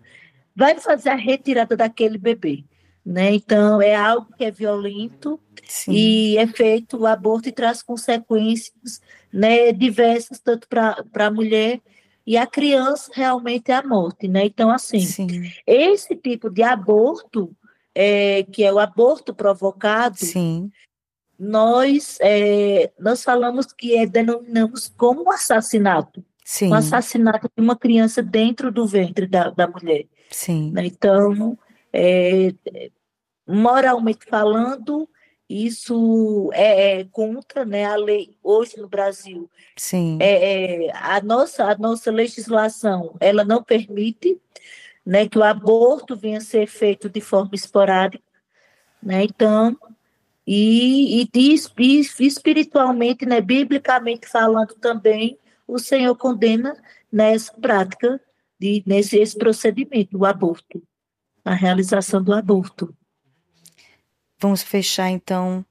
vai 0.54 0.78
fazer 0.78 1.10
a 1.10 1.14
retirada 1.14 1.76
daquele 1.76 2.18
bebê. 2.18 2.64
Né? 3.04 3.34
Então, 3.34 3.82
é 3.82 3.96
algo 3.96 4.32
que 4.36 4.44
é 4.44 4.50
violento 4.50 5.40
Sim. 5.66 5.92
e 5.92 6.38
é 6.38 6.46
feito 6.46 6.96
o 6.98 7.06
aborto 7.06 7.48
e 7.48 7.52
traz 7.52 7.82
consequências 7.82 9.00
né, 9.32 9.72
diversas, 9.72 10.38
tanto 10.38 10.68
para 10.68 11.04
a 11.14 11.30
mulher 11.30 11.80
e 12.24 12.36
a 12.36 12.46
criança 12.46 13.10
realmente 13.12 13.72
é 13.72 13.74
a 13.74 13.82
morte. 13.82 14.28
Né? 14.28 14.44
Então, 14.44 14.70
assim, 14.70 15.00
Sim. 15.00 15.50
esse 15.66 16.14
tipo 16.14 16.48
de 16.48 16.62
aborto, 16.62 17.54
é, 17.94 18.44
que 18.44 18.62
é 18.62 18.72
o 18.72 18.78
aborto 18.78 19.34
provocado, 19.34 20.18
Sim. 20.18 20.70
Nós, 21.38 22.18
é, 22.20 22.92
nós 22.96 23.24
falamos 23.24 23.72
que 23.72 23.96
é, 23.96 24.06
denominamos 24.06 24.92
como 24.96 25.24
um 25.24 25.30
assassinato. 25.32 26.24
Sim. 26.44 26.68
Um 26.68 26.74
assassinato 26.74 27.50
de 27.56 27.62
uma 27.62 27.74
criança 27.74 28.22
dentro 28.22 28.70
do 28.70 28.86
ventre 28.86 29.26
da, 29.26 29.50
da 29.50 29.66
mulher. 29.66 30.06
Sim. 30.32 30.72
Né? 30.72 30.86
Então, 30.86 31.56
é, 31.92 32.52
moralmente 33.46 34.26
falando, 34.26 35.08
isso 35.48 36.50
é, 36.54 37.00
é, 37.00 37.04
contra 37.04 37.64
né, 37.64 37.84
a 37.84 37.96
lei 37.96 38.36
hoje 38.42 38.78
no 38.78 38.88
Brasil. 38.88 39.50
Sim. 39.76 40.18
É, 40.20 40.86
é, 40.86 40.96
a, 40.96 41.20
nossa, 41.20 41.64
a 41.64 41.76
nossa 41.76 42.10
legislação 42.10 43.14
ela 43.20 43.44
não 43.44 43.62
permite 43.62 44.40
né, 45.04 45.28
que 45.28 45.38
o 45.38 45.42
aborto 45.42 46.16
venha 46.16 46.38
a 46.38 46.40
ser 46.40 46.66
feito 46.66 47.08
de 47.08 47.20
forma 47.20 47.50
esporádica. 47.54 48.24
Né? 49.02 49.24
Então, 49.24 49.76
e, 50.46 51.22
e, 51.22 51.30
e, 51.34 52.00
espiritualmente, 52.20 53.26
né, 53.26 53.40
biblicamente 53.40 54.26
falando 54.26 54.74
também, 54.74 55.38
o 55.66 55.78
Senhor 55.78 56.16
condena 56.16 56.76
nessa 57.10 57.52
prática, 57.52 58.20
de, 58.62 58.80
nesse 58.86 59.18
esse 59.18 59.36
procedimento, 59.36 60.16
o 60.16 60.24
aborto, 60.24 60.80
a 61.44 61.52
realização 61.52 62.22
do 62.22 62.32
aborto. 62.32 62.96
Vamos 64.40 64.62
fechar 64.62 65.10
então 65.10 65.66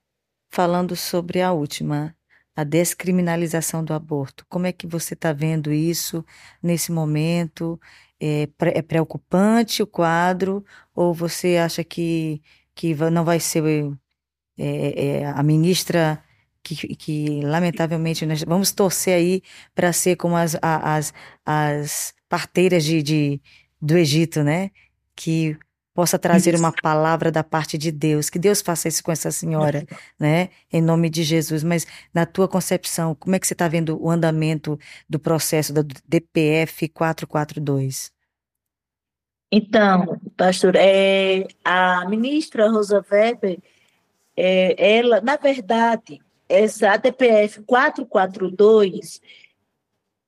falando 0.50 0.94
sobre 0.94 1.42
a 1.42 1.54
última, 1.54 2.14
a 2.54 2.66
descriminalização 2.66 3.82
do 3.82 3.94
aborto. 3.94 4.46
Como 4.50 4.68
é 4.68 4.74
que 4.74 4.86
você 4.86 5.14
está 5.14 5.32
vendo 5.32 5.72
isso 5.72 6.26
nesse 6.62 6.92
momento? 6.92 7.80
É, 8.20 8.48
é, 8.60 8.82
preocupante 8.82 9.82
o 9.82 9.88
quadro 9.88 10.64
ou 10.94 11.14
você 11.14 11.58
acha 11.58 11.84
que, 11.84 12.42
que 12.76 12.94
não 12.94 13.24
vai 13.24 13.40
ser 13.40 13.64
é, 14.58 15.06
é, 15.06 15.26
a 15.26 15.42
ministra 15.42 16.22
que, 16.64 16.96
que, 16.96 17.42
lamentavelmente 17.42 18.26
nós 18.26 18.44
vamos 18.44 18.72
torcer 18.72 19.16
aí 19.16 19.42
para 19.74 19.92
ser 19.92 20.16
como 20.16 20.36
as, 20.36 20.58
as, 20.62 21.14
as 21.46 22.14
parteiras 22.30 22.84
de, 22.84 23.02
de, 23.02 23.42
do 23.82 23.98
Egito, 23.98 24.44
né? 24.44 24.72
Que 25.16 25.58
possa 25.94 26.18
trazer 26.18 26.56
uma 26.56 26.72
palavra 26.72 27.32
da 27.32 27.44
parte 27.44 27.78
de 27.78 27.92
Deus, 27.92 28.30
que 28.30 28.40
Deus 28.40 28.62
faça 28.62 28.88
isso 28.88 29.04
com 29.04 29.12
essa 29.12 29.30
senhora, 29.32 29.86
né? 30.20 30.50
Em 30.72 30.82
nome 30.82 31.10
de 31.10 31.24
Jesus. 31.24 31.64
Mas 31.64 31.86
na 32.14 32.26
tua 32.26 32.48
concepção, 32.48 33.14
como 33.16 33.36
é 33.36 33.40
que 33.40 33.48
você 33.48 33.54
está 33.54 33.68
vendo 33.68 34.02
o 34.02 34.10
andamento 34.10 34.80
do 35.10 35.20
processo 35.20 35.74
da 35.74 35.84
DPF 36.08 36.88
442? 36.90 38.12
Então, 39.52 40.18
pastor, 40.38 40.78
é, 40.78 41.46
a 41.64 42.08
ministra 42.08 42.70
Rosa 42.70 43.04
Weber 43.12 43.60
é, 44.36 44.98
ela, 44.98 45.20
na 45.20 45.36
verdade, 45.36 46.22
essa 46.52 46.92
ADPF 46.92 47.62
442, 47.64 49.22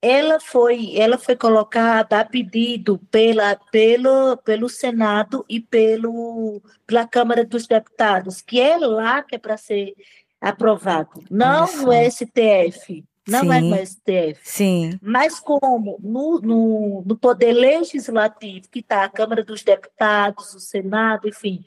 ela 0.02 0.40
foi, 0.40 0.98
ela 0.98 1.18
foi 1.18 1.36
colocada 1.36 2.20
a 2.20 2.26
pedido 2.26 3.00
pela, 3.10 3.56
pelo, 3.72 4.36
pelo 4.38 4.68
Senado 4.68 5.46
e 5.48 5.62
pelo, 5.62 6.62
pela 6.86 7.08
Câmara 7.08 7.46
dos 7.46 7.68
Deputados, 7.68 8.42
que 8.42 8.60
é 8.60 8.78
lá 8.78 9.24
que 9.24 9.36
é 9.36 9.38
para 9.38 9.56
ser 9.56 9.94
aprovado, 10.42 11.24
não 11.32 11.66
no 11.78 11.94
STF, 12.12 13.06
não 13.26 13.40
Sim. 13.40 13.54
é 13.54 13.62
no 13.62 13.86
STF. 13.86 14.40
Sim. 14.44 15.00
Mas 15.02 15.40
como 15.40 15.98
no, 16.04 16.42
no, 16.42 17.04
no 17.06 17.18
Poder 17.18 17.54
Legislativo, 17.54 18.68
que 18.70 18.80
está 18.80 19.06
a 19.06 19.10
Câmara 19.10 19.42
dos 19.42 19.64
Deputados, 19.64 20.54
o 20.54 20.60
Senado, 20.60 21.30
enfim, 21.30 21.64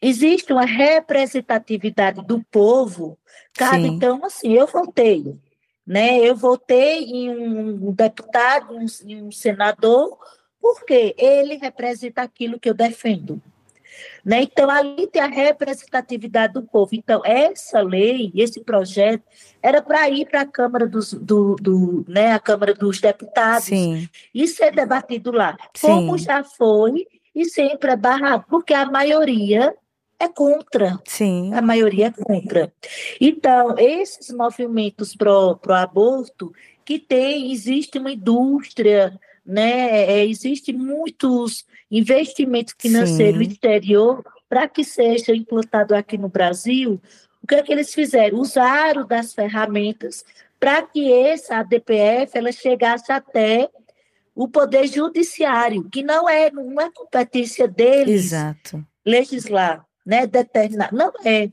existe 0.00 0.52
uma 0.52 0.64
representatividade 0.64 2.24
do 2.24 2.42
povo, 2.50 3.18
cabe 3.54 3.82
Sim. 3.82 3.94
então 3.94 4.24
assim, 4.24 4.52
eu 4.52 4.66
votei, 4.66 5.36
né? 5.86 6.18
Eu 6.18 6.36
votei 6.36 7.04
em 7.04 7.30
um 7.30 7.92
deputado, 7.92 8.76
em 9.04 9.22
um 9.22 9.32
senador, 9.32 10.18
porque 10.60 11.14
ele 11.18 11.56
representa 11.56 12.22
aquilo 12.22 12.58
que 12.58 12.68
eu 12.68 12.74
defendo. 12.74 13.40
Né? 14.24 14.42
Então, 14.42 14.68
ali 14.70 15.06
tem 15.06 15.22
a 15.22 15.26
representatividade 15.26 16.52
do 16.52 16.62
povo. 16.62 16.90
Então, 16.92 17.22
essa 17.24 17.80
lei, 17.80 18.30
esse 18.34 18.60
projeto, 18.60 19.24
era 19.62 19.82
para 19.82 20.08
ir 20.10 20.28
para 20.28 20.42
a 20.42 20.46
Câmara 20.46 20.86
dos, 20.86 21.12
do, 21.12 21.56
do, 21.56 22.04
né, 22.06 22.32
a 22.32 22.38
Câmara 22.38 22.74
dos 22.74 23.00
Deputados 23.00 23.64
Sim. 23.64 24.08
e 24.34 24.46
ser 24.46 24.72
debatido 24.72 25.32
lá. 25.32 25.56
Sim. 25.74 25.86
Como 25.86 26.18
já 26.18 26.44
foi 26.44 27.06
e 27.34 27.44
sempre 27.44 27.92
é 27.92 27.96
barrado, 27.96 28.44
porque 28.48 28.74
a 28.74 28.86
maioria 28.86 29.74
é 30.18 30.28
contra. 30.28 30.98
Sim. 31.06 31.52
A 31.54 31.62
maioria 31.62 32.06
é 32.06 32.10
contra. 32.10 32.72
Então, 33.20 33.76
esses 33.78 34.30
movimentos 34.30 35.14
pro, 35.14 35.58
aborto, 35.70 36.52
que 36.84 36.98
tem, 36.98 37.52
existe 37.52 37.98
uma 37.98 38.10
indústria, 38.10 39.18
né? 39.46 40.10
É, 40.10 40.26
existe 40.26 40.72
muitos 40.72 41.64
investimentos 41.90 42.74
financeiros 42.78 43.44
Sim. 43.44 43.52
exterior 43.52 44.24
para 44.48 44.66
que 44.66 44.82
seja 44.82 45.34
implantado 45.34 45.94
aqui 45.94 46.18
no 46.18 46.28
Brasil. 46.28 47.00
O 47.42 47.46
que 47.46 47.54
é 47.54 47.62
que 47.62 47.72
eles 47.72 47.94
fizeram? 47.94 48.38
Usaram 48.38 49.06
das 49.06 49.32
ferramentas 49.32 50.24
para 50.58 50.82
que 50.82 51.12
essa 51.12 51.58
ADPF 51.58 52.36
ela 52.36 52.50
chegasse 52.50 53.12
até 53.12 53.70
o 54.34 54.48
poder 54.48 54.86
judiciário, 54.86 55.88
que 55.90 56.02
não 56.02 56.28
é, 56.28 56.50
não 56.50 56.80
é 56.80 56.90
competência 56.90 57.66
deles 57.66 58.26
Exato. 58.26 58.84
legislar 59.04 59.87
né, 60.08 60.26
determinar. 60.26 60.90
Não 60.90 61.12
é. 61.22 61.50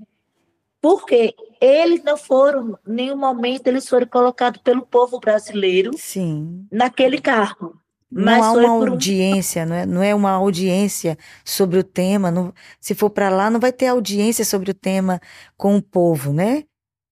Porque 0.81 1.35
eles 1.59 2.01
não 2.03 2.15
foram, 2.15 2.79
em 2.87 2.93
nenhum 2.93 3.17
momento, 3.17 3.67
eles 3.67 3.87
foram 3.89 4.07
colocados 4.07 4.61
pelo 4.61 4.85
povo 4.85 5.19
brasileiro 5.19 5.91
Sim. 5.97 6.65
naquele 6.71 7.19
cargo. 7.19 7.77
Não 8.09 8.41
há 8.41 8.51
uma 8.53 8.91
audiência, 8.91 9.63
um... 9.63 9.65
não, 9.65 9.75
é, 9.75 9.85
não 9.85 10.03
é 10.03 10.15
uma 10.15 10.31
audiência 10.31 11.17
sobre 11.43 11.79
o 11.79 11.83
tema. 11.83 12.31
Não, 12.31 12.53
se 12.79 12.95
for 12.95 13.09
para 13.09 13.29
lá, 13.29 13.49
não 13.49 13.59
vai 13.59 13.73
ter 13.73 13.87
audiência 13.87 14.45
sobre 14.45 14.71
o 14.71 14.75
tema 14.75 15.19
com 15.57 15.75
o 15.75 15.81
povo, 15.81 16.31
né? 16.31 16.63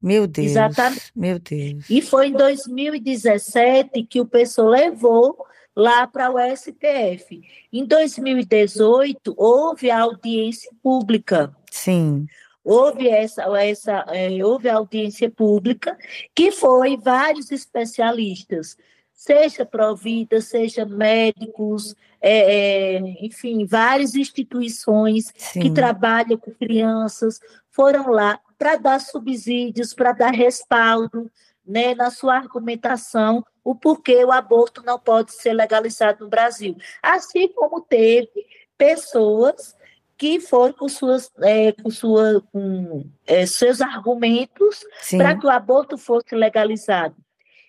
Meu 0.02 0.28
Deus. 0.28 0.52
Exatamente. 0.52 1.12
Meu 1.14 1.40
Deus. 1.40 1.90
E 1.90 2.02
foi 2.02 2.28
em 2.28 2.34
2017 2.34 4.04
que 4.04 4.22
o 4.22 4.26
pessoal 4.26 4.70
levou 4.70 5.46
lá 5.76 6.06
para 6.08 6.32
o 6.32 6.38
STF. 6.56 7.42
Em 7.72 7.86
2018, 7.86 9.34
houve 9.38 9.90
a 9.90 10.02
audiência 10.02 10.72
pública. 10.82 11.56
Sim. 11.72 12.28
Houve 12.64 13.10
essa, 13.10 13.44
essa 13.60 14.06
é, 14.10 14.44
houve 14.44 14.70
audiência 14.70 15.30
pública 15.30 15.98
que 16.34 16.52
foi 16.52 16.96
vários 16.96 17.52
especialistas, 17.52 18.78
seja 19.12 19.66
Provida, 19.66 20.40
seja 20.40 20.86
médicos, 20.86 21.94
é, 22.22 22.96
é, 22.96 23.00
enfim, 23.26 23.66
várias 23.66 24.16
instituições 24.16 25.34
Sim. 25.36 25.60
que 25.60 25.72
trabalham 25.72 26.38
com 26.38 26.52
crianças 26.52 27.42
foram 27.70 28.10
lá 28.10 28.40
para 28.58 28.78
dar 28.78 29.02
subsídios, 29.02 29.94
para 29.94 30.14
dar 30.14 30.32
respaldo 30.32 31.30
né, 31.68 31.94
na 31.96 32.10
sua 32.10 32.38
argumentação 32.38 33.44
o 33.64 33.74
porquê 33.74 34.24
o 34.24 34.32
aborto 34.32 34.84
não 34.84 35.00
pode 35.00 35.34
ser 35.34 35.54
legalizado 35.54 36.24
no 36.24 36.30
Brasil. 36.30 36.76
Assim 37.02 37.48
como 37.48 37.82
teve 37.82 38.46
pessoas 38.78 39.76
que 40.18 40.40
foram 40.40 40.74
com, 40.74 40.90
suas, 40.90 41.32
é, 41.42 41.72
com, 41.72 41.90
sua, 41.90 42.42
com 42.52 43.06
é, 43.26 43.46
seus 43.46 43.82
argumentos 43.82 44.86
para 45.12 45.38
que 45.38 45.46
o 45.46 45.50
aborto 45.50 45.98
fosse 45.98 46.36
legalizado. 46.36 47.16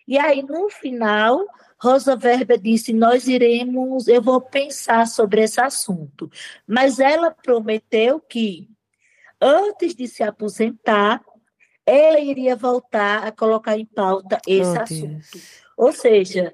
E 0.06 0.18
aí, 0.18 0.42
no 0.42 0.68
final, 0.68 1.44
Rosa 1.80 2.18
Weber 2.22 2.60
disse: 2.60 2.92
Nós 2.92 3.26
iremos, 3.26 4.06
eu 4.06 4.20
vou 4.20 4.40
pensar 4.40 5.06
sobre 5.06 5.42
esse 5.42 5.60
assunto. 5.60 6.30
Mas 6.66 6.98
ela 6.98 7.30
prometeu 7.30 8.20
que, 8.20 8.68
antes 9.40 9.94
de 9.94 10.06
se 10.06 10.22
aposentar, 10.22 11.22
ela 11.86 12.20
iria 12.20 12.54
voltar 12.54 13.26
a 13.26 13.32
colocar 13.32 13.78
em 13.78 13.84
pauta 13.84 14.40
esse 14.46 14.76
oh, 14.76 14.82
assunto. 14.82 15.30
Deus. 15.32 15.63
Ou 15.76 15.92
seja, 15.92 16.52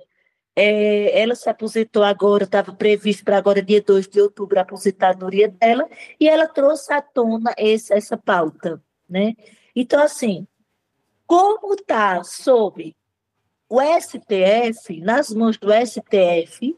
É, 0.57 1.23
ela 1.23 1.35
se 1.37 1.49
aposentou 1.49 2.03
agora, 2.03 2.45
estava 2.45 2.73
previsto 2.75 3.25
para 3.25 3.39
agora, 3.39 3.63
dia 3.63 3.81
2 3.81 4.09
de 4.09 4.21
outubro, 4.21 4.59
a 4.59 4.63
aposentadoria 4.63 5.49
dela, 5.49 5.89
e 6.19 6.29
ela 6.29 6.49
trouxe 6.49 6.93
à 6.93 7.01
tona 7.01 7.55
esse, 7.57 7.95
essa 7.95 8.17
pauta. 8.17 8.83
Né? 9.09 9.35
Então, 9.75 10.03
assim, 10.03 10.47
como 11.25 11.73
está 11.75 12.23
sob 12.25 12.95
o 13.69 13.81
STF, 13.81 15.01
nas 15.01 15.31
mãos 15.31 15.57
do 15.57 15.69
STF, 15.73 16.77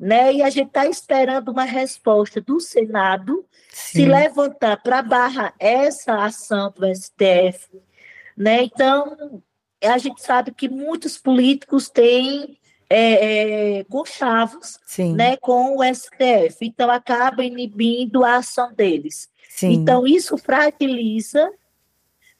né? 0.00 0.32
E 0.32 0.42
a 0.42 0.50
gente 0.50 0.68
está 0.68 0.86
esperando 0.86 1.50
uma 1.50 1.64
resposta 1.64 2.40
do 2.40 2.58
Senado 2.58 3.44
Sim. 3.70 4.00
se 4.00 4.06
levantar 4.06 4.82
para 4.82 5.02
barrar 5.02 5.54
essa 5.58 6.24
ação 6.24 6.72
do 6.74 6.86
STF, 6.86 7.80
né? 8.36 8.62
Então 8.62 9.42
a 9.86 9.98
gente 9.98 10.22
sabe 10.22 10.52
que 10.52 10.68
muitos 10.68 11.18
políticos 11.18 11.88
têm 11.88 12.58
é, 12.88 13.78
é, 13.78 13.84
conchavos, 13.84 14.78
né, 15.14 15.36
com 15.36 15.78
o 15.78 15.84
STF, 15.84 16.58
então 16.62 16.90
acaba 16.90 17.44
inibindo 17.44 18.24
a 18.24 18.36
ação 18.36 18.72
deles. 18.72 19.28
Sim. 19.48 19.72
Então 19.72 20.06
isso 20.06 20.36
fragiliza, 20.38 21.50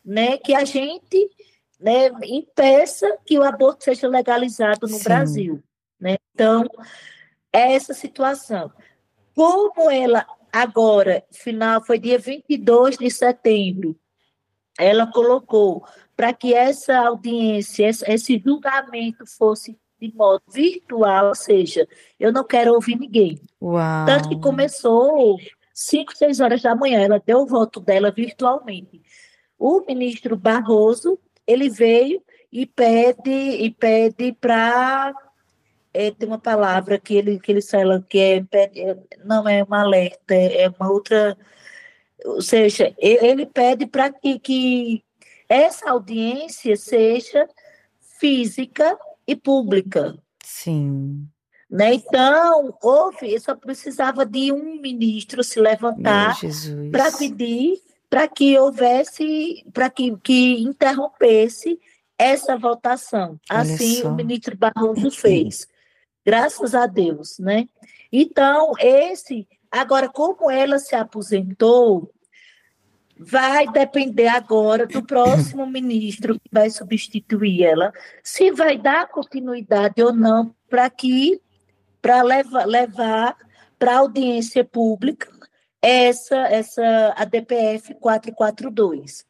né, 0.04 0.38
que 0.38 0.54
a 0.54 0.64
gente 0.64 1.30
né, 1.80 2.10
impeça 2.24 3.18
que 3.24 3.38
o 3.38 3.42
aborto 3.42 3.84
seja 3.84 4.08
legalizado 4.08 4.86
no 4.86 4.96
Sim. 4.96 5.04
Brasil. 5.04 5.62
Né? 6.00 6.16
Então, 6.34 6.64
é 7.52 7.74
essa 7.74 7.92
situação. 7.92 8.72
Como 9.34 9.90
ela 9.90 10.26
agora, 10.52 11.24
final, 11.30 11.84
foi 11.84 11.98
dia 11.98 12.18
22 12.18 12.96
de 12.96 13.10
setembro, 13.10 13.98
ela 14.78 15.06
colocou 15.06 15.86
para 16.16 16.32
que 16.32 16.54
essa 16.54 16.96
audiência, 16.98 17.90
esse 18.06 18.42
julgamento 18.44 19.24
fosse 19.26 19.78
de 20.00 20.12
modo 20.14 20.42
virtual, 20.52 21.28
ou 21.28 21.34
seja, 21.34 21.86
eu 22.18 22.32
não 22.32 22.44
quero 22.44 22.72
ouvir 22.74 22.98
ninguém. 22.98 23.40
Uau. 23.60 24.06
Tanto 24.06 24.28
que 24.28 24.40
começou 24.40 25.38
5, 25.72 26.16
6 26.16 26.40
horas 26.40 26.62
da 26.62 26.74
manhã, 26.74 27.00
ela 27.00 27.22
deu 27.24 27.38
o 27.38 27.46
voto 27.46 27.80
dela 27.80 28.10
virtualmente. 28.10 29.02
O 29.58 29.80
ministro 29.86 30.36
Barroso, 30.36 31.18
ele 31.46 31.70
veio 31.70 32.22
e 32.52 32.66
pede 32.66 33.30
e 33.30 33.70
pede 33.70 34.32
para 34.32 35.14
é, 35.96 36.10
tem 36.10 36.28
uma 36.28 36.38
palavra 36.38 36.98
que 36.98 37.14
ele, 37.14 37.40
que 37.40 37.50
ele 37.50 37.62
fala 37.62 38.04
que 38.06 38.18
é, 38.18 38.44
é 38.52 38.96
não 39.24 39.48
é 39.48 39.62
uma 39.62 39.80
alerta, 39.80 40.34
é, 40.34 40.64
é 40.64 40.68
uma 40.68 40.90
outra. 40.92 41.36
Ou 42.24 42.42
seja, 42.42 42.94
ele 42.98 43.46
pede 43.46 43.86
para 43.86 44.12
que, 44.12 44.38
que 44.38 45.05
essa 45.48 45.90
audiência 45.90 46.76
seja 46.76 47.48
física 48.18 48.98
e 49.26 49.34
pública. 49.36 50.16
Sim. 50.42 51.26
Né? 51.68 51.94
Então, 51.94 52.76
houve, 52.82 53.38
só 53.40 53.54
precisava 53.54 54.24
de 54.24 54.52
um 54.52 54.80
ministro 54.80 55.42
se 55.42 55.60
levantar 55.60 56.36
para 56.92 57.10
pedir 57.12 57.82
para 58.08 58.28
que 58.28 58.56
houvesse, 58.56 59.66
para 59.72 59.90
que, 59.90 60.16
que 60.18 60.60
interrompesse 60.60 61.78
essa 62.16 62.56
votação. 62.56 63.38
Olha 63.50 63.60
assim 63.60 63.96
só. 63.96 64.08
o 64.08 64.14
ministro 64.14 64.56
Barroso 64.56 65.10
fez 65.10 65.66
graças 66.26 66.74
a 66.74 66.86
Deus, 66.86 67.38
né? 67.38 67.68
Então, 68.12 68.72
esse, 68.80 69.46
agora, 69.70 70.08
como 70.08 70.50
ela 70.50 70.78
se 70.80 70.96
aposentou, 70.96 72.12
vai 73.18 73.66
depender 73.68 74.28
agora 74.28 74.86
do 74.86 75.02
próximo 75.02 75.66
ministro 75.70 76.34
que 76.34 76.48
vai 76.52 76.70
substituir 76.70 77.64
ela, 77.64 77.92
se 78.22 78.50
vai 78.50 78.76
dar 78.76 79.08
continuidade 79.08 80.02
ou 80.02 80.12
não 80.12 80.54
para 80.68 80.88
que 80.90 81.40
para 82.00 82.22
levar, 82.22 82.66
levar 82.66 83.36
para 83.78 83.98
audiência 83.98 84.64
pública 84.64 85.30
essa 85.80 86.36
essa 86.48 87.14
a 87.16 87.24
DPF 87.24 87.94
442. 87.94 89.24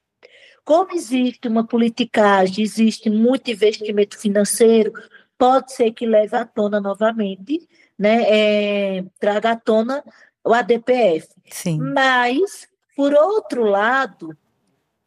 Como 0.64 0.92
existe 0.92 1.46
uma 1.46 1.64
politicagem, 1.64 2.64
existe 2.64 3.08
muito 3.08 3.50
investimento 3.50 4.18
financeiro, 4.18 4.92
pode 5.38 5.72
ser 5.72 5.92
que 5.92 6.04
leve 6.04 6.36
à 6.36 6.44
tona 6.44 6.80
novamente, 6.80 7.68
né, 7.96 8.24
é, 8.26 9.04
traga 9.20 9.52
à 9.52 9.56
tona 9.56 10.02
o 10.42 10.52
ADPF. 10.52 11.28
Sim. 11.50 11.78
Mas, 11.78 12.68
por 12.97 13.12
outro 13.12 13.64
lado, 13.64 14.36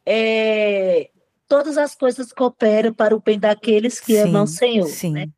é, 0.06 1.10
todas 1.48 1.76
as 1.76 1.96
coisas 1.96 2.32
cooperam 2.32 2.94
para 2.94 3.14
o 3.14 3.20
bem 3.20 3.38
daqueles 3.38 3.98
que 3.98 4.14
sim, 4.14 4.20
amam 4.20 4.44
o 4.44 4.46
Senhor. 4.46 4.86
Sim. 4.86 5.12
Né? 5.12 5.28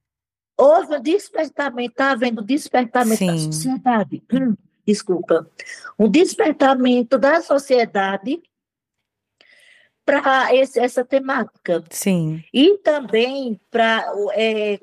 Houve 0.56 0.96
um 0.96 1.00
despertamento, 1.00 1.92
está 1.92 2.10
havendo 2.12 2.42
despertamento 2.42 3.16
sim. 3.16 3.26
da 3.26 3.38
sociedade. 3.38 4.22
Hum, 4.30 4.54
desculpa. 4.86 5.50
Um 5.98 6.10
despertamento 6.10 7.16
da 7.16 7.40
sociedade 7.40 8.42
para 10.04 10.54
essa 10.54 11.02
temática. 11.02 11.82
Sim. 11.90 12.44
E 12.52 12.76
também 12.78 13.58
para 13.70 14.04
é, 14.34 14.78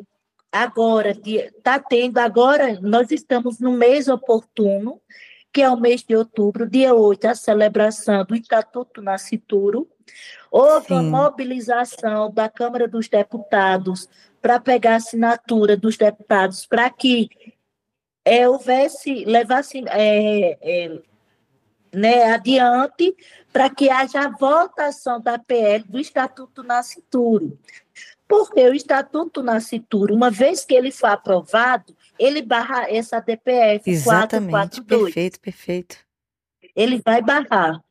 agora, 0.51 1.15
está 1.23 1.79
tendo 1.79 2.17
agora, 2.17 2.79
nós 2.81 3.11
estamos 3.11 3.59
no 3.59 3.71
mês 3.73 4.07
oportuno, 4.07 4.99
que 5.51 5.61
é 5.61 5.69
o 5.69 5.79
mês 5.79 6.03
de 6.03 6.15
outubro, 6.15 6.69
dia 6.69 6.93
8, 6.93 7.25
a 7.25 7.35
celebração 7.35 8.23
do 8.25 8.35
Estatuto 8.35 9.01
Nascituro. 9.01 9.87
Houve 10.51 10.87
Sim. 10.87 10.93
uma 10.93 11.23
mobilização 11.23 12.31
da 12.31 12.49
Câmara 12.49 12.87
dos 12.87 13.07
Deputados 13.07 14.07
para 14.41 14.59
pegar 14.59 14.93
a 14.93 14.97
assinatura 14.97 15.75
dos 15.75 15.97
deputados 15.97 16.65
para 16.65 16.89
que 16.89 17.29
é, 18.23 18.47
houvesse, 18.47 19.25
levasse 19.25 19.83
é, 19.87 20.57
é, 20.61 21.01
né, 21.93 22.31
adiante 22.31 23.15
para 23.51 23.69
que 23.69 23.89
haja 23.89 24.21
a 24.21 24.29
votação 24.29 25.19
da 25.19 25.37
PL 25.37 25.83
do 25.87 25.99
Estatuto 25.99 26.63
Nascituro. 26.63 27.57
Porque 28.27 28.61
o 28.61 28.75
Estatuto 28.75 29.41
Nascituro, 29.41 30.13
uma 30.13 30.29
vez 30.29 30.63
que 30.63 30.75
ele 30.75 30.91
for 30.91 31.07
aprovado, 31.07 31.95
ele 32.19 32.41
barra 32.41 32.89
essa 32.89 33.19
DPF 33.19 33.89
Exatamente, 33.89 34.51
442. 34.51 35.03
perfeito, 35.05 35.39
perfeito. 35.39 35.97
Ele 36.75 37.01
vai 37.03 37.21
barrar. 37.21 37.81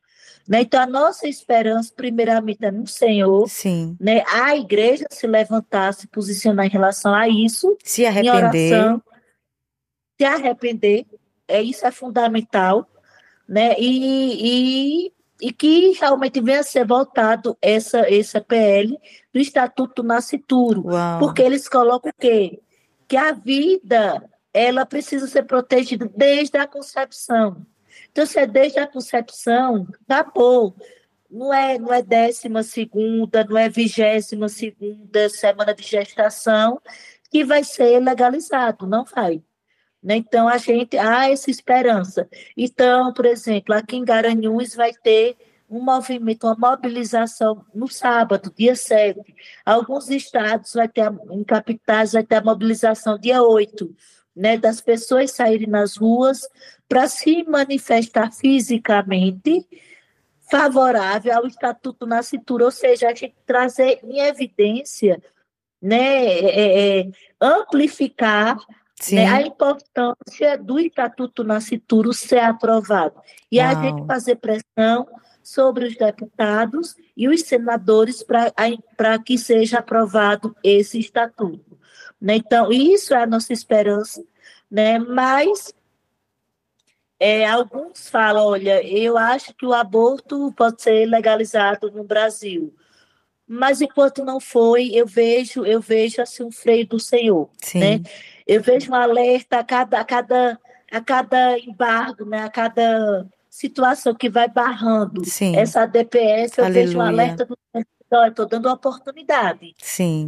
Né? 0.49 0.63
Então, 0.63 0.81
a 0.81 0.87
nossa 0.87 1.27
esperança, 1.27 1.93
primeiramente, 1.95 2.65
é 2.65 2.71
no 2.71 2.87
Senhor. 2.87 3.49
Sim. 3.49 3.97
Né? 4.01 4.23
A 4.27 4.57
igreja 4.57 5.05
se 5.11 5.27
levantar, 5.27 5.93
se 5.93 6.07
posicionar 6.07 6.67
em 6.67 6.71
relação 6.71 7.15
a 7.15 7.29
isso. 7.29 7.77
Se 7.83 8.07
arrepender. 8.07 8.73
Oração, 8.73 9.03
se 10.19 10.25
arrepender. 10.25 11.07
É, 11.47 11.63
isso 11.63 11.87
é 11.87 11.91
fundamental 11.91 12.89
né? 13.49 13.75
E, 13.79 15.07
e, 15.07 15.13
e 15.41 15.53
que 15.53 15.93
realmente 15.93 16.41
venha 16.41 16.61
a 16.61 16.65
ser 16.65 16.87
voltado 16.87 17.57
essa, 17.63 18.01
essa 18.01 18.41
PL 18.41 18.99
do 19.33 19.41
Estatuto 19.41 20.03
Nascituro. 20.03 20.87
Uau. 20.87 21.19
Porque 21.19 21.41
eles 21.41 21.67
colocam 21.67 22.11
o 22.11 22.21
quê? 22.21 22.61
Que 23.09 23.17
a 23.17 23.33
vida 23.33 24.23
ela 24.53 24.85
precisa 24.85 25.27
ser 25.27 25.45
protegida 25.45 26.11
desde 26.15 26.57
a 26.59 26.67
concepção. 26.67 27.67
Então, 28.11 28.27
se 28.27 28.39
é 28.39 28.47
desde 28.47 28.79
a 28.79 28.87
concepção, 28.87 29.87
acabou. 30.09 30.77
Não 31.31 31.53
é, 31.53 31.79
não 31.79 31.93
é 31.93 32.03
décima 32.03 32.63
segunda, 32.63 33.45
não 33.45 33.59
é 33.59 33.69
vigésima 33.69 34.49
segunda 34.49 35.29
semana 35.29 35.75
de 35.75 35.83
gestação 35.83 36.81
que 37.31 37.45
vai 37.45 37.63
ser 37.63 38.01
legalizado, 38.01 38.87
não 38.87 39.05
vai. 39.05 39.43
Né? 40.03 40.17
Então, 40.17 40.49
a 40.49 40.57
gente 40.57 40.97
há 40.97 41.31
essa 41.31 41.51
esperança. 41.51 42.29
Então, 42.57 43.13
por 43.13 43.27
exemplo, 43.27 43.75
aqui 43.75 43.97
em 43.97 44.05
Garanhuns 44.05 44.75
vai 44.75 44.93
ter 44.93 45.37
um 45.69 45.83
movimento, 45.83 46.47
uma 46.47 46.71
mobilização 46.71 47.65
no 47.75 47.89
sábado, 47.89 48.53
dia 48.57 48.75
7. 48.75 49.21
Alguns 49.65 50.09
estados 50.09 50.73
vai 50.73 50.89
ter, 50.89 51.13
em 51.31 51.45
capitais, 51.45 52.13
vai 52.13 52.25
ter 52.25 52.37
a 52.37 52.43
mobilização 52.43 53.19
dia 53.19 53.43
8, 53.43 53.95
né, 54.35 54.57
das 54.57 54.81
pessoas 54.81 55.33
saírem 55.33 55.69
nas 55.69 55.97
ruas 55.97 56.49
para 56.89 57.07
se 57.09 57.45
manifestar 57.45 58.33
fisicamente 58.33 59.67
favorável 60.51 61.37
ao 61.37 61.47
Estatuto 61.47 62.07
na 62.07 62.23
cintura, 62.23 62.65
ou 62.65 62.71
seja, 62.71 63.09
a 63.09 63.15
gente 63.15 63.35
trazer 63.45 64.01
em 64.03 64.21
evidência, 64.21 65.23
né, 65.81 66.25
é, 66.27 67.01
é, 67.01 67.11
amplificar 67.41 68.57
né, 69.13 69.27
a 69.27 69.43
importância 69.43 70.57
do 70.59 70.81
Estatuto 70.81 71.45
Nascituro 71.45 72.13
ser 72.13 72.41
aprovado. 72.41 73.15
E 73.53 73.59
Uau. 73.59 73.69
a 73.69 73.75
gente 73.83 74.07
fazer 74.07 74.37
pressão 74.37 75.07
sobre 75.49 75.87
os 75.87 75.97
deputados 75.97 76.95
e 77.17 77.27
os 77.27 77.41
senadores 77.41 78.23
para 78.23 79.19
que 79.19 79.39
seja 79.39 79.79
aprovado 79.79 80.55
esse 80.63 80.99
estatuto. 80.99 81.79
Né? 82.21 82.37
Então, 82.37 82.71
isso 82.71 83.15
é 83.15 83.23
a 83.23 83.27
nossa 83.27 83.51
esperança, 83.51 84.23
né? 84.71 84.99
mas 84.99 85.73
é, 87.19 87.47
alguns 87.47 88.11
falam, 88.11 88.45
olha, 88.45 88.87
eu 88.87 89.17
acho 89.17 89.55
que 89.55 89.65
o 89.65 89.73
aborto 89.73 90.53
pode 90.53 90.83
ser 90.83 91.07
legalizado 91.07 91.91
no 91.91 92.05
Brasil. 92.05 92.75
mas 93.47 93.81
enquanto 93.81 94.23
não 94.23 94.39
foi, 94.39 94.91
eu 94.93 95.07
vejo, 95.07 95.65
eu 95.65 95.81
vejo 95.81 96.21
assim 96.21 96.45
um 96.45 96.53
freio 96.53 96.87
do 96.87 97.01
Senhor, 97.01 97.49
Sim. 97.63 97.81
né? 97.81 98.03
Eu 98.47 98.63
vejo 98.63 98.93
um 98.93 98.95
alerta 98.95 99.61
a 99.61 99.65
cada, 99.65 100.01
a 100.01 100.05
cada, 100.05 100.61
a 100.93 101.01
cada 101.01 101.59
embargo, 101.59 102.27
né? 102.27 102.43
A 102.43 102.51
cada 102.51 103.27
situação 103.59 104.15
que 104.15 104.31
vai 104.31 104.49
barrando 104.49 105.25
Sim. 105.25 105.57
essa 105.57 105.85
DPS, 105.85 106.59
eu 106.59 106.65
Aleluia. 106.65 106.87
vejo 106.87 106.99
um 106.99 107.01
alerta 107.03 107.45
do 107.45 107.59
Senhor, 107.73 108.29
estou 108.29 108.47
dando 108.47 108.67
uma 108.67 108.75
oportunidade 108.75 109.75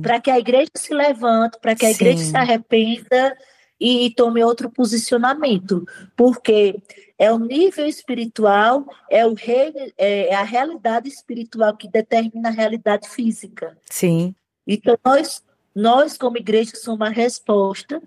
para 0.02 0.20
que 0.20 0.32
a 0.32 0.39
igreja 0.39 0.73
se 0.74 0.93
levante, 0.93 1.57
para 1.61 1.77
que 1.77 1.86
a 1.86 1.90
Sim. 1.90 1.94
igreja 1.94 2.24
se 2.24 2.36
arrependa 2.36 3.36
e 3.78 4.12
tome 4.16 4.43
outro 4.43 4.69
posicionamento, 4.69 5.86
porque 6.16 6.82
é 7.16 7.32
o 7.32 7.39
nível 7.39 7.86
espiritual, 7.86 8.85
é, 9.09 9.24
o 9.24 9.32
rei, 9.32 9.73
é 9.97 10.35
a 10.35 10.43
realidade 10.43 11.09
espiritual 11.09 11.77
que 11.77 11.89
determina 11.89 12.48
a 12.48 12.52
realidade 12.52 13.09
física. 13.09 13.78
Sim. 13.89 14.35
Então, 14.66 14.98
nós, 15.05 15.40
nós 15.73 16.19
como 16.19 16.36
igreja, 16.36 16.73
somos 16.74 16.98
uma 16.98 17.09
resposta 17.09 18.02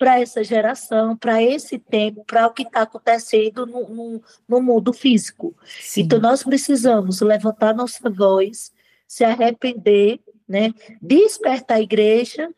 para 0.00 0.18
essa 0.18 0.42
geração, 0.42 1.14
para 1.14 1.42
esse 1.42 1.78
tempo, 1.78 2.24
para 2.24 2.46
o 2.46 2.54
que 2.54 2.62
está 2.62 2.80
acontecendo 2.80 3.66
no, 3.66 3.86
no, 3.86 4.22
no, 4.48 4.62
mundo 4.62 4.94
físico. 4.94 5.54
Sim. 5.78 6.00
Então, 6.00 6.18
nós 6.18 6.42
precisamos 6.42 7.20
levantar 7.20 7.74
nossa 7.74 8.08
voz, 8.08 8.72
se 9.06 9.24
arrepender, 9.24 10.18
né, 10.48 10.72
despertar 11.02 11.76
a 11.76 11.80
igreja 11.82 12.48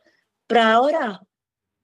para 0.47 0.81
orar, 0.81 1.21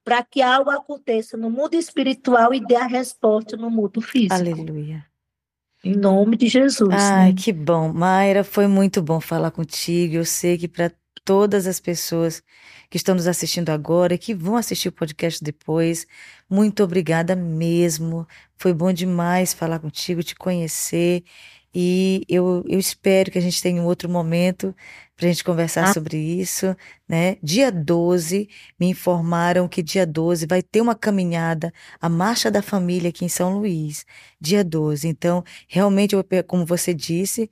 para 0.04 0.22
que 0.22 0.40
algo 0.40 0.70
aconteça 0.70 1.36
no 1.36 1.50
mundo 1.50 1.74
espiritual 1.74 2.54
e 2.54 2.64
dê 2.64 2.76
a 2.76 2.86
resposta 2.86 3.56
no 3.56 3.68
mundo 3.68 4.00
físico. 4.00 4.34
Aleluia. 4.34 5.04
Em 5.82 5.96
nome 5.96 6.36
de 6.36 6.46
Jesus. 6.46 6.94
Ai, 6.94 7.32
né? 7.32 7.34
que 7.36 7.52
bom. 7.52 7.92
Mayra, 7.92 8.44
foi 8.44 8.68
muito 8.68 9.02
bom 9.02 9.20
falar 9.20 9.50
contigo. 9.50 10.14
Eu 10.14 10.24
sei 10.24 10.56
que 10.56 10.68
para 10.68 10.92
todas 11.24 11.66
as 11.66 11.80
pessoas 11.80 12.42
que 12.90 12.96
estão 12.96 13.14
nos 13.14 13.26
assistindo 13.26 13.70
agora 13.70 14.14
e 14.14 14.18
que 14.18 14.34
vão 14.34 14.56
assistir 14.56 14.88
o 14.88 14.92
podcast 14.92 15.42
depois, 15.42 16.06
muito 16.48 16.82
obrigada 16.82 17.36
mesmo. 17.36 18.26
Foi 18.56 18.72
bom 18.72 18.92
demais 18.92 19.52
falar 19.52 19.78
contigo, 19.78 20.22
te 20.22 20.34
conhecer. 20.34 21.22
E 21.74 22.24
eu, 22.28 22.64
eu 22.66 22.78
espero 22.78 23.30
que 23.30 23.38
a 23.38 23.42
gente 23.42 23.60
tenha 23.60 23.80
um 23.80 23.84
outro 23.84 24.08
momento 24.08 24.74
para 25.16 25.26
a 25.26 25.28
gente 25.30 25.44
conversar 25.44 25.84
ah. 25.84 25.92
sobre 25.92 26.16
isso, 26.16 26.74
né? 27.06 27.36
Dia 27.42 27.70
12, 27.70 28.48
me 28.80 28.86
informaram 28.86 29.68
que 29.68 29.82
dia 29.82 30.06
12 30.06 30.46
vai 30.46 30.62
ter 30.62 30.80
uma 30.80 30.94
caminhada, 30.94 31.72
a 32.00 32.08
Marcha 32.08 32.50
da 32.50 32.62
Família 32.62 33.10
aqui 33.10 33.24
em 33.24 33.28
São 33.28 33.58
Luís, 33.58 34.06
dia 34.40 34.64
12. 34.64 35.08
Então, 35.08 35.44
realmente, 35.68 36.16
como 36.46 36.64
você 36.64 36.94
disse, 36.94 37.50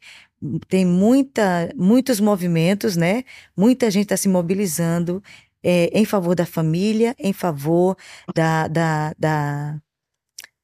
tem 0.68 0.84
muita, 0.84 1.70
muitos 1.76 2.20
movimentos, 2.20 2.96
né? 2.96 3.24
Muita 3.56 3.90
gente 3.90 4.04
está 4.04 4.16
se 4.16 4.28
mobilizando 4.28 5.22
é, 5.62 5.90
em 5.98 6.04
favor 6.04 6.34
da 6.34 6.46
família, 6.46 7.14
em 7.18 7.32
favor 7.32 7.96
da, 8.34 8.68
da, 8.68 9.14
da, 9.18 9.80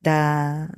da 0.01 0.69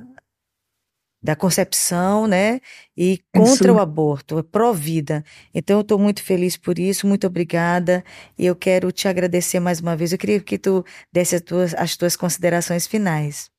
da 1.25 1.35
concepção, 1.35 2.27
né? 2.27 2.61
E 2.95 3.19
contra 3.33 3.69
isso. 3.69 3.73
o 3.73 3.79
aborto, 3.79 4.43
pró-vida. 4.43 5.25
Então, 5.55 5.77
eu 5.77 5.81
estou 5.81 5.97
muito 5.97 6.21
feliz 6.21 6.55
por 6.55 6.77
isso, 6.77 7.07
muito 7.07 7.25
obrigada. 7.25 8.03
E 8.37 8.45
eu 8.45 8.55
quero 8.55 8.91
te 8.91 9.07
agradecer 9.07 9.59
mais 9.59 9.79
uma 9.81 9.95
vez. 9.97 10.11
Eu 10.11 10.19
queria 10.19 10.39
que 10.39 10.57
tu 10.59 10.85
desse 11.11 11.35
as 11.35 11.41
tuas, 11.41 11.73
as 11.73 11.97
tuas 11.97 12.15
considerações 12.15 12.85
finais. 12.85 13.49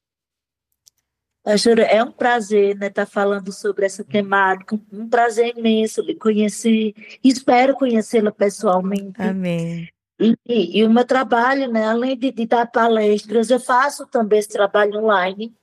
Jura, 1.54 1.82
é 1.82 2.02
um 2.02 2.10
prazer 2.10 2.70
estar 2.70 2.80
né, 2.80 2.90
tá 2.90 3.06
falando 3.06 3.52
sobre 3.52 3.86
essa 3.86 4.02
temática, 4.02 4.78
um 4.92 5.08
prazer 5.08 5.56
imenso 5.56 6.02
lhe 6.02 6.14
conhecer, 6.14 6.92
espero 7.22 7.74
conhecê-la 7.74 8.32
pessoalmente. 8.32 9.20
Amém. 9.20 9.88
E, 10.18 10.80
e, 10.80 10.84
o 10.84 10.90
meu 10.90 11.04
trabalho, 11.04 11.70
né, 11.70 11.86
além 11.86 12.18
de, 12.18 12.32
de 12.32 12.46
dar 12.46 12.66
palestras, 12.66 13.50
eu 13.50 13.60
faço 13.60 14.06
também 14.06 14.38
esse 14.38 14.48
trabalho 14.48 14.98
online, 14.98 15.54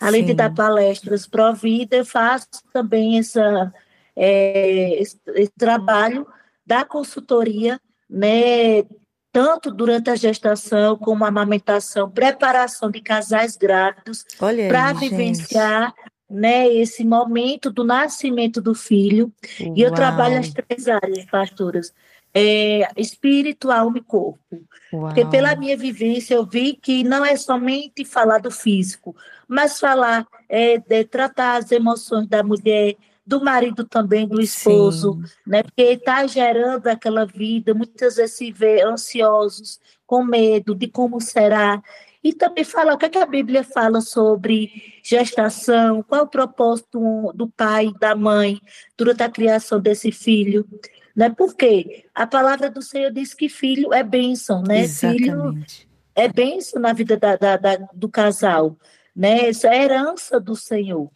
Além 0.00 0.22
Sim. 0.22 0.26
de 0.28 0.34
dar 0.34 0.54
palestras 0.54 1.26
pro 1.26 1.52
vida, 1.54 1.96
eu 1.96 2.04
faço 2.04 2.46
também 2.72 3.18
essa, 3.18 3.72
é, 4.14 5.00
esse, 5.00 5.18
esse, 5.34 5.52
trabalho 5.58 6.26
da 6.64 6.84
consultoria, 6.84 7.80
né, 8.08 8.82
tanto 9.38 9.70
durante 9.70 10.10
a 10.10 10.16
gestação 10.16 10.96
como 10.96 11.24
a 11.24 11.28
amamentação, 11.28 12.10
preparação 12.10 12.90
de 12.90 13.00
casais 13.00 13.56
grávidos 13.56 14.24
para 14.36 14.92
vivenciar 14.94 15.94
né, 16.28 16.66
esse 16.66 17.04
momento 17.04 17.70
do 17.70 17.84
nascimento 17.84 18.60
do 18.60 18.74
filho. 18.74 19.32
Uau. 19.60 19.74
E 19.76 19.80
eu 19.80 19.94
trabalho 19.94 20.40
as 20.40 20.52
três 20.52 20.88
áreas, 20.88 21.24
pastoras 21.26 21.92
é, 22.34 22.88
espírito, 22.96 23.70
alma 23.70 23.98
e 23.98 24.02
corpo. 24.02 24.40
Uau. 24.92 25.06
Porque 25.06 25.24
pela 25.24 25.54
minha 25.54 25.76
vivência 25.76 26.34
eu 26.34 26.44
vi 26.44 26.74
que 26.74 27.04
não 27.04 27.24
é 27.24 27.36
somente 27.36 28.04
falar 28.04 28.38
do 28.38 28.50
físico, 28.50 29.14
mas 29.46 29.78
falar, 29.78 30.26
é, 30.48 30.78
de 30.78 31.04
tratar 31.04 31.58
as 31.58 31.70
emoções 31.70 32.26
da 32.26 32.42
mulher, 32.42 32.96
do 33.28 33.44
marido 33.44 33.84
também, 33.84 34.26
do 34.26 34.40
esposo, 34.40 35.12
Sim. 35.12 35.32
né? 35.46 35.62
Porque 35.62 35.82
está 35.82 36.26
gerando 36.26 36.86
aquela 36.86 37.26
vida, 37.26 37.74
muitas 37.74 38.16
vezes 38.16 38.36
se 38.36 38.50
vê 38.50 38.82
ansiosos, 38.82 39.78
com 40.06 40.24
medo 40.24 40.74
de 40.74 40.88
como 40.88 41.20
será. 41.20 41.82
E 42.24 42.32
também 42.32 42.64
falar 42.64 42.94
o 42.94 42.98
que, 42.98 43.04
é 43.04 43.08
que 43.10 43.18
a 43.18 43.26
Bíblia 43.26 43.62
fala 43.62 44.00
sobre 44.00 44.72
gestação, 45.04 46.02
qual 46.02 46.22
é 46.22 46.24
o 46.24 46.28
propósito 46.28 47.30
do 47.34 47.46
pai, 47.48 47.92
da 48.00 48.16
mãe, 48.16 48.58
durante 48.96 49.22
a 49.22 49.28
criação 49.28 49.78
desse 49.78 50.10
filho. 50.10 50.66
Né? 51.14 51.28
Porque 51.28 52.06
a 52.14 52.26
palavra 52.26 52.70
do 52.70 52.80
Senhor 52.80 53.12
diz 53.12 53.34
que 53.34 53.50
filho 53.50 53.92
é 53.92 54.02
bênção, 54.02 54.62
né? 54.62 54.80
Exatamente. 54.80 55.80
Filho 55.80 55.88
é 56.14 56.28
bênção 56.28 56.80
na 56.80 56.94
vida 56.94 57.18
da, 57.18 57.36
da, 57.36 57.56
da, 57.58 57.76
do 57.92 58.08
casal, 58.08 58.74
né? 59.14 59.50
Essa 59.50 59.68
é 59.68 59.70
a 59.70 59.84
herança 59.84 60.40
do 60.40 60.56
Senhor. 60.56 61.10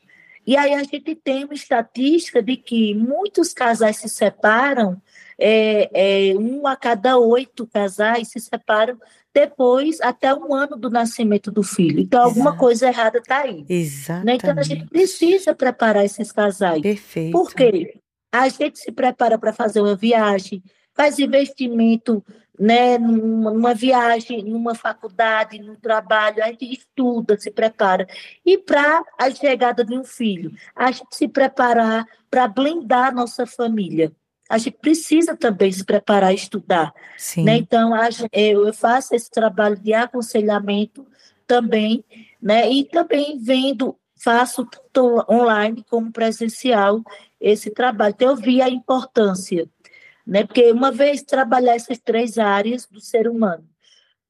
E 0.46 0.56
aí 0.56 0.74
a 0.74 0.82
gente 0.82 1.14
tem 1.14 1.44
uma 1.44 1.54
estatística 1.54 2.42
de 2.42 2.56
que 2.56 2.94
muitos 2.94 3.52
casais 3.52 3.98
se 3.98 4.08
separam, 4.08 5.00
é, 5.38 6.30
é, 6.30 6.34
um 6.36 6.66
a 6.66 6.76
cada 6.76 7.16
oito 7.18 7.66
casais 7.66 8.28
se 8.28 8.40
separam 8.40 8.98
depois, 9.34 10.00
até 10.00 10.34
um 10.34 10.52
ano 10.54 10.76
do 10.76 10.90
nascimento 10.90 11.50
do 11.50 11.62
filho. 11.62 12.00
Então, 12.00 12.20
Exato. 12.20 12.38
alguma 12.38 12.56
coisa 12.56 12.88
errada 12.88 13.18
está 13.18 13.40
aí. 13.40 13.64
Exatamente. 13.68 14.26
Né? 14.26 14.34
Então, 14.34 14.58
a 14.58 14.62
gente 14.62 14.86
precisa 14.86 15.54
preparar 15.54 16.04
esses 16.04 16.30
casais. 16.30 16.82
Perfeito. 16.82 17.32
Por 17.32 17.54
quê? 17.54 17.98
A 18.30 18.48
gente 18.48 18.78
se 18.78 18.92
prepara 18.92 19.38
para 19.38 19.52
fazer 19.52 19.80
uma 19.80 19.96
viagem, 19.96 20.62
faz 20.94 21.18
investimento 21.18 22.24
né, 22.62 22.96
numa, 22.96 23.50
numa, 23.50 23.74
viagem, 23.74 24.44
numa 24.44 24.72
faculdade, 24.72 25.58
num 25.58 25.74
trabalho, 25.74 26.44
a 26.44 26.46
gente 26.46 26.72
estuda, 26.72 27.36
se 27.36 27.50
prepara. 27.50 28.06
E 28.46 28.56
para 28.56 29.02
a 29.18 29.28
chegada 29.32 29.84
de 29.84 29.98
um 29.98 30.04
filho, 30.04 30.52
a 30.72 30.92
gente 30.92 31.08
se 31.10 31.26
preparar 31.26 32.06
para 32.30 32.46
blindar 32.46 33.08
a 33.08 33.10
nossa 33.10 33.46
família. 33.46 34.12
A 34.48 34.58
gente 34.58 34.78
precisa 34.80 35.36
também 35.36 35.72
se 35.72 35.84
preparar 35.84 36.30
e 36.30 36.36
estudar. 36.36 36.94
Né? 37.42 37.56
Então, 37.56 37.92
a, 37.92 38.08
eu 38.32 38.72
faço 38.72 39.12
esse 39.12 39.28
trabalho 39.28 39.76
de 39.76 39.92
aconselhamento 39.92 41.04
também, 41.48 42.04
né? 42.40 42.70
e 42.70 42.84
também 42.84 43.40
vendo, 43.42 43.96
faço 44.14 44.64
tanto 44.66 45.26
online 45.28 45.84
como 45.90 46.12
presencial, 46.12 47.02
esse 47.40 47.72
trabalho. 47.72 48.14
Então, 48.14 48.28
eu 48.28 48.36
vi 48.36 48.62
a 48.62 48.68
importância, 48.68 49.68
né? 50.26 50.44
Porque 50.44 50.70
uma 50.72 50.90
vez 50.90 51.22
trabalhar 51.22 51.74
essas 51.74 51.98
três 51.98 52.38
áreas 52.38 52.86
do 52.86 53.00
ser 53.00 53.28
humano 53.28 53.64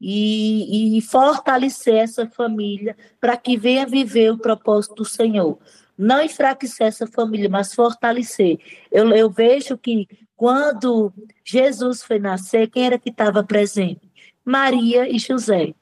e, 0.01 0.98
e 0.98 1.01
fortalecer 1.01 1.97
essa 1.97 2.27
família 2.27 2.97
para 3.20 3.36
que 3.36 3.56
venha 3.56 3.86
viver 3.86 4.32
o 4.32 4.39
propósito 4.39 4.97
do 4.97 5.05
Senhor. 5.05 5.59
Não 5.97 6.20
enfraquecer 6.23 6.89
essa 6.89 7.06
família, 7.06 7.48
mas 7.48 7.74
fortalecer. 7.74 8.59
Eu, 8.90 9.10
eu 9.10 9.31
vejo 9.31 9.78
que 9.78 10.09
quando 10.35 11.12
Jesus 11.44 12.02
foi 12.02 12.19
nascer, 12.19 12.69
quem 12.69 12.86
era 12.86 12.98
que 12.98 13.10
estava 13.10 13.44
presente? 13.44 14.10
Maria 14.44 15.09
e 15.09 15.19
José. 15.19 15.73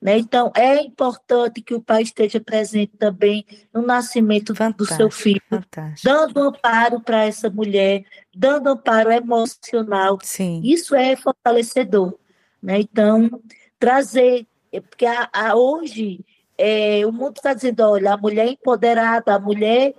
Né? 0.00 0.18
Então, 0.18 0.52
é 0.54 0.80
importante 0.82 1.62
que 1.62 1.74
o 1.74 1.80
pai 1.80 2.02
esteja 2.02 2.40
presente 2.40 2.96
também 2.98 3.44
no 3.72 3.82
nascimento 3.82 4.54
fantástico, 4.54 4.84
do 4.84 4.96
seu 4.96 5.10
filho, 5.10 5.40
fantástico. 5.48 6.06
dando 6.06 6.40
amparo 6.40 7.00
para 7.00 7.24
essa 7.24 7.48
mulher, 7.48 8.04
dando 8.34 8.68
amparo 8.68 9.10
emocional. 9.10 10.18
Sim. 10.22 10.60
Isso 10.62 10.94
é 10.94 11.16
fortalecedor. 11.16 12.18
Né? 12.62 12.80
Então, 12.80 13.40
trazer, 13.78 14.46
é 14.70 14.80
porque 14.80 15.06
a, 15.06 15.28
a 15.32 15.56
hoje 15.56 16.24
é, 16.58 17.04
o 17.06 17.12
mundo 17.12 17.36
está 17.36 17.54
dizendo, 17.54 17.80
olha, 17.80 18.14
a 18.14 18.16
mulher 18.16 18.48
empoderada, 18.48 19.34
a 19.34 19.38
mulher 19.38 19.94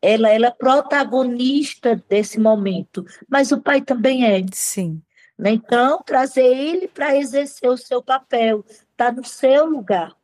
ela, 0.00 0.28
ela 0.28 0.48
é 0.48 0.50
protagonista 0.50 1.96
desse 2.08 2.38
momento, 2.38 3.06
mas 3.26 3.52
o 3.52 3.60
pai 3.60 3.80
também 3.80 4.26
é. 4.26 4.44
Sim. 4.52 5.00
Né? 5.38 5.52
Então, 5.52 6.02
trazer 6.04 6.44
ele 6.44 6.86
para 6.86 7.16
exercer 7.16 7.70
o 7.70 7.76
seu 7.76 8.02
papel, 8.02 8.64
está 8.94 9.12
no 9.12 9.24
seu 9.24 9.66
lugar, 9.66 10.14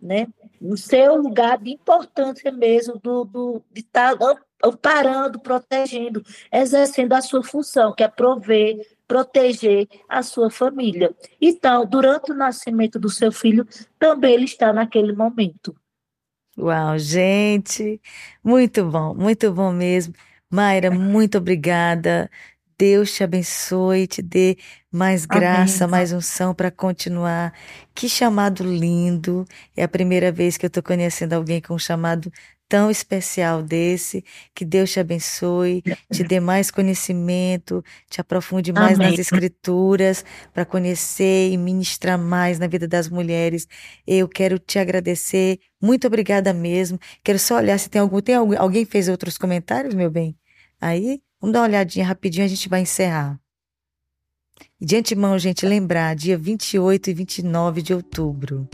né? 0.00 0.26
no 0.60 0.76
seu 0.76 1.16
lugar 1.16 1.58
de 1.58 1.70
importância 1.72 2.50
mesmo, 2.50 2.98
do, 2.98 3.24
do, 3.24 3.62
de 3.70 3.82
estar 3.82 4.16
tá 4.16 4.36
parando, 4.80 5.38
protegendo, 5.38 6.22
exercendo 6.50 7.12
a 7.12 7.20
sua 7.20 7.42
função, 7.42 7.94
que 7.94 8.02
é 8.02 8.08
prover, 8.08 8.80
proteger 9.06 9.86
a 10.08 10.22
sua 10.22 10.50
família. 10.50 11.14
Então, 11.40 11.84
durante 11.84 12.32
o 12.32 12.34
nascimento 12.34 12.98
do 12.98 13.10
seu 13.10 13.30
filho, 13.30 13.66
também 13.98 14.34
ele 14.34 14.44
está 14.46 14.72
naquele 14.72 15.12
momento. 15.12 15.76
Uau, 16.56 16.98
gente, 16.98 18.00
muito 18.42 18.88
bom, 18.88 19.14
muito 19.14 19.52
bom 19.52 19.72
mesmo. 19.72 20.14
Mayra, 20.50 20.90
muito 20.90 21.38
obrigada. 21.38 22.30
Deus 22.78 23.12
te 23.12 23.22
abençoe, 23.22 24.06
te 24.06 24.22
dê 24.22 24.56
mais 24.94 25.26
graça, 25.26 25.84
Amém. 25.84 25.90
mais 25.90 26.12
unção 26.12 26.54
para 26.54 26.70
continuar. 26.70 27.52
Que 27.94 28.08
chamado 28.08 28.62
lindo! 28.62 29.44
É 29.76 29.82
a 29.82 29.88
primeira 29.88 30.30
vez 30.30 30.56
que 30.56 30.64
eu 30.64 30.68
estou 30.68 30.82
conhecendo 30.82 31.32
alguém 31.32 31.60
com 31.60 31.74
um 31.74 31.78
chamado 31.78 32.32
tão 32.68 32.90
especial 32.90 33.62
desse. 33.62 34.24
Que 34.54 34.64
Deus 34.64 34.92
te 34.92 35.00
abençoe, 35.00 35.82
te 36.12 36.22
dê 36.22 36.40
mais 36.40 36.70
conhecimento, 36.70 37.84
te 38.08 38.20
aprofunde 38.20 38.72
mais 38.72 38.98
Amém. 38.98 39.10
nas 39.10 39.18
escrituras 39.18 40.24
para 40.52 40.64
conhecer 40.64 41.50
e 41.50 41.56
ministrar 41.56 42.18
mais 42.18 42.58
na 42.58 42.66
vida 42.66 42.86
das 42.86 43.08
mulheres. 43.08 43.66
Eu 44.06 44.28
quero 44.28 44.58
te 44.58 44.78
agradecer. 44.78 45.58
Muito 45.82 46.06
obrigada 46.06 46.52
mesmo. 46.52 46.98
Quero 47.22 47.38
só 47.38 47.56
olhar 47.56 47.78
se 47.78 47.90
tem 47.90 48.00
algum 48.00 48.20
tem 48.20 48.36
alguém 48.36 48.84
fez 48.84 49.08
outros 49.08 49.36
comentários, 49.36 49.94
meu 49.94 50.10
bem. 50.10 50.36
Aí, 50.80 51.20
vamos 51.40 51.52
dar 51.52 51.60
uma 51.60 51.66
olhadinha 51.66 52.06
rapidinho, 52.06 52.44
a 52.44 52.48
gente 52.48 52.68
vai 52.68 52.80
encerrar. 52.80 53.43
E 54.80 54.84
de 54.84 54.96
antemão, 54.96 55.38
gente, 55.38 55.66
lembrar, 55.66 56.14
dia 56.14 56.36
28 56.36 57.10
e 57.10 57.14
29 57.14 57.82
de 57.82 57.94
outubro, 57.94 58.68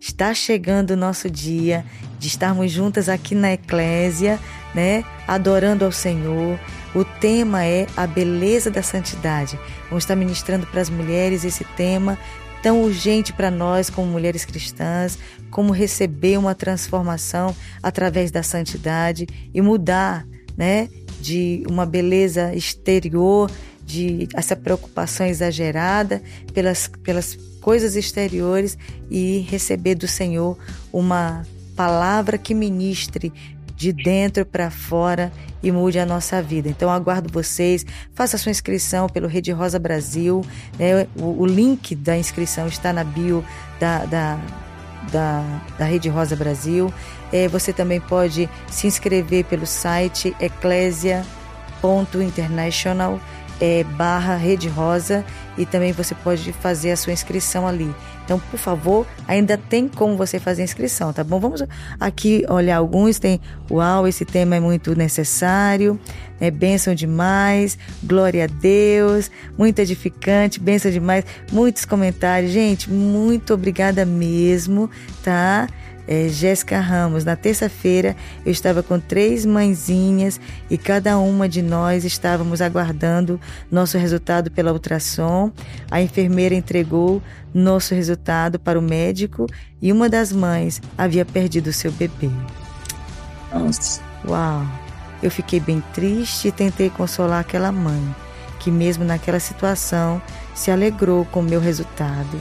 Está 0.00 0.32
chegando 0.32 0.92
o 0.92 0.96
nosso 0.96 1.28
dia 1.28 1.84
de 2.18 2.26
estarmos 2.26 2.72
juntas 2.72 3.06
aqui 3.06 3.34
na 3.34 3.52
Eclésia, 3.52 4.40
né? 4.74 5.04
Adorando 5.28 5.84
ao 5.84 5.92
Senhor. 5.92 6.58
O 6.94 7.04
tema 7.04 7.66
é 7.66 7.86
a 7.94 8.06
beleza 8.06 8.70
da 8.70 8.82
santidade. 8.82 9.60
Vamos 9.90 10.04
estar 10.04 10.16
ministrando 10.16 10.66
para 10.66 10.80
as 10.80 10.88
mulheres 10.88 11.44
esse 11.44 11.64
tema 11.76 12.18
tão 12.62 12.82
urgente 12.82 13.32
para 13.34 13.50
nós 13.50 13.90
como 13.90 14.10
mulheres 14.10 14.46
cristãs, 14.46 15.18
como 15.50 15.70
receber 15.70 16.38
uma 16.38 16.54
transformação 16.54 17.54
através 17.82 18.30
da 18.30 18.42
santidade 18.42 19.26
e 19.52 19.60
mudar, 19.60 20.26
né, 20.56 20.88
de 21.20 21.62
uma 21.68 21.84
beleza 21.84 22.54
exterior, 22.54 23.50
de 23.90 24.28
essa 24.34 24.54
preocupação 24.54 25.26
exagerada 25.26 26.22
pelas 26.54 26.86
pelas 27.02 27.36
coisas 27.60 27.96
exteriores 27.96 28.78
e 29.10 29.40
receber 29.50 29.96
do 29.96 30.08
Senhor 30.08 30.56
uma 30.92 31.44
palavra 31.76 32.38
que 32.38 32.54
ministre 32.54 33.30
de 33.76 33.92
dentro 33.92 34.46
para 34.46 34.70
fora 34.70 35.32
e 35.62 35.70
mude 35.72 35.98
a 35.98 36.06
nossa 36.06 36.42
vida. 36.42 36.68
Então 36.68 36.90
aguardo 36.90 37.32
vocês, 37.32 37.86
faça 38.14 38.36
sua 38.38 38.50
inscrição 38.50 39.08
pelo 39.08 39.26
Rede 39.26 39.50
Rosa 39.52 39.78
Brasil, 39.78 40.44
né? 40.78 41.06
o, 41.16 41.42
o, 41.42 41.46
link 41.46 41.94
da 41.94 42.16
inscrição 42.16 42.66
está 42.66 42.92
na 42.92 43.04
bio 43.04 43.44
da, 43.78 44.04
da, 44.04 44.38
da, 45.10 45.62
da 45.78 45.84
Rede 45.84 46.08
Rosa 46.08 46.34
Brasil. 46.36 46.92
É, 47.32 47.48
você 47.48 47.72
também 47.72 48.00
pode 48.00 48.48
se 48.70 48.86
inscrever 48.86 49.44
pelo 49.44 49.66
site 49.66 50.36
eclésia.international 50.40 53.20
é, 53.60 53.84
barra 53.84 54.36
Rede 54.36 54.68
Rosa 54.68 55.24
e 55.58 55.66
também 55.66 55.92
você 55.92 56.14
pode 56.14 56.52
fazer 56.54 56.92
a 56.92 56.96
sua 56.96 57.12
inscrição 57.12 57.68
ali. 57.68 57.94
Então, 58.24 58.40
por 58.50 58.58
favor, 58.58 59.06
ainda 59.26 59.58
tem 59.58 59.88
como 59.88 60.16
você 60.16 60.38
fazer 60.38 60.62
a 60.62 60.64
inscrição, 60.64 61.12
tá 61.12 61.24
bom? 61.24 61.40
Vamos 61.40 61.64
aqui 61.98 62.44
olhar 62.48 62.76
alguns. 62.76 63.18
Tem, 63.18 63.40
uau, 63.70 64.06
esse 64.06 64.24
tema 64.24 64.56
é 64.56 64.60
muito 64.60 64.96
necessário, 64.96 65.98
é 66.40 66.50
bênção 66.50 66.94
demais, 66.94 67.76
glória 68.02 68.44
a 68.44 68.46
Deus, 68.46 69.30
muito 69.58 69.80
edificante, 69.80 70.60
bênção 70.60 70.90
demais, 70.90 71.24
muitos 71.52 71.84
comentários. 71.84 72.52
Gente, 72.52 72.88
muito 72.88 73.52
obrigada 73.52 74.06
mesmo, 74.06 74.88
tá? 75.24 75.68
É, 76.06 76.28
Jéssica 76.28 76.80
Ramos. 76.80 77.24
Na 77.24 77.36
terça-feira 77.36 78.16
eu 78.44 78.52
estava 78.52 78.82
com 78.82 78.98
três 78.98 79.46
mãezinhas 79.46 80.40
e 80.68 80.76
cada 80.76 81.18
uma 81.18 81.48
de 81.48 81.62
nós 81.62 82.04
estávamos 82.04 82.60
aguardando 82.60 83.40
nosso 83.70 83.98
resultado 83.98 84.50
pela 84.50 84.72
ultrassom. 84.72 85.52
A 85.90 86.00
enfermeira 86.00 86.54
entregou 86.54 87.22
nosso 87.52 87.94
resultado 87.94 88.58
para 88.58 88.78
o 88.78 88.82
médico 88.82 89.46
e 89.80 89.92
uma 89.92 90.08
das 90.08 90.32
mães 90.32 90.80
havia 90.96 91.24
perdido 91.24 91.72
seu 91.72 91.92
bebê. 91.92 92.30
Nossa. 93.52 94.00
Uau! 94.26 94.66
Eu 95.22 95.30
fiquei 95.30 95.60
bem 95.60 95.82
triste 95.92 96.48
e 96.48 96.52
tentei 96.52 96.88
consolar 96.88 97.40
aquela 97.40 97.70
mãe, 97.70 98.02
que 98.58 98.70
mesmo 98.70 99.04
naquela 99.04 99.40
situação 99.40 100.20
se 100.54 100.70
alegrou 100.70 101.24
com 101.26 101.40
o 101.40 101.42
meu 101.42 101.60
resultado. 101.60 102.40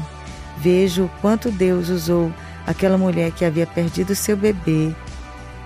Vejo 0.57 1.06
o 1.06 1.10
quanto 1.22 1.52
Deus 1.52 1.90
usou 1.90 2.31
aquela 2.69 2.99
mulher 2.99 3.31
que 3.31 3.43
havia 3.43 3.65
perdido 3.65 4.13
seu 4.13 4.37
bebê 4.37 4.93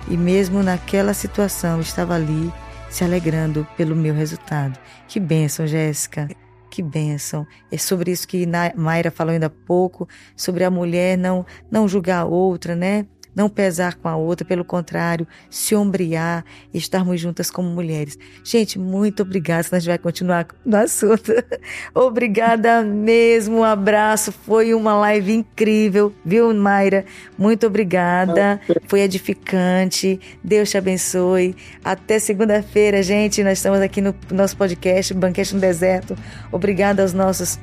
e, 0.08 0.16
mesmo 0.16 0.62
naquela 0.62 1.12
situação, 1.12 1.78
estava 1.78 2.14
ali 2.14 2.50
se 2.88 3.04
alegrando 3.04 3.66
pelo 3.76 3.94
meu 3.94 4.14
resultado. 4.14 4.78
Que 5.06 5.20
bênção, 5.20 5.66
Jéssica. 5.66 6.26
Que 6.70 6.80
bênção. 6.82 7.46
É 7.70 7.76
sobre 7.76 8.10
isso 8.10 8.26
que 8.26 8.48
Mayra 8.74 9.10
falou 9.10 9.34
ainda 9.34 9.46
há 9.46 9.50
pouco, 9.50 10.08
sobre 10.34 10.64
a 10.64 10.70
mulher 10.70 11.18
não, 11.18 11.44
não 11.70 11.86
julgar 11.86 12.22
a 12.22 12.24
outra, 12.24 12.74
né? 12.74 13.06
Não 13.34 13.48
pesar 13.48 13.94
com 13.94 14.08
a 14.08 14.16
outra, 14.16 14.46
pelo 14.46 14.64
contrário, 14.64 15.26
se 15.50 15.74
ombrear 15.74 16.44
estarmos 16.72 17.20
juntas 17.20 17.50
como 17.50 17.68
mulheres. 17.68 18.18
Gente, 18.42 18.78
muito 18.78 19.22
obrigada, 19.22 19.62
senão 19.62 19.76
a 19.76 19.80
gente 19.80 19.88
vai 19.88 19.98
continuar 19.98 20.46
no 20.64 20.76
assunto. 20.76 21.32
obrigada 21.94 22.82
mesmo, 22.82 23.58
um 23.58 23.64
abraço, 23.64 24.32
foi 24.32 24.74
uma 24.74 24.94
live 24.94 25.32
incrível, 25.32 26.12
viu, 26.24 26.52
Mayra? 26.54 27.04
Muito 27.36 27.66
obrigada, 27.66 28.60
foi 28.86 29.00
edificante, 29.00 30.20
Deus 30.42 30.70
te 30.70 30.78
abençoe. 30.78 31.56
Até 31.84 32.18
segunda-feira, 32.18 33.02
gente, 33.02 33.42
nós 33.42 33.58
estamos 33.58 33.80
aqui 33.80 34.00
no 34.00 34.14
nosso 34.30 34.56
podcast, 34.56 35.12
Banquete 35.14 35.54
no 35.54 35.60
Deserto. 35.60 36.16
Obrigada 36.52 37.02
aos 37.02 37.12
nossos 37.12 37.58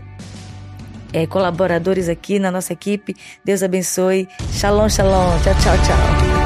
é, 1.13 1.27
colaboradores 1.27 2.09
aqui 2.09 2.39
na 2.39 2.51
nossa 2.51 2.73
equipe. 2.73 3.15
Deus 3.43 3.63
abençoe. 3.63 4.27
Shalom, 4.53 4.89
shalom. 4.89 5.39
Tchau, 5.41 5.53
tchau, 5.55 5.77
tchau. 5.83 6.40